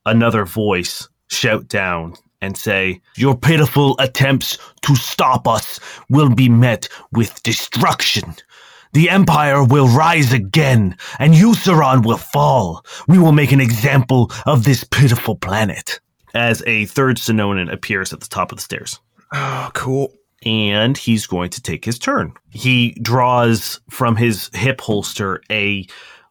another 0.05 0.45
voice 0.45 1.09
shout 1.29 1.67
down 1.67 2.13
and 2.41 2.55
say 2.55 3.01
your 3.15 3.35
pitiful 3.35 3.95
attempts 3.99 4.57
to 4.83 4.95
stop 4.95 5.47
us 5.47 5.79
will 6.09 6.29
be 6.29 6.47
met 6.47 6.87
with 7.11 7.41
destruction 7.43 8.35
the 8.93 9.09
Empire 9.09 9.63
will 9.63 9.87
rise 9.87 10.33
again, 10.33 10.95
and 11.19 11.33
Euceron 11.33 12.05
will 12.05 12.17
fall. 12.17 12.85
We 13.07 13.17
will 13.19 13.31
make 13.31 13.51
an 13.51 13.61
example 13.61 14.31
of 14.45 14.63
this 14.63 14.83
pitiful 14.83 15.35
planet. 15.35 15.99
as 16.33 16.61
a 16.67 16.85
third 16.85 17.17
Sonoan 17.17 17.71
appears 17.71 18.13
at 18.13 18.19
the 18.19 18.27
top 18.27 18.51
of 18.51 18.57
the 18.57 18.61
stairs. 18.63 18.99
Oh, 19.33 19.69
cool. 19.73 20.13
and 20.45 20.97
he's 20.97 21.25
going 21.25 21.49
to 21.49 21.61
take 21.61 21.83
his 21.83 21.97
turn. 21.99 22.33
He 22.51 22.91
draws 23.01 23.79
from 23.89 24.15
his 24.15 24.49
hip 24.53 24.79
holster 24.81 25.41
a 25.49 25.85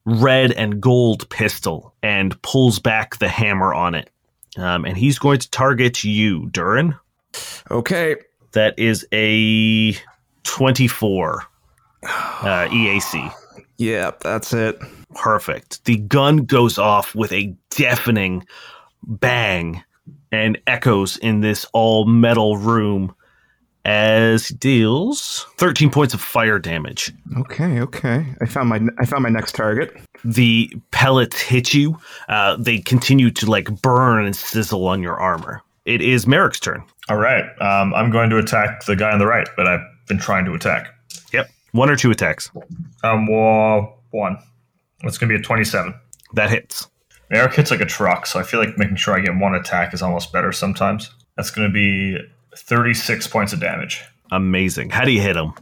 red 0.05 0.53
and 0.53 0.81
gold 0.81 1.29
pistol 1.29 1.93
and 2.03 2.41
pulls 2.43 2.79
back 2.79 3.19
the 3.19 3.29
hammer 3.29 3.75
on 3.75 3.95
it. 3.97 4.11
Um, 4.57 4.85
and 4.85 4.97
he's 4.97 5.19
going 5.19 5.41
to 5.41 5.51
target 5.51 6.05
you, 6.05 6.49
Durrin. 6.53 6.99
Okay. 7.71 8.17
That 8.53 8.79
is 8.79 9.05
a 9.13 9.95
24 10.45 11.43
uh, 12.07 12.69
EAC. 12.71 13.33
Yeah, 13.79 14.13
that's 14.21 14.53
it. 14.53 14.79
Perfect. 15.15 15.85
The 15.85 15.99
gun 15.99 16.39
goes 16.39 16.79
off 16.79 17.15
with 17.15 17.33
a 17.33 17.55
deafening 17.71 18.47
bang 19.03 19.83
and 20.33 20.59
echoes 20.67 21.17
in 21.19 21.41
this 21.41 21.67
all 21.73 22.07
metal 22.07 22.57
room 22.57 23.15
as 23.85 24.49
he 24.49 24.55
deals 24.57 25.47
13 25.59 25.91
points 25.91 26.13
of 26.13 26.21
fire 26.21 26.59
damage. 26.59 27.13
Okay, 27.39 27.81
okay. 27.81 28.27
I 28.41 28.47
found 28.47 28.69
my 28.69 28.81
I 28.99 29.07
found 29.07 29.23
my 29.23 29.29
next 29.29 29.55
target. 29.55 29.97
The 30.25 30.75
pellets 30.91 31.41
hit 31.41 31.73
you. 31.73 31.99
Uh, 32.29 32.57
they 32.57 32.79
continue 32.79 33.31
to 33.31 33.47
like 33.49 33.83
burn 33.83 34.25
and 34.25 34.35
sizzle 34.35 34.89
on 34.89 35.03
your 35.03 35.17
armor. 35.19 35.63
It 35.85 36.03
is 36.03 36.27
Merrick's 36.27 36.59
turn. 36.59 36.83
All 37.09 37.17
right. 37.17 37.45
Um, 37.61 37.95
I'm 37.95 38.11
going 38.11 38.29
to 38.31 38.39
attack 38.39 38.85
the 38.87 38.97
guy 38.97 39.13
on 39.13 39.21
the 39.21 39.27
right 39.27 39.49
that 39.57 39.69
I've 39.69 39.87
been 40.09 40.19
trying 40.19 40.45
to 40.47 40.55
attack. 40.55 40.89
One 41.77 41.91
or 41.91 41.97
two 41.97 42.11
attacks. 42.11 42.51
Um, 43.05 43.27
well, 43.27 44.03
one. 44.11 44.39
It's 45.03 45.19
going 45.19 45.29
to 45.29 45.37
be 45.37 45.41
a 45.41 45.45
27. 45.45 45.95
That 46.33 46.51
hits. 46.51 46.89
Merrick 47.31 47.55
hits 47.55 47.71
like 47.71 47.81
a 47.81 47.87
truck, 47.87 48.27
so 48.27 48.41
I 48.41 48.45
feel 48.45 48.61
like 48.61 48.79
making 48.79 48.97
sure 48.97 49.15
I 49.15 49.21
get 49.21 49.37
one 49.37 49.55
attack 49.55 49.93
is 49.93 50.01
almost 50.01 50.33
better 50.33 50.53
sometimes. 50.53 51.13
That's 51.37 51.51
going 51.51 51.69
to 51.69 51.73
be 51.73 52.19
36 52.57 53.27
points 53.27 53.53
of 53.53 53.61
damage. 53.61 54.03
Amazing. 54.31 54.91
How 54.91 55.05
do 55.05 55.13
you 55.13 55.21
hit 55.21 55.37
him? 55.37 55.53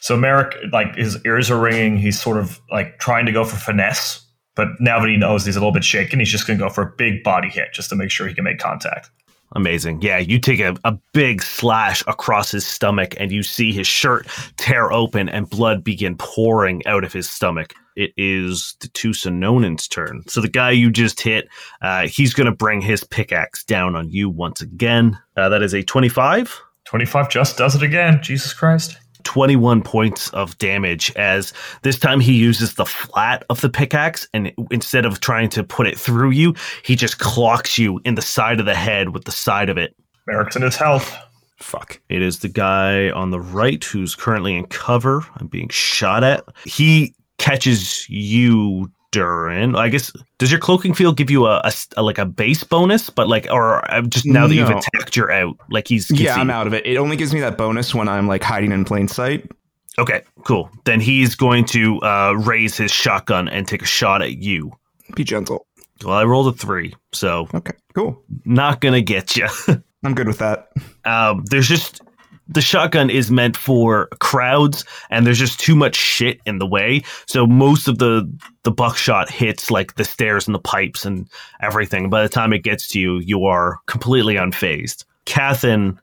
So 0.00 0.16
Merrick, 0.16 0.54
like 0.72 0.96
his 0.96 1.18
ears 1.24 1.50
are 1.50 1.58
ringing. 1.58 1.96
He's 1.96 2.20
sort 2.20 2.36
of 2.36 2.60
like 2.70 2.98
trying 2.98 3.26
to 3.26 3.32
go 3.32 3.44
for 3.44 3.56
finesse, 3.56 4.24
but 4.54 4.68
now 4.80 5.00
that 5.00 5.08
he 5.08 5.16
knows 5.16 5.46
he's 5.46 5.56
a 5.56 5.60
little 5.60 5.72
bit 5.72 5.84
shaken, 5.84 6.18
he's 6.18 6.30
just 6.30 6.46
going 6.46 6.58
to 6.58 6.64
go 6.64 6.70
for 6.70 6.82
a 6.82 6.92
big 6.96 7.22
body 7.22 7.48
hit 7.48 7.72
just 7.72 7.88
to 7.90 7.96
make 7.96 8.10
sure 8.10 8.28
he 8.28 8.34
can 8.34 8.44
make 8.44 8.58
contact. 8.58 9.10
Amazing. 9.52 10.02
Yeah, 10.02 10.18
you 10.18 10.38
take 10.38 10.60
a, 10.60 10.76
a 10.84 10.98
big 11.12 11.42
slash 11.42 12.02
across 12.06 12.50
his 12.50 12.66
stomach 12.66 13.14
and 13.18 13.32
you 13.32 13.42
see 13.42 13.72
his 13.72 13.86
shirt 13.86 14.26
tear 14.56 14.92
open 14.92 15.28
and 15.28 15.48
blood 15.48 15.82
begin 15.82 16.16
pouring 16.16 16.86
out 16.86 17.02
of 17.02 17.12
his 17.12 17.30
stomach. 17.30 17.72
It 17.96 18.12
is 18.16 18.76
the 18.80 18.88
two 18.88 19.10
Sonoan's 19.10 19.88
turn. 19.88 20.22
So 20.28 20.40
the 20.40 20.48
guy 20.48 20.70
you 20.70 20.90
just 20.90 21.20
hit, 21.20 21.48
uh, 21.82 22.06
he's 22.06 22.34
going 22.34 22.46
to 22.46 22.54
bring 22.54 22.80
his 22.80 23.04
pickaxe 23.04 23.64
down 23.64 23.96
on 23.96 24.10
you 24.10 24.28
once 24.28 24.60
again. 24.60 25.18
Uh, 25.36 25.48
that 25.48 25.62
is 25.62 25.74
a 25.74 25.82
25. 25.82 26.60
25 26.84 27.30
just 27.30 27.58
does 27.58 27.74
it 27.74 27.82
again. 27.82 28.20
Jesus 28.22 28.52
Christ. 28.52 28.98
21 29.28 29.82
points 29.82 30.30
of 30.30 30.56
damage 30.56 31.12
as 31.14 31.52
this 31.82 31.98
time 31.98 32.18
he 32.18 32.32
uses 32.32 32.76
the 32.76 32.86
flat 32.86 33.44
of 33.50 33.60
the 33.60 33.68
pickaxe 33.68 34.26
and 34.32 34.50
instead 34.70 35.04
of 35.04 35.20
trying 35.20 35.50
to 35.50 35.62
put 35.62 35.86
it 35.86 35.98
through 35.98 36.30
you, 36.30 36.54
he 36.82 36.96
just 36.96 37.18
clocks 37.18 37.76
you 37.76 38.00
in 38.06 38.14
the 38.14 38.22
side 38.22 38.58
of 38.58 38.64
the 38.64 38.74
head 38.74 39.10
with 39.10 39.24
the 39.26 39.30
side 39.30 39.68
of 39.68 39.76
it. 39.76 39.94
Merrick's 40.26 40.56
in 40.56 40.62
his 40.62 40.76
health. 40.76 41.14
Fuck. 41.58 42.00
It 42.08 42.22
is 42.22 42.38
the 42.38 42.48
guy 42.48 43.10
on 43.10 43.30
the 43.30 43.38
right 43.38 43.84
who's 43.84 44.14
currently 44.14 44.56
in 44.56 44.64
cover 44.68 45.22
I'm 45.36 45.46
being 45.46 45.68
shot 45.68 46.24
at. 46.24 46.42
He 46.64 47.14
catches 47.36 48.08
you, 48.08 48.90
Durrin. 49.12 49.76
I 49.76 49.88
guess 49.88 50.12
does 50.38 50.50
your 50.50 50.60
cloaking 50.60 50.94
field 50.94 51.16
give 51.16 51.30
you 51.30 51.46
a, 51.46 51.60
a- 51.64 51.72
a- 51.96 52.02
like 52.02 52.18
a 52.18 52.26
base 52.26 52.62
bonus, 52.64 53.10
but 53.10 53.28
like 53.28 53.46
or 53.50 53.88
uh, 53.90 54.02
just 54.02 54.26
now 54.26 54.46
that 54.46 54.54
you've 54.54 54.68
attacked, 54.70 55.16
you're 55.16 55.30
out. 55.32 55.56
Like 55.70 55.88
he's 55.88 56.10
Yeah, 56.10 56.34
I'm 56.36 56.50
out 56.50 56.66
of 56.66 56.74
it. 56.74 56.86
It 56.86 56.96
only 56.96 57.16
gives 57.16 57.32
me 57.32 57.40
that 57.40 57.56
bonus 57.56 57.94
when 57.94 58.08
I'm 58.08 58.26
like 58.26 58.42
hiding 58.42 58.72
in 58.72 58.84
plain 58.84 59.08
sight. 59.08 59.50
Okay, 59.98 60.22
cool. 60.44 60.70
Then 60.84 61.00
he's 61.00 61.34
going 61.34 61.64
to 61.66 61.98
uh, 62.02 62.32
raise 62.38 62.76
his 62.76 62.92
shotgun 62.92 63.48
and 63.48 63.66
take 63.66 63.82
a 63.82 63.86
shot 63.86 64.22
at 64.22 64.36
you. 64.38 64.72
Be 65.16 65.24
gentle. 65.24 65.66
Well, 66.04 66.14
I 66.14 66.22
rolled 66.24 66.54
a 66.54 66.56
three, 66.56 66.94
so 67.12 67.48
Okay, 67.52 67.72
cool. 67.94 68.22
not 68.44 68.80
gonna 68.80 69.00
get 69.00 69.36
you. 69.36 69.48
I'm 70.04 70.14
good 70.14 70.28
with 70.28 70.38
that. 70.38 70.68
um, 71.04 71.42
there's 71.50 71.66
just 71.66 72.00
the 72.48 72.62
shotgun 72.62 73.10
is 73.10 73.30
meant 73.30 73.56
for 73.56 74.08
crowds, 74.20 74.84
and 75.10 75.26
there's 75.26 75.38
just 75.38 75.60
too 75.60 75.76
much 75.76 75.94
shit 75.94 76.40
in 76.46 76.58
the 76.58 76.66
way. 76.66 77.02
So 77.26 77.46
most 77.46 77.88
of 77.88 77.98
the 77.98 78.30
the 78.64 78.70
buckshot 78.70 79.30
hits 79.30 79.70
like 79.70 79.94
the 79.94 80.04
stairs 80.04 80.46
and 80.46 80.54
the 80.54 80.60
pipes 80.60 81.04
and 81.04 81.28
everything. 81.60 82.10
By 82.10 82.22
the 82.22 82.28
time 82.28 82.52
it 82.52 82.64
gets 82.64 82.88
to 82.88 83.00
you, 83.00 83.18
you 83.18 83.44
are 83.44 83.78
completely 83.86 84.34
unfazed. 84.34 85.04
Cathin 85.26 85.98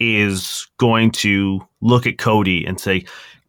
is 0.00 0.66
going 0.78 1.10
to 1.12 1.66
look 1.80 2.06
at 2.06 2.18
Cody 2.18 2.64
and 2.64 2.80
say, 2.80 3.04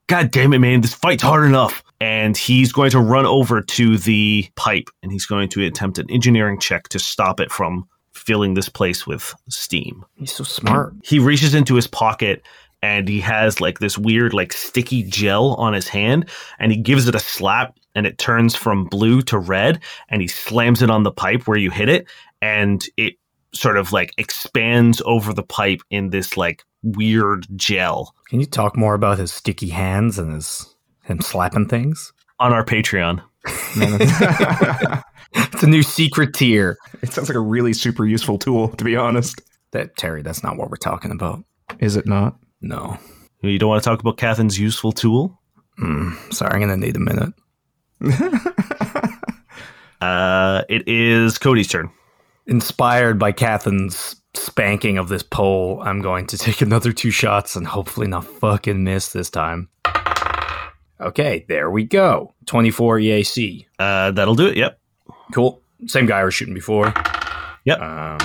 God 0.07 0.31
damn 0.31 0.53
it, 0.53 0.59
man, 0.59 0.81
this 0.81 0.93
fight's 0.93 1.23
hard 1.23 1.47
enough. 1.47 1.83
And 1.99 2.37
he's 2.37 2.71
going 2.71 2.91
to 2.91 2.99
run 2.99 3.25
over 3.25 3.61
to 3.61 3.97
the 3.97 4.47
pipe 4.55 4.89
and 5.01 5.11
he's 5.11 5.25
going 5.25 5.49
to 5.49 5.65
attempt 5.65 5.97
an 5.97 6.09
engineering 6.11 6.59
check 6.59 6.89
to 6.89 6.99
stop 6.99 7.39
it 7.39 7.51
from 7.51 7.87
filling 8.25 8.53
this 8.53 8.69
place 8.69 9.05
with 9.05 9.33
steam. 9.49 10.05
He's 10.15 10.33
so 10.33 10.43
smart. 10.43 10.93
He 11.03 11.19
reaches 11.19 11.53
into 11.53 11.75
his 11.75 11.87
pocket 11.87 12.43
and 12.81 13.07
he 13.07 13.19
has 13.21 13.61
like 13.61 13.79
this 13.79 13.97
weird, 13.97 14.33
like 14.33 14.53
sticky 14.53 15.03
gel 15.03 15.53
on 15.55 15.73
his 15.73 15.87
hand 15.87 16.29
and 16.59 16.71
he 16.71 16.77
gives 16.77 17.07
it 17.07 17.15
a 17.15 17.19
slap 17.19 17.75
and 17.95 18.05
it 18.05 18.17
turns 18.17 18.55
from 18.55 18.85
blue 18.85 19.21
to 19.23 19.37
red 19.37 19.81
and 20.09 20.21
he 20.21 20.27
slams 20.27 20.81
it 20.81 20.89
on 20.89 21.03
the 21.03 21.11
pipe 21.11 21.47
where 21.47 21.57
you 21.57 21.71
hit 21.71 21.89
it 21.89 22.07
and 22.41 22.85
it 22.97 23.15
sort 23.53 23.77
of 23.77 23.93
like 23.93 24.13
expands 24.17 25.01
over 25.05 25.33
the 25.33 25.43
pipe 25.43 25.81
in 25.89 26.09
this 26.09 26.35
like 26.35 26.63
weird 26.83 27.47
gel 27.55 28.13
Can 28.29 28.39
you 28.39 28.45
talk 28.45 28.75
more 28.75 28.93
about 28.93 29.17
his 29.17 29.31
sticky 29.31 29.69
hands 29.69 30.19
and 30.19 30.33
his 30.33 30.75
him 31.03 31.21
slapping 31.21 31.67
things? 31.67 32.11
on 32.39 32.53
our 32.53 32.65
Patreon. 32.65 33.21
It's 35.33 35.63
a 35.63 35.67
new 35.67 35.83
secret 35.83 36.33
tier. 36.33 36.77
It 37.01 37.13
sounds 37.13 37.29
like 37.29 37.35
a 37.35 37.41
really 37.41 37.73
super 37.73 38.05
useful 38.05 38.37
tool, 38.37 38.69
to 38.69 38.83
be 38.83 38.95
honest. 38.95 39.41
That 39.71 39.97
Terry, 39.97 40.21
that's 40.21 40.43
not 40.43 40.57
what 40.57 40.69
we're 40.69 40.77
talking 40.77 41.11
about. 41.11 41.43
Is 41.79 41.95
it 41.95 42.05
not? 42.05 42.37
No. 42.61 42.97
You 43.41 43.59
don't 43.59 43.69
want 43.69 43.83
to 43.83 43.89
talk 43.89 43.99
about 43.99 44.17
Cathin's 44.17 44.59
useful 44.59 44.91
tool? 44.91 45.39
Mm, 45.79 46.33
sorry, 46.33 46.53
I'm 46.53 46.61
gonna 46.61 46.77
need 46.77 46.95
a 46.95 46.99
minute. 46.99 47.33
Uh, 50.01 50.63
it 50.69 50.87
is 50.87 51.37
Cody's 51.37 51.67
turn. 51.67 51.89
Inspired 52.47 53.17
by 53.17 53.31
Cathin's 53.31 54.15
spanking 54.35 54.97
of 54.97 55.09
this 55.09 55.23
pole, 55.23 55.81
I'm 55.81 56.01
going 56.01 56.27
to 56.27 56.37
take 56.37 56.61
another 56.61 56.91
two 56.91 57.11
shots 57.11 57.55
and 57.55 57.65
hopefully 57.65 58.07
not 58.07 58.25
fucking 58.25 58.83
miss 58.83 59.09
this 59.09 59.29
time. 59.29 59.69
Okay, 61.01 61.45
there 61.49 61.71
we 61.71 61.83
go. 61.85 62.35
24 62.45 62.99
EAC. 62.99 63.65
Uh, 63.79 64.11
that'll 64.11 64.35
do 64.35 64.47
it. 64.47 64.57
Yep. 64.57 64.79
Cool. 65.33 65.61
Same 65.87 66.05
guy 66.05 66.19
I 66.19 66.23
was 66.23 66.33
shooting 66.33 66.53
before. 66.53 66.93
Yep. 67.65 67.79
Um, 67.79 68.19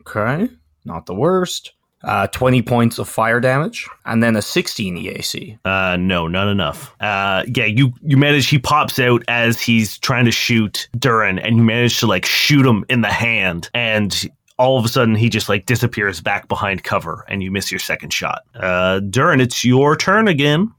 okay, 0.00 0.48
not 0.84 1.06
the 1.06 1.14
worst. 1.14 1.72
Uh, 2.04 2.28
20 2.28 2.62
points 2.62 2.98
of 2.98 3.08
fire 3.08 3.40
damage, 3.40 3.88
and 4.06 4.22
then 4.22 4.36
a 4.36 4.42
16 4.42 4.96
EAC. 4.96 5.58
Uh, 5.64 5.96
no, 5.96 6.28
not 6.28 6.46
enough. 6.46 6.94
Uh, 7.00 7.42
yeah, 7.52 7.64
you 7.64 7.92
you 8.02 8.16
manage. 8.16 8.48
He 8.48 8.58
pops 8.58 9.00
out 9.00 9.24
as 9.26 9.60
he's 9.60 9.98
trying 9.98 10.24
to 10.24 10.30
shoot 10.30 10.88
Durrin, 10.96 11.40
and 11.44 11.56
you 11.56 11.64
manage 11.64 11.98
to 11.98 12.06
like 12.06 12.24
shoot 12.24 12.64
him 12.64 12.84
in 12.88 13.00
the 13.00 13.10
hand, 13.10 13.68
and 13.74 14.28
all 14.58 14.78
of 14.78 14.84
a 14.84 14.88
sudden 14.88 15.16
he 15.16 15.28
just 15.28 15.48
like 15.48 15.66
disappears 15.66 16.20
back 16.20 16.46
behind 16.46 16.84
cover, 16.84 17.24
and 17.28 17.42
you 17.42 17.50
miss 17.50 17.72
your 17.72 17.80
second 17.80 18.12
shot. 18.12 18.42
Uh, 18.54 19.00
Durrin, 19.00 19.40
it's 19.40 19.64
your 19.64 19.96
turn 19.96 20.28
again. 20.28 20.72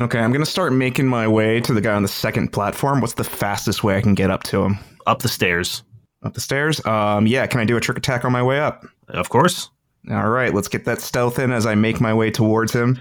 Okay, 0.00 0.20
I'm 0.20 0.30
gonna 0.32 0.46
start 0.46 0.72
making 0.72 1.08
my 1.08 1.26
way 1.26 1.60
to 1.60 1.72
the 1.74 1.80
guy 1.80 1.94
on 1.94 2.02
the 2.02 2.08
second 2.08 2.52
platform. 2.52 3.00
What's 3.00 3.14
the 3.14 3.24
fastest 3.24 3.82
way 3.82 3.96
I 3.96 4.00
can 4.00 4.14
get 4.14 4.30
up 4.30 4.44
to 4.44 4.62
him? 4.62 4.78
Up 5.06 5.22
the 5.22 5.28
stairs, 5.28 5.82
Up 6.22 6.34
the 6.34 6.40
stairs? 6.40 6.84
Um, 6.86 7.26
yeah. 7.26 7.46
Can 7.46 7.60
I 7.60 7.64
do 7.64 7.76
a 7.76 7.80
trick 7.80 7.98
attack 7.98 8.24
on 8.24 8.32
my 8.32 8.42
way 8.42 8.60
up? 8.60 8.84
of 9.08 9.28
course. 9.30 9.70
All 10.10 10.28
right, 10.30 10.54
let's 10.54 10.68
get 10.68 10.84
that 10.84 11.00
stealth 11.00 11.38
in 11.38 11.50
as 11.52 11.66
I 11.66 11.74
make 11.74 12.00
my 12.00 12.14
way 12.14 12.30
towards 12.30 12.72
him. 12.72 12.98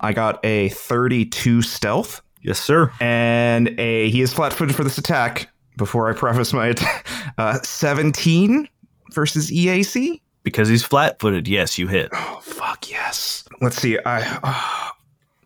I 0.00 0.12
got 0.12 0.44
a 0.44 0.70
32 0.70 1.62
stealth, 1.62 2.20
Yes, 2.42 2.58
sir. 2.58 2.90
and 3.00 3.78
a 3.78 4.08
he 4.10 4.22
is 4.22 4.32
flat-footed 4.32 4.74
for 4.74 4.82
this 4.84 4.98
attack. 4.98 5.48
Before 5.78 6.08
I 6.10 6.12
preface 6.14 6.52
my 6.52 6.66
attack, 6.68 7.06
uh, 7.38 7.58
17 7.62 8.68
versus 9.12 9.50
EAC. 9.50 10.20
Because 10.42 10.68
he's 10.68 10.82
flat-footed. 10.82 11.46
Yes, 11.48 11.78
you 11.78 11.86
hit. 11.88 12.08
Oh 12.12 12.40
fuck 12.42 12.90
yes. 12.90 13.44
Let's 13.60 13.76
see. 13.76 13.98
I 14.04 14.22
uh, 14.42 14.90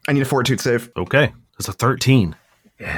I 0.08 0.12
need 0.12 0.22
a 0.22 0.26
fortitude 0.26 0.60
save. 0.60 0.90
Okay, 0.96 1.32
that's 1.58 1.68
a 1.68 1.72
thirteen. 1.72 2.36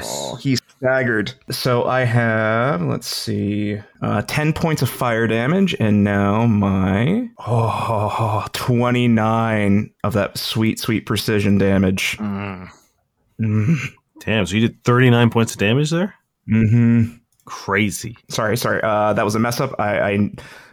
Oh, 0.02 0.34
he's 0.40 0.60
staggered. 0.76 1.32
So 1.50 1.84
I 1.84 2.00
have, 2.00 2.82
let's 2.82 3.06
see, 3.06 3.78
uh, 4.02 4.22
10 4.22 4.52
points 4.52 4.82
of 4.82 4.90
fire 4.90 5.28
damage, 5.28 5.76
and 5.78 6.02
now 6.02 6.46
my 6.46 7.28
oh, 7.46 8.44
29 8.54 9.90
of 10.02 10.12
that 10.14 10.36
sweet, 10.36 10.80
sweet 10.80 11.06
precision 11.06 11.58
damage. 11.58 12.16
Mm. 12.18 12.68
Mm, 13.40 13.76
Damn. 14.20 14.46
So 14.46 14.56
you 14.56 14.66
did 14.68 14.82
thirty-nine 14.82 15.30
points 15.30 15.52
of 15.52 15.58
damage 15.58 15.90
there. 15.90 16.12
Mm-hmm. 16.50 17.14
Crazy. 17.44 18.16
Sorry, 18.28 18.56
sorry. 18.56 18.80
Uh, 18.82 19.12
that 19.12 19.24
was 19.24 19.34
a 19.36 19.38
mess 19.38 19.60
up. 19.60 19.74
I, 19.78 20.00
I 20.00 20.30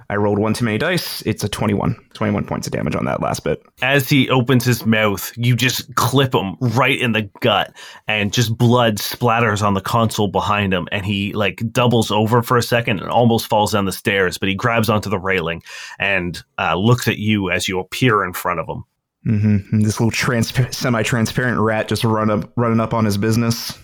I 0.10 0.16
rolled 0.18 0.40
one 0.40 0.54
too 0.54 0.66
many 0.66 0.78
dice. 0.78 1.22
It's 1.24 1.44
a 1.44 1.50
21. 1.50 1.96
21 2.14 2.46
points 2.46 2.68
of 2.68 2.74
damage 2.74 2.96
on 2.96 3.06
that 3.06 3.22
last 3.22 3.44
bit. 3.44 3.64
As 3.82 4.08
he 4.08 4.30
opens 4.30 4.64
his 4.64 4.86
mouth, 4.86 5.32
you 5.36 5.56
just 5.56 5.94
clip 5.96 6.34
him 6.34 6.56
right 6.60 7.00
in 7.00 7.14
the 7.14 7.30
gut, 7.42 7.76
and 8.08 8.32
just 8.32 8.58
blood 8.58 8.98
splatters 8.98 9.64
on 9.64 9.74
the 9.74 9.82
console 9.82 10.28
behind 10.28 10.74
him. 10.74 10.88
And 10.92 11.06
he 11.06 11.34
like 11.34 11.64
doubles 11.72 12.12
over 12.12 12.44
for 12.44 12.58
a 12.58 12.64
second 12.64 13.00
and 13.00 13.10
almost 13.10 13.48
falls 13.48 13.74
down 13.74 13.86
the 13.86 13.92
stairs, 13.92 14.38
but 14.38 14.50
he 14.50 14.56
grabs 14.56 14.90
onto 14.90 15.10
the 15.10 15.20
railing 15.20 15.64
and 16.00 16.42
uh, 16.60 16.76
looks 16.76 17.08
at 17.08 17.18
you 17.18 17.50
as 17.50 17.68
you 17.68 17.80
appear 17.80 18.24
in 18.24 18.34
front 18.34 18.60
of 18.60 18.70
him. 18.70 18.84
Mm-hmm. 19.26 19.80
This 19.80 20.00
little 20.00 20.12
transpa- 20.12 20.74
semi-transparent 20.74 21.60
rat 21.60 21.88
just 21.88 22.04
run 22.04 22.30
up, 22.30 22.52
running 22.56 22.80
up 22.80 22.94
on 22.94 23.06
his 23.06 23.18
business. 23.18 23.78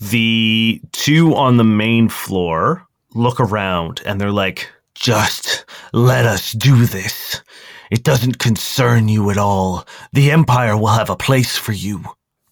The 0.00 0.80
two 0.92 1.34
on 1.34 1.56
the 1.56 1.64
main 1.64 2.08
floor 2.08 2.86
look 3.14 3.40
around 3.40 4.02
and 4.04 4.20
they're 4.20 4.32
like, 4.32 4.70
just 4.98 5.64
let 5.92 6.26
us 6.26 6.52
do 6.52 6.86
this. 6.86 7.42
It 7.90 8.04
doesn't 8.04 8.38
concern 8.38 9.08
you 9.08 9.30
at 9.30 9.38
all. 9.38 9.86
The 10.12 10.30
Empire 10.30 10.76
will 10.76 10.88
have 10.88 11.10
a 11.10 11.16
place 11.16 11.56
for 11.56 11.72
you 11.72 12.04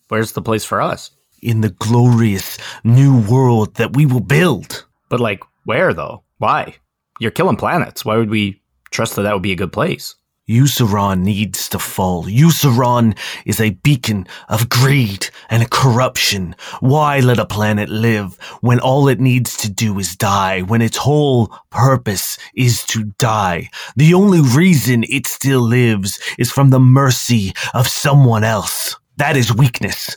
Where's 0.09 0.33
the 0.33 0.43
place 0.43 0.65
for 0.65 0.81
us? 0.81 1.11
in 1.43 1.61
the 1.61 1.71
glorious 1.71 2.59
new 2.83 3.21
world 3.29 3.75
that 3.75 3.95
we 3.95 4.07
will 4.07 4.21
build. 4.21 4.87
But 5.11 5.21
like, 5.21 5.43
where 5.65 5.93
though? 5.93 6.23
Why? 6.39 6.77
You're 7.21 7.31
killing 7.31 7.57
planets. 7.57 8.05
Why 8.05 8.17
would 8.17 8.31
we 8.31 8.63
trust 8.91 9.17
that 9.17 9.23
that 9.23 9.33
would 9.35 9.43
be 9.43 9.53
a 9.53 9.57
good 9.57 9.73
place? 9.73 10.15
Euceron 10.49 11.23
needs 11.23 11.69
to 11.69 11.79
fall. 11.79 12.25
Euceron 12.25 13.19
is 13.45 13.61
a 13.61 13.71
beacon 13.71 14.29
of 14.49 14.69
greed 14.69 15.29
and 15.51 15.69
corruption. 15.71 16.55
Why 16.79 17.19
let 17.19 17.41
a 17.41 17.45
planet 17.45 17.89
live 17.89 18.37
when 18.61 18.79
all 18.79 19.09
it 19.09 19.19
needs 19.19 19.57
to 19.57 19.71
do 19.71 19.99
is 19.99 20.15
die, 20.15 20.63
when 20.63 20.83
its 20.83 20.99
whole 20.99 21.49
purpose 21.71 22.39
is 22.55 22.85
to 22.87 23.05
die? 23.19 23.71
The 23.97 24.15
only 24.15 24.41
reason 24.41 25.05
it 25.09 25.27
still 25.27 25.63
lives 25.63 26.21
is 26.39 26.53
from 26.53 26.71
the 26.71 26.81
mercy 26.81 27.53
of 27.75 27.89
someone 27.89 28.45
else. 28.45 28.95
That 29.17 29.37
is 29.37 29.53
weakness. 29.53 30.17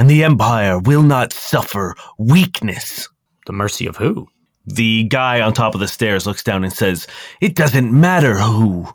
And 0.00 0.10
the 0.10 0.24
Empire 0.24 0.80
will 0.80 1.02
not 1.02 1.32
suffer 1.32 1.94
weakness. 2.18 3.08
The 3.46 3.52
mercy 3.52 3.86
of 3.86 3.96
who? 3.96 4.26
The 4.66 5.04
guy 5.04 5.40
on 5.40 5.52
top 5.52 5.74
of 5.74 5.80
the 5.80 5.86
stairs 5.86 6.26
looks 6.26 6.42
down 6.42 6.64
and 6.64 6.72
says, 6.72 7.06
It 7.40 7.54
doesn't 7.54 7.92
matter 7.92 8.36
who. 8.36 8.88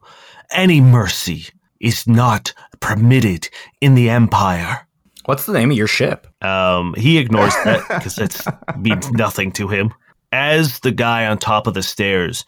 Any 0.51 0.81
mercy 0.81 1.47
is 1.79 2.07
not 2.07 2.53
permitted 2.79 3.49
in 3.81 3.95
the 3.95 4.09
Empire. 4.09 4.87
What's 5.25 5.45
the 5.45 5.53
name 5.53 5.71
of 5.71 5.77
your 5.77 5.87
ship? 5.87 6.27
Um, 6.43 6.93
he 6.97 7.17
ignores 7.17 7.53
that 7.63 7.81
because 7.89 8.17
it 8.19 8.39
means 8.77 9.11
nothing 9.11 9.51
to 9.53 9.67
him. 9.67 9.93
As 10.31 10.79
the 10.79 10.91
guy 10.91 11.25
on 11.25 11.37
top 11.37 11.65
of 11.67 11.73
the 11.73 11.81
stairs 11.83 12.45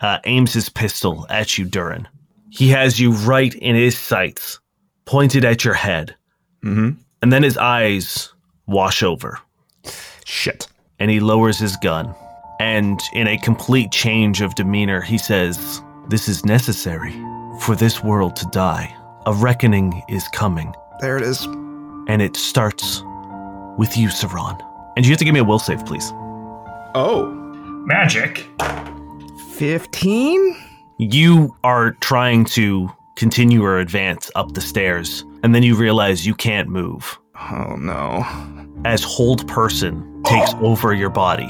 uh, 0.00 0.18
aims 0.24 0.52
his 0.52 0.68
pistol 0.68 1.26
at 1.30 1.56
you, 1.56 1.64
Durrin, 1.66 2.06
he 2.50 2.68
has 2.70 2.98
you 2.98 3.12
right 3.12 3.54
in 3.54 3.76
his 3.76 3.96
sights, 3.96 4.58
pointed 5.04 5.44
at 5.44 5.64
your 5.64 5.74
head, 5.74 6.14
Mm-hmm. 6.64 6.98
and 7.22 7.32
then 7.32 7.42
his 7.44 7.56
eyes 7.56 8.32
wash 8.66 9.02
over. 9.04 9.38
Shit. 10.24 10.66
and 10.98 11.10
he 11.10 11.20
lowers 11.20 11.58
his 11.58 11.76
gun. 11.76 12.12
And 12.58 12.98
in 13.12 13.28
a 13.28 13.38
complete 13.38 13.92
change 13.92 14.40
of 14.40 14.54
demeanor, 14.56 15.00
he 15.02 15.18
says, 15.18 15.80
This 16.08 16.26
is 16.28 16.44
necessary 16.44 17.12
for 17.60 17.74
this 17.76 18.02
world 18.02 18.36
to 18.36 18.46
die. 18.46 18.94
A 19.26 19.32
reckoning 19.32 20.02
is 20.08 20.28
coming, 20.28 20.74
There 21.00 21.16
it 21.16 21.22
is. 21.22 21.44
and 22.08 22.22
it 22.22 22.36
starts 22.36 23.02
with 23.76 23.96
you, 23.96 24.08
Saran. 24.08 24.60
And 24.96 25.04
you 25.04 25.10
have 25.10 25.18
to 25.18 25.24
give 25.24 25.34
me 25.34 25.40
a 25.40 25.44
will 25.44 25.58
save, 25.58 25.84
please. 25.84 26.10
Oh. 26.94 27.32
Magic. 27.86 28.48
15? 29.54 30.56
You 30.98 31.54
are 31.64 31.92
trying 32.00 32.44
to 32.46 32.90
continue 33.16 33.60
your 33.62 33.78
advance 33.80 34.30
up 34.34 34.52
the 34.52 34.60
stairs, 34.60 35.24
and 35.42 35.54
then 35.54 35.62
you 35.62 35.74
realize 35.74 36.26
you 36.26 36.34
can't 36.34 36.68
move. 36.68 37.18
Oh 37.50 37.76
no. 37.76 38.24
As 38.84 39.02
hold 39.02 39.46
person 39.48 40.22
takes 40.24 40.52
over 40.60 40.94
your 40.94 41.10
body. 41.10 41.48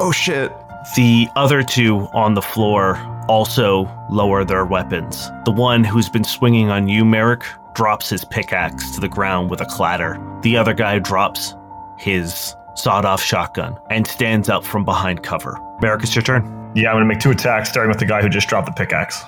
Oh 0.00 0.12
shit. 0.12 0.52
The 0.96 1.28
other 1.36 1.62
two 1.62 2.08
on 2.12 2.34
the 2.34 2.42
floor 2.42 2.94
also 3.28 3.90
lower 4.10 4.44
their 4.44 4.64
weapons. 4.64 5.30
The 5.44 5.52
one 5.52 5.84
who's 5.84 6.08
been 6.08 6.24
swinging 6.24 6.70
on 6.70 6.88
you, 6.88 7.04
Merrick, 7.04 7.44
drops 7.74 8.08
his 8.10 8.24
pickaxe 8.24 8.90
to 8.94 9.00
the 9.00 9.08
ground 9.08 9.50
with 9.50 9.60
a 9.60 9.66
clatter. 9.66 10.18
The 10.42 10.56
other 10.56 10.74
guy 10.74 10.98
drops 10.98 11.54
his 11.98 12.54
sawed 12.74 13.04
off 13.04 13.22
shotgun 13.22 13.78
and 13.90 14.06
stands 14.06 14.48
up 14.48 14.64
from 14.64 14.84
behind 14.84 15.22
cover. 15.22 15.58
Merrick, 15.80 16.02
it's 16.02 16.14
your 16.14 16.22
turn. 16.22 16.42
Yeah, 16.74 16.90
I'm 16.90 16.96
gonna 16.96 17.04
make 17.06 17.20
two 17.20 17.30
attacks, 17.30 17.68
starting 17.68 17.88
with 17.90 17.98
the 17.98 18.06
guy 18.06 18.22
who 18.22 18.28
just 18.28 18.48
dropped 18.48 18.66
the 18.66 18.72
pickaxe. 18.72 19.22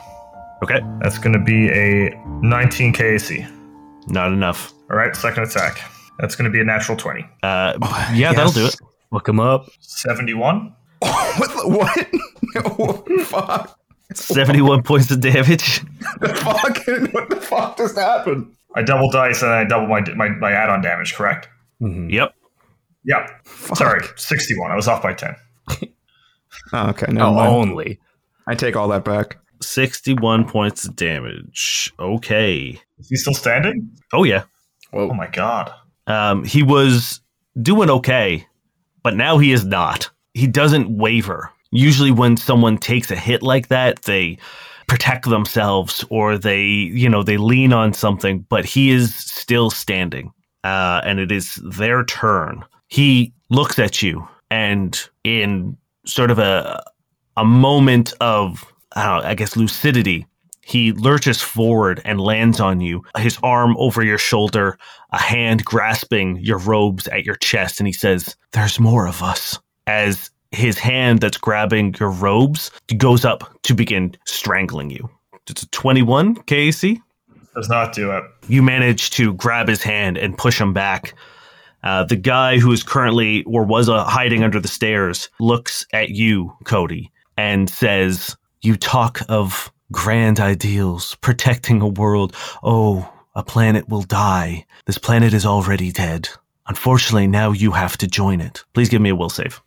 Okay. 0.62 0.80
That's 1.00 1.18
gonna 1.18 1.42
be 1.42 1.68
a 1.70 2.16
19 2.42 2.92
KAC. 2.92 3.46
Not 4.08 4.32
enough. 4.32 4.72
All 4.90 4.96
right, 4.96 5.14
second 5.14 5.44
attack. 5.44 5.80
That's 6.18 6.36
gonna 6.36 6.50
be 6.50 6.60
a 6.60 6.64
natural 6.64 6.96
20. 6.96 7.26
Uh, 7.42 7.74
yeah, 8.14 8.32
that'll 8.32 8.52
do 8.52 8.66
it. 8.66 8.76
Look 9.10 9.28
him 9.28 9.40
up. 9.40 9.68
71. 9.80 10.74
What 11.36 11.50
what? 11.68 12.06
oh, 12.64 13.24
fuck. 13.24 13.78
71 14.12 14.82
points 14.84 15.10
of 15.10 15.20
damage. 15.20 15.80
The 16.20 16.28
fuck? 16.34 16.86
What 17.12 17.30
the 17.30 17.36
fuck 17.40 17.76
just 17.76 17.96
happened? 17.98 18.54
I 18.76 18.82
double 18.82 19.10
dice 19.10 19.42
and 19.42 19.50
I 19.50 19.64
double 19.64 19.86
my 19.88 20.00
my, 20.14 20.28
my 20.28 20.52
add-on 20.52 20.80
damage. 20.82 21.14
Correct? 21.14 21.48
Yep. 21.80 22.34
Yeah. 23.04 23.26
Sorry, 23.74 24.00
61. 24.16 24.70
I 24.70 24.76
was 24.76 24.86
off 24.88 25.02
by 25.02 25.12
10. 25.14 25.34
Oh, 26.72 26.88
okay. 26.90 27.06
Never 27.12 27.26
Oh, 27.26 27.34
mind. 27.34 27.48
only. 27.70 28.00
I 28.46 28.54
take 28.54 28.76
all 28.76 28.88
that 28.88 29.04
back. 29.04 29.38
61 29.60 30.46
points 30.48 30.84
of 30.86 30.96
damage. 30.96 31.92
Okay. 31.98 32.80
Is 32.98 33.08
he 33.08 33.16
still 33.16 33.34
standing? 33.34 33.90
Oh, 34.12 34.24
yeah. 34.24 34.44
Oh 34.92 35.12
my 35.12 35.26
god. 35.26 35.72
Um, 36.06 36.44
he 36.44 36.62
was 36.62 37.20
doing 37.60 37.90
okay, 37.90 38.46
but 39.02 39.16
now 39.16 39.38
he 39.38 39.52
is 39.52 39.64
not. 39.64 40.10
He 40.34 40.46
doesn't 40.46 40.96
waver. 40.96 41.50
Usually, 41.74 42.10
when 42.10 42.36
someone 42.36 42.78
takes 42.78 43.10
a 43.10 43.16
hit 43.16 43.42
like 43.42 43.68
that, 43.68 44.02
they 44.02 44.38
protect 44.86 45.28
themselves 45.28 46.04
or 46.08 46.38
they, 46.38 46.62
you 46.62 47.08
know, 47.08 47.22
they 47.22 47.36
lean 47.36 47.72
on 47.72 47.92
something, 47.92 48.46
but 48.48 48.64
he 48.64 48.90
is 48.90 49.14
still 49.14 49.70
standing. 49.70 50.32
Uh, 50.62 51.00
and 51.04 51.18
it 51.18 51.30
is 51.30 51.56
their 51.56 52.04
turn. 52.04 52.64
He 52.88 53.32
looks 53.50 53.78
at 53.78 54.02
you 54.02 54.26
and 54.50 55.08
in 55.24 55.76
sort 56.06 56.30
of 56.30 56.38
a, 56.38 56.82
a 57.36 57.44
moment 57.44 58.14
of, 58.20 58.64
I 58.94 59.04
don't 59.04 59.22
know, 59.22 59.28
I 59.28 59.34
guess 59.34 59.56
lucidity, 59.56 60.26
he 60.62 60.92
lurches 60.92 61.42
forward 61.42 62.00
and 62.04 62.20
lands 62.20 62.60
on 62.60 62.80
you, 62.80 63.02
his 63.18 63.38
arm 63.42 63.76
over 63.78 64.02
your 64.02 64.16
shoulder, 64.16 64.78
a 65.12 65.20
hand 65.20 65.64
grasping 65.64 66.38
your 66.38 66.58
robes 66.58 67.06
at 67.08 67.24
your 67.24 67.34
chest, 67.36 67.80
and 67.80 67.86
he 67.86 67.92
says, 67.92 68.34
There's 68.52 68.80
more 68.80 69.06
of 69.06 69.22
us. 69.22 69.58
As 69.86 70.30
his 70.54 70.78
hand 70.78 71.20
that's 71.20 71.36
grabbing 71.36 71.94
your 71.98 72.10
robes 72.10 72.70
goes 72.96 73.24
up 73.24 73.60
to 73.62 73.74
begin 73.74 74.16
strangling 74.24 74.90
you. 74.90 75.10
It's 75.48 75.62
a 75.62 75.68
21 75.70 76.36
KAC. 76.36 77.00
Does 77.54 77.68
not 77.68 77.92
do 77.92 78.10
it. 78.10 78.24
You 78.48 78.62
manage 78.62 79.10
to 79.10 79.34
grab 79.34 79.68
his 79.68 79.82
hand 79.82 80.16
and 80.16 80.36
push 80.36 80.60
him 80.60 80.72
back. 80.72 81.14
Uh, 81.82 82.02
the 82.02 82.16
guy 82.16 82.58
who 82.58 82.72
is 82.72 82.82
currently 82.82 83.44
or 83.44 83.62
was 83.62 83.88
uh, 83.88 84.04
hiding 84.04 84.42
under 84.42 84.58
the 84.58 84.68
stairs 84.68 85.28
looks 85.38 85.86
at 85.92 86.10
you, 86.10 86.56
Cody, 86.64 87.12
and 87.36 87.68
says, 87.68 88.36
You 88.62 88.76
talk 88.76 89.20
of 89.28 89.70
grand 89.92 90.40
ideals, 90.40 91.16
protecting 91.20 91.80
a 91.82 91.88
world. 91.88 92.34
Oh, 92.62 93.12
a 93.34 93.42
planet 93.42 93.88
will 93.88 94.02
die. 94.02 94.64
This 94.86 94.98
planet 94.98 95.34
is 95.34 95.44
already 95.44 95.92
dead. 95.92 96.28
Unfortunately, 96.66 97.26
now 97.26 97.52
you 97.52 97.72
have 97.72 97.96
to 97.98 98.06
join 98.06 98.40
it. 98.40 98.64
Please 98.72 98.88
give 98.88 99.02
me 99.02 99.10
a 99.10 99.16
will 99.16 99.28
save. 99.28 99.60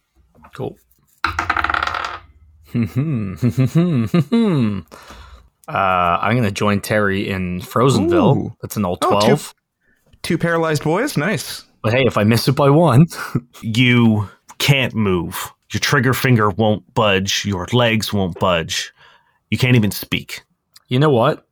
Cool. 0.58 0.76
uh, 5.68 5.68
I'm 5.68 6.36
gonna 6.36 6.52
join 6.52 6.82
Terry 6.82 7.30
in 7.30 7.60
Frozenville. 7.62 8.38
Ooh. 8.38 8.56
That's 8.62 8.78
an 8.78 8.86
old 8.86 9.00
Oh, 9.04 9.20
two- 9.20 9.26
twelve. 9.28 9.54
Two 10.24 10.38
paralyzed 10.38 10.84
boys? 10.84 11.16
Nice. 11.16 11.64
But 11.84 11.94
hey, 11.94 12.04
if 12.06 12.18
I 12.18 12.24
miss 12.24 12.48
it 12.48 12.56
by 12.56 12.70
one, 12.70 13.06
You 13.62 14.28
can't 14.58 14.94
move. 14.96 15.54
Your 15.72 15.80
trigger 15.80 16.14
finger 16.14 16.50
won't 16.50 16.92
budge. 16.94 17.46
Your 17.46 17.68
legs 17.72 18.12
won't 18.12 18.38
budge. 18.40 18.92
You 19.52 19.58
can't 19.58 19.76
even 19.76 19.92
speak. 19.92 20.44
you 20.88 21.00
know 21.00 21.10
what? 21.12 21.46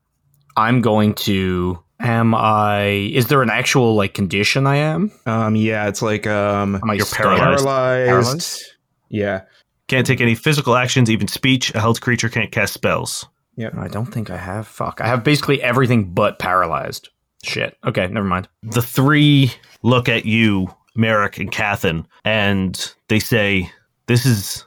I'm 0.58 0.82
going 0.82 1.14
to. 1.16 1.80
Am 2.00 2.34
I? 2.36 3.12
Is 3.14 3.28
there 3.28 3.42
an 3.42 3.50
actual 3.50 3.96
like 3.96 4.14
condition 4.14 4.68
I 4.68 4.78
am? 4.78 5.12
Um, 5.26 5.56
yeah, 5.56 5.88
it's 5.88 6.02
like 6.02 6.28
um, 6.28 6.76
Am 6.76 6.90
I 6.90 6.94
You're 6.96 7.06
paralyzed. 7.06 7.64
paralyzed. 7.64 8.10
Paralyzed? 8.10 8.64
Yeah. 9.10 9.42
Can't 9.88 10.08
take 10.08 10.22
any 10.22 10.36
physical 10.36 10.76
actions, 10.76 11.10
even 11.10 11.28
speech. 11.28 11.74
A 11.76 11.80
held 11.80 12.02
creature 12.02 12.30
can't 12.30 12.52
cast 12.52 12.74
spells. 12.74 13.28
Yeah. 13.56 13.70
I 13.78 13.88
don't 13.88 14.08
think 14.08 14.30
I 14.30 14.38
have. 14.38 14.68
Fuck. 14.68 15.00
I 15.02 15.08
have 15.08 15.24
basically 15.24 15.62
everything 15.62 16.14
but 16.14 16.40
paralyzed. 16.40 17.10
Shit. 17.44 17.78
Okay, 17.86 18.08
never 18.08 18.26
mind. 18.26 18.48
The 18.64 18.82
three 18.82 19.54
look 19.84 20.10
at 20.10 20.26
you, 20.26 20.74
Merrick 20.96 21.38
and 21.38 21.52
Cathin, 21.52 22.08
and 22.24 22.94
they 23.08 23.20
say, 23.20 23.72
This 24.08 24.26
is 24.26 24.66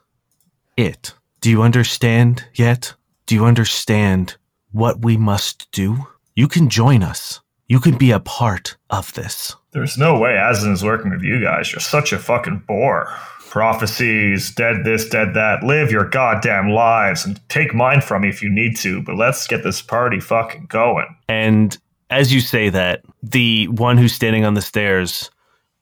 it. 0.77 1.13
Do 1.41 1.51
you 1.51 1.63
understand 1.63 2.45
yet? 2.55 2.95
Do 3.27 3.35
you 3.35 3.45
understand 3.45 4.37
what 4.71 5.03
we 5.03 5.17
must 5.17 5.71
do? 5.73 6.07
You 6.35 6.47
can 6.49 6.69
join 6.69 7.03
us. 7.03 7.41
You 7.67 7.81
can 7.81 7.99
be 7.99 8.13
a 8.13 8.21
part 8.21 8.77
of 8.91 9.13
this. 9.15 9.55
There's 9.73 9.99
no 9.99 10.19
way 10.19 10.31
Asin 10.31 10.73
is 10.73 10.83
working 10.83 11.11
with 11.11 11.23
you 11.23 11.43
guys. 11.43 11.71
You're 11.71 11.81
such 11.81 12.13
a 12.13 12.19
fucking 12.19 12.65
bore. 12.67 13.13
Prophecies, 13.49 14.55
dead 14.55 14.85
this, 14.85 15.09
dead 15.09 15.33
that. 15.35 15.63
Live 15.63 15.91
your 15.91 16.09
goddamn 16.09 16.69
lives 16.69 17.25
and 17.25 17.41
take 17.49 17.75
mine 17.75 18.03
from 18.03 18.23
me 18.23 18.29
if 18.29 18.43
you 18.43 18.51
need 18.51 18.77
to, 18.79 19.03
but 19.03 19.17
let's 19.17 19.47
get 19.47 19.63
this 19.63 19.81
party 19.81 20.21
fucking 20.21 20.67
going. 20.69 21.07
And 21.29 21.77
as 22.11 22.33
you 22.33 22.41
say 22.41 22.69
that, 22.69 23.05
the 23.23 23.69
one 23.69 23.97
who's 23.97 24.13
standing 24.13 24.45
on 24.45 24.55
the 24.55 24.61
stairs 24.61 25.31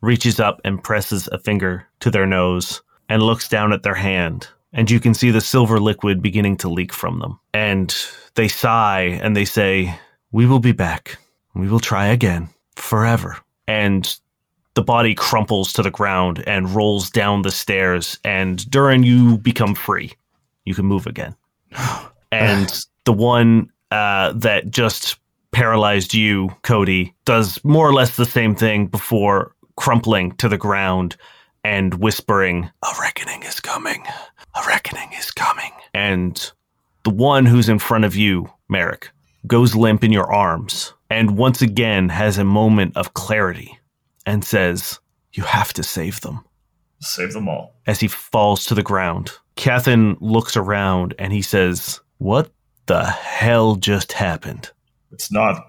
reaches 0.00 0.38
up 0.38 0.60
and 0.64 0.82
presses 0.82 1.28
a 1.32 1.38
finger 1.38 1.86
to 2.00 2.10
their 2.10 2.26
nose 2.26 2.82
and 3.08 3.22
looks 3.22 3.48
down 3.48 3.72
at 3.72 3.82
their 3.82 3.94
hand. 3.94 4.48
And 4.72 4.90
you 4.90 5.00
can 5.00 5.14
see 5.14 5.30
the 5.30 5.40
silver 5.40 5.80
liquid 5.80 6.22
beginning 6.22 6.58
to 6.58 6.68
leak 6.68 6.92
from 6.92 7.18
them. 7.18 7.40
And 7.52 7.94
they 8.34 8.46
sigh 8.46 9.18
and 9.22 9.36
they 9.36 9.44
say, 9.44 9.98
We 10.32 10.46
will 10.46 10.60
be 10.60 10.72
back. 10.72 11.18
We 11.54 11.68
will 11.68 11.80
try 11.80 12.06
again 12.06 12.48
forever. 12.76 13.38
And 13.66 14.16
the 14.76 14.82
body 14.82 15.14
crumples 15.14 15.72
to 15.72 15.82
the 15.82 15.90
ground 15.90 16.44
and 16.46 16.70
rolls 16.70 17.10
down 17.10 17.42
the 17.42 17.50
stairs. 17.50 18.18
And 18.24 18.58
Durrin, 18.70 19.04
you 19.04 19.38
become 19.38 19.74
free. 19.74 20.12
You 20.64 20.74
can 20.74 20.86
move 20.86 21.06
again. 21.06 21.34
And 22.32 22.84
the 23.04 23.12
one 23.12 23.70
uh, 23.92 24.32
that 24.32 24.68
just 24.68 25.16
paralyzed 25.52 26.12
you, 26.12 26.50
Cody, 26.62 27.14
does 27.24 27.64
more 27.64 27.88
or 27.88 27.94
less 27.94 28.16
the 28.16 28.26
same 28.26 28.54
thing 28.56 28.88
before 28.88 29.54
crumpling 29.76 30.32
to 30.32 30.48
the 30.48 30.58
ground 30.58 31.16
and 31.64 31.94
whispering, 31.94 32.68
A 32.82 32.88
reckoning 33.00 33.44
is 33.44 33.60
coming. 33.60 34.04
A 34.56 34.66
reckoning 34.66 35.12
is 35.16 35.30
coming. 35.30 35.70
And 35.94 36.52
the 37.04 37.10
one 37.10 37.46
who's 37.46 37.68
in 37.68 37.78
front 37.78 38.04
of 38.04 38.16
you, 38.16 38.50
Merrick, 38.68 39.08
goes 39.46 39.76
limp 39.76 40.02
in 40.02 40.12
your 40.12 40.30
arms 40.30 40.92
and 41.08 41.38
once 41.38 41.62
again 41.62 42.08
has 42.08 42.38
a 42.38 42.44
moment 42.44 42.96
of 42.96 43.14
clarity 43.14 43.78
and 44.26 44.44
says, 44.44 44.98
You 45.32 45.44
have 45.44 45.72
to 45.74 45.82
save 45.82 46.20
them. 46.20 46.44
Save 47.00 47.32
them 47.32 47.48
all. 47.48 47.74
As 47.86 48.00
he 48.00 48.08
falls 48.08 48.66
to 48.66 48.74
the 48.74 48.82
ground, 48.82 49.30
Cathin 49.54 50.16
looks 50.20 50.56
around 50.56 51.14
and 51.18 51.32
he 51.32 51.42
says, 51.42 52.00
What 52.18 52.50
the 52.86 53.04
hell 53.04 53.76
just 53.76 54.12
happened? 54.12 54.70
It's 55.12 55.32
not. 55.32 55.62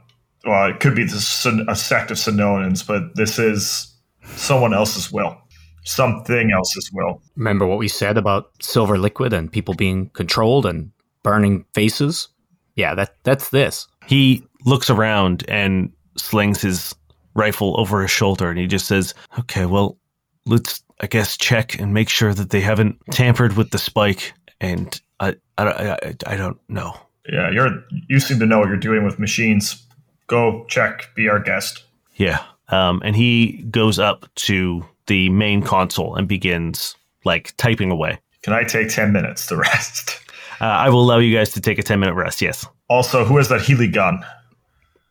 Well, 0.45 0.69
it 0.69 0.79
could 0.79 0.95
be 0.95 1.03
this, 1.03 1.45
a 1.45 1.75
sect 1.75 2.11
of 2.11 2.17
Sonoans, 2.17 2.85
but 2.85 3.15
this 3.15 3.37
is 3.37 3.93
someone 4.23 4.73
else's 4.73 5.11
will. 5.11 5.37
Something 5.83 6.51
else's 6.51 6.89
will. 6.93 7.21
Remember 7.35 7.65
what 7.65 7.79
we 7.79 7.87
said 7.87 8.17
about 8.17 8.51
silver 8.61 8.97
liquid 8.97 9.33
and 9.33 9.51
people 9.51 9.73
being 9.73 10.09
controlled 10.09 10.65
and 10.65 10.91
burning 11.23 11.65
faces? 11.73 12.27
Yeah, 12.75 12.93
that 12.95 13.15
that's 13.23 13.49
this. 13.49 13.87
He 14.05 14.43
looks 14.65 14.89
around 14.89 15.43
and 15.47 15.91
slings 16.17 16.61
his 16.61 16.93
rifle 17.37 17.79
over 17.79 18.01
his 18.01 18.11
shoulder 18.11 18.49
and 18.49 18.59
he 18.59 18.67
just 18.67 18.87
says, 18.87 19.13
Okay, 19.39 19.65
well, 19.65 19.97
let's, 20.45 20.83
I 20.99 21.07
guess, 21.07 21.37
check 21.37 21.79
and 21.79 21.93
make 21.93 22.09
sure 22.09 22.33
that 22.33 22.49
they 22.49 22.61
haven't 22.61 22.97
tampered 23.11 23.55
with 23.55 23.69
the 23.69 23.77
spike. 23.77 24.33
And 24.59 24.99
I, 25.19 25.35
I, 25.57 25.91
I, 25.91 26.15
I 26.25 26.35
don't 26.35 26.59
know. 26.67 26.93
Yeah, 27.29 27.51
you're. 27.51 27.83
You 28.07 28.19
seem 28.19 28.39
to 28.39 28.45
know 28.45 28.59
what 28.59 28.69
you're 28.69 28.77
doing 28.77 29.03
with 29.03 29.19
machines. 29.19 29.85
Go 30.27 30.65
check. 30.69 31.09
Be 31.15 31.27
our 31.29 31.39
guest. 31.39 31.83
Yeah. 32.15 32.43
Um, 32.69 33.01
and 33.03 33.15
he 33.15 33.63
goes 33.69 33.99
up 33.99 34.25
to 34.35 34.85
the 35.07 35.29
main 35.29 35.61
console 35.61 36.15
and 36.15 36.27
begins 36.27 36.95
like 37.25 37.55
typing 37.57 37.91
away. 37.91 38.19
Can 38.43 38.53
I 38.53 38.63
take 38.63 38.89
ten 38.89 39.11
minutes 39.11 39.45
to 39.47 39.57
rest? 39.57 40.21
Uh, 40.61 40.65
I 40.65 40.89
will 40.89 41.01
allow 41.01 41.17
you 41.19 41.35
guys 41.35 41.51
to 41.51 41.61
take 41.61 41.79
a 41.79 41.83
ten 41.83 41.99
minute 41.99 42.15
rest. 42.15 42.41
Yes. 42.41 42.65
Also, 42.89 43.25
who 43.25 43.37
has 43.37 43.49
that 43.49 43.61
Healy 43.61 43.89
gun? 43.89 44.23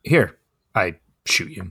Here, 0.02 0.36
I 0.74 0.94
shoot 1.26 1.50
you. 1.50 1.70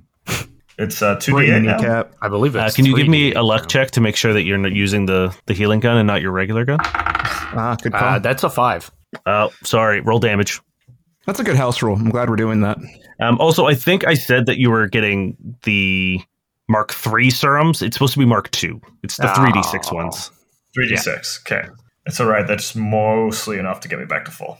It's 0.77 1.01
uh, 1.01 1.15
two 1.15 1.39
D 1.39 1.47
in 1.49 1.65
eight 1.69 1.77
the 1.77 1.81
now. 1.87 2.05
I 2.21 2.27
believe 2.27 2.55
Uh, 2.55 2.69
can 2.69 2.85
you 2.85 2.95
give 2.95 3.07
me 3.07 3.31
3D 3.31 3.37
a 3.37 3.43
luck 3.43 3.61
now. 3.63 3.67
check 3.67 3.91
to 3.91 4.01
make 4.01 4.15
sure 4.15 4.33
that 4.33 4.43
you're 4.43 4.57
not 4.57 4.73
using 4.73 5.05
the 5.05 5.35
the 5.45 5.53
healing 5.53 5.79
gun 5.79 5.97
and 5.97 6.05
not 6.07 6.21
your 6.21 6.31
regular 6.31 6.65
gun? 6.65 6.79
Ah, 6.81 7.77
good 7.81 7.93
call. 7.93 8.03
Uh, 8.15 8.19
that's 8.19 8.43
a 8.43 8.49
five. 8.49 8.91
Oh, 9.25 9.51
sorry. 9.63 10.01
Roll 10.01 10.19
damage. 10.19 10.59
That's 11.25 11.39
a 11.39 11.43
good 11.43 11.55
house 11.55 11.81
rule. 11.81 11.95
I'm 11.95 12.09
glad 12.09 12.29
we're 12.29 12.35
doing 12.35 12.61
that. 12.61 12.77
Um, 13.19 13.39
also, 13.39 13.65
I 13.65 13.73
think 13.75 14.05
I 14.05 14.13
said 14.13 14.45
that 14.47 14.57
you 14.57 14.69
were 14.69 14.87
getting 14.87 15.37
the 15.63 16.19
Mark 16.67 16.93
III 17.07 17.29
serums. 17.29 17.81
It's 17.81 17.95
supposed 17.95 18.13
to 18.13 18.19
be 18.19 18.25
Mark 18.25 18.49
II. 18.63 18.81
It's 19.03 19.17
the 19.17 19.23
3d6 19.27 19.91
Oh. 19.91 19.95
ones. 19.95 20.31
Three 20.73 20.89
D 20.89 20.97
six. 20.97 21.39
Okay, 21.45 21.65
it's 22.05 22.19
all 22.19 22.27
right. 22.27 22.45
That's 22.45 22.75
mostly 22.75 23.57
enough 23.59 23.79
to 23.79 23.87
get 23.87 23.97
me 23.97 24.03
back 24.05 24.25
to 24.25 24.31
full. 24.31 24.57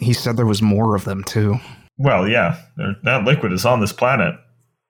He 0.00 0.12
said 0.12 0.36
there 0.36 0.44
was 0.44 0.60
more 0.60 0.94
of 0.94 1.04
them 1.06 1.24
too. 1.24 1.56
Well, 1.96 2.28
yeah, 2.28 2.58
that 3.04 3.24
liquid 3.24 3.52
is 3.52 3.64
on 3.64 3.80
this 3.80 3.92
planet, 3.92 4.34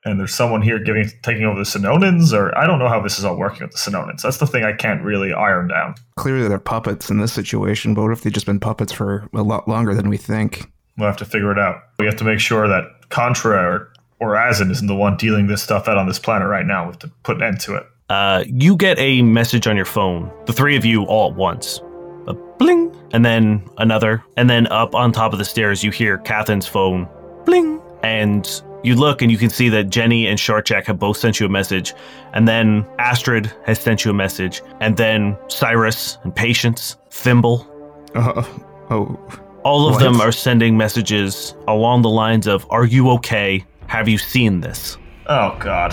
and 0.05 0.21
there's 0.21 0.35
someone 0.35 0.63
here 0.63 0.79
giving 0.79 1.11
taking 1.23 1.45
over 1.45 1.59
the 1.59 1.65
Sonoans, 1.65 2.33
or 2.33 2.57
I 2.57 2.67
don't 2.67 2.79
know 2.79 2.89
how 2.89 3.01
this 3.01 3.19
is 3.19 3.25
all 3.25 3.37
working 3.37 3.63
with 3.63 3.73
the 3.73 3.79
Sonoans. 3.79 4.23
That's 4.23 4.39
the 4.39 4.47
thing 4.47 4.65
I 4.65 4.73
can't 4.73 5.03
really 5.03 5.33
iron 5.33 5.69
down. 5.69 5.95
Clearly, 6.17 6.49
they're 6.49 6.59
puppets 6.59 7.11
in 7.11 7.19
this 7.19 7.33
situation. 7.33 7.95
But 7.95 8.03
what 8.03 8.13
if 8.13 8.23
they've 8.23 8.33
just 8.33 8.47
been 8.47 8.61
puppets 8.61 8.93
for 8.93 9.29
a 9.33 9.43
lot 9.43 9.67
longer 9.67 9.95
than 9.95 10.09
we 10.09 10.17
think? 10.17 10.71
We'll 10.97 11.09
have 11.09 11.17
to 11.19 11.25
figure 11.25 11.51
it 11.51 11.59
out. 11.59 11.77
We 11.99 12.07
have 12.07 12.17
to 12.17 12.25
make 12.25 12.39
sure 12.39 12.69
that 12.69 12.85
Contra 13.09 13.57
or, 13.57 13.93
or 14.21 14.35
Azin 14.35 14.71
isn't 14.71 14.87
the 14.87 14.95
one 14.95 15.17
dealing 15.17 15.47
this 15.47 15.63
stuff 15.63 15.89
out 15.89 15.97
on 15.97 16.07
this 16.07 16.19
planet 16.19 16.49
right 16.49 16.67
now. 16.67 16.85
We 16.85 16.89
have 16.89 16.99
to 17.01 17.09
put 17.23 17.37
an 17.39 17.43
end 17.43 17.61
to 17.61 17.77
it. 17.77 17.87
Uh, 18.11 18.45
you 18.47 18.77
get 18.77 18.99
a 18.99 19.23
message 19.23 19.67
on 19.67 19.77
your 19.77 19.87
phone, 19.87 20.31
the 20.47 20.53
three 20.53 20.77
of 20.77 20.85
you 20.85 21.05
all 21.05 21.31
at 21.31 21.37
once. 21.37 21.81
A 22.27 22.35
bling, 22.35 22.95
and 23.13 23.25
then 23.25 23.67
another, 23.79 24.23
and 24.37 24.49
then 24.49 24.67
up 24.69 24.95
on 24.95 25.13
top 25.13 25.33
of 25.33 25.39
the 25.39 25.45
stairs, 25.45 25.83
you 25.83 25.91
hear 25.91 26.19
Cathin's 26.19 26.67
phone 26.67 27.09
bling, 27.45 27.81
and 28.03 28.63
you 28.85 28.95
look 28.95 29.23
and 29.23 29.31
you 29.33 29.39
can 29.39 29.51
see 29.51 29.69
that 29.71 29.91
Jenny 29.91 30.27
and 30.27 30.39
Shortjack 30.39 30.85
have 30.87 30.99
both 30.99 31.17
sent 31.17 31.41
you 31.41 31.47
a 31.47 31.49
message, 31.49 31.95
and 32.35 32.47
then 32.47 32.87
Astrid 32.99 33.51
has 33.65 33.79
sent 33.81 34.05
you 34.05 34.11
a 34.11 34.15
message, 34.15 34.63
and 34.81 34.97
then 34.97 35.37
Cyrus 35.49 36.19
and 36.23 36.35
Patience, 36.35 36.97
Thimble, 37.11 37.67
Uh, 38.15 38.45
oh, 38.91 39.19
all 39.65 39.89
of 39.89 39.95
What? 39.95 40.03
them 40.03 40.21
are 40.21 40.31
sending 40.33 40.77
messages 40.77 41.55
along 41.67 42.03
the 42.03 42.11
lines 42.11 42.47
of 42.47 42.67
"Are 42.71 42.85
you 42.85 43.11
okay? 43.13 43.65
Have 43.87 44.09
you 44.09 44.19
seen 44.19 44.61
this?" 44.61 44.99
Oh 45.27 45.57
God! 45.59 45.93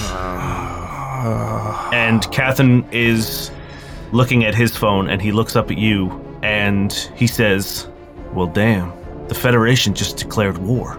And 1.94 2.30
Cathin 2.32 2.86
is 2.92 3.52
looking 4.12 4.44
at 4.44 4.54
his 4.56 4.76
phone 4.76 5.10
and 5.10 5.22
he 5.22 5.32
looks 5.32 5.56
up 5.56 5.72
at 5.72 5.78
you 5.78 6.10
and 6.44 6.92
he 7.16 7.28
says, 7.28 7.88
Well, 8.34 8.48
damn, 8.48 8.92
the 9.28 9.36
Federation 9.36 9.94
just 9.94 10.18
declared 10.18 10.58
war. 10.58 10.98